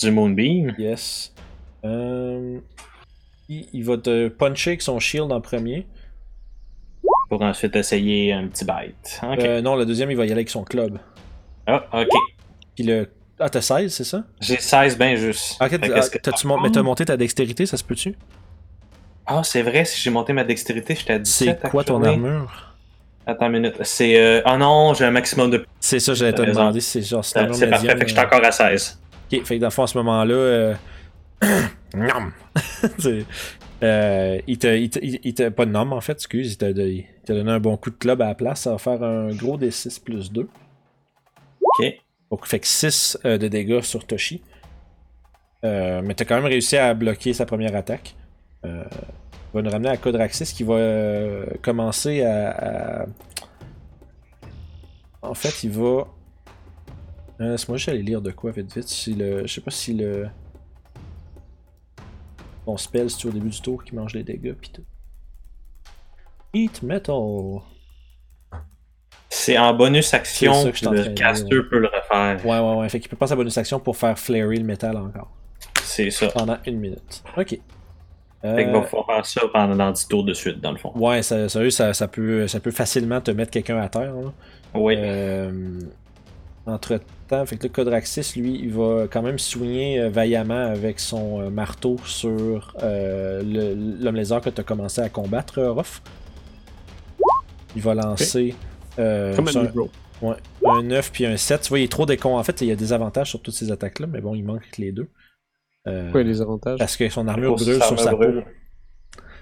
Du 0.01 0.11
Moonbeam. 0.11 0.75
Yes. 0.79 1.35
Euh, 1.85 2.59
il, 3.49 3.67
il 3.73 3.85
va 3.85 3.99
te 3.99 4.29
puncher 4.29 4.71
avec 4.71 4.83
son 4.83 4.99
shield 4.99 5.31
en 5.31 5.41
premier. 5.43 5.87
Pour 7.29 7.43
ensuite 7.43 7.77
essayer 7.77 8.33
un 8.33 8.47
petit 8.49 8.65
bite. 8.65 9.21
Euh, 9.23 9.61
non, 9.61 9.77
le 9.77 9.85
deuxième, 9.85 10.11
il 10.11 10.17
va 10.17 10.23
y 10.25 10.27
aller 10.29 10.33
avec 10.41 10.49
son 10.49 10.65
club. 10.65 10.99
Ah, 11.67 11.85
ok. 11.93 12.09
Puis 12.75 12.85
le... 12.85 13.09
Ah, 13.39 13.51
t'as 13.51 13.61
16, 13.61 13.93
c'est 13.93 14.05
ça? 14.05 14.25
J'ai 14.41 14.57
16 14.59 14.97
ben 14.97 15.17
juste. 15.17 15.57
Ah, 15.61 15.67
ok, 15.67 15.73
Fait 15.73 16.19
t'as- 16.23 16.33
mon- 16.47 16.59
mais 16.61 16.71
t'as 16.71 16.83
monté 16.83 17.05
ta 17.05 17.17
dextérité, 17.19 17.67
ça 17.67 17.77
se 17.77 17.85
peut-tu? 17.85 18.15
Ah, 19.27 19.43
c'est 19.43 19.63
vrai, 19.63 19.85
si 19.85 20.01
j'ai 20.01 20.11
monté 20.11 20.33
ma 20.33 20.45
dextérité, 20.45 20.95
j'étais 20.95 21.15
à 21.15 21.19
17. 21.19 21.59
C'est 21.63 21.71
quoi 21.71 21.85
ton 21.85 22.03
armure? 22.03 22.75
Attends 23.27 23.47
une 23.47 23.53
minute. 23.53 23.75
C'est. 23.83 24.21
Euh... 24.21 24.41
Ah 24.45 24.57
non, 24.57 24.95
j'ai 24.95 25.05
un 25.05 25.11
maximum 25.11 25.51
de. 25.51 25.67
C'est 25.81 25.99
ça, 25.99 26.15
j'allais 26.15 26.33
te 26.33 26.43
demander 26.43 26.81
c'est 26.81 27.03
genre 27.03 27.25
C'est 27.25 27.45
parfait, 27.45 27.67
médium, 27.67 27.99
fait 27.99 28.05
que 28.05 28.09
j'étais 28.09 28.21
euh, 28.21 28.25
encore 28.25 28.45
à 28.45 28.53
16. 28.53 29.01
Ok, 29.33 29.45
fait 29.45 29.57
que 29.57 29.61
dans 29.61 29.67
le 29.67 29.71
fond, 29.73 29.83
à 29.83 29.87
ce 29.89 29.99
moment-là, 29.99 30.35
euh... 30.35 30.75
Euh, 33.83 34.41
il 34.47 34.59
te, 34.59 34.75
il 34.75 34.89
te, 34.89 34.99
il 35.03 35.35
te- 35.35 35.51
pas 35.51 35.67
de 35.67 35.71
nom 35.71 35.93
en 35.93 36.01
fait, 36.01 36.13
excuse, 36.13 36.53
il 36.53 36.57
t'a 36.57 36.71
il 36.71 37.05
t'a 37.27 37.35
donné 37.35 37.51
un 37.51 37.61
bon 37.61 37.77
coup 37.77 37.91
de 37.91 37.97
club 37.97 38.23
à 38.23 38.29
la 38.29 38.35
place, 38.35 38.63
ça 38.63 38.71
va 38.71 38.79
faire 38.79 39.03
un 39.03 39.35
gros 39.35 39.59
D6 39.59 40.03
plus 40.03 40.33
2. 40.33 40.49
Ok. 41.61 41.95
Donc, 42.31 42.47
fait 42.47 42.59
que 42.59 42.67
6 42.67 43.19
euh, 43.25 43.39
de 43.39 43.49
dégâts 43.49 43.83
sur 43.83 44.07
Toshi. 44.07 44.43
Euh, 45.65 46.01
mais 46.03 46.15
t'as 46.15 46.25
quand 46.25 46.37
même 46.37 46.47
réussi 46.47 46.77
à 46.77 46.95
bloquer 46.95 47.33
sa 47.33 47.45
première 47.47 47.75
attaque. 47.77 48.15
Euh, 48.67 48.85
va 49.55 49.63
nous 49.63 49.71
ramener 49.71 49.89
à 49.91 49.97
Codraxis 49.97 50.53
qui 50.53 50.65
va 50.65 50.75
euh, 50.75 51.47
commencer 51.63 52.23
à, 52.23 53.03
à- 53.03 53.07
En 55.23 55.35
fait, 55.35 55.65
il 55.65 55.71
va. 55.71 56.07
Euh, 57.41 57.51
Laisse-moi 57.53 57.77
juste 57.79 57.89
aller 57.91 58.03
lire 58.03 58.21
de 58.23 58.31
quoi 58.33 58.51
vite 58.51 58.75
vite. 58.77 58.89
Si 58.89 59.15
le... 59.15 59.47
Je 59.47 59.53
sais 59.53 59.61
pas 59.61 59.71
si 59.71 59.95
le. 59.95 60.29
Ton 62.65 62.77
spell, 62.77 63.09
c'est 63.11 63.27
au 63.27 63.31
début 63.31 63.51
du 63.51 63.61
tour 63.61 63.85
qui 63.85 63.95
mange 63.95 64.15
les 64.15 64.25
dégâts 64.25 64.53
pis 64.55 64.71
tout. 64.71 64.85
Heat 66.53 66.83
Metal. 66.83 67.15
C'est 69.29 69.59
en 69.59 69.75
bonus 69.75 70.15
action, 70.15 70.53
ça 70.55 70.73
que 70.73 70.87
en 70.87 70.91
le 70.93 71.05
caster 71.15 71.63
peut 71.71 71.79
le 71.79 71.89
refaire. 71.89 72.45
Ouais, 72.45 72.59
ouais, 72.59 72.75
ouais. 72.81 72.89
Fait 72.89 72.99
qu'il 73.01 73.09
peut 73.11 73.17
pas 73.17 73.27
sa 73.27 73.37
bonus 73.37 73.57
action 73.59 73.79
pour 73.79 73.97
faire 73.97 74.19
flairer 74.19 74.57
le 74.57 74.65
métal 74.65 74.97
encore. 74.97 75.31
C'est 75.83 76.11
ça. 76.11 76.29
Pendant 76.29 76.57
une 76.67 76.79
minute. 76.79 77.23
Ok. 77.37 77.59
Euh, 78.47 78.57
Fait 78.57 78.65
qu'il 78.65 78.73
va 78.73 78.83
falloir 78.83 79.07
faire 79.07 79.27
ça 79.27 79.41
pendant 79.53 79.77
dans 79.77 79.91
10 79.91 80.09
tours 80.09 80.25
de 80.25 80.35
suite, 80.35 80.61
dans 80.61 80.73
le 80.73 80.79
fond. 80.79 80.93
Ouais, 80.95 81.23
ça, 81.23 81.49
ça, 81.49 81.93
ça, 81.95 82.09
peut, 82.09 82.47
ça 82.47 82.61
peut 82.61 82.71
facilement 82.71 83.21
te 83.21 83.31
mettre 83.31 83.51
quelqu'un 83.51 83.79
à 83.79 83.89
terre. 83.89 84.15
là. 84.15 84.33
Oui. 84.75 84.95
Euh, 84.99 85.81
entre 86.67 87.01
temps, 87.29 87.47
fait 87.47 87.57
que 87.57 87.65
le 87.65 87.69
Codraxis, 87.69 88.33
lui, 88.37 88.59
il 88.63 88.73
va 88.73 89.07
quand 89.11 89.23
même 89.23 89.39
soigner 89.39 90.01
euh, 90.01 90.09
vaillamment 90.11 90.67
avec 90.67 90.99
son 90.99 91.41
euh, 91.41 91.51
marteau 91.51 91.97
sur 92.05 92.75
euh, 92.83 93.43
le- 93.45 94.03
l'homme 94.05 94.17
lézard 94.17 94.41
que 94.41 94.51
tu 94.51 94.61
as 94.61 94.65
commencé 94.65 95.01
à 95.01 95.09
combattre, 95.09 95.63
Ruff. 95.63 96.03
Il 97.75 97.83
va 97.83 97.95
lancer 97.95 98.55
euh, 98.99 99.35
Comme 99.37 99.49
un 99.49 99.57
un, 99.57 99.63
Negro. 99.65 99.91
ouais, 100.23 100.35
un 100.65 100.83
9 100.83 101.13
puis 101.13 101.27
un 101.27 101.37
7. 101.37 101.63
Tu 101.63 101.69
vois, 101.69 101.79
il 101.79 101.85
est 101.85 101.93
trop 101.93 102.07
décon. 102.07 102.37
En 102.37 102.43
fait, 102.43 102.61
il 102.63 102.69
y 102.69 102.73
a 102.73 102.77
des 102.77 102.93
avantages 102.93 103.31
sur 103.31 103.41
toutes 103.43 103.55
ces 103.55 103.71
attaques-là, 103.71 104.07
mais 104.07 104.21
bon, 104.21 104.35
il 104.35 104.43
manque 104.45 104.77
les 104.79 104.93
deux. 104.93 105.09
Euh, 105.87 106.11
Quoi, 106.11 106.23
les 106.23 106.41
avantages? 106.41 106.79
parce 106.79 106.97
que 106.97 107.09
son 107.09 107.29
armure 107.29 107.55
brûle 107.55 107.83
sur 107.83 107.99
sa 108.01 108.11
peau. 108.11 108.25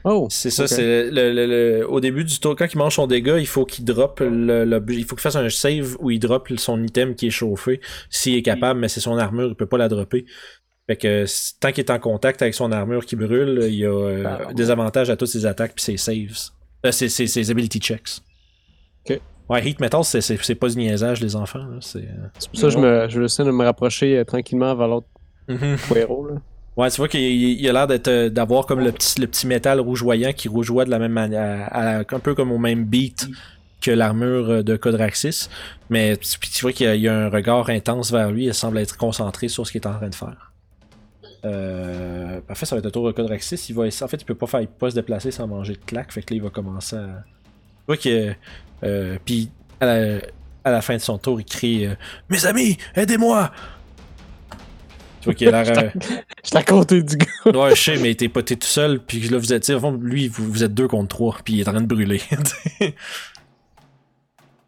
Oh! 0.06 0.26
C'est 0.30 0.50
ça, 0.50 0.66
c'est 0.66 1.10
le, 1.10 1.32
le- 1.32 1.46
le- 1.46 1.90
au 1.90 1.98
début 1.98 2.24
du 2.24 2.38
tour, 2.38 2.54
quand 2.56 2.66
il 2.70 2.76
mange 2.76 2.94
son 2.96 3.06
dégât, 3.06 3.38
il 3.38 3.46
faut 3.46 3.64
qu'il 3.64 3.86
drop 3.86 4.20
le, 4.20 4.64
le- 4.66 4.84
il 4.90 5.04
faut 5.04 5.16
qu'il 5.16 5.22
fasse 5.22 5.36
un 5.36 5.48
save 5.48 5.96
où 5.98 6.10
il 6.10 6.18
drop 6.18 6.46
son 6.58 6.82
item 6.82 7.14
qui 7.14 7.28
est 7.28 7.30
chauffé. 7.30 7.80
S'il 8.10 8.34
est 8.36 8.42
capable, 8.42 8.80
mais 8.80 8.88
c'est 8.88 9.00
son 9.00 9.16
armure, 9.16 9.48
il 9.48 9.54
peut 9.54 9.64
pas 9.66 9.78
la 9.78 9.88
dropper. 9.88 10.26
Fait 10.86 10.96
que 10.96 11.24
tant 11.58 11.72
qu'il 11.72 11.82
est 11.84 11.90
en 11.90 11.98
contact 11.98 12.42
avec 12.42 12.52
son 12.52 12.70
armure 12.70 13.06
qui 13.06 13.16
brûle, 13.16 13.60
il 13.68 13.76
y 13.76 13.86
a 13.86 13.88
euh, 13.90 14.24
Ah, 14.26 14.52
des 14.52 14.70
avantages 14.70 15.08
à 15.08 15.16
toutes 15.16 15.28
ses 15.28 15.46
attaques 15.46 15.72
puis 15.74 15.82
ses 15.84 15.96
saves. 15.96 16.50
Euh, 16.84 16.92
ses, 16.92 17.08
ses- 17.08 17.26
ses 17.26 17.50
ability 17.50 17.78
checks. 17.78 18.20
Ok. 19.08 19.18
Ouais, 19.48 19.66
Heat 19.66 19.80
Metal, 19.80 20.04
c'est- 20.04 20.54
pas 20.56 20.68
du 20.68 20.76
niaisage, 20.76 21.22
les 21.22 21.34
enfants. 21.34 21.64
C'est 21.80 22.02
pour 22.50 22.60
ça 22.60 22.66
que 22.66 22.72
je, 22.74 22.78
me, 22.78 23.08
je 23.08 23.22
essaie 23.22 23.44
de 23.44 23.50
me 23.50 23.64
rapprocher 23.64 24.18
euh, 24.18 24.24
tranquillement 24.24 24.74
vers 24.74 24.88
l'autre 24.88 25.06
Mhm. 25.48 25.76
Là. 25.94 26.40
Ouais, 26.76 26.90
tu 26.90 26.96
vois 26.96 27.08
qu'il 27.08 27.20
il 27.20 27.68
a 27.68 27.72
l'air 27.72 27.86
d'être 27.86 28.08
euh, 28.08 28.28
d'avoir 28.30 28.66
comme 28.66 28.80
le 28.80 28.90
petit, 28.92 29.20
le 29.20 29.26
petit 29.28 29.46
métal 29.46 29.78
rougeoyant 29.80 30.32
qui 30.32 30.48
rougeoie 30.48 30.84
de 30.84 30.90
la 30.90 30.98
même 30.98 31.12
manière, 31.12 31.68
à- 31.70 31.98
à- 31.98 31.98
un 32.00 32.18
peu 32.18 32.34
comme 32.34 32.50
au 32.50 32.58
même 32.58 32.84
beat 32.84 33.28
que 33.80 33.90
l'armure 33.92 34.50
euh, 34.50 34.62
de 34.62 34.76
Codraxis. 34.76 35.48
Mais 35.90 36.16
tu, 36.16 36.38
puis 36.38 36.50
tu 36.50 36.62
vois 36.62 36.72
qu'il 36.72 36.92
y, 36.96 37.08
a- 37.08 37.14
un 37.14 37.28
regard 37.28 37.68
intense 37.70 38.10
vers 38.10 38.30
lui, 38.32 38.46
il 38.46 38.54
semble 38.54 38.78
être 38.78 38.96
concentré 38.96 39.48
sur 39.48 39.66
ce 39.66 39.72
qu'il 39.72 39.82
est 39.82 39.86
en 39.86 39.94
train 39.94 40.08
de 40.08 40.14
faire. 40.14 40.52
Euh, 41.44 42.40
parfait, 42.40 42.64
ça 42.66 42.74
va 42.74 42.78
être 42.78 42.86
le 42.86 42.90
tour 42.90 43.06
de 43.06 43.12
Codraxis. 43.12 43.66
Il 43.68 43.74
va, 43.74 43.84
en 43.84 44.08
fait, 44.08 44.16
il 44.20 44.24
peut 44.24 44.34
pas 44.34 44.46
faire, 44.46 44.60
il 44.62 44.66
peut 44.66 44.86
pas 44.86 44.90
se 44.90 44.94
déplacer 44.94 45.30
sans 45.30 45.46
manger 45.46 45.74
de 45.74 45.78
claque. 45.84 46.10
Fait 46.12 46.22
que 46.22 46.32
là, 46.32 46.36
il 46.38 46.42
va 46.42 46.50
commencer 46.50 46.96
à. 46.96 47.00
Tu 47.06 47.84
vois 47.86 47.96
que. 47.98 48.32
Euh, 48.82 49.18
puis 49.24 49.50
à 49.80 49.86
la, 49.86 50.18
à 50.64 50.70
la 50.70 50.80
fin 50.80 50.94
de 50.96 51.00
son 51.02 51.18
tour, 51.18 51.40
il 51.40 51.44
crie 51.44 51.86
euh, 51.86 51.94
Mes 52.30 52.46
amis, 52.46 52.78
aidez-moi! 52.96 53.50
Tu 55.24 55.30
vois 55.30 55.34
qu'il 55.34 55.48
a 55.54 55.62
l'air. 55.64 55.78
euh, 55.96 56.00
Je 56.44 56.50
t'ai 56.50 56.62
côté 56.64 57.02
du 57.02 57.16
gars. 57.16 57.26
Ouais, 57.46 57.74
je 57.74 57.80
sais, 57.82 57.96
mais 57.96 58.14
t'es 58.14 58.28
pas 58.28 58.42
t'es 58.42 58.56
tout 58.56 58.66
seul, 58.66 59.00
puis 59.00 59.20
là 59.20 59.38
vous 59.38 59.52
êtes, 59.54 59.78
fond, 59.78 59.92
lui, 59.92 60.28
vous, 60.28 60.50
vous 60.52 60.64
êtes 60.64 60.74
deux 60.74 60.86
contre 60.86 61.08
trois, 61.08 61.38
puis 61.42 61.54
il 61.54 61.60
est 61.60 61.68
en 61.68 61.72
train 61.72 61.80
de 61.80 61.86
brûler. 61.86 62.20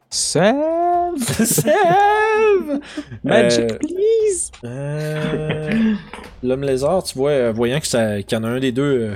Save! 0.08 1.18
Sève! 1.44 2.80
Magic, 3.22 3.70
Euh, 3.70 3.78
please! 3.78 4.50
Euh, 4.64 5.94
L'homme 6.42 6.62
lézard, 6.62 7.02
tu 7.02 7.18
vois, 7.18 7.32
euh, 7.32 7.52
voyant 7.52 7.80
qu'il 7.80 8.24
y 8.32 8.34
en 8.36 8.44
a 8.44 8.48
un 8.48 8.60
des 8.60 8.72
deux, 8.72 9.14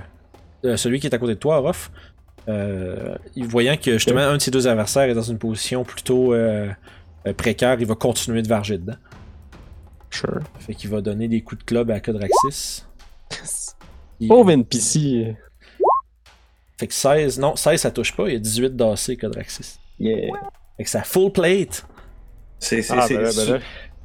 euh, 0.66 0.76
celui 0.76 1.00
qui 1.00 1.06
est 1.06 1.14
à 1.14 1.18
côté 1.18 1.34
de 1.34 1.38
toi, 1.38 1.60
Ruff, 1.60 1.90
voyant 3.36 3.76
que 3.78 3.92
justement 3.92 4.20
un 4.20 4.36
de 4.36 4.42
ses 4.42 4.50
deux 4.50 4.68
adversaires 4.68 5.04
est 5.08 5.14
dans 5.14 5.22
une 5.22 5.38
position 5.38 5.84
plutôt 5.84 6.34
précaire, 7.38 7.76
il 7.80 7.86
va 7.86 7.94
continuer 7.94 8.42
de 8.42 8.48
varger 8.48 8.76
dedans. 8.76 8.96
Sure. 10.10 10.40
Fait 10.60 10.74
qu'il 10.74 10.90
va 10.90 11.00
donner 11.00 11.28
des 11.28 11.40
coups 11.40 11.60
de 11.60 11.64
club 11.64 11.90
à 11.90 12.00
Codraxis. 12.00 12.84
Il- 14.20 14.28
Pauvre 14.28 14.50
NPC. 14.50 15.34
Fait 16.78 16.86
que 16.86 16.94
16, 16.94 17.38
non, 17.38 17.56
16 17.56 17.80
ça 17.80 17.90
touche 17.90 18.14
pas, 18.14 18.26
il 18.28 18.32
y 18.34 18.36
a 18.36 18.38
18 18.38 18.74
d'AC 18.76 19.16
Codraxis. 19.20 19.78
Yeah. 19.98 20.32
Fait 20.76 20.84
que 20.84 20.90
ça 20.90 21.02
full 21.02 21.30
plate. 21.32 21.84
C'est 22.58 22.82
c'est 22.82 22.94
Ah, 22.96 23.02
c'est- 23.06 23.14
ben 23.16 23.22
là, 23.22 23.30
ben 23.34 23.52
là. 23.54 23.58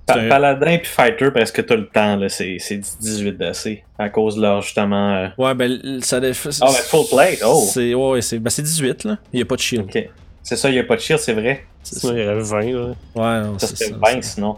Pa- 0.05 0.27
Paladin 0.29 0.77
puis 0.77 0.85
Fighter 0.87 1.31
presque 1.31 1.65
tout 1.65 1.73
le 1.73 1.87
temps 1.87 2.15
là, 2.17 2.29
c'est 2.29 2.57
c'est 2.59 2.77
18 2.77 3.37
d'AC 3.37 3.83
à 3.97 4.09
cause 4.09 4.35
de 4.35 4.41
leur 4.41 4.61
justement. 4.61 5.15
euh, 5.15 5.27
Ouais, 5.37 5.55
ben 5.55 5.99
ça. 6.01 6.17
Ah 6.61 6.69
ouais, 6.69 6.77
full 6.77 7.07
plate. 7.09 7.39
Oh. 7.45 7.63
C'est 7.71 7.93
ouais, 7.95 8.21
c'est 8.21 8.37
ben, 8.39 8.49
c'est 8.51 8.61
18 8.61 9.03
là. 9.05 9.17
Il 9.33 9.39
y 9.39 9.41
a 9.41 9.45
pas 9.45 9.55
de 9.55 9.61
shield. 9.61 9.85
Ok. 9.85 10.09
C'est 10.43 10.55
ça, 10.57 10.69
il 10.69 10.75
y 10.75 10.79
a 10.79 10.83
pas 10.83 10.95
de 10.95 11.01
shield, 11.01 11.19
c'est 11.19 11.33
vrai. 11.33 11.65
C'est 11.81 11.99
Sinon, 11.99 12.13
il 12.13 12.19
y 12.19 12.27
aurait 12.27 12.39
20, 12.39 12.61
là. 12.71 12.87
Ouais, 13.15 13.47
non, 13.47 13.57
Ça 13.57 13.67
c'est 13.67 13.75
serait 13.77 13.89
ça. 13.91 13.97
20 13.97 14.21
c'est- 14.21 14.21
sinon. 14.35 14.57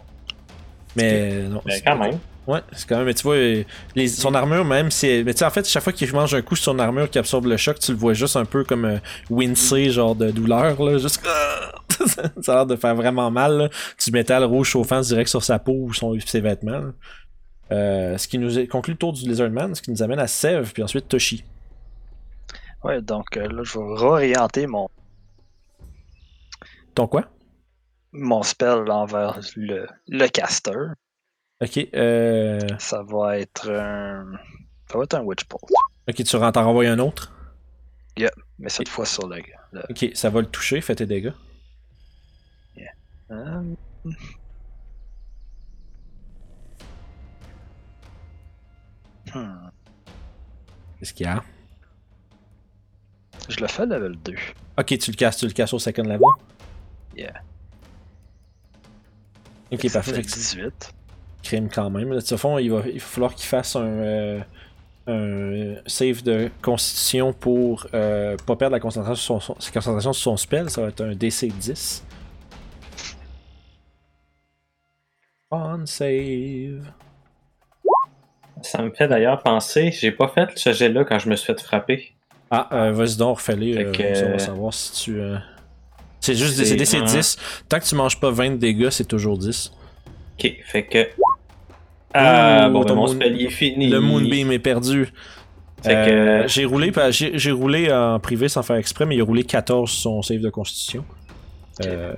Mais 0.97 1.43
non. 1.43 1.61
Mais 1.65 1.75
c'est- 1.75 1.81
quand 1.83 1.97
même. 1.97 2.19
Ouais, 2.47 2.61
c'est 2.71 2.87
quand 2.87 2.95
même. 2.97 3.05
Mais 3.05 3.13
tu 3.13 3.23
vois, 3.23 3.35
les- 3.95 4.07
son 4.07 4.33
armure 4.33 4.63
même, 4.63 4.89
c'est. 4.89 5.23
Mais 5.23 5.33
tu 5.33 5.39
sais, 5.39 5.45
en 5.45 5.49
fait, 5.49 5.67
chaque 5.67 5.83
fois 5.83 5.91
qu'il 5.93 6.09
mange 6.13 6.33
un 6.33 6.41
coup 6.41 6.55
sur 6.55 6.65
son 6.71 6.79
armure 6.79 7.09
qui 7.09 7.19
absorbe 7.19 7.45
le 7.47 7.57
choc, 7.57 7.77
tu 7.79 7.91
le 7.91 7.97
vois 7.97 8.13
juste 8.13 8.37
un 8.37 8.45
peu 8.45 8.63
comme 8.63 8.85
euh, 8.85 8.97
wincer, 9.29 9.89
genre 9.89 10.15
de 10.15 10.31
douleur, 10.31 10.81
là. 10.81 10.97
Juste. 10.97 11.21
ça 12.41 12.51
a 12.53 12.55
l'air 12.55 12.65
de 12.65 12.75
faire 12.77 12.95
vraiment 12.95 13.29
mal, 13.31 13.57
là. 13.57 13.69
Du 14.03 14.11
métal 14.11 14.43
rouge 14.45 14.69
chauffant 14.69 15.01
direct 15.01 15.29
sur 15.29 15.43
sa 15.43 15.59
peau 15.59 15.73
ou 15.73 15.93
son, 15.93 16.17
ses 16.25 16.39
vêtements. 16.41 16.71
là. 16.79 16.91
Euh, 17.73 18.17
ce 18.17 18.29
qui 18.29 18.37
nous 18.37 18.57
est- 18.57 18.67
conclut 18.67 18.93
le 18.93 18.97
tour 18.97 19.11
du 19.11 19.27
Lizardman, 19.27 19.75
ce 19.75 19.81
qui 19.81 19.91
nous 19.91 20.01
amène 20.01 20.19
à 20.19 20.27
Sev, 20.27 20.71
puis 20.73 20.83
ensuite 20.83 21.09
Toshi. 21.09 21.43
Ouais, 22.83 23.01
donc 23.01 23.35
euh, 23.35 23.49
là, 23.49 23.63
je 23.63 23.77
vais 23.77 23.85
réorienter 23.99 24.67
mon, 24.67 24.87
Ton 26.95 27.07
quoi? 27.07 27.25
Mon 28.11 28.43
spell 28.43 28.89
envers 28.89 29.39
le, 29.55 29.87
le 30.07 30.27
caster. 30.27 30.77
Ok, 31.61 31.79
euh. 31.95 32.59
Ça 32.79 33.03
va 33.03 33.39
être 33.39 33.69
un. 33.71 34.31
Ça 34.91 34.97
va 34.97 35.03
être 35.05 35.15
un 35.15 35.21
Witch 35.23 35.47
Bolt. 35.47 35.63
Ok, 36.07 36.23
tu 36.23 36.35
rentres 36.37 36.59
en 36.59 36.65
renvoyer 36.65 36.89
un 36.89 36.99
autre? 36.99 37.33
Mais 38.59 38.69
cette 38.69 38.89
fois 38.89 39.05
sur 39.05 39.27
le. 39.27 39.41
le- 39.71 39.83
Ok, 39.89 40.11
ça 40.15 40.29
va 40.29 40.41
le 40.41 40.47
toucher, 40.47 40.81
fais 40.81 40.95
tes 40.95 41.05
dégâts. 41.05 41.33
Euh, 43.29 43.61
Hmm. 49.33 49.69
Qu'est-ce 50.99 51.13
qu'il 51.13 51.25
y 51.25 51.29
a? 51.29 51.43
Je 53.49 53.59
le 53.59 53.67
fais 53.67 53.85
level 53.85 54.15
2. 54.23 54.35
Ok, 54.77 54.97
tu 54.97 55.11
le 55.11 55.15
casses, 55.15 55.37
tu 55.37 55.45
le 55.45 55.51
casses 55.53 55.73
au 55.73 55.79
second 55.79 56.03
level. 56.03 56.21
Yeah. 57.15 57.41
Ok, 59.71 59.81
Ça 59.87 59.99
parfait. 59.99 60.11
fait 60.13 60.21
Fait 60.23 60.27
que 60.29 60.33
18. 60.33 60.93
crime 61.43 61.69
quand 61.73 61.89
même. 61.89 62.11
Là, 62.13 62.19
au 62.31 62.37
fond, 62.37 62.57
il 62.57 62.71
va, 62.71 62.81
il 62.87 62.93
va 62.93 62.99
falloir 62.99 63.35
qu'il 63.35 63.45
fasse 63.47 63.75
un, 63.75 63.85
euh, 63.85 64.39
un 65.07 65.75
save 65.85 66.23
de 66.23 66.49
constitution 66.61 67.33
pour 67.33 67.87
euh, 67.93 68.35
pas 68.45 68.55
perdre 68.55 68.73
la 68.75 68.79
concentration 68.79 69.39
sur 69.39 69.55
son, 69.55 69.61
sa 69.61 69.71
concentration 69.71 70.13
sur 70.13 70.23
son 70.23 70.37
spell. 70.37 70.69
Ça 70.69 70.81
va 70.81 70.87
être 70.89 71.01
un 71.01 71.15
DC 71.15 71.47
10. 71.47 72.03
On 75.51 75.85
save. 75.85 76.91
Ça 78.63 78.81
me 78.81 78.91
fait 78.91 79.07
d'ailleurs 79.07 79.41
penser, 79.43 79.91
j'ai 79.91 80.11
pas 80.11 80.27
fait 80.27 80.49
ce 80.55 80.73
jet-là 80.73 81.05
quand 81.05 81.19
je 81.19 81.29
me 81.29 81.35
suis 81.35 81.45
fait 81.53 81.61
frapper. 81.61 82.13
Ah, 82.49 82.67
euh, 82.71 82.91
vas-y 82.91 83.15
donc, 83.17 83.37
refais-les. 83.37 83.73
Fait 83.93 84.23
euh, 84.23 84.27
on 84.27 84.31
va 84.31 84.39
savoir 84.39 84.73
si 84.73 84.91
tu. 85.03 85.19
euh, 85.21 85.37
C'est 86.27 86.35
juste 86.35 86.57
C'est 86.57 86.65
c'est 86.65 86.75
DC 86.75 86.95
un- 86.97 87.05
10. 87.05 87.37
Tant 87.69 87.79
que 87.79 87.85
tu 87.85 87.95
manges 87.95 88.19
pas 88.19 88.31
20 88.31 88.51
de 88.51 88.55
dégâts, 88.57 88.89
c'est 88.89 89.05
toujours 89.07 89.37
10. 89.37 89.71
Ok, 90.37 90.51
fait 90.65 90.85
que. 90.85 91.07
Ah, 92.13 92.67
Ouh, 92.67 92.73
bon, 92.73 92.83
ton 92.83 92.95
ben, 92.95 92.95
mon 92.95 93.13
moon- 93.13 93.21
est 93.21 93.49
fini. 93.49 93.89
Le 93.89 93.99
Moonbeam 93.99 94.51
est 94.51 94.59
perdu. 94.59 95.11
Fait 95.83 95.89
que- 95.93 96.09
Euh, 96.09 96.47
j'ai 96.47 96.65
roulé 96.65 96.91
j'ai 97.11 97.37
j'ai 97.37 97.51
roulé 97.51 97.91
en 97.93 98.19
privé 98.19 98.49
sans 98.49 98.63
faire 98.63 98.77
exprès, 98.77 99.05
mais 99.05 99.15
il 99.15 99.21
a 99.21 99.23
roulé 99.23 99.43
14 99.43 99.89
sur 99.91 100.01
son 100.01 100.21
save 100.21 100.41
de 100.41 100.49
constitution. 100.49 101.05
Euh, 101.85 102.13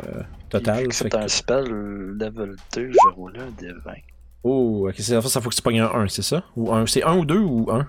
total. 0.49 0.87
C'est 0.91 1.09
que- 1.09 1.17
un 1.17 1.27
spell 1.27 1.65
level 1.65 2.55
2, 2.73 2.91
je 2.91 3.15
roule 3.15 3.33
un 3.37 3.51
des 3.59 3.73
20. 3.85 3.93
Oh, 4.43 4.87
ok, 4.87 4.95
c'est 4.97 5.19
ça, 5.21 5.41
faut 5.41 5.49
que 5.49 5.55
tu 5.55 5.61
pognes 5.61 5.81
un 5.81 5.91
1, 5.93 6.07
c'est 6.07 6.21
ça? 6.21 6.43
Ou 6.55 6.73
un, 6.73 6.85
c'est 6.87 7.03
1 7.03 7.17
ou 7.17 7.25
2 7.25 7.39
ou 7.39 7.69
1? 7.69 7.85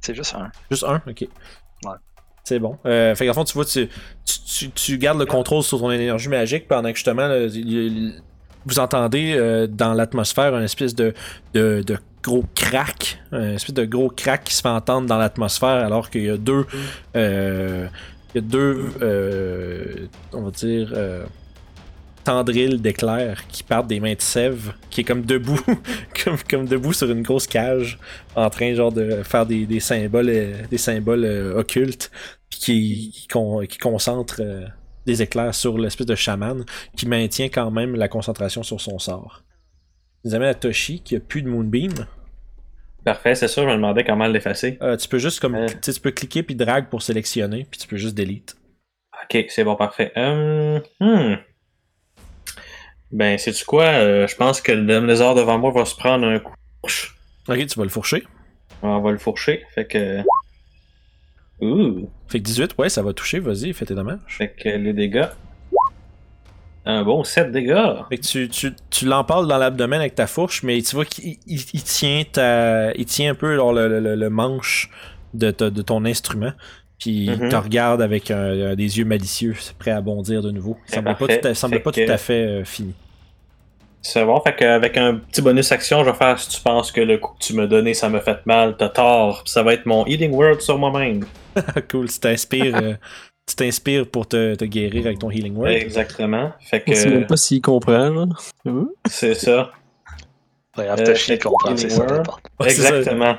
C'est 0.00 0.14
juste 0.14 0.34
un. 0.36 0.50
Juste 0.70 0.84
un? 0.84 1.02
Ok. 1.08 1.22
Ouais. 1.84 1.90
C'est 2.44 2.58
bon. 2.58 2.76
Euh, 2.86 3.14
fait 3.14 3.26
qu'en 3.26 3.34
fond, 3.34 3.44
tu 3.44 3.54
vois, 3.54 3.64
tu, 3.64 3.88
tu, 4.24 4.70
tu- 4.70 4.98
gardes 4.98 5.18
le 5.18 5.26
contrôle 5.26 5.62
sur 5.62 5.78
ton 5.78 5.90
énergie 5.90 6.28
magique 6.28 6.66
pendant 6.66 6.90
que 6.90 6.96
justement, 6.96 7.28
vous 8.66 8.78
entendez 8.78 9.34
euh, 9.36 9.66
dans 9.66 9.94
l'atmosphère 9.94 10.54
un 10.54 10.62
espèce 10.62 10.94
de, 10.94 11.14
de, 11.54 11.82
de 11.86 11.98
gros 12.22 12.44
crack, 12.54 13.20
un 13.32 13.54
espèce 13.54 13.74
de 13.74 13.84
gros 13.84 14.08
crack 14.08 14.44
qui 14.44 14.54
se 14.54 14.62
fait 14.62 14.68
entendre 14.68 15.06
dans 15.08 15.18
l'atmosphère 15.18 15.84
alors 15.84 16.10
qu'il 16.10 16.24
y 16.24 16.30
a 16.30 16.36
deux, 16.36 16.66
euh, 17.16 17.86
il 18.34 18.38
y 18.42 18.44
a 18.44 18.48
deux, 18.48 18.86
euh, 19.02 20.06
on 20.32 20.42
va 20.42 20.50
dire, 20.50 20.92
euh, 20.94 21.24
tendrils 22.24 22.80
d'éclairs 22.80 23.46
qui 23.48 23.62
partent 23.62 23.86
des 23.86 24.00
mains 24.00 24.14
de 24.14 24.20
Sève, 24.20 24.74
qui 24.90 25.02
est 25.02 25.04
comme 25.04 25.22
debout, 25.22 25.60
comme, 26.24 26.36
comme 26.48 26.66
debout 26.66 26.92
sur 26.92 27.10
une 27.10 27.22
grosse 27.22 27.46
cage, 27.46 27.98
en 28.36 28.48
train 28.50 28.74
genre 28.74 28.92
de 28.92 29.22
faire 29.22 29.46
des, 29.46 29.66
des 29.66 29.80
symboles, 29.80 30.28
euh, 30.30 30.54
des 30.70 30.78
symboles 30.78 31.24
euh, 31.24 31.58
occultes, 31.58 32.10
puis 32.50 32.58
qui, 32.60 33.10
qui, 33.12 33.28
con- 33.28 33.64
qui 33.66 33.78
concentre 33.78 34.36
euh, 34.40 34.66
des 35.06 35.22
éclairs 35.22 35.54
sur 35.54 35.78
l'espèce 35.78 36.06
de 36.06 36.14
chaman, 36.14 36.64
qui 36.96 37.06
maintient 37.06 37.48
quand 37.48 37.70
même 37.70 37.96
la 37.96 38.08
concentration 38.08 38.62
sur 38.62 38.80
son 38.80 38.98
sort. 38.98 39.42
Nous 40.24 40.34
amène 40.34 40.48
à 40.48 40.54
Toshi, 40.54 41.00
qui 41.02 41.16
a 41.16 41.20
plus 41.20 41.42
de 41.42 41.48
Moonbeam. 41.48 41.92
Parfait, 43.04 43.34
c'est 43.34 43.48
ça, 43.48 43.62
je 43.62 43.66
me 43.66 43.72
demandais 43.74 44.04
comment 44.04 44.28
l'effacer. 44.28 44.78
Tu 45.00 45.08
peux 45.08 45.18
juste 45.18 45.40
comme, 45.40 45.66
tu 45.82 45.92
peux 46.00 46.12
cliquer 46.12 46.44
puis 46.44 46.54
drag 46.54 46.88
pour 46.88 47.02
sélectionner, 47.02 47.66
puis 47.68 47.80
tu 47.80 47.88
peux 47.88 47.96
juste 47.96 48.16
delete. 48.16 48.56
Ok, 49.24 49.46
c'est 49.48 49.64
bon, 49.64 49.76
parfait. 49.76 50.12
Hum, 50.16 50.80
hmm. 51.00 51.34
Ben, 53.12 53.36
sais-tu 53.38 53.64
quoi? 53.64 53.84
Euh, 53.84 54.26
je 54.26 54.34
pense 54.36 54.60
que 54.60 54.72
le 54.72 55.00
lézard 55.06 55.34
devant 55.34 55.58
moi 55.58 55.70
va 55.70 55.84
se 55.84 55.94
prendre 55.94 56.26
un 56.26 56.38
coup. 56.38 56.54
Ok, 57.48 57.66
tu 57.66 57.78
vas 57.78 57.84
le 57.84 57.90
fourcher. 57.90 58.24
On 58.82 59.00
va 59.00 59.10
le 59.12 59.18
fourcher. 59.18 59.62
Fait 59.74 59.84
que. 59.86 60.20
Ouh. 61.60 62.08
Fait 62.28 62.38
que 62.38 62.44
18, 62.44 62.74
ouais, 62.78 62.88
ça 62.88 63.02
va 63.02 63.12
toucher, 63.12 63.38
vas-y, 63.38 63.72
fais 63.72 63.84
tes 63.84 63.94
dommages. 63.94 64.18
Fait 64.26 64.48
que 64.48 64.68
les 64.68 64.92
dégâts. 64.92 65.26
Un 66.84 67.04
bon 67.04 67.22
7 67.22 67.52
dégâts. 67.52 67.76
Fait 68.08 68.16
que 68.18 68.22
tu, 68.26 68.48
tu, 68.48 68.72
tu 68.90 69.04
l'empales 69.06 69.46
dans 69.46 69.58
l'abdomen 69.58 70.00
avec 70.00 70.16
ta 70.16 70.26
fourche, 70.26 70.64
mais 70.64 70.82
tu 70.82 70.96
vois 70.96 71.04
qu'il 71.04 71.36
il, 71.46 71.60
il 71.72 71.82
tient 71.84 72.24
ta, 72.30 72.92
il 72.94 73.04
tient 73.04 73.30
un 73.30 73.34
peu 73.36 73.54
genre, 73.54 73.72
le, 73.72 74.00
le- 74.00 74.16
le 74.16 74.30
manche 74.30 74.90
de, 75.34 75.52
ta- 75.52 75.70
de 75.70 75.82
ton 75.82 76.04
instrument. 76.04 76.52
Puis 76.98 77.26
il 77.26 77.30
Mhm. 77.38 77.48
te 77.50 77.56
regarde 77.56 78.02
avec 78.02 78.32
un- 78.32 78.74
des 78.74 78.98
yeux 78.98 79.04
malicieux, 79.04 79.54
prêt 79.78 79.92
à 79.92 80.00
bondir 80.00 80.42
de 80.42 80.50
nouveau. 80.50 80.76
Il 80.86 80.90
C'est 80.90 80.94
semble 80.96 81.16
pas, 81.16 81.38
tout 81.38 81.46
à, 81.48 81.54
semble 81.54 81.74
Fait 81.74 81.80
pas 81.80 81.92
que- 81.92 82.04
tout 82.06 82.12
à 82.12 82.16
fait 82.18 82.46
euh, 82.46 82.64
fini. 82.64 82.94
C'est 84.02 84.24
bon, 84.24 84.40
fait 84.40 84.56
qu'avec 84.56 84.96
un 84.96 85.14
petit 85.14 85.42
bonus 85.42 85.70
action, 85.70 86.04
je 86.04 86.10
vais 86.10 86.16
faire 86.16 86.38
si 86.38 86.48
tu 86.48 86.60
penses 86.60 86.90
que 86.90 87.00
le 87.00 87.18
coup 87.18 87.34
que 87.38 87.44
tu 87.44 87.54
m'as 87.54 87.66
donné, 87.66 87.94
ça 87.94 88.08
m'a 88.08 88.20
fait 88.20 88.44
mal, 88.46 88.76
t'as 88.76 88.88
tort. 88.88 89.44
Ça 89.46 89.62
va 89.62 89.74
être 89.74 89.86
mon 89.86 90.04
Healing 90.04 90.32
Word 90.32 90.60
sur 90.60 90.76
moi-même. 90.76 91.24
cool, 91.90 92.10
tu 92.10 92.18
t'inspires, 92.18 92.76
euh, 92.76 92.94
tu 93.46 93.56
t'inspires 93.56 94.06
pour 94.06 94.26
te, 94.26 94.54
te 94.54 94.64
guérir 94.64 95.06
avec 95.06 95.18
ton 95.18 95.30
healing 95.30 95.56
word. 95.56 95.68
Exactement. 95.68 96.52
Fait 96.60 96.82
On 96.86 96.94
sait 96.94 97.10
même 97.10 97.22
que 97.22 97.28
pas 97.28 97.36
s'il 97.36 97.60
comprend, 97.60 98.10
là. 98.10 98.26
Hein? 98.66 98.86
c'est 99.06 99.34
ça. 99.34 99.70
Euh, 100.78 100.96
que 100.96 101.42
comprend, 101.42 101.76
c'est 101.76 101.90
ça. 101.90 102.06
Ouais, 102.58 102.70
c'est 102.70 102.82
ça. 102.82 102.98
Exactement. 102.98 103.36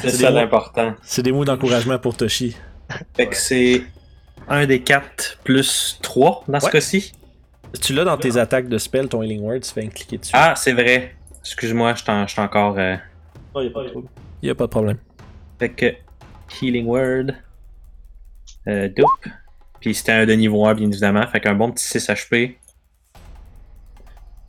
C'est 0.00 0.10
ça 0.10 0.30
l'important. 0.30 0.94
C'est 1.02 1.22
des 1.22 1.32
mots 1.32 1.44
d'encouragement 1.44 1.98
pour 1.98 2.16
Toshi. 2.16 2.56
Fait 3.16 3.26
que 3.26 3.36
c'est 3.36 3.82
un 4.48 4.66
des 4.66 4.80
4 4.80 5.38
plus 5.44 5.98
3 6.02 6.44
dans 6.48 6.60
ce 6.60 6.68
cas-ci. 6.68 7.12
Tu 7.80 7.92
l'as 7.92 8.04
dans 8.04 8.16
tes 8.16 8.36
attaques 8.36 8.68
de 8.68 8.78
spell, 8.78 9.08
ton 9.08 9.22
Healing 9.22 9.42
Word, 9.42 9.60
tu 9.60 9.70
fais 9.72 9.86
cliquer 9.88 10.18
dessus. 10.18 10.32
Ah, 10.34 10.54
c'est 10.56 10.72
vrai. 10.72 11.14
Excuse-moi, 11.40 11.94
je 11.94 12.02
suis 12.28 12.40
encore. 12.40 12.78
euh, 12.78 12.96
Il 14.42 14.46
y 14.46 14.50
a 14.50 14.54
pas 14.54 14.64
de 14.64 14.70
problème. 14.70 14.98
Fait 15.58 15.68
que 15.70 15.86
Healing 16.60 16.86
Word. 16.86 17.26
Euh, 18.68 18.88
Doupe. 18.88 19.32
Puis 19.80 19.94
c'était 19.94 20.12
un 20.12 20.26
de 20.26 20.32
niveau 20.34 20.66
1, 20.66 20.74
bien 20.74 20.88
évidemment. 20.90 21.26
Fait 21.26 21.40
qu'un 21.40 21.54
bon 21.54 21.70
petit 21.70 21.84
6 21.84 22.08
HP. 22.10 22.56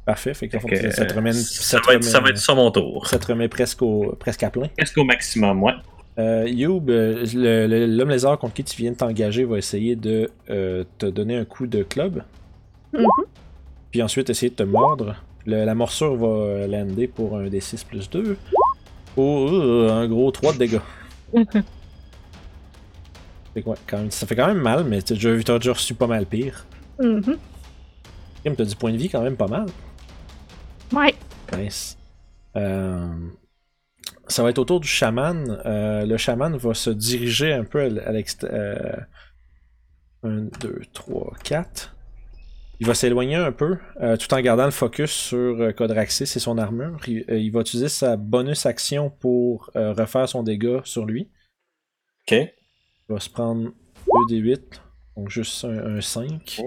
Parfait. 0.06 0.34
Fait 0.34 0.48
que, 0.48 0.60
Fait 0.60 0.68
que, 0.68 0.92
ça 0.92 1.06
te 1.06 1.14
remet, 1.14 1.30
euh, 1.30 1.34
ça 1.34 1.64
ça, 1.64 1.80
te 1.80 1.86
va 1.88 1.94
être, 1.94 2.04
ça 2.04 2.20
va 2.20 2.30
être 2.30 2.38
sur 2.38 2.56
mon 2.56 2.72
tour. 2.72 3.08
ça 3.08 3.20
te 3.20 3.28
remet 3.28 3.48
presque, 3.48 3.82
au, 3.84 4.16
presque 4.20 4.44
à 4.44 4.50
plein. 4.50 4.68
Presque 4.78 4.98
au 4.98 5.04
maximum, 5.04 5.62
ouais. 5.64 5.74
Euh, 6.20 6.46
Youb, 6.48 6.90
euh, 6.90 7.24
le- 7.34 7.68
le- 7.68 7.86
l'homme 7.86 8.10
lézard 8.10 8.38
contre 8.38 8.56
qui 8.56 8.64
tu 8.64 8.76
viens 8.82 8.92
de 8.92 8.98
t'engager 8.98 9.46
va 9.46 9.58
essayer 9.58 9.96
de 9.96 10.30
euh, 10.50 10.84
te 10.98 11.06
donner 11.06 11.38
un 11.38 11.46
coup 11.46 11.68
de 11.68 11.84
club. 11.84 12.24
Mhm. 12.94 13.08
Puis 13.92 14.02
ensuite 14.04 14.30
essayer 14.30 14.50
de 14.50 14.56
te 14.56 14.64
mordre. 14.64 15.16
Le- 15.46 15.66
la 15.66 15.76
morsure 15.76 16.16
va 16.16 16.28
euh, 16.28 16.68
lander 16.68 17.08
pour 17.08 17.38
un 17.38 17.48
D6 17.48 17.86
plus 17.86 18.10
2. 18.10 18.38
Pour 19.16 19.50
euh, 19.52 19.90
un 19.92 20.08
gros 20.08 20.32
3 20.32 20.54
de 20.54 20.58
dégâts. 20.60 20.80
Quand 23.86 23.98
même- 23.98 24.12
ça 24.12 24.26
fait 24.26 24.36
quand 24.36 24.48
même 24.48 24.62
mal, 24.62 24.86
mais 24.86 25.02
t'as 25.02 25.16
déjà, 25.16 25.36
déjà 25.36 25.74
reçu 25.74 25.94
pas 25.94 26.08
mal 26.08 26.26
pire. 26.26 26.66
Mhm. 27.00 27.38
Kim, 28.44 28.56
t'as 28.56 28.64
du 28.66 28.76
point 28.76 28.92
de 28.94 28.98
vie 28.98 29.10
quand 29.10 29.22
même 29.22 29.36
pas 29.36 29.48
mal. 29.48 29.66
Ouais. 30.94 31.14
Nice. 31.58 31.98
Euh, 32.56 33.08
ça 34.28 34.42
va 34.44 34.50
être 34.52 34.58
autour 34.58 34.80
du 34.80 34.88
chaman. 34.88 35.60
Euh, 35.66 36.06
le 36.06 36.16
chaman 36.18 36.56
va 36.56 36.74
se 36.74 36.90
diriger 36.90 37.52
un 37.54 37.66
peu 37.66 37.82
à 37.82 38.12
l'extérieur. 38.14 39.04
1, 40.24 40.44
2, 40.62 40.82
3, 40.94 41.34
4. 41.44 41.94
Il 42.82 42.88
va 42.88 42.96
s'éloigner 42.96 43.36
un 43.36 43.52
peu, 43.52 43.78
euh, 44.02 44.18
tout 44.18 44.34
en 44.34 44.42
gardant 44.42 44.66
le 44.66 44.72
focus 44.72 45.12
sur 45.12 45.38
euh, 45.62 45.72
Codraxis 45.72 46.24
et 46.24 46.40
son 46.40 46.58
armure. 46.58 46.98
Il, 47.08 47.24
euh, 47.30 47.38
il 47.38 47.52
va 47.52 47.62
utiliser 47.62 47.90
sa 47.90 48.18
bonus 48.18 48.66
action 48.66 49.12
pour 49.12 49.70
refaire 49.76 50.28
son 50.28 50.42
dégât 50.42 50.82
sur 50.84 51.06
lui. 51.06 51.30
Ok. 52.28 52.32
Il 52.34 53.14
va 53.14 53.20
se 53.20 53.30
prendre 53.30 53.70
2 54.30 54.36
d8, 54.42 54.60
donc 55.16 55.30
juste 55.30 55.64
un, 55.64 55.98
un 55.98 56.02
5. 56.02 56.60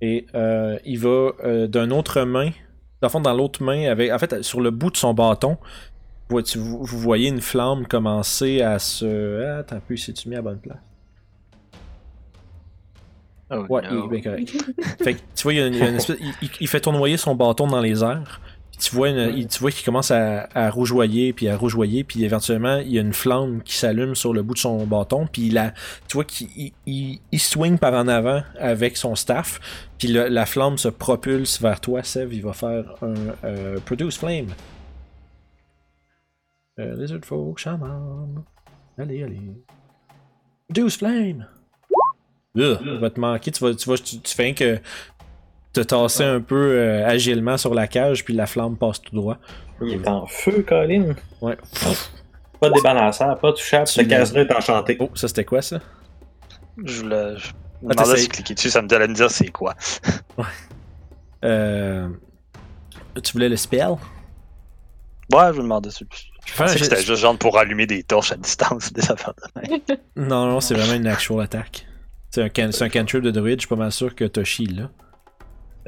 Et 0.00 0.26
euh, 0.34 0.78
il 0.84 0.98
va 0.98 1.32
euh, 1.44 1.66
d'un 1.68 1.90
autre 1.92 2.20
main, 2.22 2.50
dans 3.00 3.08
fond, 3.08 3.20
dans 3.20 3.32
l'autre 3.32 3.62
main, 3.62 3.88
avec, 3.88 4.10
en 4.10 4.18
fait, 4.18 4.42
sur 4.42 4.60
le 4.60 4.70
bout 4.70 4.90
de 4.90 4.96
son 4.96 5.14
bâton, 5.14 5.56
vous, 6.28 6.42
tu- 6.42 6.58
vous- 6.58 6.82
vous 6.84 6.98
voyez 6.98 7.28
une 7.28 7.40
flamme 7.40 7.86
commencer 7.86 8.60
à 8.60 8.78
se. 8.80 9.40
Ah, 9.44 9.58
attends 9.58 9.76
un 9.76 9.80
peu, 9.80 9.96
s'est-tu 9.96 10.28
mis 10.28 10.34
à 10.36 10.42
bonne 10.42 10.58
place? 10.58 10.78
Oh, 13.50 13.64
Ouais, 13.68 13.82
no. 13.82 14.08
il 14.10 14.16
est 14.16 14.20
bien 14.20 14.30
correct. 14.32 14.50
fait 15.02 15.14
que 15.14 15.20
tu 15.34 15.42
vois, 15.44 15.52
il, 15.54 15.58
y 15.58 15.62
a 15.62 15.66
une, 15.68 15.74
il 15.74 15.80
y 15.80 15.82
a 15.82 15.88
une 15.88 15.96
espèce- 15.96 16.18
il- 16.20 16.34
il- 16.42 16.50
il 16.60 16.68
fait 16.68 16.80
tournoyer 16.80 17.16
son 17.16 17.34
bâton 17.36 17.66
dans 17.68 17.80
les 17.80 18.02
airs. 18.02 18.40
Puis 18.72 18.80
tu 18.90 18.94
vois, 18.96 19.08
une- 19.10 19.32
il- 19.36 19.46
tu 19.46 19.60
vois 19.60 19.70
qu'il 19.70 19.84
commence 19.84 20.10
à, 20.10 20.48
à 20.54 20.68
rougeoyer, 20.68 21.32
puis 21.32 21.48
à 21.48 21.56
rougeoyer, 21.56 22.02
puis 22.02 22.24
éventuellement, 22.24 22.78
il 22.78 22.90
y 22.90 22.98
a 22.98 23.02
une 23.02 23.12
flamme 23.12 23.62
qui 23.62 23.74
s'allume 23.76 24.14
sur 24.16 24.32
le 24.34 24.42
bout 24.42 24.54
de 24.54 24.58
son 24.58 24.84
bâton, 24.86 25.28
puis 25.30 25.46
il 25.46 25.58
a, 25.58 25.72
tu 26.08 26.14
vois 26.14 26.24
qu'il 26.24 26.48
il, 26.56 26.72
il- 26.86 27.20
il 27.30 27.38
swing 27.40 27.78
par 27.78 27.94
en 27.94 28.08
avant 28.08 28.42
avec 28.58 28.96
son 28.96 29.14
staff, 29.14 29.60
puis 29.98 30.08
le- 30.08 30.26
la 30.28 30.44
flamme 30.44 30.76
se 30.76 30.88
propulse 30.88 31.60
vers 31.62 31.80
toi, 31.80 32.02
Sev, 32.02 32.34
il 32.34 32.42
va 32.42 32.52
faire 32.52 32.96
un 33.02 33.14
euh, 33.44 33.78
Produce 33.84 34.18
Flame. 34.18 34.48
Euh, 36.78 36.94
Lizard 36.96 37.20
Folk, 37.24 37.58
Shaman. 37.58 38.42
Allez, 38.98 39.22
allez. 39.22 39.40
Produce 40.68 40.98
Flame! 40.98 41.46
Ugh, 42.56 42.78
il 42.84 42.98
va 42.98 43.10
te 43.10 43.20
manquer, 43.20 43.50
tu, 43.50 43.64
vas, 43.64 43.74
tu, 43.74 43.88
vas, 43.88 43.96
tu, 43.98 44.18
tu 44.20 44.34
fais 44.34 44.54
que 44.54 44.78
te 45.72 45.80
tasser 45.80 46.24
un 46.24 46.40
peu 46.40 46.56
euh, 46.56 47.06
agilement 47.06 47.58
sur 47.58 47.74
la 47.74 47.86
cage, 47.86 48.24
puis 48.24 48.34
la 48.34 48.46
flamme 48.46 48.76
passe 48.76 49.00
tout 49.02 49.14
droit. 49.14 49.36
Il 49.82 49.92
est 49.92 50.08
en 50.08 50.26
feu, 50.26 50.64
Colin. 50.66 51.14
Ouais. 51.42 51.56
Pas 52.58 52.70
débalançable, 52.70 53.38
pas 53.40 53.52
touchable. 53.52 53.86
Tu 53.86 54.00
Le 54.02 54.06
casse-là 54.08 54.40
est 54.42 54.54
enchanté. 54.54 54.96
Oh, 55.00 55.10
ça 55.14 55.28
c'était 55.28 55.44
quoi 55.44 55.60
ça? 55.60 55.80
Je 56.82 57.02
voulais. 57.02 57.36
Je 57.36 57.48
me 57.86 57.90
Ah, 57.90 57.94
demandais 57.94 58.16
si 58.16 58.28
cliquer 58.28 58.54
dessus, 58.54 58.70
ça 58.70 58.80
me 58.80 58.90
allait 58.94 59.08
me 59.08 59.14
dire 59.14 59.30
c'est 59.30 59.48
quoi. 59.50 59.74
Euh... 61.44 62.08
Tu 63.22 63.32
voulais 63.32 63.48
le 63.48 63.56
spell? 63.56 63.96
Ouais, 65.32 65.48
je 65.52 65.58
me 65.58 65.62
demandais 65.62 65.90
si. 65.90 66.06
Je 66.46 66.54
pensais 66.56 66.78
que 66.78 66.84
c'était 66.84 67.02
juste 67.02 67.20
genre 67.20 67.36
pour 67.36 67.58
allumer 67.58 67.86
des 67.86 68.02
torches 68.02 68.32
à 68.32 68.36
distance, 68.36 68.92
des 68.94 69.10
affaires 69.10 69.34
de 69.34 69.60
même. 69.60 69.80
Non, 70.16 70.46
non, 70.46 70.60
c'est 70.60 70.74
vraiment 70.74 70.94
une 70.94 71.06
actual 71.06 71.42
attack. 71.42 71.86
C'est 72.36 72.42
un, 72.42 72.48
can... 72.50 72.68
un 72.78 72.88
cantrip 72.90 73.22
de 73.22 73.30
druide, 73.30 73.60
je 73.60 73.66
suis 73.66 73.68
pas 73.68 73.76
mal 73.76 73.90
sûr 73.90 74.14
que 74.14 74.26
Toshi 74.26 74.66
là. 74.66 74.90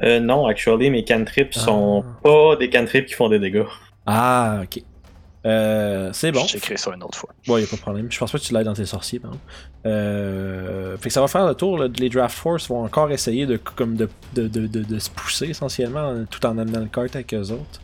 Euh, 0.01 0.19
non, 0.19 0.47
actually, 0.47 0.89
mes 0.89 1.05
cantrips 1.05 1.53
Ah. 1.57 1.59
sont 1.59 2.03
pas 2.23 2.55
des 2.55 2.71
cantrips 2.71 3.05
qui 3.05 3.13
font 3.13 3.29
des 3.29 3.37
dégâts. 3.37 3.65
Ah, 4.07 4.61
ok. 4.63 4.81
Euh, 5.45 6.09
c'est 6.11 6.31
bon. 6.31 6.43
Je 6.47 6.53
t'écris 6.53 6.79
ça 6.79 6.91
une 6.95 7.03
autre 7.03 7.19
fois. 7.19 7.29
Ouais, 7.47 7.61
y 7.61 7.65
a 7.65 7.67
pas 7.67 7.75
de 7.75 7.81
problème. 7.81 8.07
Je 8.11 8.17
pense 8.17 8.31
pas 8.31 8.39
que 8.39 8.43
tu 8.43 8.51
l'aides 8.53 8.65
dans 8.65 8.73
tes 8.73 8.87
sorciers, 8.87 9.19
par 9.19 9.29
exemple. 9.29 9.45
Euh... 9.85 10.97
Fait 10.97 11.09
que 11.09 11.13
ça 11.13 11.21
va 11.21 11.27
faire 11.27 11.45
le 11.45 11.53
tour. 11.53 11.77
là. 11.77 11.87
Les 11.99 12.09
Draft 12.09 12.35
Force 12.35 12.67
vont 12.67 12.83
encore 12.83 13.11
essayer 13.11 13.45
de, 13.45 13.57
comme 13.57 13.95
de, 13.95 14.09
de, 14.33 14.47
de, 14.47 14.65
de, 14.65 14.83
de 14.83 14.97
se 14.99 15.11
pousser 15.11 15.49
essentiellement, 15.49 16.25
tout 16.31 16.43
en 16.47 16.57
amenant 16.57 16.79
le 16.79 16.87
cart 16.87 17.05
avec 17.13 17.31
eux 17.35 17.51
autres. 17.51 17.79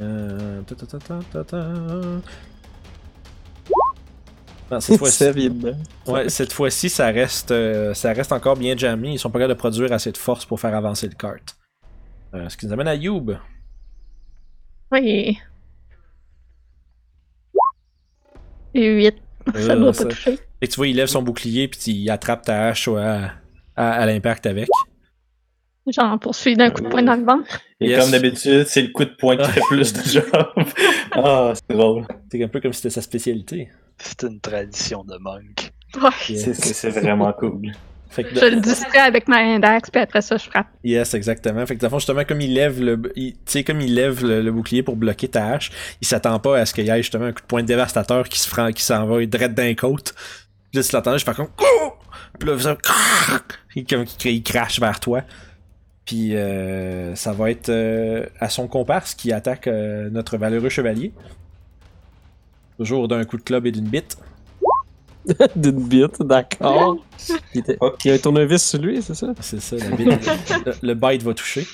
Euh... 0.00 0.62
ta, 0.62 0.74
ta, 0.76 0.86
ta, 0.86 0.98
ta, 0.98 1.18
ta, 1.30 1.44
ta. 1.44 1.66
Non, 4.70 4.80
cette 4.80 4.98
fois-ci, 4.98 5.50
ouais, 6.08 6.28
cette 6.28 6.52
fois-ci, 6.52 6.88
ça 6.88 7.06
reste, 7.06 7.52
euh, 7.52 7.94
ça 7.94 8.12
reste 8.12 8.32
encore 8.32 8.56
bien 8.56 8.76
jammé. 8.76 9.12
Ils 9.12 9.18
sont 9.18 9.30
pas 9.30 9.38
capables 9.38 9.54
de 9.54 9.58
produire 9.58 9.92
assez 9.92 10.10
de 10.10 10.16
force 10.18 10.44
pour 10.44 10.58
faire 10.58 10.74
avancer 10.74 11.06
le 11.06 11.14
cart. 11.14 11.36
Euh, 12.34 12.48
ce 12.48 12.56
qui 12.56 12.66
nous 12.66 12.72
amène 12.72 12.88
à 12.88 12.94
Youb. 12.96 13.36
Oui. 14.90 15.38
Et 18.74 18.88
8. 18.88 19.14
Ça 19.54 19.72
Euh, 19.72 19.76
doit 19.76 19.94
ça- 19.94 20.04
pas 20.04 20.10
toucher. 20.10 20.38
Et 20.60 20.68
tu 20.68 20.76
vois, 20.76 20.88
il 20.88 20.96
lève 20.96 21.06
son 21.06 21.22
bouclier 21.22 21.68
puis 21.68 21.92
il 21.92 22.10
attrape 22.10 22.42
ta 22.42 22.68
hache 22.68 22.88
à, 22.88 23.32
à, 23.76 23.92
à 23.92 24.06
l'impact 24.06 24.46
avec. 24.46 24.68
J'en 25.86 26.18
poursuis 26.18 26.56
d'un 26.56 26.70
coup 26.70 26.80
de 26.80 26.88
poing 26.88 27.02
dans 27.04 27.14
le 27.14 27.24
ventre. 27.24 27.60
Et 27.78 27.90
Yes. 27.90 28.00
comme 28.02 28.10
d'habitude, 28.10 28.64
c'est 28.66 28.82
le 28.82 28.88
coup 28.88 29.04
de 29.04 29.14
poing 29.16 29.36
qui 29.36 29.48
fait 29.52 29.60
plus 29.68 29.92
de 29.92 30.02
job. 30.02 30.24
Ah, 31.12 31.52
c'est 31.54 31.76
drôle. 31.76 32.06
C'est 32.32 32.42
un 32.42 32.48
peu 32.48 32.60
comme 32.60 32.72
si 32.72 32.78
c'était 32.80 32.94
sa 32.94 33.02
spécialité. 33.02 33.68
C'est 33.98 34.22
une 34.24 34.40
tradition 34.40 35.04
de 35.04 35.16
monk. 35.18 35.72
Ouais. 36.00 36.36
C'est- 36.36 36.90
vraiment 36.90 37.32
cool. 37.32 37.72
Fait 38.10 38.22
que 38.24 38.34
de- 38.34 38.40
Je 38.40 38.46
le 38.46 38.60
distrais 38.60 38.98
avec 39.00 39.26
ma 39.28 39.38
index, 39.38 39.90
puis 39.90 40.00
après 40.00 40.22
ça, 40.22 40.36
je 40.36 40.44
frappe. 40.48 40.68
Yes, 40.84 41.12
exactement. 41.14 41.66
Fait 41.66 41.74
que 41.76 41.80
dans 41.80 41.86
le 41.88 41.90
fond, 41.90 41.98
justement, 41.98 42.24
comme 42.24 42.40
il 42.40 42.54
lève 42.54 42.80
le, 42.80 43.12
il- 43.16 43.32
tu 43.34 43.38
sais, 43.46 43.64
comme 43.64 43.80
il 43.80 43.94
lève 43.94 44.24
le, 44.24 44.42
le 44.42 44.52
bouclier 44.52 44.82
pour 44.82 44.96
bloquer 44.96 45.28
ta 45.28 45.48
hache, 45.48 45.70
il 46.00 46.06
s'attend 46.06 46.38
pas 46.38 46.58
à 46.58 46.66
ce 46.66 46.72
qu'il 46.72 46.86
y 46.86 46.90
ait 46.90 46.96
justement 47.02 47.24
un 47.26 47.32
coup 47.32 47.40
de 47.42 47.46
poing 47.46 47.62
dévastateur 47.62 48.28
qui 48.28 48.38
se 48.38 48.70
qui 48.70 48.82
s'en 48.82 49.06
va 49.06 49.24
direct 49.26 49.54
d'un 49.54 49.74
côte. 49.74 50.14
Puis 50.70 50.80
là, 50.80 50.82
tu 50.84 50.94
l'entends, 50.94 51.18
je 51.18 51.24
fais 51.24 51.34
comme, 51.34 51.48
Oh! 51.60 51.92
puis 52.38 52.48
là, 52.48 52.58
ça, 52.58 52.76
il, 53.74 53.84
comme, 53.86 54.04
il, 54.24 54.30
il 54.30 54.42
crache 54.42 54.78
vers 54.80 55.00
toi. 55.00 55.22
Puis 56.04 56.36
euh, 56.36 57.14
ça 57.16 57.32
va 57.32 57.50
être 57.50 57.68
euh, 57.70 58.24
à 58.38 58.48
son 58.48 58.68
comparse 58.68 59.14
qui 59.14 59.32
attaque 59.32 59.66
euh, 59.66 60.08
notre 60.10 60.36
valeureux 60.38 60.68
chevalier. 60.68 61.12
Toujours 62.78 63.08
d'un 63.08 63.24
coup 63.24 63.36
de 63.36 63.42
club 63.42 63.66
et 63.66 63.72
d'une 63.72 63.88
bite. 63.88 64.16
D'une 65.56 65.88
bite, 65.88 66.22
d'accord. 66.22 66.98
Il, 67.54 67.60
était... 67.60 67.76
Ok. 67.80 68.04
il 68.04 68.08
y 68.08 68.10
a 68.12 68.14
un 68.14 68.18
tournevis 68.18 68.62
sur 68.64 68.80
lui, 68.80 69.02
c'est 69.02 69.14
ça? 69.14 69.32
C'est 69.40 69.60
ça, 69.60 69.76
la 69.76 69.96
bite. 69.96 70.06
le, 70.66 70.72
le 70.82 70.94
bite 70.94 71.22
va 71.24 71.34
toucher 71.34 71.66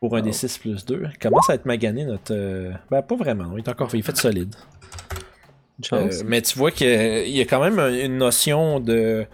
pour 0.00 0.16
un 0.16 0.22
des 0.22 0.32
6 0.32 0.58
plus 0.58 0.84
2. 0.86 1.02
Il 1.12 1.18
commence 1.18 1.50
à 1.50 1.54
être 1.54 1.66
magané 1.66 2.04
notre. 2.06 2.32
euh, 2.32 2.72
Ben, 2.90 3.02
pas 3.02 3.16
vraiment. 3.16 3.52
Il 3.54 3.58
est 3.58 3.68
encore 3.68 3.90
il 3.92 3.98
est 3.98 4.02
fait 4.02 4.16
solide. 4.16 4.54
Euh, 5.92 6.10
mais 6.24 6.40
tu 6.40 6.58
vois 6.58 6.70
qu'il 6.70 7.28
y 7.28 7.40
a 7.40 7.44
quand 7.44 7.60
même 7.62 7.78
une 7.78 8.16
notion 8.16 8.80
de. 8.80 9.26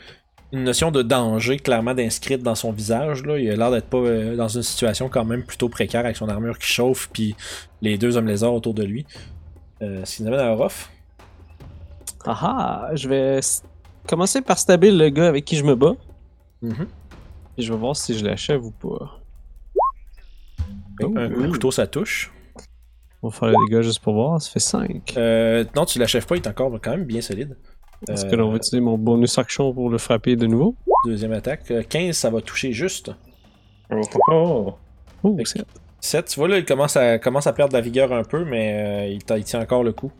Une 0.52 0.64
notion 0.64 0.90
de 0.90 1.01
danger 1.02 1.56
clairement 1.59 1.94
d'inscrite 1.94 2.43
dans 2.43 2.55
son 2.56 2.72
visage. 2.72 3.24
Là. 3.24 3.39
Il 3.39 3.48
a 3.51 3.56
l'air 3.56 3.70
d'être 3.70 3.86
pas 3.86 3.98
euh, 3.98 4.36
dans 4.36 4.48
une 4.48 4.62
situation 4.62 5.09
quand 5.09 5.24
même 5.24 5.44
plutôt 5.44 5.68
précaire 5.70 6.01
avec 6.05 6.16
son 6.16 6.28
armure 6.28 6.59
qui 6.59 6.66
chauffe 6.66 7.09
puis 7.12 7.36
les 7.80 7.97
deux 7.97 8.16
hommes 8.18 8.26
lézards 8.26 8.52
autour 8.52 8.74
de 8.74 8.82
lui. 8.82 9.06
Euh, 9.82 10.05
ce 10.05 10.16
qui 10.16 10.22
nous 10.24 10.28
amène 10.28 10.40
à 10.40 10.52
Orof. 10.52 10.90
Ah 12.24 12.39
ah, 12.43 12.90
je 12.94 13.09
vais 13.09 13.40
commencer 14.09 14.40
par 14.43 14.59
stabber 14.59 14.90
le 14.90 15.09
gars 15.09 15.28
avec 15.28 15.44
qui 15.44 15.57
je 15.57 15.65
me 15.65 15.74
bats. 15.74 15.97
Mhm. 16.62 16.86
Et 17.59 17.62
je 17.62 17.73
vais 17.73 17.78
voir 17.78 17.97
si 17.97 18.16
je 18.19 18.24
l'achève 18.24 18.65
ou 18.65 18.70
pas. 18.70 19.19
Oh, 21.03 21.12
un 21.16 21.28
coup 21.31 21.43
de 21.43 21.49
couteau, 21.51 21.70
ça 21.70 21.86
touche. 21.86 22.32
On 23.23 23.28
va 23.28 23.35
faire 23.36 23.49
les 23.51 23.57
dégâts 23.69 23.82
juste 23.82 24.01
pour 24.01 24.15
voir, 24.15 24.40
ça 24.43 24.51
fait 24.51 24.59
5. 24.61 25.15
Euh, 25.16 25.65
non, 25.77 25.85
tu 25.85 25.99
l'achèves 25.99 26.27
pas, 26.27 26.36
il 26.36 26.43
est 26.43 26.49
encore 26.49 26.73
quand 26.82 26.90
même 26.93 27.05
bien 27.05 27.20
solide. 27.20 27.57
Est-ce 28.09 28.27
Euh, 28.27 28.31
que 28.31 28.36
l'on 28.36 28.51
va 28.51 28.57
utiliser 28.57 28.81
mon 28.81 28.99
bonus 28.99 29.39
action 29.39 29.73
pour 29.73 29.90
le 29.90 29.99
frapper 29.99 30.35
de 30.35 30.47
nouveau? 30.47 30.74
Deuxième 31.07 31.32
attaque. 31.32 31.70
Euh, 31.70 31.82
15, 31.89 32.16
ça 32.16 32.31
va 32.31 32.40
toucher 32.40 32.73
juste. 32.73 33.12
Oh, 33.90 34.01
oh, 34.15 34.20
oh. 34.28 34.74
Oh, 35.23 35.36
Fait 35.36 35.43
que 35.44 35.49
c'est 35.49 35.65
7. 36.01 36.27
Tu 36.27 36.40
vois, 36.40 36.49
là, 36.49 36.59
il 36.59 36.65
commence 36.65 36.97
à, 36.97 37.20
commence 37.20 37.47
à 37.47 37.53
perdre 37.53 37.73
de 37.73 37.78
la 37.78 37.81
vigueur 37.81 38.12
un 38.12 38.24
peu, 38.24 38.44
mais 38.44 39.09
euh, 39.09 39.36
il 39.36 39.44
tient 39.44 39.61
encore 39.61 39.85
le 39.85 39.93
coup. 39.93 40.11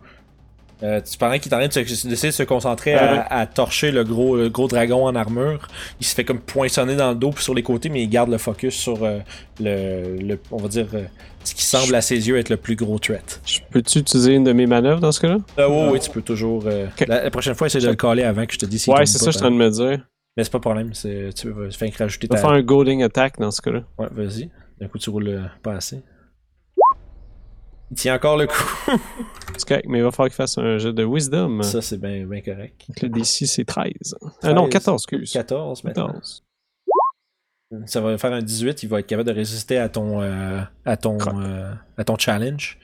Euh, 0.83 1.01
tu 1.01 1.17
pendant 1.17 1.39
qu'il 1.39 1.53
est 1.53 1.55
en 1.55 1.59
train 1.59 1.69
de 1.69 1.73
se- 1.73 2.09
d'essayer 2.09 2.31
de 2.31 2.35
se 2.35 2.43
concentrer 2.43 2.95
à, 2.95 3.47
torcher 3.47 3.93
le 3.93 4.03
gros, 4.05 4.37
le 4.37 4.49
gros 4.49 4.67
dragon 4.69 5.07
en 5.07 5.15
armure, 5.15 5.69
il 6.01 6.07
se 6.07 6.15
fait 6.15 6.25
comme 6.25 6.41
poinçonner 6.41 6.97
dans 6.97 7.11
le 7.11 7.15
dos 7.15 7.31
puis 7.31 7.45
sur 7.45 7.55
les 7.55 7.63
côtés, 7.63 7.89
mais 7.89 8.03
il 8.03 8.09
garde 8.09 8.31
le 8.31 8.39
focus 8.39 8.75
sur 8.75 9.05
euh, 9.05 9.21
le, 9.61 10.17
le- 10.21 10.39
on 10.51 10.57
va 10.57 10.69
dire, 10.69 10.89
euh, 10.95 11.05
ce 11.45 11.55
qui 11.55 11.65
semble 11.65 11.95
à 11.95 12.01
ses 12.01 12.29
yeux 12.29 12.37
être 12.39 12.49
le 12.51 12.57
plus 12.57 12.75
gros 12.77 12.99
threat. 12.99 13.41
Peux-tu 13.71 13.99
utiliser 14.01 14.35
une 14.35 14.45
de 14.45 14.53
mes 14.53 14.67
manœuvres 14.67 15.01
dans 15.01 15.13
ce 15.13 15.21
cas-là? 15.21 15.39
Oui, 15.59 15.89
oui, 15.93 16.01
tu 16.01 16.11
peux 16.11 16.23
toujours. 16.23 16.65
la, 16.65 17.23
la 17.25 17.31
prochaine 17.31 17.55
fois, 17.55 17.67
essaye 17.69 17.83
de 17.83 17.89
le 17.89 17.95
caler 17.95 18.23
avant 18.25 18.45
que 18.47 18.53
je 18.55 18.59
te 18.59 18.67
dise 18.67 18.83
s'il 18.83 18.93
Ouais, 18.93 19.07
c'est 19.07 19.19
ça, 19.19 19.27
je 19.27 19.31
suis 19.31 19.39
en 19.39 19.41
train 19.43 19.51
de 19.51 19.57
me 19.57 19.71
dire. 19.71 20.07
Mais 20.37 20.45
c'est 20.45 20.51
pas 20.53 20.61
problème, 20.61 20.91
tu 20.93 21.09
fais 21.73 21.91
que 21.91 21.99
rajouter 21.99 22.27
ta. 22.27 22.39
faire 22.39 22.51
un 22.51 22.63
goading 22.63 23.03
attack 23.03 23.39
dans 23.39 23.51
ce 23.51 23.61
cas-là. 23.63 23.83
Ouais, 23.99 24.07
vas-y. 24.13 24.51
D'un 24.81 24.89
coup, 24.89 24.99
tu 24.99 25.11
roules 25.11 25.49
pas 25.63 25.75
assez. 25.75 26.03
Il 27.93 27.97
tient 27.97 28.15
encore 28.15 28.37
le 28.39 28.47
coup. 28.47 28.99
C'est 29.59 29.69
correct, 29.69 29.87
mais 29.87 29.99
il 29.99 30.03
va 30.03 30.11
falloir 30.11 30.31
qu'il 30.31 30.37
fasse 30.37 30.57
un 30.57 30.79
jeu 30.79 30.95
de 30.95 31.05
wisdom. 31.05 31.63
Ça, 31.63 31.83
c'est 31.83 31.99
bien 32.01 32.25
correct. 32.41 32.85
Donc, 32.89 33.03
Le 33.03 33.09
DC, 33.11 33.47
c'est 33.47 33.67
13. 33.67 34.17
Ah 34.43 34.55
non, 34.55 34.63
13. 34.63 34.71
14, 34.71 35.03
excuse. 35.03 35.33
14 35.33 35.85
maintenant. 35.85 36.07
14. 36.07 36.43
Ça 37.87 38.01
va 38.01 38.19
faire 38.19 38.33
un 38.33 38.43
18, 38.43 38.83
il 38.83 38.89
va 38.89 39.01
être 39.01 39.07
capable 39.07 39.29
de 39.29 39.35
résister 39.35 39.79
à 39.79 39.89
ton 39.89 40.21
euh, 40.21 40.61
à 40.85 40.97
ton 40.97 41.19
euh, 41.21 41.73
à 41.97 42.05
ton 42.05 42.17
challenge. 42.19 42.79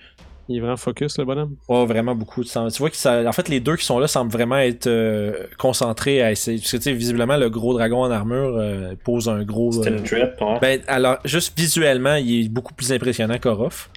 Il 0.48 0.56
est 0.56 0.60
vraiment 0.60 0.78
focus, 0.78 1.18
le 1.18 1.26
bonhomme. 1.26 1.56
Oh, 1.68 1.85
vraiment 1.85 2.14
beaucoup. 2.14 2.43
Tu 2.43 2.59
vois 2.78 2.89
que 2.89 2.97
ça, 2.97 3.22
en 3.26 3.32
fait, 3.32 3.51
les 3.51 3.60
deux 3.60 3.76
qui 3.76 3.85
sont 3.85 3.98
là 3.98 4.09
semblent 4.09 4.32
vraiment 4.32 4.56
être 4.56 4.86
euh, 4.86 5.44
concentrés 5.59 6.22
à 6.22 6.32
essayer. 6.32 6.59
Parce 6.59 6.72
que, 6.72 6.76
tu 6.78 6.85
sais, 6.85 6.93
visiblement, 6.94 7.36
le 7.36 7.51
gros 7.51 7.74
dragon 7.74 8.02
en 8.02 8.10
armure 8.10 8.56
euh, 8.56 8.94
pose 9.05 9.28
un 9.28 9.44
gros. 9.44 9.72
C'était 9.72 9.90
euh, 9.90 10.30
une 10.40 10.47
ouais. 10.47 10.59
Ben, 10.60 10.80
alors, 10.86 11.18
juste 11.26 11.59
visuellement, 11.59 12.14
il 12.14 12.47
est 12.47 12.48
beaucoup 12.48 12.72
plus 12.72 12.93
impressionnant 12.93 13.39
qu'Orof. 13.39 13.90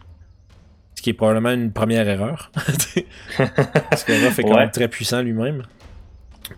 Ce 1.02 1.04
qui 1.04 1.10
est 1.10 1.14
probablement 1.14 1.50
une 1.50 1.72
première 1.72 2.08
erreur. 2.08 2.52
Parce 3.90 4.04
qu'Orof 4.04 4.38
est 4.38 4.44
quand 4.44 4.50
Ouais. 4.50 4.56
même 4.60 4.70
très 4.70 4.88
puissant 4.88 5.24
lui-même. 5.24 5.64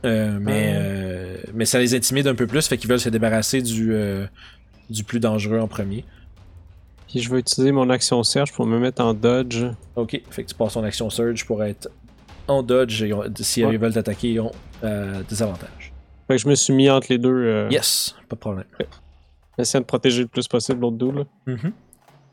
Euh, 0.04 0.38
mais, 0.42 0.74
euh, 0.76 1.38
mais 1.54 1.64
ça 1.64 1.80
les 1.80 1.96
intimide 1.96 2.28
un 2.28 2.36
peu 2.36 2.46
plus, 2.46 2.68
fait 2.68 2.78
qu'ils 2.78 2.90
veulent 2.90 3.00
se 3.00 3.08
débarrasser 3.08 3.62
du, 3.62 3.94
euh, 3.94 4.26
du 4.90 5.06
plus 5.06 5.22
dangereux 5.22 5.60
en 5.60 5.70
premier. 5.70 6.04
Puis 7.08 7.22
je 7.22 7.32
vais 7.32 7.40
utiliser 7.40 7.72
mon 7.72 7.90
action 7.90 8.22
search 8.22 8.52
pour 8.52 8.66
me 8.66 8.78
mettre 8.80 9.02
en 9.02 9.14
dodge. 9.14 9.64
Ok, 9.96 10.20
fait 10.30 10.44
que 10.44 10.50
tu 10.50 10.56
passes 10.56 10.74
ton 10.74 10.84
action 10.84 11.10
surge 11.10 11.46
pour 11.46 11.64
être 11.64 11.90
en 12.50 12.64
dodge 12.64 13.02
et 13.02 13.14
on- 13.14 13.24
si 13.40 13.64
Ouais. 13.64 13.72
ils 13.76 13.80
veulent 13.80 13.94
t'attaquer, 13.94 14.32
ils 14.34 14.40
ont 14.42 14.52
euh, 14.84 15.24
des 15.30 15.42
avantages. 15.42 15.94
Fait 16.28 16.36
que 16.36 16.42
je 16.42 16.50
me 16.50 16.56
suis 16.56 16.74
mis 16.74 16.90
entre 16.90 17.08
les 17.10 17.18
deux. 17.18 17.30
Euh, 17.32 17.70
Yes, 17.72 18.14
pas 18.28 18.36
de 18.36 18.42
problème. 18.42 18.66
Essayant 19.58 19.80
de 19.80 19.86
protéger 19.86 20.24
le 20.24 20.28
plus 20.28 20.50
possible 20.50 20.82
l'autre. 20.82 21.30
Mhm. 21.48 21.72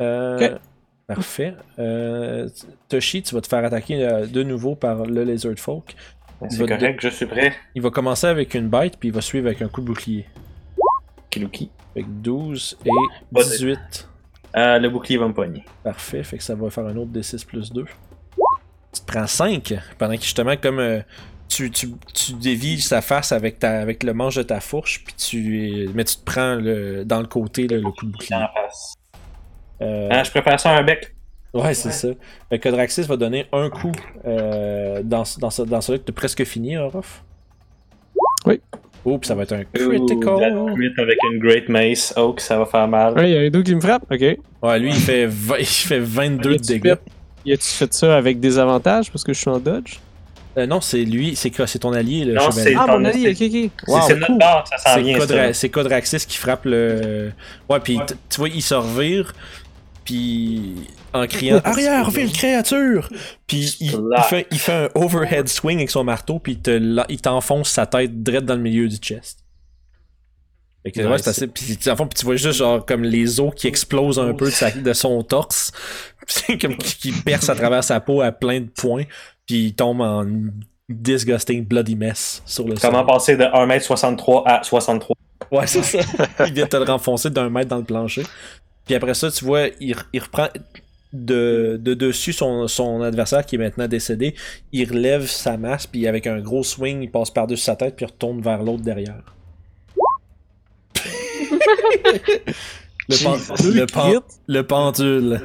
Euh, 0.00 0.36
Ok. 0.56 0.60
Parfait. 1.14 1.54
Euh, 1.78 2.48
Toshi, 2.88 3.22
tu 3.22 3.34
vas 3.34 3.40
te 3.40 3.46
faire 3.48 3.64
attaquer 3.64 4.04
euh, 4.04 4.26
de 4.26 4.42
nouveau 4.42 4.74
par 4.76 5.04
le 5.04 5.24
Lizard 5.24 5.58
Folk. 5.58 5.94
C'est 6.48 6.58
va 6.58 6.66
te- 6.66 6.80
correct, 6.80 7.00
je 7.02 7.08
suis 7.08 7.26
prêt. 7.26 7.52
Il 7.74 7.82
va 7.82 7.90
commencer 7.90 8.26
avec 8.26 8.54
une 8.54 8.68
bite, 8.68 8.96
puis 8.98 9.08
il 9.08 9.12
va 9.14 9.20
suivre 9.20 9.46
avec 9.48 9.60
un 9.62 9.68
coup 9.68 9.80
de 9.80 9.86
bouclier. 9.86 10.26
Fait 11.32 11.40
que 12.02 12.08
12 12.08 12.78
et 12.84 12.90
Pas 13.34 13.42
de- 13.44 13.48
18. 13.50 14.08
Euh, 14.56 14.78
le 14.78 14.88
bouclier 14.90 15.16
va 15.18 15.28
me 15.28 15.32
pogner. 15.34 15.64
Parfait, 15.84 16.22
fait 16.24 16.38
que 16.38 16.42
ça 16.42 16.54
va 16.54 16.70
faire 16.70 16.86
un 16.86 16.96
autre 16.96 17.10
D6 17.12 17.44
plus 17.46 17.72
2. 17.72 17.84
Tu 18.92 19.00
te 19.00 19.06
prends 19.06 19.26
5 19.26 19.74
pendant 19.98 20.16
que 20.16 20.22
justement, 20.22 20.56
comme 20.56 20.80
euh, 20.80 21.00
tu, 21.48 21.70
tu, 21.70 21.90
tu 22.14 22.32
dévies 22.32 22.80
sa 22.80 23.00
face 23.00 23.30
avec, 23.32 23.58
ta, 23.60 23.80
avec 23.80 24.02
le 24.02 24.12
manche 24.12 24.36
de 24.36 24.42
ta 24.42 24.60
fourche, 24.60 25.04
puis 25.04 25.14
tu, 25.14 25.88
mais 25.94 26.04
tu 26.04 26.16
te 26.16 26.24
prends 26.24 26.54
le, 26.56 27.04
dans 27.04 27.20
le 27.20 27.26
côté 27.28 27.68
là, 27.68 27.76
le 27.76 27.90
coup 27.92 28.06
de 28.06 28.10
bouclier. 28.12 28.36
Face. 28.54 28.94
Euh, 29.82 30.08
Ah, 30.10 30.22
je 30.24 30.30
préfère 30.30 30.58
ça 30.60 30.70
à 30.70 30.78
un 30.78 30.82
bec. 30.82 31.14
Ouais, 31.52 31.74
c'est 31.74 31.90
ça. 31.90 32.08
Fait 32.48 32.58
que 32.58 32.68
Draxis 32.68 33.02
va 33.02 33.16
donner 33.16 33.46
un 33.52 33.70
coup 33.70 33.92
euh, 34.26 35.02
dans, 35.02 35.24
dans, 35.38 35.50
ce, 35.50 35.62
dans 35.62 35.80
celui 35.80 35.98
que 35.98 36.04
t'as 36.04 36.12
presque 36.12 36.44
fini, 36.44 36.76
Orof. 36.76 37.24
Oui. 38.46 38.60
Oh, 39.04 39.18
puis 39.18 39.26
ça 39.28 39.34
va 39.34 39.42
être 39.44 39.52
un 39.52 39.60
Ouh, 39.62 39.88
critical. 39.88 40.38
la 40.40 40.74
crit 40.74 40.92
avec 40.98 41.18
une 41.32 41.38
Great 41.38 41.68
Mace. 41.68 42.12
Oh, 42.16 42.32
que 42.34 42.42
ça 42.42 42.58
va 42.58 42.66
faire 42.66 42.86
mal. 42.86 43.14
Ouais, 43.14 43.30
il 43.30 43.34
y 43.34 43.36
a 43.38 43.40
un 43.40 43.50
dos 43.50 43.62
qui 43.62 43.74
me 43.74 43.80
frappe. 43.80 44.04
Ok. 44.10 44.20
Ouais, 44.62 44.78
lui, 44.78 44.90
il 44.90 44.94
fait, 45.00 45.26
vingt- 45.26 45.56
il 45.58 45.64
fait 45.66 45.98
22 45.98 46.56
de 46.56 46.62
dégâts. 46.62 46.94
Y 47.46 47.52
a-tu 47.54 47.64
fait 47.68 47.92
ça 47.94 48.16
avec 48.16 48.38
des 48.38 48.58
avantages 48.58 49.10
parce 49.10 49.24
que 49.24 49.32
je 49.32 49.40
suis 49.40 49.48
en 49.50 49.58
dodge? 49.58 49.98
Euh, 50.58 50.66
non, 50.66 50.80
c'est 50.80 51.04
lui, 51.04 51.34
c'est 51.36 51.50
quoi, 51.50 51.66
c'est 51.66 51.78
ton 51.78 51.92
allié, 51.94 52.24
le 52.26 52.34
Non, 52.34 52.50
chevalier. 52.50 52.62
c'est- 52.72 52.76
Ah, 52.78 52.84
ton- 52.86 52.98
mon 52.98 53.04
allié, 53.06 53.30
ok, 53.30 53.36
ok. 53.40 53.70
C'est 53.86 53.92
Wow, 53.92 54.00
c'est 54.06 54.14
notre 54.16 54.26
cool. 54.26 54.38
part, 54.38 54.64
ça 54.68 54.76
sent 54.76 54.90
C'est 54.94 55.02
bien 55.02 55.18
Codra- 55.18 55.46
ça. 55.46 55.52
c'est 55.54 55.68
Codraxis 55.70 56.26
qui 56.26 56.36
frappe 56.36 56.64
le. 56.66 57.32
Ouais, 57.70 57.80
puis 57.80 57.98
t- 58.06 58.14
tu 58.28 58.36
vois, 58.40 58.48
il 58.48 58.60
se 58.60 58.74
revire, 58.74 59.32
puis 60.04 60.74
en 61.12 61.26
criant 61.26 61.60
Arrière, 61.64 62.10
ville 62.10 62.32
créature 62.32 63.08
Puis 63.46 63.76
il, 63.80 63.92
il 63.92 64.22
fait, 64.28 64.46
il 64.50 64.58
fait 64.58 64.72
un 64.72 64.88
overhead 64.94 65.48
swing 65.48 65.78
avec 65.78 65.90
son 65.90 66.04
marteau, 66.04 66.38
puis 66.38 66.52
il 66.52 66.60
te 66.60 66.70
la- 66.70 67.06
il 67.08 67.20
t'enfonce 67.20 67.70
sa 67.70 67.86
tête 67.86 68.22
direct 68.22 68.44
dans 68.46 68.54
le 68.56 68.60
milieu 68.62 68.88
du 68.88 68.96
chest. 68.96 69.44
Fait 70.82 70.92
que, 70.92 71.00
ouais, 71.00 71.10
Nice. 71.12 71.20
c'est 71.22 71.30
assez. 71.30 71.46
Puis, 71.46 71.78
en 71.90 71.96
fond, 71.96 72.06
puis 72.06 72.18
tu 72.18 72.24
vois 72.24 72.36
juste 72.36 72.58
genre 72.58 72.86
comme 72.86 73.02
les 73.02 73.38
os 73.38 73.52
qui 73.54 73.66
explosent 73.66 74.18
un 74.18 74.32
peu 74.32 74.46
de, 74.46 74.50
sa- 74.50 74.70
de 74.70 74.92
son 74.94 75.22
torse, 75.22 75.72
Puis 76.46 76.56
comme 76.58 76.76
qui, 76.76 76.96
qui 76.96 77.12
perce 77.12 77.48
à 77.50 77.54
travers 77.54 77.84
sa 77.84 78.00
peau 78.00 78.22
à 78.22 78.32
plein 78.32 78.60
de 78.60 78.68
points, 78.68 79.04
puis 79.46 79.66
il 79.66 79.74
tombe 79.74 80.00
en 80.00 80.24
disgusting 80.88 81.64
bloody 81.66 81.96
mess 81.96 82.42
sur 82.46 82.66
le 82.66 82.76
sol. 82.76 82.90
Comment 82.90 83.04
passer 83.04 83.36
de 83.36 83.44
1m63 83.44 84.42
à 84.46 84.62
63? 84.62 85.16
Ouais, 85.52 85.66
c'est 85.66 85.82
ça. 85.82 85.98
il 86.46 86.52
vient 86.54 86.66
te 86.66 86.76
le 86.76 86.84
renfoncer 86.84 87.28
d'un 87.30 87.50
mètre 87.50 87.68
dans 87.68 87.76
le 87.78 87.84
plancher. 87.84 88.22
Puis 88.86 88.94
après 88.94 89.14
ça, 89.14 89.30
tu 89.30 89.44
vois, 89.44 89.68
il, 89.80 89.94
il 90.12 90.20
reprend 90.22 90.48
de, 91.12 91.78
de 91.82 91.94
dessus 91.94 92.32
son, 92.32 92.68
son 92.68 93.02
adversaire 93.02 93.44
qui 93.44 93.56
est 93.56 93.58
maintenant 93.58 93.88
décédé. 93.88 94.34
Il 94.72 94.88
relève 94.88 95.26
sa 95.26 95.56
masse, 95.56 95.86
puis 95.86 96.06
avec 96.06 96.26
un 96.26 96.40
gros 96.40 96.62
swing, 96.62 97.02
il 97.02 97.10
passe 97.10 97.30
par-dessus 97.30 97.62
sa 97.64 97.76
tête, 97.76 97.96
puis 97.96 98.04
il 98.04 98.08
retourne 98.10 98.40
vers 98.40 98.62
l'autre 98.62 98.82
derrière. 98.82 99.22
le, 103.08 103.16
pen- 103.24 103.72
le, 103.74 103.86
pen- 103.86 104.20
le 104.46 104.62
pendule. 104.66 105.40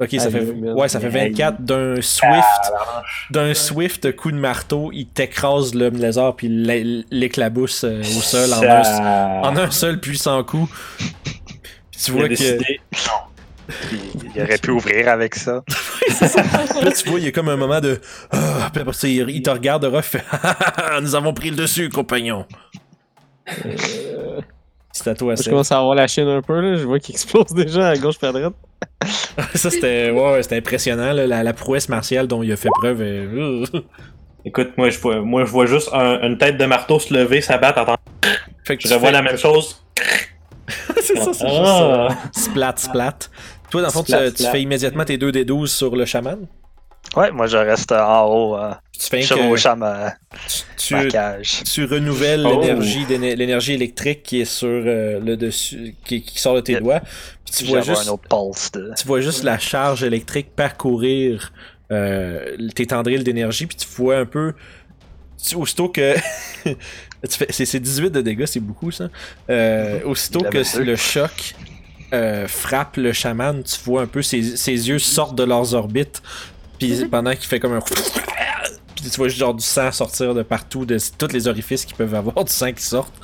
Ok, 0.00 0.10
ça 0.12 0.30
fait, 0.30 0.44
ouais, 0.44 0.88
ça 0.88 1.00
fait 1.00 1.08
24 1.08 1.60
d'un 1.62 2.00
swift 2.00 2.72
d'un 3.32 3.52
swift 3.52 4.14
coup 4.14 4.30
de 4.30 4.36
marteau, 4.36 4.90
il 4.92 5.06
t'écrase 5.08 5.74
le 5.74 5.88
lézard 5.88 6.36
puis 6.36 6.48
l'é- 6.48 7.04
l'éclabousse 7.10 7.82
euh, 7.82 7.98
au 8.00 8.04
sol 8.04 8.52
en 8.52 8.62
un, 8.62 9.42
en 9.42 9.56
un 9.56 9.70
seul 9.72 9.98
puissant 9.98 10.44
coup. 10.44 10.70
Tu 12.02 12.10
Il 12.12 12.14
a 12.14 12.18
vois 12.18 12.24
que 12.24 12.28
décidé. 12.28 12.80
Puis, 13.66 14.00
il 14.34 14.42
aurait 14.42 14.58
pu 14.58 14.70
ouvrir 14.70 15.08
avec 15.08 15.34
ça. 15.34 15.62
là 16.82 16.90
tu 16.92 17.08
vois 17.10 17.18
il 17.18 17.24
y 17.26 17.28
a 17.28 17.32
comme 17.32 17.48
un 17.50 17.56
moment 17.56 17.80
de 17.80 18.00
ah, 18.30 18.70
puis 18.72 18.80
après 18.80 18.94
ça 18.94 19.08
il, 19.08 19.28
il 19.28 19.42
te 19.42 19.50
regarde 19.50 19.82
de 19.82 19.88
ref, 19.88 20.16
nous 21.02 21.14
avons 21.14 21.34
pris 21.34 21.50
le 21.50 21.56
dessus 21.56 21.90
compagnon. 21.90 22.46
C'est 24.92 25.08
à 25.10 25.14
toi 25.14 25.34
Je 25.36 25.42
ça. 25.42 25.50
commence 25.50 25.70
à 25.70 25.78
avoir 25.78 25.94
la 25.94 26.06
chaîne 26.06 26.28
un 26.28 26.42
peu, 26.42 26.60
là. 26.60 26.76
Je 26.76 26.84
vois 26.84 26.98
qu'il 26.98 27.14
explose 27.14 27.52
déjà 27.54 27.88
à 27.88 27.96
gauche 27.96 28.16
et 28.22 28.26
à 28.26 28.32
droite. 28.32 28.54
ça 29.54 29.70
c'était 29.70 30.10
ouais, 30.10 30.32
ouais, 30.32 30.42
c'était 30.42 30.56
impressionnant 30.56 31.12
là, 31.12 31.26
la, 31.26 31.42
la 31.42 31.52
prouesse 31.52 31.88
martiale 31.88 32.26
dont 32.26 32.42
il 32.42 32.50
a 32.52 32.56
fait 32.56 32.68
preuve. 32.80 33.00
euh, 33.02 33.64
Écoute, 34.44 34.70
moi 34.76 34.88
je 34.90 34.98
vois, 34.98 35.20
moi, 35.20 35.44
je 35.44 35.50
vois 35.50 35.66
juste 35.66 35.90
un- 35.92 36.20
une 36.22 36.38
tête 36.38 36.56
de 36.56 36.64
marteau 36.64 36.98
se 36.98 37.12
lever, 37.12 37.40
s'abattre, 37.40 37.78
attends. 37.80 37.96
fait 38.64 38.76
que 38.76 38.88
Je 38.88 38.94
fais- 38.98 39.12
la 39.12 39.22
même 39.22 39.36
chose. 39.36 39.84
c'est 41.02 41.16
ça, 41.16 41.32
c'est 41.32 41.48
juste 41.48 41.64
ça. 41.64 42.08
Ah. 42.10 42.18
Splat, 42.32 42.74
splat. 42.76 43.18
Toi, 43.70 43.82
dans 43.82 43.88
le 43.88 43.92
fond, 43.92 44.02
tu, 44.02 44.12
Splat, 44.12 44.30
tu 44.30 44.36
splat. 44.38 44.50
fais 44.52 44.62
immédiatement 44.62 45.04
tes 45.04 45.18
2 45.18 45.32
des 45.32 45.44
12 45.44 45.70
sur 45.70 45.94
le 45.96 46.04
chaman? 46.04 46.46
Ouais, 47.16 47.30
moi 47.30 47.46
je 47.46 47.56
reste 47.56 47.90
en 47.92 48.26
haut, 48.26 48.56
euh, 48.56 48.72
Tu 48.92 49.06
fais 49.08 49.20
que 49.20 49.26
chevauchant 49.26 49.76
ma, 49.76 50.12
tu, 50.76 50.94
ma 50.94 51.06
cage. 51.06 51.62
tu 51.64 51.84
renouvelles 51.86 52.44
Oh. 52.46 52.60
l'énergie 52.62 53.72
électrique 53.72 54.22
qui 54.24 54.40
est 54.42 54.44
sur 54.44 54.68
euh, 54.68 55.18
le 55.18 55.36
dessus 55.36 55.94
qui, 56.04 56.22
qui 56.22 56.38
sort 56.38 56.54
de 56.56 56.60
tes 56.60 56.78
doigts. 56.80 57.00
Puis 57.46 57.54
tu 57.56 57.64
vois 57.64 57.80
juste 57.80 58.06
un 58.08 58.12
autre 58.12 58.24
pulse 58.28 58.70
de. 58.72 58.90
tu 58.96 59.06
vois 59.06 59.20
juste 59.22 59.42
la 59.42 59.58
charge 59.58 60.02
électrique 60.04 60.54
parcourir 60.54 61.52
euh, 61.92 62.54
tes 62.74 62.86
tendrils 62.86 63.24
d'énergie 63.24 63.66
puis 63.66 63.76
tu 63.76 63.86
vois 63.96 64.18
un 64.18 64.26
peu 64.26 64.52
tu- 65.42 65.54
aussitôt 65.56 65.88
que 65.88 66.14
c'est 67.24 67.64
c'est 67.64 67.80
18 67.80 68.10
de 68.10 68.20
dégâts, 68.20 68.46
c'est 68.46 68.60
beaucoup 68.60 68.90
ça. 68.90 69.08
Euh, 69.50 70.00
aussitôt 70.04 70.40
que 70.40 70.76
deux. 70.76 70.84
le 70.84 70.96
choc 70.96 71.54
euh, 72.12 72.46
frappe 72.48 72.96
le 72.96 73.12
chaman, 73.12 73.62
tu 73.62 73.76
vois 73.84 74.02
un 74.02 74.06
peu 74.06 74.22
ses, 74.22 74.56
ses 74.56 74.88
yeux 74.88 74.98
sortent 74.98 75.36
de 75.36 75.44
leurs 75.44 75.74
orbites 75.74 76.22
puis 76.78 77.04
pendant 77.10 77.32
qu'il 77.32 77.46
fait 77.46 77.60
comme 77.60 77.72
un 77.72 77.80
puis 77.80 79.10
tu 79.10 79.16
vois 79.16 79.28
juste 79.28 79.40
genre 79.40 79.54
du 79.54 79.64
sang 79.64 79.92
sortir 79.92 80.34
de 80.34 80.42
partout 80.42 80.84
de 80.84 80.98
tous 81.18 81.32
les 81.32 81.46
orifices 81.46 81.84
qui 81.84 81.94
peuvent 81.94 82.14
avoir 82.14 82.44
du 82.44 82.52
sang 82.52 82.72
qui 82.72 82.82
sortent. 82.82 83.14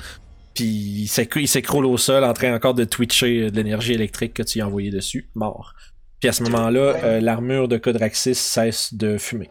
Puis 0.55 1.09
il 1.37 1.49
s'écroule 1.49 1.87
au 1.87 1.97
sol 1.97 2.23
en 2.23 2.33
train 2.33 2.55
encore 2.55 2.75
de 2.75 2.85
twitcher 2.85 3.43
euh, 3.43 3.51
de 3.51 3.57
l'énergie 3.57 3.93
électrique 3.93 4.35
que 4.35 4.43
tu 4.45 4.59
y 4.59 4.63
as 4.63 4.67
envoyé 4.67 4.91
dessus, 4.91 5.29
mort. 5.35 5.75
Puis 6.21 6.29
à 6.29 6.33
ce 6.33 6.45
moment-là, 6.45 6.97
euh, 7.03 7.21
l'armure 7.21 7.67
de 7.67 7.77
Codraxis 7.77 8.37
cesse 8.37 8.95
de 8.95 9.19
fumer. 9.19 9.51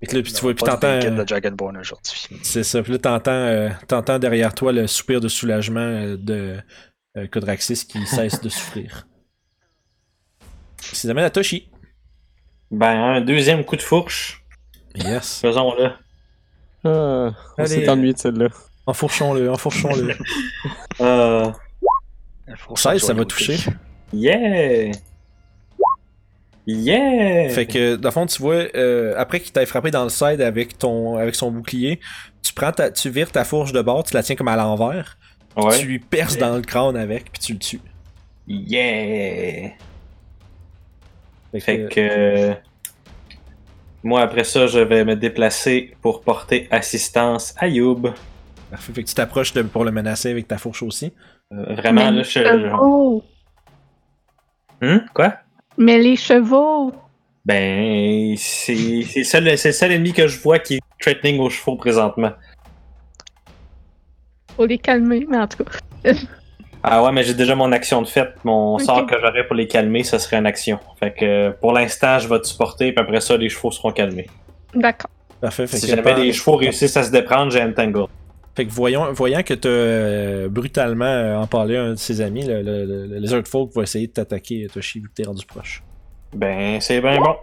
Là, 0.00 0.22
puis 0.22 0.32
tu 0.32 0.40
vois, 0.42 0.54
puis 0.54 0.64
t'entends. 0.64 0.86
euh, 0.86 1.10
de 1.10 1.24
Dragonborn 1.24 1.76
aujourd'hui. 1.76 2.28
C'est 2.42 2.62
ça. 2.62 2.82
Puis 2.82 2.92
là, 2.92 2.98
t'entends, 2.98 3.30
euh, 3.32 3.68
t'entends 3.88 4.18
derrière 4.18 4.54
toi 4.54 4.72
le 4.72 4.86
soupir 4.86 5.20
de 5.20 5.26
soulagement 5.28 5.80
euh, 5.80 6.16
de, 6.16 6.56
euh, 7.16 7.26
Codraxis 7.26 7.84
qui 7.86 8.06
cesse 8.06 8.40
de 8.40 8.48
souffrir. 8.48 9.06
Ça 10.80 11.10
amène 11.10 11.24
à 11.24 11.30
Toshi. 11.30 11.68
Ben, 12.70 12.96
un 13.16 13.20
deuxième 13.20 13.64
coup 13.64 13.76
de 13.76 13.82
fourche. 13.82 14.44
Yes. 14.94 15.40
Faisons-le. 15.40 15.90
Ah, 16.84 17.34
on 17.58 17.66
s'est 17.66 17.88
ennuyé 17.88 18.12
de 18.12 18.18
celle-là. 18.18 18.48
Enfourchons-le, 18.86 19.50
enfourchons-le. 19.50 20.14
Euh, 21.00 21.48
16, 22.74 23.00
ça 23.02 23.12
va 23.14 23.24
toucher. 23.24 23.56
yeah! 24.12 24.90
Yeah! 26.70 27.48
Fait 27.48 27.64
que, 27.66 27.96
dans 27.96 28.08
le 28.10 28.12
fond, 28.12 28.26
tu 28.26 28.42
vois, 28.42 28.66
euh, 28.76 29.14
après 29.16 29.40
qu'il 29.40 29.52
t'ait 29.52 29.64
frappé 29.64 29.90
dans 29.90 30.04
le 30.04 30.10
side 30.10 30.42
avec 30.42 30.76
ton 30.76 31.16
avec 31.16 31.34
son 31.34 31.50
bouclier, 31.50 31.98
tu 32.42 32.52
prends 32.52 32.72
ta, 32.72 32.90
tu 32.90 33.08
vires 33.08 33.32
ta 33.32 33.44
fourche 33.44 33.72
de 33.72 33.80
bord, 33.80 34.04
tu 34.04 34.12
la 34.14 34.22
tiens 34.22 34.36
comme 34.36 34.48
à 34.48 34.56
l'envers, 34.56 35.16
Ouais. 35.56 35.78
tu 35.80 35.86
lui 35.86 35.98
perces 35.98 36.36
dans 36.36 36.54
le 36.54 36.60
crâne 36.62 36.96
avec, 36.96 37.32
puis 37.32 37.40
tu 37.40 37.52
le 37.54 37.58
tues. 37.58 37.80
Yeah! 38.46 39.70
Fait, 41.52 41.60
Fait 41.60 41.78
que, 41.88 41.88
que. 41.88 42.00
euh, 42.00 42.54
Moi, 44.02 44.20
après 44.20 44.44
ça, 44.44 44.66
je 44.66 44.78
vais 44.78 45.04
me 45.06 45.16
déplacer 45.16 45.96
pour 46.02 46.20
porter 46.22 46.68
assistance 46.70 47.54
à 47.56 47.66
Youb. 47.68 48.08
parfait. 48.70 48.92
Fait 48.92 49.02
que 49.04 49.08
tu 49.08 49.14
t'approches 49.14 49.54
pour 49.72 49.84
le 49.84 49.90
menacer 49.90 50.30
avec 50.30 50.46
ta 50.46 50.58
fourche 50.58 50.82
aussi. 50.82 51.14
Euh, 51.52 51.74
vraiment, 51.76 52.10
Mais 52.12 52.18
là, 52.18 52.22
je. 52.22 53.22
Hum? 54.82 55.04
Quoi? 55.14 55.34
Mais 55.78 55.98
les 55.98 56.16
chevaux! 56.16 56.92
Ben, 57.44 58.34
c'est 58.36 59.02
c'est 59.24 59.40
le 59.40 59.56
seul, 59.56 59.72
seul 59.72 59.92
ennemi 59.92 60.12
que 60.12 60.26
je 60.26 60.38
vois 60.38 60.58
qui 60.58 60.74
est 60.74 60.80
threatening 61.00 61.38
aux 61.40 61.48
chevaux 61.48 61.76
présentement. 61.76 62.32
Faut 64.56 64.66
les 64.66 64.78
calmer, 64.78 65.24
mais 65.28 65.38
en 65.38 65.46
tout 65.46 65.64
cas. 65.64 66.12
Ah 66.80 67.02
ouais, 67.02 67.10
mais 67.10 67.24
j'ai 67.24 67.34
déjà 67.34 67.56
mon 67.56 67.72
action 67.72 68.02
de 68.02 68.06
fait. 68.06 68.28
Mon 68.44 68.78
sort 68.78 69.04
que 69.04 69.16
j'aurais 69.20 69.44
pour 69.44 69.56
les 69.56 69.66
calmer, 69.66 70.04
ce 70.04 70.16
serait 70.16 70.36
une 70.36 70.46
action. 70.46 70.78
Fait 71.00 71.12
que 71.12 71.50
pour 71.60 71.72
l'instant, 71.72 72.20
je 72.20 72.28
vais 72.28 72.38
te 72.38 72.46
supporter, 72.46 72.92
puis 72.92 73.02
après 73.02 73.20
ça, 73.20 73.36
les 73.36 73.48
chevaux 73.48 73.72
seront 73.72 73.90
calmés. 73.90 74.28
D'accord. 74.74 75.10
Parfait. 75.40 75.66
Fait 75.66 75.76
Si 75.76 75.88
jamais 75.88 76.14
les 76.14 76.32
chevaux 76.32 76.54
réussissent 76.54 76.96
à 76.96 77.02
se 77.02 77.10
déprendre, 77.10 77.50
j'ai 77.50 77.62
Entangle. 77.62 78.06
Fait 78.58 78.66
que 78.66 78.72
voyons, 78.72 79.12
voyant 79.12 79.44
que 79.44 79.54
t'as 79.54 79.68
euh, 79.68 80.48
brutalement 80.48 81.04
euh, 81.04 81.36
empalé 81.36 81.76
un 81.76 81.90
de 81.90 81.94
ses 81.94 82.20
amis, 82.20 82.44
le, 82.44 82.60
le, 82.60 83.06
le, 83.06 83.18
Lizard 83.18 83.46
Folk 83.46 83.72
va 83.72 83.84
essayer 83.84 84.08
de 84.08 84.12
t'attaquer, 84.12 84.66
Toshi, 84.66 84.98
vu 84.98 85.08
que 85.08 85.14
t'es 85.14 85.22
rendu 85.22 85.46
proche. 85.46 85.84
Ben, 86.34 86.80
c'est 86.80 87.00
bien 87.00 87.20
bon. 87.20 87.36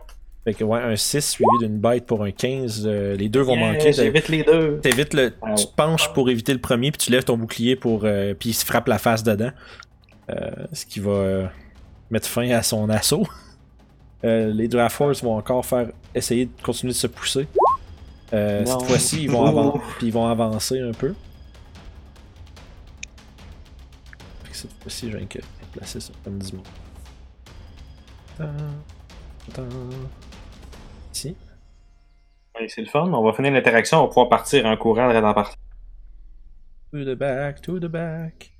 Fait 0.43 0.53
que 0.53 0.65
ouais, 0.65 0.81
un 0.81 0.97
6 0.97 1.21
suivi 1.21 1.47
d'une 1.61 1.77
bite 1.79 2.05
pour 2.05 2.21
un 2.25 2.31
15, 2.31 2.83
euh, 2.85 3.15
les 3.15 3.29
deux 3.29 3.39
vont 3.39 3.55
Yeah, 3.55 3.71
manquer. 3.71 3.93
J'évite 3.93 4.27
les 4.27 4.43
deux. 4.43 4.79
T'évites 4.81 5.13
le. 5.13 5.31
Tu 5.55 5.67
te 5.67 5.73
penches 5.73 6.11
pour 6.11 6.29
éviter 6.29 6.51
le 6.51 6.59
premier, 6.59 6.91
puis 6.91 6.97
tu 6.97 7.11
lèves 7.13 7.23
ton 7.23 7.37
bouclier 7.37 7.77
pour. 7.77 8.01
euh, 8.03 8.33
puis 8.37 8.49
il 8.49 8.53
se 8.53 8.65
frappe 8.65 8.89
la 8.89 8.97
face 8.97 9.23
dedans. 9.23 9.51
Ce 10.73 10.85
qui 10.85 10.99
va 10.99 11.49
mettre 12.11 12.27
fin 12.27 12.49
à 12.49 12.61
son 12.61 12.89
assaut. 12.89 13.25
Les 14.23 14.67
Drafors 14.67 15.13
vont 15.23 15.37
encore 15.37 15.65
faire 15.65 15.87
essayer 16.13 16.47
de 16.47 16.51
continuer 16.61 16.91
de 16.91 16.97
se 16.97 17.07
pousser. 17.07 17.47
Euh, 18.33 18.65
cette 18.65 18.81
fois-ci, 18.83 19.23
ils 19.23 19.29
vont 19.31 19.45
avan- 19.45 19.79
puis 19.97 20.07
ils 20.07 20.13
vont 20.13 20.27
avancer 20.27 20.79
un 20.81 20.91
peu. 20.91 21.13
Fait 24.43 24.49
que 24.51 24.55
cette 24.57 24.73
fois-ci, 24.81 25.11
je 25.11 25.17
viens 25.17 25.27
que 25.27 25.39
placer 25.73 25.99
ça 25.99 26.13
comme 26.23 26.37
10 26.39 26.53
mots. 26.53 26.63
Attends. 28.39 28.51
Attends. 29.49 29.69
Ici. 31.13 31.35
Ouais, 32.59 32.67
c'est 32.67 32.81
le 32.81 32.87
fun. 32.87 33.11
On 33.11 33.23
va 33.23 33.33
finir 33.33 33.51
l'interaction, 33.51 33.99
on 33.99 34.01
va 34.03 34.07
pouvoir 34.07 34.29
partir 34.29 34.65
en 34.65 34.75
courant 34.77 35.11
dans 35.13 35.21
la 35.21 35.33
partie. 35.33 35.57
To 36.93 37.03
the 37.03 37.17
back, 37.17 37.61
to 37.61 37.79
the 37.79 37.85
back. 37.85 38.51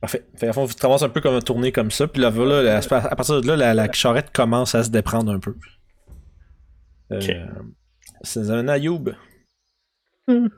Parfait. 0.00 0.24
Fait 0.36 0.48
à 0.48 0.52
fond, 0.54 0.66
tu 0.66 0.74
traverses 0.74 1.02
un 1.02 1.10
peu 1.10 1.20
comme 1.20 1.34
un 1.34 1.40
tourné 1.40 1.72
comme 1.72 1.90
ça, 1.90 2.08
puis 2.08 2.22
là, 2.22 2.30
voilà, 2.30 2.62
la- 2.62 2.78
à 2.78 3.16
partir 3.16 3.40
de 3.42 3.46
là, 3.46 3.56
la, 3.56 3.74
la 3.74 3.92
charrette 3.92 4.32
commence 4.32 4.74
à 4.74 4.82
se 4.82 4.88
déprendre 4.90 5.30
un 5.32 5.38
peu. 5.38 5.54
Euh, 7.12 7.18
Ok. 7.20 7.30
C'est 8.22 8.50
un 8.50 8.68
Ayoub. 8.68 9.14
Mhm. 10.28 10.50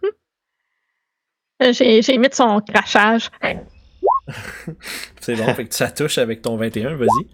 Euh, 1.62 1.72
J'ai 1.72 2.02
j'ai 2.02 2.18
mis 2.18 2.28
de 2.28 2.34
son 2.34 2.60
crachage. 2.60 3.30
C'est 5.20 5.36
bon, 5.36 5.54
fait 5.54 5.66
que 5.66 5.74
ça 5.74 5.90
touche 5.90 6.18
avec 6.18 6.42
ton 6.42 6.56
21, 6.56 6.96
vas-y. 6.96 7.26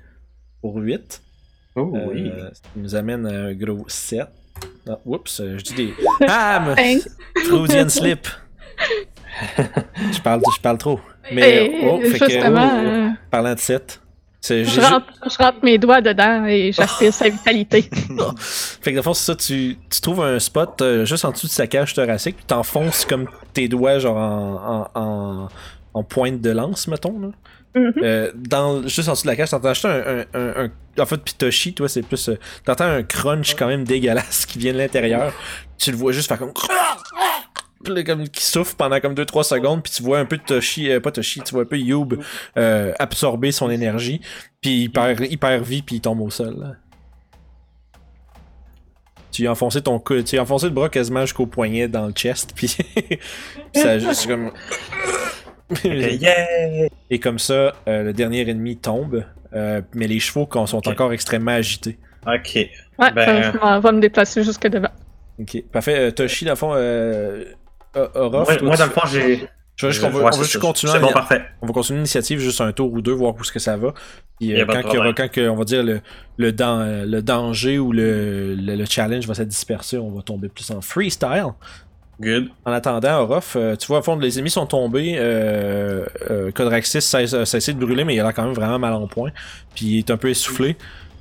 Pour 0.61 0.77
8. 0.77 1.23
Oh 1.77 1.93
oui. 2.13 2.31
Euh, 2.31 2.51
ça 2.53 2.63
nous 2.77 2.95
amène 2.95 3.27
à 3.27 3.31
un 3.31 3.55
gros 3.55 3.89
7. 3.89 4.27
Ah, 4.89 4.99
oups, 5.05 5.41
euh, 5.41 5.59
je 5.59 5.65
dis 5.65 5.75
des. 5.75 5.95
Bam! 6.21 6.75
Hein? 6.77 6.99
Freudian 7.47 7.89
slip! 7.89 8.27
je, 9.57 10.21
parle, 10.21 10.43
je 10.55 10.61
parle 10.61 10.79
trop. 10.79 11.01
Mais, 11.33 11.67
Et 11.67 11.81
oh, 11.85 12.01
fait 12.01 12.19
que, 12.19 12.49
oh, 12.49 12.55
oh, 12.55 12.87
euh, 12.87 13.11
parlant 13.31 13.55
de 13.55 13.61
7. 13.61 14.01
Je, 14.41 14.81
rentre, 14.81 15.07
je 15.31 15.37
rentre 15.37 15.59
mes 15.65 15.79
doigts 15.79 16.01
dedans 16.01 16.45
et 16.47 16.71
j'aspire 16.73 17.13
sa 17.13 17.29
vitalité. 17.29 17.83
Fait 18.39 18.91
que 18.91 18.97
dans 18.97 18.97
le 18.97 19.03
fond, 19.03 19.15
c'est 19.15 19.25
ça, 19.27 19.35
tu, 19.37 19.77
tu 19.91 20.01
trouves 20.01 20.23
un 20.23 20.39
spot 20.39 20.81
euh, 20.81 21.05
juste 21.05 21.25
en 21.25 21.33
dessous 21.33 21.49
de 21.49 21.53
sa 21.53 21.67
cage 21.67 21.93
thoracique, 21.95 22.37
puis 22.37 22.45
t'enfonces 22.47 23.05
comme 23.05 23.27
tes 23.53 23.69
doigts, 23.69 23.99
genre 23.99 24.17
en, 24.17 24.91
en, 24.95 25.01
en, 25.03 25.49
en 25.95 26.03
pointe 26.05 26.41
de 26.41 26.51
lance, 26.51 26.87
mettons. 26.89 27.19
Là. 27.21 27.29
Mhm. 27.75 27.93
Euh, 28.03 28.33
dans, 28.35 28.87
juste 28.87 29.09
en 29.09 29.13
dessous 29.13 29.25
de 29.25 29.29
la 29.29 29.37
cage, 29.37 29.51
t'entends 29.51 29.75
juste 29.75 29.85
un, 29.85 29.91
un, 29.91 30.25
un, 30.35 30.65
un- 30.65 31.03
En 31.03 31.07
fait, 31.07 31.19
Pitoshi, 31.19 31.75
toi, 31.75 31.89
c'est 31.89 32.03
plus. 32.03 32.29
euh, 32.29 32.39
t'entends 32.65 32.85
un 32.87 33.03
crunch 33.03 33.55
quand 33.57 33.67
même 33.67 33.85
dégueulasse 33.85 34.47
qui 34.47 34.59
vient 34.59 34.73
de 34.73 34.79
l'intérieur. 34.79 35.33
Tu 35.79 35.91
le 35.91 35.97
vois 35.97 36.13
juste 36.13 36.29
faire 36.29 36.39
comme. 36.39 36.53
Comme 38.05 38.29
qui 38.29 38.43
souffle 38.45 38.75
pendant 38.77 38.99
comme 39.01 39.15
2-3 39.15 39.45
secondes, 39.45 39.83
puis 39.83 39.93
tu 39.93 40.03
vois 40.03 40.19
un 40.19 40.25
peu 40.25 40.37
Toshi, 40.39 40.91
euh, 40.91 41.01
pas 41.01 41.13
Toshi, 41.13 41.41
tu 41.43 41.53
vois 41.55 41.63
un 41.63 41.67
peu 41.67 41.79
Youb 41.79 42.15
euh, 42.57 42.93
absorber 42.99 43.53
son 43.53 43.71
énergie, 43.71 44.21
puis 44.61 44.83
il 44.83 44.89
perd, 44.91 45.21
il 45.31 45.39
perd 45.39 45.63
vie, 45.65 45.83
puis 45.83 45.97
il 45.97 46.01
tombe 46.01 46.21
au 46.21 46.31
sol. 46.31 46.57
là. 46.59 46.73
Tu 49.31 49.47
as 49.47 49.53
enfoncé 49.53 49.81
ton 49.83 49.99
cou- 50.01 50.23
tu 50.23 50.39
as 50.39 50.43
enfoncé 50.43 50.67
le 50.67 50.73
bras 50.73 50.89
quasiment 50.89 51.21
jusqu'au 51.21 51.47
poignet 51.47 51.87
dans 51.87 52.07
le 52.07 52.13
chest, 52.13 52.53
puis 52.55 52.67
puis 52.77 53.19
ça 53.83 53.91
a 53.93 53.99
juste 53.99 54.27
comme. 54.27 54.51
Yeah! 55.85 56.89
Et 57.11 57.19
comme 57.21 57.39
ça, 57.39 57.75
euh, 57.87 58.03
le 58.05 58.13
dernier 58.15 58.49
ennemi 58.49 58.79
tombe, 58.79 59.23
euh, 59.53 59.83
mais 59.95 60.07
les 60.07 60.19
chevaux 60.19 60.49
sont 60.67 60.89
encore 60.89 61.13
extrêmement 61.13 61.51
agités. 61.53 61.99
Ok. 62.27 62.55
Ouais, 62.55 63.13
Ben- 63.13 63.43
ça, 63.43 63.53
je 63.53 63.59
m'en 63.59 63.79
vais 63.79 63.93
me 63.93 64.01
déplacer 64.01 64.43
jusque 64.43 64.67
devant. 64.67 64.89
Ok, 65.39 65.63
parfait. 65.71 65.99
Euh, 65.99 66.11
Toshi, 66.11 66.47
dans 66.47 66.53
le 66.53 66.57
fond, 66.57 66.73
euh, 66.75 67.45
Orof, 68.15 68.49
Moi, 68.49 68.57
toi, 68.57 68.67
moi, 68.67 68.77
tu- 68.77 68.81
dans 68.81 68.87
le 68.87 68.93
fond, 68.93 69.01
j'ai. 69.07 69.49
je 69.77 69.87
veux 69.87 69.93
juste 69.93 70.05
qu'on 70.05 70.11
va, 70.19 70.31
juste 70.33 70.59
continuer. 70.59 70.93
C'est 70.93 71.01
bon, 71.01 71.13
parfait. 71.13 71.43
on 71.63 71.67
va 71.67 71.73
continuer 71.73 71.99
l'initiative 71.99 72.39
juste 72.41 72.61
un 72.61 72.73
tour 72.73 72.93
ou 72.93 73.01
deux, 73.01 73.13
voir 73.13 73.35
où 73.37 73.41
est-ce 73.41 73.53
que 73.53 73.59
ça 73.59 73.77
va. 73.77 73.93
Puis 74.39 74.49
Y 74.49 74.55
euh, 74.61 74.63
a 74.63 74.67
pas 74.67 74.77
de 74.79 74.83
quand, 74.83 75.13
quand 75.17 75.31
que, 75.31 75.49
on 75.49 75.57
va 75.57 75.65
dire 75.65 75.83
le, 75.83 76.01
le, 76.37 76.53
dan- 76.53 76.81
euh, 76.83 77.05
le 77.07 77.23
danger 77.23 77.79
ou 77.79 77.93
le, 77.93 78.55
le, 78.55 78.77
le 78.77 78.85
challenge 78.85 79.27
va 79.27 79.35
se 79.35 79.43
disperser, 79.43 79.99
on 79.99 80.11
va 80.11 80.23
tomber 80.23 80.49
plus 80.49 80.71
en 80.71 80.81
freestyle. 80.81 81.47
Good. 82.21 82.49
En 82.65 82.73
attendant, 82.73 83.21
Orof, 83.21 83.55
euh, 83.57 83.77
tu 83.77 83.87
vois, 83.87 84.01
au 84.01 84.03
fond, 84.03 84.17
les 84.17 84.39
ennemis 84.39 84.51
sont 84.51 84.67
tombés. 84.67 85.15
Euh, 85.17 86.05
euh, 86.31 86.51
Codraxis 86.51 87.01
cesse- 87.01 87.33
a 87.35 87.47
cessé 87.47 87.73
de 87.73 87.79
brûler, 87.79 88.03
mais 88.05 88.17
il 88.17 88.21
a 88.21 88.25
l'air 88.25 88.35
quand 88.35 88.43
même 88.45 88.55
vraiment 88.55 88.79
mal 88.81 88.93
en 88.95 89.07
point. 89.07 89.31
Puis 89.77 89.87
il 89.87 89.99
est 89.99 90.11
un 90.11 90.17
peu 90.17 90.29
essoufflé. 90.29 90.77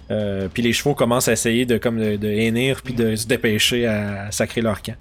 Euh, 0.10 0.48
puis 0.52 0.64
les 0.64 0.74
chevaux 0.74 0.96
commencent 0.96 1.28
à 1.28 1.34
essayer 1.34 1.66
de, 1.68 1.78
comme 1.78 2.00
de, 2.00 2.16
de 2.16 2.28
hennir 2.30 2.82
puis 2.82 2.94
de 2.96 3.16
se 3.16 3.28
dépêcher 3.28 3.86
à 3.86 4.32
sacrer 4.32 4.62
leur 4.62 4.82
camp. 4.82 4.96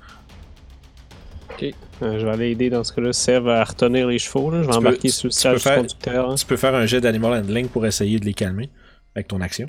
Euh, 1.62 2.18
je 2.18 2.24
vais 2.26 2.30
aller 2.32 2.50
aider 2.50 2.70
dans 2.70 2.84
ce 2.84 2.92
cas-là. 2.92 3.12
Serve 3.12 3.48
à 3.48 3.64
retenir 3.64 4.06
les 4.06 4.18
chevaux. 4.18 4.50
Là. 4.50 4.62
Je 4.62 4.66
vais 4.66 4.72
Tu 4.72 4.78
embarquer 4.78 5.08
sur 5.08 5.28
le 5.28 5.54
peux 5.54 5.58
du 5.58 5.76
conducteur. 5.76 6.30
hein. 6.30 6.34
Tu 6.34 6.46
peux 6.46 6.56
faire 6.56 6.74
un 6.74 6.86
jet 6.86 7.00
d'animal 7.00 7.32
handling 7.42 7.68
pour 7.68 7.86
essayer 7.86 8.18
de 8.18 8.24
les 8.24 8.34
calmer 8.34 8.70
avec 9.14 9.28
ton 9.28 9.40
action. 9.40 9.68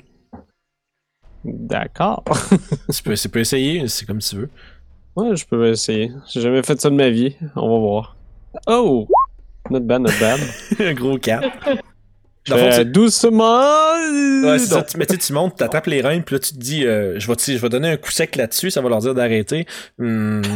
D'accord. 1.44 2.24
tu, 2.92 3.02
peux, 3.02 3.14
tu 3.14 3.28
peux 3.28 3.38
essayer, 3.40 3.86
c'est 3.88 4.04
comme 4.06 4.18
tu 4.18 4.36
veux. 4.36 4.50
Ouais, 5.16 5.34
je 5.36 5.46
peux 5.46 5.68
essayer. 5.68 6.12
J'ai 6.32 6.40
jamais 6.40 6.62
fait 6.62 6.80
ça 6.80 6.90
de 6.90 6.94
ma 6.94 7.10
vie. 7.10 7.36
On 7.56 7.68
va 7.70 7.78
voir. 7.78 8.16
Oh! 8.66 9.06
Not 9.70 9.80
bad, 9.80 10.02
not 10.02 10.10
bad. 10.20 10.40
un 10.80 10.94
gros 10.94 11.18
4. 11.18 11.46
Fais 12.56 12.84
doucement. 12.84 13.92
Ouais, 14.44 14.58
ça. 14.58 14.82
Tu, 14.82 14.96
mais 14.96 15.06
tu 15.06 15.14
sais, 15.14 15.18
tu 15.18 15.32
montes, 15.32 15.56
t'attrapes 15.56 15.86
les 15.86 16.00
reins, 16.00 16.20
puis 16.20 16.34
là, 16.36 16.38
tu 16.40 16.52
te 16.52 16.58
dis, 16.58 16.84
euh, 16.86 17.18
je, 17.18 17.26
vais, 17.26 17.36
te- 17.36 17.50
je 17.52 17.58
vais 17.58 17.68
donner 17.68 17.90
un 17.90 17.96
coup 17.96 18.10
sec 18.10 18.36
là-dessus, 18.36 18.70
ça 18.70 18.80
va 18.80 18.88
leur 18.88 19.00
dire 19.00 19.14
d'arrêter. 19.14 19.66
Hmm. 19.98 20.42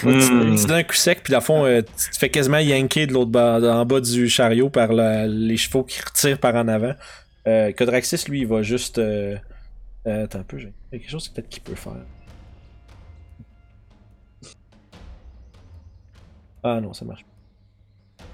Hmm. 0.00 0.54
tu 0.56 0.66
donnes 0.66 0.76
un 0.78 0.82
coup 0.84 0.94
sec, 0.94 1.22
puis 1.24 1.32
le 1.34 1.40
fond, 1.40 1.64
euh, 1.64 1.80
tu 1.82 2.10
te 2.10 2.16
fais 2.18 2.28
quasiment 2.28 2.58
yanker 2.58 3.06
de 3.08 3.12
l'autre 3.12 3.30
bas, 3.32 3.58
en 3.60 3.84
bas 3.84 4.00
du 4.00 4.28
chariot 4.28 4.70
par 4.70 4.92
la- 4.92 5.26
les 5.26 5.56
chevaux 5.56 5.82
qui 5.82 6.00
retirent 6.00 6.38
par 6.38 6.54
en 6.54 6.68
avant. 6.68 6.94
Euh, 7.48 7.72
Codraxis, 7.72 8.24
lui, 8.28 8.40
il 8.42 8.46
va 8.46 8.62
juste. 8.62 8.98
Euh, 8.98 9.36
euh, 10.06 10.24
attends 10.24 10.38
un 10.38 10.42
peu, 10.44 10.58
j'ai 10.58 10.72
il 10.92 10.94
y 10.94 10.96
a 10.96 10.98
quelque 11.00 11.10
chose 11.10 11.28
peut-être 11.28 11.48
qu'il 11.48 11.62
peut 11.62 11.74
faire. 11.74 11.92
Ah 16.62 16.80
non, 16.80 16.92
ça 16.92 17.04
marche 17.04 17.22
pas. 17.24 17.27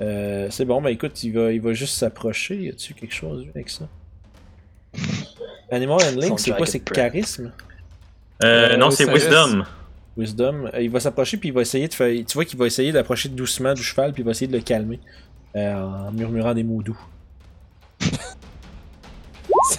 Euh, 0.02 0.48
c'est 0.50 0.64
bon, 0.64 0.82
bah 0.82 0.90
écoute, 0.90 1.22
il 1.22 1.32
va, 1.32 1.52
il 1.52 1.60
va 1.60 1.72
juste 1.72 1.94
s'approcher. 1.96 2.56
Y 2.56 2.68
a-tu 2.70 2.94
quelque 2.94 3.14
chose 3.14 3.46
avec 3.54 3.70
ça? 3.70 3.88
Animal 5.70 5.98
Handling, 6.04 6.36
c'est 6.38 6.50
quoi? 6.52 6.66
C'est 6.66 6.80
charisme? 6.80 7.52
Euh, 8.42 8.70
Euh, 8.72 8.76
non, 8.76 8.90
c'est 8.90 9.10
Wisdom. 9.12 9.64
Wisdom. 10.16 10.70
Euh, 10.74 10.82
il 10.82 10.90
va 10.90 11.00
s'approcher, 11.00 11.36
puis 11.36 11.48
il 11.50 11.52
va 11.52 11.62
essayer 11.62 11.88
de 11.88 11.94
faire. 11.94 12.12
Tu 12.26 12.34
vois 12.34 12.44
qu'il 12.44 12.58
va 12.58 12.66
essayer 12.66 12.92
d'approcher 12.92 13.28
doucement 13.28 13.74
du 13.74 13.82
cheval, 13.82 14.12
puis 14.12 14.22
il 14.22 14.24
va 14.24 14.32
essayer 14.32 14.46
de 14.48 14.52
le 14.56 14.62
calmer. 14.62 15.00
euh, 15.56 15.74
en 15.74 16.10
murmurant 16.12 16.52
des 16.54 16.64
mots 16.64 16.82
doux. 16.82 16.98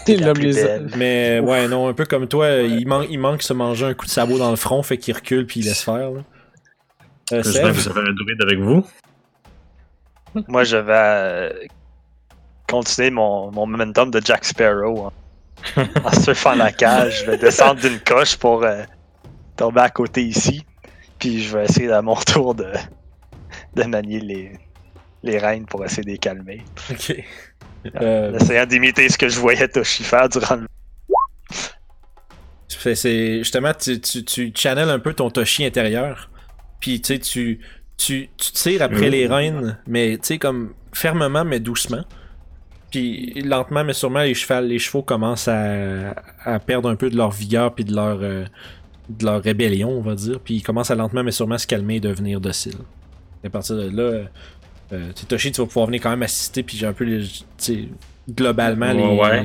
C'est 0.05 0.15
la 0.17 0.27
l'homme 0.27 0.35
plus 0.37 0.55
les. 0.55 0.79
Mais 0.97 1.39
ouais, 1.39 1.67
non, 1.67 1.87
un 1.87 1.93
peu 1.93 2.05
comme 2.05 2.27
toi, 2.27 2.49
il, 2.61 2.87
man 2.87 3.05
il 3.09 3.19
manque 3.19 3.41
se 3.43 3.53
manger 3.53 3.85
un 3.87 3.93
coup 3.93 4.05
de 4.05 4.11
sabot 4.11 4.37
dans 4.37 4.49
le 4.49 4.55
front, 4.55 4.81
fait 4.83 4.97
qu'il 4.97 5.13
recule 5.13 5.45
puis 5.45 5.59
il 5.59 5.65
laisse 5.65 5.81
faire. 5.83 6.11
Là. 6.11 6.21
Euh, 7.33 7.43
J'espère 7.43 7.67
que 7.71 7.77
vous 7.77 7.89
avez 7.89 8.09
un 8.09 8.13
druide 8.13 8.41
avec 8.41 8.59
vous. 8.59 8.85
Moi, 10.47 10.63
je 10.63 10.77
vais 10.77 10.93
euh, 10.93 11.49
continuer 12.67 13.09
mon, 13.11 13.51
mon 13.51 13.65
momentum 13.67 14.11
de 14.11 14.21
Jack 14.23 14.45
Sparrow 14.45 15.07
en, 15.07 15.13
en 16.03 16.11
surfant 16.11 16.55
la 16.55 16.71
cage. 16.71 17.21
Je 17.21 17.31
vais 17.31 17.37
descendre 17.37 17.81
d'une 17.81 17.99
coche 17.99 18.35
pour 18.37 18.63
euh, 18.63 18.83
tomber 19.55 19.81
à 19.81 19.89
côté 19.89 20.23
ici. 20.23 20.65
Puis 21.19 21.43
je 21.43 21.57
vais 21.57 21.65
essayer 21.65 21.91
à 21.91 22.01
mon 22.01 22.15
tour 22.15 22.55
de, 22.55 22.71
de 23.75 23.83
manier 23.83 24.19
les, 24.19 24.59
les 25.23 25.37
reines 25.37 25.65
pour 25.65 25.83
essayer 25.85 26.03
de 26.03 26.09
les 26.09 26.17
calmer. 26.17 26.63
Ok. 26.91 27.13
En 27.95 28.01
Euh, 28.01 28.37
essayant 28.39 28.65
d'imiter 28.65 29.07
ce 29.09 29.17
que 29.17 29.29
je 29.29 29.39
voyais 29.39 29.67
Toshi 29.67 30.03
faire 30.03 30.27
durant 30.27 30.55
le. 30.55 30.67
c'est 32.67 33.37
justement, 33.39 33.73
tu, 33.73 33.99
tu, 34.01 34.25
tu 34.25 34.51
channels 34.55 34.89
un 34.89 34.99
peu 34.99 35.13
ton 35.13 35.29
Toshi 35.29 35.65
intérieur. 35.65 36.29
Puis 36.79 37.01
tu 37.01 37.13
sais, 37.13 37.19
tu, 37.19 37.59
tu, 37.97 38.29
tu 38.37 38.51
tires 38.51 38.81
après 38.81 39.09
les 39.09 39.27
reines, 39.27 39.77
mais 39.87 40.17
tu 40.17 40.27
sais, 40.27 40.37
comme 40.37 40.73
fermement, 40.93 41.45
mais 41.45 41.59
doucement. 41.59 42.03
Puis 42.91 43.41
lentement, 43.43 43.83
mais 43.83 43.93
sûrement, 43.93 44.21
les, 44.21 44.33
chevals, 44.33 44.67
les 44.67 44.79
chevaux 44.79 45.01
commencent 45.01 45.47
à, 45.49 46.15
à 46.43 46.59
perdre 46.59 46.89
un 46.89 46.95
peu 46.95 47.09
de 47.09 47.17
leur 47.17 47.31
vigueur 47.31 47.73
puis 47.75 47.83
de 47.83 47.93
leur, 47.93 48.19
euh, 48.21 48.45
de 49.09 49.25
leur 49.25 49.41
rébellion, 49.43 49.89
on 49.89 50.01
va 50.01 50.15
dire. 50.15 50.39
Puis 50.39 50.55
ils 50.55 50.61
commencent 50.61 50.91
à 50.91 50.95
lentement, 50.95 51.23
mais 51.23 51.31
sûrement 51.31 51.57
se 51.57 51.67
calmer 51.67 51.95
et 51.95 51.99
devenir 51.99 52.39
dociles. 52.39 52.77
Et 53.43 53.47
à 53.47 53.49
partir 53.49 53.75
de 53.75 53.89
là, 53.89 54.27
euh, 54.93 55.11
Toshi, 55.27 55.51
tu 55.51 55.61
vas 55.61 55.67
pouvoir 55.67 55.87
venir 55.87 56.01
quand 56.01 56.09
même 56.11 56.23
assister, 56.23 56.63
puis 56.63 56.77
j'ai 56.77 56.85
un 56.85 56.93
peu, 56.93 57.03
les, 57.03 57.23
globalement, 58.29 58.91
les, 58.93 59.03
Ouais. 59.03 59.43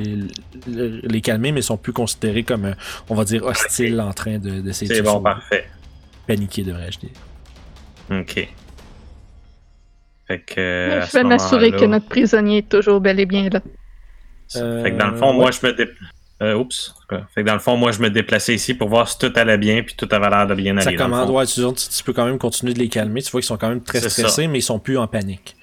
les, 0.67 1.01
les 1.01 1.21
calmer, 1.21 1.51
mais 1.51 1.59
ils 1.59 1.63
sont 1.63 1.77
plus 1.77 1.93
considérés 1.93 2.43
comme, 2.43 2.65
euh, 2.65 2.73
on 3.09 3.15
va 3.15 3.23
dire, 3.25 3.43
hostiles 3.45 3.99
en 3.99 4.13
train 4.13 4.37
de- 4.39 4.61
d'essayer 4.61 4.89
de, 4.89 4.95
C'est 4.95 5.01
bon, 5.01 5.19
parfait. 5.21 5.65
paniquer, 6.27 6.63
devrais-je 6.63 6.99
dire. 6.99 7.09
Ok. 8.11 8.47
Fait 10.27 10.39
que. 10.39 10.59
euh, 10.59 11.01
je 11.05 11.11
vais 11.13 11.23
m'assurer 11.23 11.71
que 11.71 11.85
notre 11.85 12.07
prisonnier 12.07 12.59
est 12.59 12.69
toujours 12.69 13.01
bel 13.01 13.19
et 13.19 13.25
bien 13.25 13.49
là. 13.49 13.61
Euh, 14.57 14.83
Fait 14.83 14.91
que 14.91 14.97
dans 14.97 15.09
le 15.09 15.15
fond, 15.17 15.31
ouais. 15.31 15.37
moi, 15.37 15.51
je 15.51 15.65
me 15.65 15.71
dé... 15.73 15.87
euh, 16.41 16.55
oups. 16.55 16.93
Fait 17.33 17.41
que 17.41 17.47
dans 17.47 17.53
le 17.53 17.59
fond, 17.59 17.77
moi, 17.77 17.91
je 17.91 18.01
me 18.01 18.09
déplaçais 18.09 18.53
ici 18.53 18.73
pour 18.73 18.89
voir 18.89 19.07
si 19.07 19.17
tout 19.17 19.31
allait 19.35 19.57
bien, 19.57 19.81
puis 19.83 19.95
tout 19.95 20.07
avait 20.11 20.29
l'air 20.29 20.45
de 20.47 20.55
bien 20.55 20.75
Ça 20.81 20.89
aller. 20.89 20.97
le 20.97 21.03
commande, 21.03 21.29
ouais, 21.29 21.45
tu, 21.45 21.61
tu- 21.61 21.89
tu 21.89 22.03
peux 22.03 22.13
quand 22.13 22.25
même 22.25 22.37
continuer 22.37 22.73
de 22.73 22.79
les 22.79 22.89
calmer. 22.89 23.21
Tu 23.21 23.31
vois 23.31 23.39
qu'ils 23.41 23.47
sont 23.47 23.57
quand 23.57 23.69
même 23.69 23.81
très 23.83 24.01
ça. 24.01 24.09
stressés, 24.09 24.47
mais 24.47 24.59
ils 24.59 24.63
sont 24.63 24.79
plus 24.79 24.97
en 24.97 25.07
panique. 25.07 25.55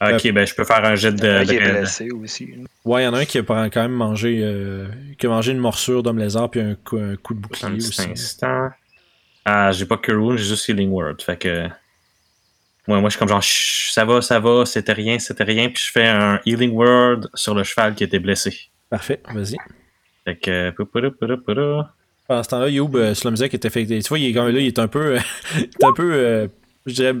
Ok, 0.00 0.30
ben, 0.30 0.46
je 0.46 0.54
peux 0.54 0.64
faire 0.64 0.84
un 0.84 0.94
jet 0.94 1.12
de. 1.12 1.42
Il 1.42 1.48
de- 1.48 1.78
blessé 1.78 2.10
aussi. 2.10 2.54
Ouais, 2.84 3.02
il 3.02 3.04
y 3.06 3.08
en 3.08 3.14
a 3.14 3.20
un 3.20 3.24
qui 3.24 3.38
a 3.38 3.42
quand 3.42 3.70
même 3.76 3.92
mangé, 3.92 4.40
euh, 4.42 4.86
qui 5.18 5.26
a 5.26 5.30
mangé 5.30 5.52
une 5.52 5.58
morsure 5.58 6.02
d'homme 6.02 6.18
lézard 6.18 6.50
puis 6.50 6.60
un 6.60 6.74
coup, 6.74 6.98
un 6.98 7.16
coup 7.16 7.32
de 7.34 7.38
Un 7.38 7.42
bouclier 7.42 7.76
petit 7.78 7.88
aussi. 7.88 8.10
instant. 8.10 8.68
Ah, 9.44 9.72
j'ai 9.72 9.86
pas 9.86 9.96
Cure 9.96 10.22
Wound, 10.22 10.36
j'ai 10.38 10.44
juste 10.44 10.68
Healing 10.68 10.90
Word. 10.90 11.16
Fait 11.24 11.36
que. 11.38 11.66
Ouais, 12.88 13.00
moi, 13.00 13.04
je 13.04 13.10
suis 13.10 13.18
comme 13.18 13.28
genre, 13.28 13.42
ça 13.42 14.04
va, 14.04 14.22
ça 14.22 14.38
va, 14.38 14.64
c'était 14.64 14.92
rien, 14.92 15.18
c'était 15.18 15.44
rien. 15.44 15.68
Puis 15.68 15.84
je 15.86 15.90
fais 15.92 16.06
un 16.06 16.40
Healing 16.46 16.72
Word 16.72 17.28
sur 17.34 17.54
le 17.54 17.64
cheval 17.64 17.94
qui 17.94 18.04
était 18.04 18.18
blessé. 18.20 18.56
Parfait, 18.88 19.20
vas-y. 19.34 19.56
Fait 20.24 20.36
que. 20.36 20.70
poupourou. 20.70 21.10
Pendant 22.28 22.42
ce 22.42 22.48
temps-là, 22.48 22.68
Youb, 22.68 22.96
euh, 22.96 23.14
Slumzek 23.14 23.54
était 23.54 23.70
fait. 23.70 23.86
Tu 23.86 24.00
vois, 24.08 24.18
il 24.18 24.26
est 24.30 24.32
quand 24.32 24.44
même 24.44 24.54
là, 24.54 24.60
il 24.60 24.66
est 24.66 24.78
un 24.78 24.88
peu. 24.88 25.16
il 25.56 25.62
est 25.62 25.84
un 25.84 25.92
peu. 25.92 26.12
euh, 26.12 26.48
je 26.86 26.94
dirais 26.94 27.14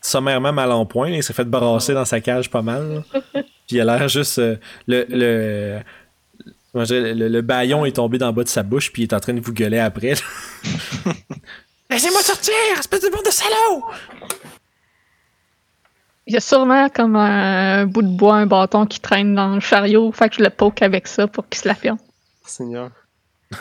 sommairement 0.00 0.52
mal 0.52 0.72
en 0.72 0.84
point. 0.86 1.10
là. 1.10 1.16
Il 1.16 1.22
s'est 1.22 1.32
fait 1.32 1.44
brasser 1.44 1.94
dans 1.94 2.04
sa 2.04 2.20
cage 2.20 2.50
pas 2.50 2.62
mal. 2.62 3.04
Puis 3.32 3.76
il 3.76 3.80
a 3.80 3.84
l'air 3.84 4.08
juste. 4.08 4.38
euh, 4.38 4.56
le. 4.86 5.06
le 5.08 6.84
dirais, 6.84 7.14
le, 7.14 7.28
le 7.28 7.40
baillon 7.42 7.84
est 7.84 7.92
tombé 7.96 8.18
dans 8.18 8.26
le 8.26 8.32
bas 8.32 8.42
de 8.42 8.48
sa 8.48 8.64
bouche, 8.64 8.92
puis 8.92 9.02
il 9.02 9.04
est 9.06 9.14
en 9.14 9.20
train 9.20 9.32
de 9.34 9.40
vous 9.40 9.52
gueuler 9.52 9.78
après. 9.78 10.14
là. 10.14 11.12
Laissez-moi 11.90 12.20
sortir, 12.22 12.54
espèce 12.76 13.02
de 13.02 13.10
bande 13.10 13.24
de 13.24 13.30
salaud! 13.30 13.84
Il 16.26 16.34
y 16.34 16.36
a 16.36 16.40
sûrement 16.40 16.88
comme 16.88 17.16
un 17.16 17.86
bout 17.86 18.02
de 18.02 18.08
bois, 18.08 18.36
un 18.36 18.46
bâton 18.46 18.86
qui 18.86 18.98
traîne 19.00 19.34
dans 19.34 19.54
le 19.54 19.60
chariot. 19.60 20.10
Fait 20.12 20.28
que 20.30 20.36
je 20.36 20.42
le 20.42 20.50
poke 20.50 20.80
avec 20.82 21.06
ça 21.06 21.26
pour 21.26 21.46
qu'il 21.48 21.60
se 21.60 21.68
la 21.68 21.74
ferme. 21.74 21.98
Seigneur. 22.46 22.90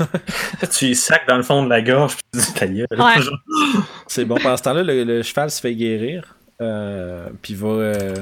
tu 0.72 0.85
y 0.88 0.95
sacs 0.95 1.27
dans 1.27 1.38
le 1.38 1.44
fond 1.44 1.64
de 1.64 1.69
la 1.69 1.81
gorge, 1.81 2.15
puis 2.15 2.23
tu 2.34 2.40
dis 2.40 2.53
ta 2.53 2.68
gueule. 2.68 2.88
Ouais. 2.91 3.22
C'est 4.07 4.26
bon, 4.26 4.35
pendant 4.41 4.57
ce 4.57 4.64
temps-là, 4.64 4.81
le, 4.84 5.03
le 5.03 5.22
cheval 5.23 5.52
se 5.52 5.60
fait 5.61 5.76
guérir. 5.76 6.35
Euh, 6.61 7.30
puis 7.41 7.53
il 7.53 7.60
va. 7.60 7.68
euh, 7.68 8.15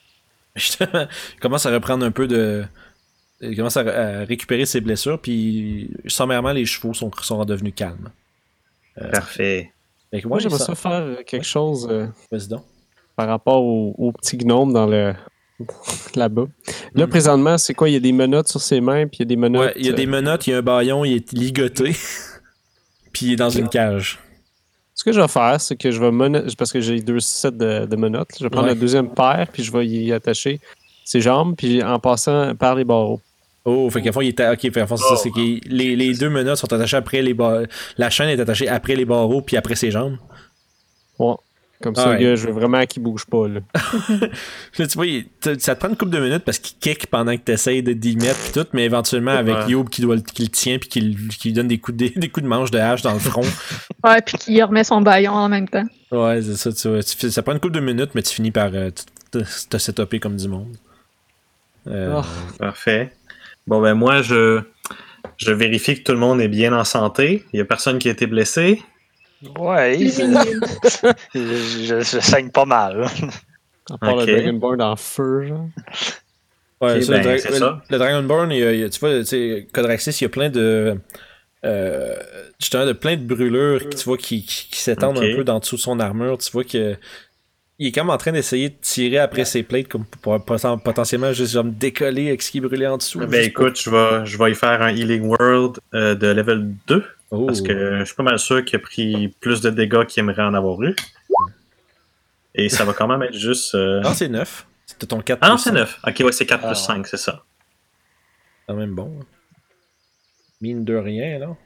justement, 0.56 1.06
il 1.34 1.40
commence 1.40 1.66
à 1.66 1.70
reprendre 1.70 2.04
un 2.06 2.10
peu 2.10 2.26
de. 2.26 2.64
Il 3.40 3.56
commence 3.56 3.76
à, 3.76 3.80
à 3.80 4.24
récupérer 4.24 4.64
ses 4.66 4.80
blessures, 4.80 5.20
puis 5.20 5.90
sommairement, 6.06 6.52
les 6.52 6.64
chevaux 6.64 6.94
sont, 6.94 7.10
sont 7.20 7.38
redevenus 7.38 7.74
calmes. 7.76 8.10
Parfait. 9.12 9.72
Fait 10.10 10.22
que 10.22 10.28
Moi, 10.28 10.38
j'aimerais 10.38 10.58
ça- 10.58 10.74
faire 10.74 10.92
euh, 10.92 11.16
quelque 11.26 11.46
chose 11.46 11.88
euh, 11.90 12.06
Vas-y 12.30 12.48
donc. 12.48 12.64
Par 13.22 13.28
rapport 13.28 13.62
au, 13.64 13.94
au 13.98 14.10
petit 14.10 14.36
gnome 14.36 14.72
dans 14.72 14.86
le 14.86 15.14
là-bas. 16.16 16.46
Là, 16.94 17.06
Mm. 17.06 17.08
présentement, 17.10 17.56
c'est 17.56 17.72
quoi? 17.72 17.88
Il 17.88 17.92
y 17.92 17.96
a 17.96 18.00
des 18.00 18.10
menottes 18.12 18.48
sur 18.48 18.60
ses 18.60 18.80
mains, 18.80 19.06
puis 19.06 19.18
il 19.18 19.20
y 19.20 19.22
a 19.22 19.26
des 19.26 19.36
menottes. 19.36 19.62
Ouais, 19.66 19.72
il 19.76 19.86
y 19.86 19.90
a 19.90 19.92
des 19.92 20.06
euh, 20.06 20.10
menottes, 20.10 20.46
il 20.48 20.50
y 20.50 20.54
a 20.54 20.58
un 20.58 20.62
baillon, 20.62 21.04
il 21.04 21.14
est 21.14 21.32
ligoté, 21.32 21.92
puis 23.12 23.26
il 23.26 23.32
est 23.34 23.36
dans 23.36 23.48
une 23.50 23.68
cage. 23.68 24.18
Ce 24.94 25.04
que 25.04 25.12
je 25.12 25.20
vais 25.20 25.28
faire, 25.28 25.60
c'est 25.60 25.76
que 25.76 25.90
je 25.92 26.00
vais 26.00 26.10
menotter, 26.10 26.52
parce 26.58 26.72
que 26.72 26.80
j'ai 26.80 27.00
deux 27.00 27.20
sets 27.20 27.52
de, 27.52 27.86
de 27.86 27.96
menottes. 27.96 28.30
Je 28.38 28.44
vais 28.44 28.50
prendre 28.50 28.66
Ouais. 28.66 28.74
la 28.74 28.80
deuxième 28.80 29.08
paire, 29.14 29.46
puis 29.52 29.62
je 29.62 29.70
vais 29.70 29.86
y 29.86 30.12
attacher 30.12 30.60
ses 31.04 31.20
jambes, 31.20 31.54
puis 31.56 31.80
en 31.80 32.00
passant 32.00 32.56
par 32.56 32.74
les 32.74 32.84
barreaux. 32.84 33.20
Oh, 33.64 33.88
fait 33.90 34.02
qu'à 34.02 34.10
fond, 34.10 34.20
il 34.22 34.28
est. 34.30 34.40
à- 34.40 34.52
Ok, 34.54 34.62
fait 34.72 34.86
fond, 34.88 34.96
c'est 34.96 35.08
ça, 35.08 35.16
c'est 35.16 35.30
que 35.30 35.38
les, 35.38 35.94
les 35.94 36.14
deux 36.14 36.28
menottes 36.28 36.58
sont 36.58 36.72
attachées 36.72 36.96
après 36.96 37.22
les 37.22 37.34
barreaux. 37.34 37.66
La 37.98 38.10
chaîne 38.10 38.28
est 38.30 38.40
attachée 38.40 38.66
après 38.68 38.96
les 38.96 39.04
barreaux, 39.04 39.42
puis 39.42 39.56
après 39.56 39.76
ses 39.76 39.92
jambes. 39.92 40.16
Ouais. 41.20 41.34
Comme 41.82 41.94
ça, 41.96 42.10
Ouais. 42.10 42.18
le 42.18 42.24
gars, 42.24 42.34
je 42.36 42.46
veux 42.46 42.52
vraiment 42.52 42.84
qu'il 42.86 43.02
bouge 43.02 43.26
pas. 43.26 43.48
Là. 43.48 43.60
Là, 44.78 44.86
tu 44.86 44.94
vois, 44.94 45.06
il- 45.06 45.26
ça 45.58 45.74
te 45.74 45.80
prend 45.80 45.88
une 45.88 45.96
couple 45.96 46.12
de 46.12 46.20
minutes 46.20 46.44
parce 46.44 46.58
qu'il 46.58 46.78
kick 46.78 47.08
pendant 47.08 47.36
que 47.36 47.42
tu 47.44 47.52
essayes 47.52 47.82
de 47.82 47.92
d'y 47.92 48.16
mettre 48.16 48.38
pis 48.46 48.52
tout, 48.52 48.66
mais 48.72 48.84
éventuellement 48.84 49.32
avec 49.32 49.54
Ouais. 49.56 49.70
Youb 49.72 49.88
qui, 49.88 50.00
doit, 50.02 50.14
le- 50.16 50.20
qui 50.22 50.42
le 50.42 50.48
tient 50.48 50.78
puis 50.78 50.88
qui, 50.88 51.16
qui 51.38 51.48
lui 51.48 51.52
donne 51.54 51.68
des 51.68 51.78
coups, 51.78 51.96
de, 51.98 52.08
des, 52.20 52.28
coups 52.28 52.44
de 52.44 52.48
manche 52.48 52.70
de 52.70 52.78
hache 52.78 53.02
dans 53.02 53.12
le 53.12 53.18
front. 53.18 53.42
Ouais, 54.04 54.20
puis 54.24 54.36
qu'il 54.38 54.62
remet 54.64 54.82
son 54.84 55.00
baillon 55.00 55.32
en 55.32 55.48
même 55.48 55.68
temps. 55.68 55.84
ouais, 56.10 56.40
c'est 56.42 56.56
ça, 56.56 56.72
tu 56.72 56.88
vois. 56.88 57.02
Tu 57.02 57.30
ça 57.30 57.42
prend 57.42 57.52
une 57.52 57.60
couple 57.60 57.74
de 57.74 57.80
minutes, 57.80 58.10
mais 58.14 58.22
tu 58.22 58.34
finis 58.34 58.50
par 58.50 58.70
euh, 58.74 58.90
te, 59.30 59.38
te- 59.38 59.68
te 59.68 59.78
setuper 59.78 60.18
comme 60.20 60.36
du 60.36 60.48
monde. 60.48 60.76
Euh, 61.86 62.20
Oh. 62.20 62.26
Parfait. 62.58 63.12
Bon, 63.66 63.80
ben, 63.80 63.94
moi, 63.94 64.22
je. 64.22 64.60
Je 65.36 65.52
vérifie 65.52 65.94
que 65.96 66.02
tout 66.02 66.12
le 66.12 66.18
monde 66.18 66.40
est 66.40 66.48
bien 66.48 66.72
en 66.72 66.82
santé. 66.84 67.44
Il 67.52 67.58
y 67.58 67.60
a 67.60 67.64
personne 67.64 67.98
qui 68.00 68.08
a 68.08 68.12
été 68.12 68.26
blessé. 68.26 68.82
Ouais, 69.58 69.98
je, 70.06 71.14
je- 71.34 72.00
je 72.00 72.20
saigne 72.20 72.50
pas 72.50 72.64
mal. 72.64 73.06
À 73.90 73.98
part 73.98 74.16
Ok. 74.16 74.26
le 74.26 74.34
Dragonborn 74.40 74.80
en 74.82 74.96
feu, 74.96 75.46
genre. 75.48 75.68
Ouais, 76.80 77.00
ça, 77.02 77.12
ben, 77.12 77.18
le, 77.18 77.24
dra- 77.24 77.38
ça. 77.58 77.82
le 77.90 77.98
Dragonborn, 77.98 78.50
il 78.52 78.58
y 78.58 78.64
a- 78.64 78.72
il 78.72 78.80
y 78.80 78.84
a- 78.84 78.88
tu 78.90 79.00
vois, 79.00 79.18
tu 79.20 79.24
sais, 79.26 79.68
Codraxis, 79.72 80.10
il 80.20 80.22
y 80.22 80.26
a 80.26 80.28
plein 80.28 80.50
de. 80.50 80.96
Euh, 81.64 82.16
justement, 82.60 82.86
de 82.86 82.92
plein 82.92 83.16
de 83.16 83.22
brûlures 83.22 83.88
tu 83.90 84.04
vois, 84.04 84.16
qui, 84.18 84.44
qui, 84.44 84.68
qui 84.70 84.80
s'étendent 84.80 85.18
un 85.18 85.36
peu 85.36 85.44
dans 85.44 85.60
dessous 85.60 85.76
de 85.76 85.80
son 85.80 86.00
armure. 86.00 86.38
Tu 86.38 86.50
vois 86.50 86.64
que. 86.64 86.96
Il 87.78 87.88
est 87.88 87.92
comme 87.92 88.10
en 88.10 88.16
train 88.18 88.30
d'essayer 88.32 88.68
de 88.68 88.74
tirer 88.80 89.18
après 89.18 89.44
ses 89.44 89.64
plates 89.64 89.88
comme 89.88 90.04
pour, 90.04 90.38
potentiellement 90.44 91.32
juste 91.32 91.52
genre, 91.54 91.64
me 91.64 91.70
décoller 91.72 92.28
avec 92.28 92.42
ce 92.42 92.50
qui 92.52 92.58
est 92.58 92.60
brûlé 92.60 92.86
en 92.86 92.96
dessous. 92.96 93.18
Ben, 93.26 93.42
écoute, 93.44 93.80
je 93.80 93.90
vais, 93.90 94.24
je 94.26 94.38
vais 94.38 94.52
y 94.52 94.54
faire 94.54 94.82
un 94.82 94.90
Healing 94.90 95.22
World 95.24 95.78
euh, 95.94 96.14
de 96.14 96.28
level 96.28 96.74
2. 96.86 97.04
Oh. 97.34 97.46
Parce 97.46 97.62
que 97.62 97.98
je 98.00 98.04
suis 98.04 98.14
pas 98.14 98.22
mal 98.22 98.38
sûr 98.38 98.62
qu'il 98.64 98.76
a 98.76 98.78
pris 98.78 99.28
plus 99.40 99.60
de 99.62 99.70
dégâts 99.70 100.04
qu'il 100.04 100.20
aimerait 100.20 100.42
en 100.42 100.52
avoir 100.54 100.80
eu. 100.82 100.94
Et 102.54 102.68
ça 102.68 102.84
va 102.84 102.92
quand 102.92 103.08
même 103.08 103.22
être 103.22 103.32
juste. 103.36 103.74
euh, 103.74 104.00
Non, 104.02 104.12
c'est 104.12 104.28
9. 104.28 104.66
C'était 104.84 105.06
ton 105.06 105.20
4 105.20 105.38
Ah 105.40 105.48
non, 105.48 105.56
c'est 105.56 105.70
cinq. 105.70 105.76
9. 105.76 106.00
Ok, 106.06 106.20
ouais, 106.26 106.32
c'est 106.32 106.44
4 106.46 106.60
Ah, 106.62 106.66
plus 106.68 106.78
ouais. 106.78 106.86
5, 106.86 107.06
c'est 107.06 107.16
ça. 107.16 107.42
quand 108.68 108.74
même 108.74 108.94
bon. 108.94 109.18
Mine 110.60 110.84
de 110.84 110.94
rien, 110.94 111.38
là. 111.38 111.56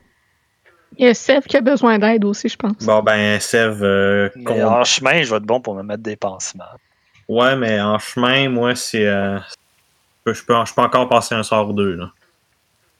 Il 0.96 1.04
y 1.04 1.08
a 1.08 1.14
Sev 1.14 1.40
qui 1.42 1.56
a 1.56 1.60
besoin 1.60 1.98
d'aide 1.98 2.24
aussi, 2.24 2.48
je 2.48 2.56
pense. 2.56 2.76
Bon, 2.84 3.02
ben, 3.02 3.40
Sev. 3.40 3.82
euh, 3.82 4.30
en 4.46 4.84
chemin, 4.84 5.22
je 5.22 5.30
vais 5.30 5.36
être 5.38 5.42
bon 5.42 5.60
pour 5.60 5.74
me 5.74 5.82
mettre 5.82 6.02
des 6.04 6.16
pansements. 6.16 6.64
Ouais, 7.28 7.56
mais 7.56 7.80
en 7.80 7.98
chemin, 7.98 8.48
moi, 8.48 8.76
c'est. 8.76 9.06
euh, 9.06 9.38
Je 9.40 9.42
peux, 10.24 10.32
je, 10.32 10.44
peux, 10.44 10.54
je 10.64 10.72
peux 10.72 10.80
encore 10.82 11.08
passer 11.08 11.34
un 11.34 11.42
sort 11.42 11.68
ou 11.68 11.72
deux, 11.72 11.96
là. 11.96 12.12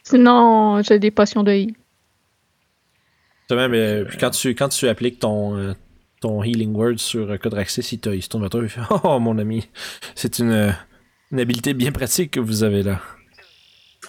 Sinon, 0.03 0.83
j'ai 0.83 0.99
des 0.99 1.13
potions 1.13 1.45
de 1.45 1.53
heal. 1.53 1.75
Mais 3.51 3.79
euh, 3.79 4.05
puis 4.05 4.19
quand 4.19 4.31
tu, 4.31 4.55
quand 4.55 4.69
tu 4.69 4.89
appliques 4.89 5.21
ton, 5.21 5.57
euh, 5.57 5.73
ton 6.21 6.43
Healing 6.43 6.75
Word 6.75 6.99
sur 6.99 7.31
euh, 7.31 7.37
Codraxis, 7.37 7.89
il, 7.93 8.01
te- 8.01 8.09
il 8.11 8.23
se 8.23 8.29
tourne 8.29 8.43
vers 8.43 8.51
toi 8.51 8.61
et 8.61 8.65
il 8.65 8.69
fait 8.69 8.81
Oh, 9.05 9.19
mon 9.21 9.39
ami, 9.39 9.69
c'est 10.15 10.39
une, 10.41 10.75
une 11.31 11.41
habileté 11.41 11.73
bien 11.75 11.93
pratique 11.93 12.33
que 12.33 12.41
vous 12.41 12.65
avez 12.65 12.83
là. 12.83 13.01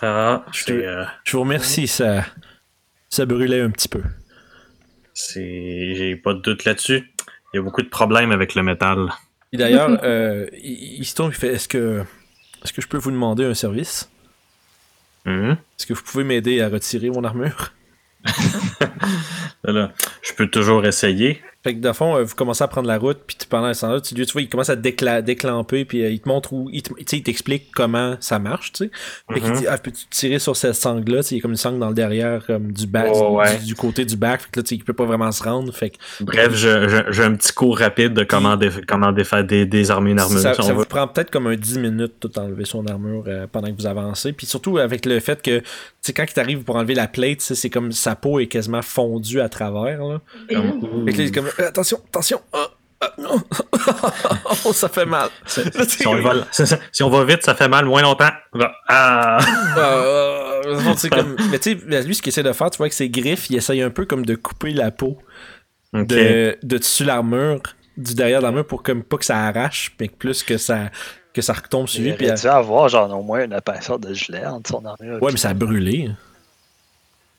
Ah, 0.01 0.45
Je 0.51 0.73
euh, 0.73 1.05
Je 1.23 1.31
vous 1.38 1.41
remercie, 1.41 1.88
ça, 1.88 2.26
ça 3.09 3.26
brûlait 3.26 3.61
un 3.61 3.69
petit 3.72 3.88
peu. 3.88 4.01
J'ai 5.15 6.15
pas 6.23 6.34
de 6.34 6.39
doute 6.41 6.65
là-dessus. 6.65 7.11
Il 7.53 7.57
y 7.57 7.59
a 7.59 7.61
beaucoup 7.64 7.81
de 7.81 7.89
problèmes 7.89 8.31
avec 8.31 8.55
le 8.55 8.64
métal. 8.64 9.09
Et 9.51 9.57
d'ailleurs, 9.57 9.99
euh, 10.03 10.47
il, 10.53 10.99
il 10.99 11.05
se 11.05 11.15
tourne 11.15 11.31
et 11.31 11.34
fait 11.34 11.53
Est-ce 11.53 11.68
que, 11.68 12.03
est-ce 12.64 12.73
que 12.73 12.81
je 12.81 12.88
peux 12.88 12.97
vous 12.97 13.11
demander 13.11 13.45
un 13.45 13.53
service? 13.53 14.09
Mhm. 15.26 15.51
Est-ce 15.77 15.85
que 15.85 15.93
vous 15.93 16.03
pouvez 16.03 16.23
m'aider 16.23 16.61
à 16.61 16.69
retirer 16.69 17.09
mon 17.09 17.23
armure? 17.23 17.73
Je 19.65 20.33
peux 20.35 20.47
toujours 20.47 20.85
essayer. 20.85 21.41
Fait 21.68 21.76
que, 21.76 21.80
dans 21.81 21.89
le 21.89 21.94
fond, 21.94 22.15
euh, 22.15 22.23
vous 22.23 22.34
commencez 22.35 22.64
à 22.64 22.68
prendre 22.69 22.88
la 22.88 22.98
route, 22.98 23.18
puis 23.27 23.35
tu- 23.38 23.45
pendant 23.45 23.73
ce 23.73 23.81
temps-là, 23.81 23.99
tu, 23.99 24.15
tu 24.15 24.23
vois, 24.31 24.41
il 24.41 24.48
commence 24.48 24.69
à 24.69 24.77
décla- 24.77 25.22
déclamper, 25.22 25.84
puis 25.84 26.02
euh, 26.02 26.10
il 26.10 26.22
te 26.22 26.30
montre 26.30 26.53
où. 26.53 26.69
Il 26.72 26.81
te- 26.81 26.94
tu 26.94 27.03
sais, 27.06 27.18
il 27.18 27.23
t'explique 27.23 27.72
comment 27.76 28.15
ça 28.22 28.39
marche, 28.39 28.72
tu 28.72 28.85
sais. 28.85 28.91
Fait 29.34 29.41
qu'il 29.41 29.52
Mhm. 29.52 29.57
dit 29.60 29.68
Ah, 29.68 29.77
peux-tu 29.77 30.06
tirer 30.10 30.39
sur 30.39 30.56
cette 30.56 30.76
sangle-là? 30.76 31.27
Il 31.30 31.35
y 31.38 31.39
a 31.39 31.41
comme 31.41 31.52
une 31.52 31.57
sangle 31.57 31.80
dans 31.80 31.89
le 31.89 31.94
derrière, 31.94 32.45
comme 32.45 32.72
du 32.72 32.88
back, 32.88 33.10
Oh, 33.14 33.38
ouais. 33.39 33.57
du, 33.57 33.65
du 33.65 33.76
côté 33.76 34.06
du 34.06 34.15
back. 34.15 34.41
Fait 34.44 34.48
que 34.52 34.60
là, 34.60 34.64
tu 34.64 34.69
sais, 34.69 34.76
il 34.76 34.84
peut 34.85 34.94
pas 34.94 35.03
vraiment 35.03 35.30
se 35.34 35.44
rendre. 35.44 35.73
Fait 35.73 35.89
que 35.89 35.98
Bref, 36.22 36.53
je- 36.56 36.88
je- 36.88 37.11
j'ai 37.11 37.23
un 37.23 37.34
petit 37.35 37.52
cours 37.52 37.77
rapide 37.77 38.14
de 38.14 38.23
comment, 38.23 38.57
comment 38.88 39.11
défa- 39.11 39.45
dé- 39.45 39.65
désarmer 39.65 40.11
une 40.11 40.19
armure. 40.19 40.39
ça, 40.39 40.53
si 40.53 40.64
ça 40.64 40.73
vous 40.73 40.85
prend 40.85 41.06
peut-être 41.10 41.31
comme 41.31 41.48
un 41.48 41.56
10 41.57 41.80
minutes 41.80 42.14
tout 42.22 42.39
enlever 42.39 42.64
son 42.64 42.85
armure 42.88 43.26
euh, 43.27 43.45
pendant 43.52 43.68
que 43.68 43.76
vous 43.77 43.88
avancez. 43.88 44.31
Puis 44.31 44.45
surtout 44.48 44.77
avec 44.77 45.06
le 45.06 45.19
fait 45.19 45.41
que, 45.41 45.60
tu 45.60 45.65
sais, 46.02 46.14
quand 46.14 46.23
il 46.23 46.34
t'arrive 46.34 46.64
pour 46.64 46.77
enlever 46.77 46.94
la 46.95 47.07
plate, 47.07 47.39
tu 47.39 47.45
sais, 47.45 47.56
c'est 47.56 47.69
comme 47.69 47.91
sa 47.91 48.15
peau 48.15 48.39
est 48.39 48.48
quasiment 48.48 48.81
fondue 48.81 49.41
à 49.41 49.49
travers. 49.49 50.03
Là. 50.06 50.22
Comme- 50.49 51.06
Fait 51.06 51.11
que 51.11 51.18
là, 51.18 51.23
il 51.23 51.27
est 51.27 51.31
comme 51.35 51.48
Euh, 51.56 51.56
attention, 51.65 51.99
attention. 52.09 52.41
Non. 53.19 53.41
oh, 54.65 54.73
ça 54.73 54.89
fait 54.89 55.05
mal. 55.05 55.29
Sais, 55.45 55.63
si, 55.88 56.07
on 56.07 56.19
va, 56.21 56.34
si 56.91 57.03
on 57.03 57.09
va 57.09 57.23
vite, 57.25 57.43
ça 57.43 57.53
fait 57.53 57.67
mal 57.67 57.85
moins 57.85 58.01
longtemps. 58.01 58.31
Ah! 58.88 59.38
Euh, 59.77 60.95
sais, 60.95 61.09
comme- 61.09 61.35
mais 61.51 61.59
tu 61.59 61.79
sais, 61.79 62.01
lui, 62.03 62.15
ce 62.15 62.21
qu'il 62.23 62.29
essaie 62.29 62.41
de 62.43 62.51
faire, 62.53 62.71
tu 62.71 62.77
vois, 62.77 62.85
avec 62.85 62.93
ses 62.93 63.09
griffes, 63.09 63.49
il 63.51 63.55
essaye 63.57 63.81
un 63.84 63.91
peu 63.91 64.05
comme 64.05 64.25
de 64.25 64.34
couper 64.35 64.71
la 64.73 64.89
peau 64.91 65.17
Ok. 65.93 66.07
de, 66.07 66.57
de 66.63 66.77
dessus 66.79 67.03
l'armure, 67.03 67.61
du 67.97 68.15
derrière 68.15 68.39
de 68.39 68.43
l'armure, 68.43 68.65
pour 68.65 68.81
comme 68.81 69.03
pas 69.03 69.17
que 69.17 69.25
ça 69.25 69.38
arrache, 69.45 69.95
mais 69.99 70.07
que 70.07 70.15
plus 70.15 70.41
que 70.43 70.57
ça, 70.57 70.89
que 71.34 71.41
ça 71.43 71.53
retombe 71.53 71.88
sur 71.88 71.99
Il 71.99 72.05
lui. 72.05 72.13
aurait 72.13 72.34
Puis, 72.34 72.41
dû 72.41 72.47
avoir 72.47 72.89
genre 72.89 73.15
au 73.17 73.21
moins 73.21 73.45
une 73.45 73.53
épaisseur 73.53 73.99
de 73.99 74.11
gelée 74.13 74.43
entre 74.45 74.71
son 74.71 74.84
armure. 74.85 75.21
ouais, 75.21 75.31
mais 75.31 75.38
ça 75.38 75.49
a 75.49 75.53
brûlé. 75.53 76.09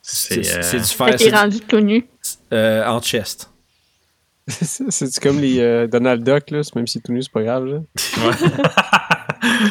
C'est 0.02 0.42
C'est 0.44 0.58
euh, 0.58 0.62
c'est 0.62 0.78
du 0.78 0.84
fer 0.84 1.14
c'est- 1.18 1.34
rendu 1.34 1.60
tout 1.60 1.80
nu. 1.80 2.06
euh, 2.52 2.86
en 2.86 3.02
chest. 3.02 3.50
C'est 4.90 5.20
comme 5.20 5.38
les 5.40 5.60
euh, 5.60 5.86
Donald 5.86 6.22
Duck, 6.24 6.50
là, 6.50 6.62
même 6.74 6.86
si 6.86 7.00
tout 7.02 7.12
nu, 7.12 7.22
c'est 7.22 7.30
pas 7.32 7.42
grave. 7.42 7.66
Là. 7.66 7.78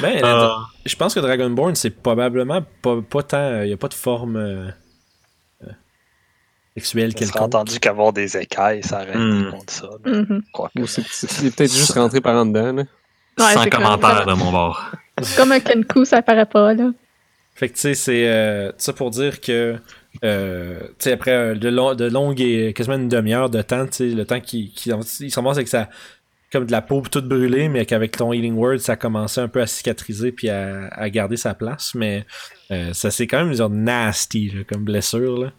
Ben, 0.01 0.21
ah. 0.23 0.65
je 0.85 0.95
pense 0.95 1.13
que 1.13 1.19
Dragonborn, 1.19 1.75
c'est 1.75 1.89
probablement 1.89 2.61
pas, 2.81 3.01
pas 3.01 3.21
tant. 3.23 3.61
Il 3.61 3.67
n'y 3.67 3.73
a 3.73 3.77
pas 3.77 3.89
de 3.89 3.93
forme 3.93 4.37
euh, 4.37 4.67
euh, 5.63 5.67
sexuelle 6.75 7.09
J'ai 7.11 7.15
quelconque. 7.25 7.41
entendu 7.41 7.79
qu'avoir 7.79 8.13
des 8.13 8.37
écailles, 8.37 8.81
ça 8.83 9.03
Hmm. 9.05 9.41
été 9.41 9.51
contre 9.51 9.73
ça. 9.73 9.87
Mm. 10.05 10.09
mais 10.11 10.17
Mhm. 10.19 10.41
crois 10.53 10.71
que- 10.75 10.81
Ou 10.81 10.87
c'est 10.87 11.03
c'est 11.07 11.51
peut-être 11.55 11.73
juste 11.73 11.91
rentré 11.93 12.21
par 12.21 12.35
en 12.35 12.45
dedans. 12.45 12.71
Là. 12.73 12.83
Ouais, 13.39 13.53
sans 13.53 13.63
comme- 13.69 13.83
commentaire 13.83 14.25
de 14.25 14.33
mon 14.33 14.51
bord. 14.51 14.91
Comme 15.35 15.51
un 15.51 15.59
Kenku, 15.59 16.05
ça 16.05 16.21
paraît 16.21 16.45
pas, 16.45 16.73
là. 16.73 16.91
Fait 17.55 17.69
que 17.69 17.73
tu 17.73 17.79
sais, 17.81 17.93
c'est 17.95 18.27
euh, 18.29 18.71
ça 18.77 18.93
pour 18.93 19.09
dire 19.11 19.41
que 19.41 19.75
euh, 20.23 20.79
après 21.05 21.31
euh, 21.31 21.55
de, 21.55 21.69
long- 21.69 21.95
de 21.95 22.05
longues 22.05 22.41
et 22.41 22.73
quasiment 22.73 22.95
une 22.95 23.09
demi-heure 23.09 23.49
de 23.49 23.61
temps, 23.61 23.85
le 23.99 24.23
temps 24.23 24.39
qu'il 24.39 24.71
qu'il 24.71 24.95
il 25.21 25.33
commence 25.33 25.57
avec 25.57 25.67
sa 25.67 25.89
comme 26.51 26.65
de 26.65 26.71
la 26.71 26.81
peau 26.81 27.03
toute 27.11 27.27
brûlée, 27.27 27.67
mais 27.67 27.85
qu'avec 27.85 28.15
ton 28.15 28.31
Healing 28.31 28.55
Word, 28.55 28.77
ça 28.79 28.93
a 28.93 28.95
commencé 28.95 29.41
un 29.41 29.49
peu 29.49 29.61
à 29.61 29.67
cicatriser 29.67 30.31
puis 30.31 30.49
à, 30.49 30.87
à 30.87 31.09
garder 31.09 31.35
sa 31.35 31.53
place. 31.53 31.93
Mais 31.93 32.25
euh, 32.71 32.93
ça 32.93 33.11
c'est 33.11 33.27
quand 33.27 33.43
même 33.43 33.53
genre 33.53 33.69
nasty 33.69 34.53
comme 34.69 34.83
blessure. 34.85 35.37
Là. 35.37 35.51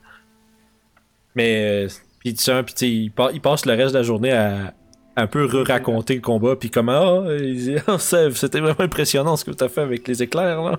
Mais 1.34 1.86
puis 2.20 2.34
tu 2.34 2.42
sais, 2.42 2.64
il, 2.82 3.12
il 3.32 3.40
passe 3.40 3.66
le 3.66 3.74
reste 3.74 3.92
de 3.92 3.98
la 3.98 4.02
journée 4.02 4.32
à 4.32 4.74
un 5.16 5.26
peu 5.26 5.46
raconter 5.62 6.14
le 6.14 6.20
combat 6.20 6.54
puis 6.56 6.70
comment 6.70 7.24
ah, 7.26 7.32
Ah, 7.86 7.98
Sèvres, 7.98 8.36
c'était 8.36 8.60
vraiment 8.60 8.80
impressionnant 8.80 9.36
ce 9.36 9.44
que 9.44 9.50
tu 9.50 9.64
as 9.64 9.68
fait 9.68 9.80
avec 9.80 10.06
les 10.08 10.22
éclairs 10.22 10.62
là. 10.62 10.78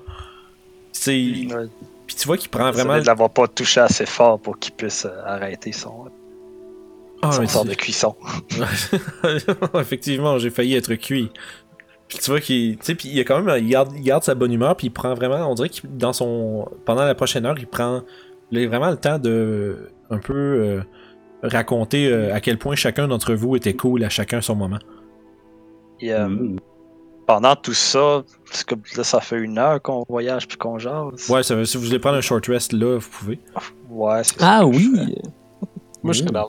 Ouais. 1.53 1.67
Puis 2.09 2.15
tu 2.15 2.25
vois 2.25 2.37
qu'il 2.37 2.49
prend 2.49 2.71
vraiment 2.71 2.99
de 2.99 3.05
l'avoir 3.05 3.29
pas 3.29 3.47
touché 3.47 3.79
assez 3.79 4.07
fort 4.07 4.39
pour 4.39 4.57
qu'il 4.57 4.73
puisse 4.73 5.05
euh, 5.05 5.21
arrêter 5.25 5.71
son, 5.71 6.05
Ah, 7.21 7.31
son 7.31 7.45
sort 7.45 7.65
de 7.65 7.75
cuisson. 7.75 8.15
Effectivement, 9.75 10.39
j'ai 10.39 10.49
failli 10.49 10.73
être 10.73 10.95
cuit. 10.95 11.31
Puis 12.07 12.17
tu 12.17 12.31
vois 12.31 12.39
qu'il. 12.39 12.77
Tu 12.77 12.85
sais, 12.85 12.95
puis 12.95 13.09
il, 13.09 13.19
a 13.19 13.23
quand 13.23 13.39
même, 13.39 13.63
il, 13.63 13.69
garde, 13.69 13.93
il 13.95 14.01
garde 14.01 14.23
sa 14.23 14.33
bonne 14.33 14.51
humeur, 14.51 14.75
puis 14.75 14.87
il 14.87 14.89
prend 14.89 15.13
vraiment. 15.13 15.47
On 15.51 15.53
dirait 15.53 15.69
que 15.69 15.85
dans 15.85 16.11
son. 16.11 16.67
Pendant 16.83 17.05
la 17.05 17.13
prochaine 17.13 17.45
heure, 17.45 17.59
il 17.59 17.67
prend 17.67 18.01
il 18.49 18.65
a 18.65 18.67
vraiment 18.67 18.89
le 18.89 18.97
temps 18.97 19.19
de. 19.19 19.91
Un 20.09 20.17
peu. 20.17 20.33
euh, 20.33 20.81
raconter 21.43 22.11
euh, 22.11 22.33
à 22.33 22.41
quel 22.41 22.57
point 22.57 22.75
chacun 22.75 23.07
d'entre 23.07 23.33
vous 23.35 23.55
était 23.55 23.75
cool 23.75 24.03
à 24.03 24.09
chacun 24.09 24.41
son 24.41 24.55
moment. 24.55 24.79
Et, 26.01 26.11
euh, 26.11 26.27
Mm. 26.27 26.57
Pendant 27.29 27.55
tout 27.55 27.75
ça, 27.75 28.23
parce 28.49 28.63
que 28.63 28.73
là, 28.97 29.03
ça 29.03 29.21
fait 29.21 29.37
une 29.37 29.59
heure 29.59 29.79
qu'on 29.83 30.03
voyage 30.09 30.47
puis 30.47 30.57
qu'on 30.57 30.79
jase. 30.79 31.29
Ouais, 31.29 31.43
ça 31.43 31.53
veut, 31.53 31.63
si 31.65 31.77
vous 31.77 31.83
voulez 31.83 31.99
prendre 31.99 32.17
un 32.17 32.21
short 32.21 32.43
rest 32.47 32.73
là, 32.73 32.97
vous 32.97 33.07
pouvez. 33.19 33.39
Ouais, 33.87 34.23
c'est 34.23 34.33
Ah 34.39 34.61
ça 34.61 34.61
je 34.61 34.65
oui! 34.65 35.15
Moi, 36.01 36.13
je 36.13 36.19
serais 36.21 36.31
down. 36.31 36.47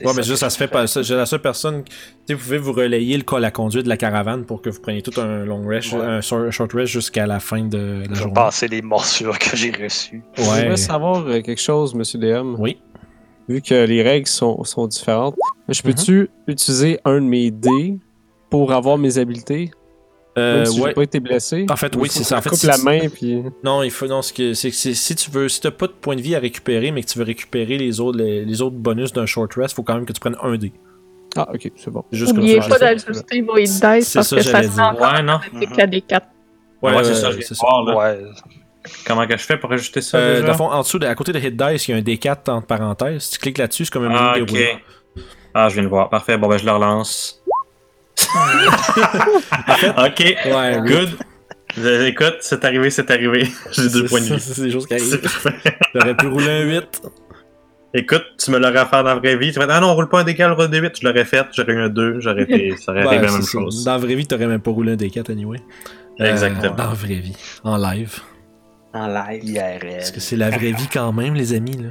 Ouais, 0.00 0.06
mais 0.06 0.12
ça 0.14 0.22
juste, 0.22 0.36
ça 0.40 0.50
se 0.50 0.56
fait 0.58 0.64
je 0.66 0.70
pas. 0.70 0.86
J'ai 1.02 1.14
la 1.14 1.26
seule 1.26 1.42
personne. 1.42 1.84
Tu 1.84 1.92
sais, 2.26 2.34
vous 2.34 2.42
pouvez 2.42 2.58
vous 2.58 2.72
relayer 2.72 3.18
le, 3.18 3.38
la 3.38 3.50
conduite 3.52 3.84
de 3.84 3.88
la 3.88 3.96
caravane 3.96 4.44
pour 4.46 4.62
que 4.62 4.70
vous 4.70 4.80
preniez 4.80 5.00
tout 5.02 5.20
un 5.20 5.44
long 5.44 5.64
rest, 5.64 5.92
Ouais. 5.92 6.00
un 6.00 6.20
short 6.20 6.50
short 6.50 6.72
rest 6.72 6.92
jusqu'à 6.92 7.26
la 7.28 7.38
fin 7.38 7.62
de 7.64 7.78
la 7.78 8.04
Je 8.06 8.08
vais 8.08 8.14
journée. 8.16 8.32
passer 8.34 8.66
les 8.66 8.82
morsures 8.82 9.38
que 9.38 9.56
j'ai 9.56 9.70
reçues. 9.70 10.24
Je 10.34 10.42
Ouais. 10.42 10.62
voudrais 10.62 10.76
savoir 10.76 11.24
euh, 11.28 11.40
quelque 11.40 11.60
chose, 11.60 11.94
monsieur 11.94 12.18
DM. 12.18 12.56
Oui. 12.58 12.80
Vu 13.48 13.62
que 13.62 13.74
les 13.84 14.02
règles 14.02 14.26
sont, 14.26 14.64
sont 14.64 14.88
différentes, 14.88 15.36
je 15.68 15.82
peux-tu 15.82 16.30
utiliser 16.48 16.98
un 17.04 17.20
de 17.20 17.26
mes 17.26 17.52
dés 17.52 17.96
pour 18.48 18.72
avoir 18.72 18.98
mes 18.98 19.16
habiletés? 19.18 19.70
Euh, 20.38 20.64
si 20.64 20.80
ouais. 20.80 20.92
pas 20.94 21.02
été 21.02 21.18
blessé? 21.18 21.66
En 21.68 21.76
fait, 21.76 21.94
Ou 21.96 22.00
oui, 22.02 22.08
c'est 22.08 22.22
ça. 22.22 22.38
En 22.38 22.40
fait, 22.42 22.50
coupe 22.50 22.58
si 22.58 22.66
la 22.66 22.78
tu- 22.78 22.84
main, 22.84 23.00
puis... 23.12 23.42
Non, 23.64 23.82
il 23.82 23.90
faut 23.90 24.06
non, 24.06 24.22
ce 24.22 24.32
que 24.32 24.54
c'est 24.54 24.70
que 24.70 24.76
c'est- 24.76 24.94
si 24.94 25.16
tu 25.16 25.30
veux 25.30 25.48
si 25.48 25.60
t'as 25.60 25.72
pas 25.72 25.88
de 25.88 25.92
points 25.92 26.14
de 26.14 26.20
vie 26.22 26.36
à 26.36 26.38
récupérer 26.38 26.92
mais 26.92 27.02
que 27.02 27.08
tu 27.08 27.18
veux 27.18 27.24
récupérer 27.24 27.76
les 27.78 27.98
autres 28.00 28.18
les, 28.18 28.44
les 28.44 28.62
autres 28.62 28.76
bonus 28.76 29.12
d'un 29.12 29.26
short 29.26 29.52
rest, 29.54 29.74
faut 29.74 29.82
quand 29.82 29.94
même 29.96 30.06
que 30.06 30.12
tu 30.12 30.20
prennes 30.20 30.36
un 30.42 30.56
dé. 30.56 30.72
Ah, 31.36 31.48
ok, 31.52 31.70
c'est 31.76 31.90
bon. 31.90 32.04
C'est 32.12 32.18
Juste 32.18 32.32
Oubliez 32.32 32.58
comme 32.60 32.68
pas 32.70 32.78
ça. 32.78 32.94
d'ajuster 32.94 33.42
vos 33.42 33.56
hit 33.56 33.64
dice 33.66 33.80
C'est 33.80 34.18
parce 34.18 34.28
ça, 34.28 34.36
que 34.36 34.42
ça 34.42 34.92
Ouais, 34.94 35.22
non. 35.22 35.38
avec 35.54 35.76
la 35.76 35.86
D4. 35.86 36.20
Ouais, 36.82 37.04
c'est 37.04 37.14
ça, 37.14 37.30
c'est 37.32 37.42
ça. 37.54 37.54
voir, 37.60 37.84
là. 37.84 37.96
Ouais. 37.96 38.18
Comment 39.06 39.26
que 39.26 39.36
je 39.36 39.42
fais 39.44 39.58
pour 39.58 39.70
ajuster 39.72 40.00
ça 40.00 40.16
Euh, 40.16 40.30
déjà? 40.36 40.42
dans 40.46 40.52
le 40.52 40.56
fond, 40.56 40.70
en 40.70 40.80
dessous, 40.80 40.98
de- 40.98 41.06
à 41.06 41.14
côté 41.14 41.32
de 41.32 41.38
Hit 41.38 41.54
Dice, 41.56 41.88
il 41.88 41.90
y 41.90 41.94
a 41.94 41.98
un 41.98 42.00
D4 42.00 42.48
entre 42.50 42.66
parenthèses. 42.66 43.24
Si 43.24 43.30
tu 43.32 43.38
cliques 43.40 43.58
là-dessus, 43.58 43.84
c'est 43.84 43.92
comme 43.92 44.04
un 44.06 44.14
Ah, 44.14 44.32
menu 44.32 44.42
ok. 44.44 44.52
déroulant. 44.52 44.78
Ah, 45.52 45.68
je 45.68 45.74
viens 45.74 45.82
de 45.82 45.88
voir. 45.88 46.08
Parfait. 46.08 46.38
Bon, 46.38 46.48
ben, 46.48 46.56
je 46.56 46.64
le 46.64 46.70
relance. 46.72 47.39
ok. 49.98 50.36
Ouais, 50.46 50.80
Good. 50.86 51.10
Euh, 51.78 52.06
Écoute, 52.06 52.38
c'est 52.40 52.64
arrivé, 52.64 52.90
c'est 52.90 53.10
arrivé. 53.10 53.48
J'ai 53.72 53.88
deux 53.88 54.04
points 54.06 54.20
de 54.20 54.26
ça, 54.26 54.34
vie. 54.36 54.40
C'est 54.40 54.62
des 54.62 54.70
choses 54.72 54.86
qui 54.86 54.94
arrivent. 54.94 55.20
J'aurais 55.94 56.16
pu 56.16 56.26
rouler 56.26 56.50
un 56.50 56.62
8. 56.64 57.02
Écoute, 57.94 58.24
tu 58.38 58.50
me 58.50 58.58
l'aurais 58.58 58.84
fait 58.86 58.90
dans 58.92 59.02
la 59.02 59.14
vraie 59.16 59.36
vie. 59.36 59.52
Tu 59.52 59.58
vas 59.58 59.66
dire, 59.66 59.74
ah 59.76 59.80
non, 59.80 59.88
on 59.88 59.94
roule 59.94 60.08
pas 60.08 60.20
un 60.20 60.24
décal, 60.24 60.52
on 60.52 60.54
roule 60.54 60.64
un 60.66 60.68
D8. 60.68 61.00
Je 61.00 61.06
l'aurais 61.06 61.24
fait, 61.24 61.46
j'aurais 61.52 61.72
eu 61.72 61.80
un 61.82 61.88
2, 61.88 62.20
j'aurais 62.20 62.42
été, 62.42 62.76
ça 62.76 62.92
aurait 62.92 63.02
arrivé 63.02 63.26
la 63.26 63.32
même 63.32 63.42
ça. 63.42 63.50
chose. 63.50 63.84
Dans 63.84 63.92
la 63.92 63.98
vraie 63.98 64.14
vie, 64.14 64.26
t'aurais 64.26 64.46
même 64.46 64.60
pas 64.60 64.70
roulé 64.70 64.92
un 64.92 64.96
D4 64.96 65.30
anyway. 65.32 65.58
Euh, 66.20 66.24
Exactement. 66.30 66.74
dans 66.74 66.88
la 66.88 66.94
vraie 66.94 67.14
vie. 67.14 67.36
En 67.64 67.76
live. 67.76 68.18
En 68.92 69.06
live. 69.08 69.44
IRL. 69.44 69.96
Parce 69.98 70.10
que 70.12 70.20
c'est 70.20 70.36
la 70.36 70.50
vraie 70.50 70.72
vie 70.72 70.88
quand 70.92 71.12
même, 71.12 71.34
les 71.34 71.52
amis. 71.54 71.76
Là. 71.78 71.90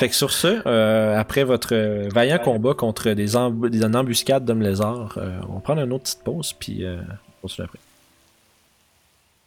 Fait 0.00 0.08
que 0.08 0.14
sur 0.14 0.32
ce, 0.32 0.62
euh, 0.66 1.18
après 1.18 1.44
votre 1.44 1.74
euh, 1.74 2.08
vaillant 2.12 2.38
combat 2.38 2.74
contre 2.74 3.10
des, 3.10 3.34
emb- 3.36 3.68
des 3.70 3.84
embuscades 3.84 4.44
d'hommes 4.44 4.62
lézards, 4.62 5.14
euh, 5.18 5.38
on 5.48 5.54
va 5.54 5.60
prendre 5.60 5.82
une 5.82 5.92
autre 5.92 6.04
petite 6.04 6.24
pause, 6.24 6.52
puis 6.52 6.84
euh, 6.84 6.96
on 7.38 7.42
continue 7.48 7.66
après. 7.66 7.78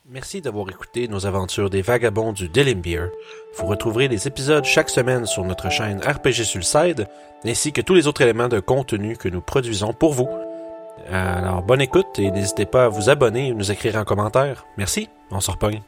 Merci 0.09 0.39
d'avoir 0.41 0.69
écouté 0.69 1.09
nos 1.09 1.25
aventures 1.25 1.69
des 1.69 1.81
vagabonds 1.81 2.31
du 2.31 2.47
Delimbeer. 2.47 3.09
Vous 3.57 3.65
retrouverez 3.65 4.07
les 4.07 4.25
épisodes 4.25 4.63
chaque 4.63 4.89
semaine 4.89 5.25
sur 5.25 5.43
notre 5.43 5.69
chaîne 5.69 5.99
RPG 5.99 6.43
Sulcide, 6.45 7.07
ainsi 7.45 7.73
que 7.73 7.81
tous 7.81 7.93
les 7.93 8.07
autres 8.07 8.21
éléments 8.21 8.47
de 8.47 8.61
contenu 8.61 9.17
que 9.17 9.27
nous 9.27 9.41
produisons 9.41 9.91
pour 9.91 10.13
vous. 10.13 10.29
Alors, 11.11 11.61
bonne 11.61 11.81
écoute 11.81 12.19
et 12.19 12.31
n'hésitez 12.31 12.65
pas 12.65 12.85
à 12.85 12.88
vous 12.88 13.09
abonner 13.09 13.51
ou 13.51 13.55
nous 13.55 13.69
écrire 13.71 13.97
en 13.97 14.05
commentaire. 14.05 14.65
Merci, 14.77 15.09
on 15.29 15.41
se 15.41 15.51
repogne. 15.51 15.81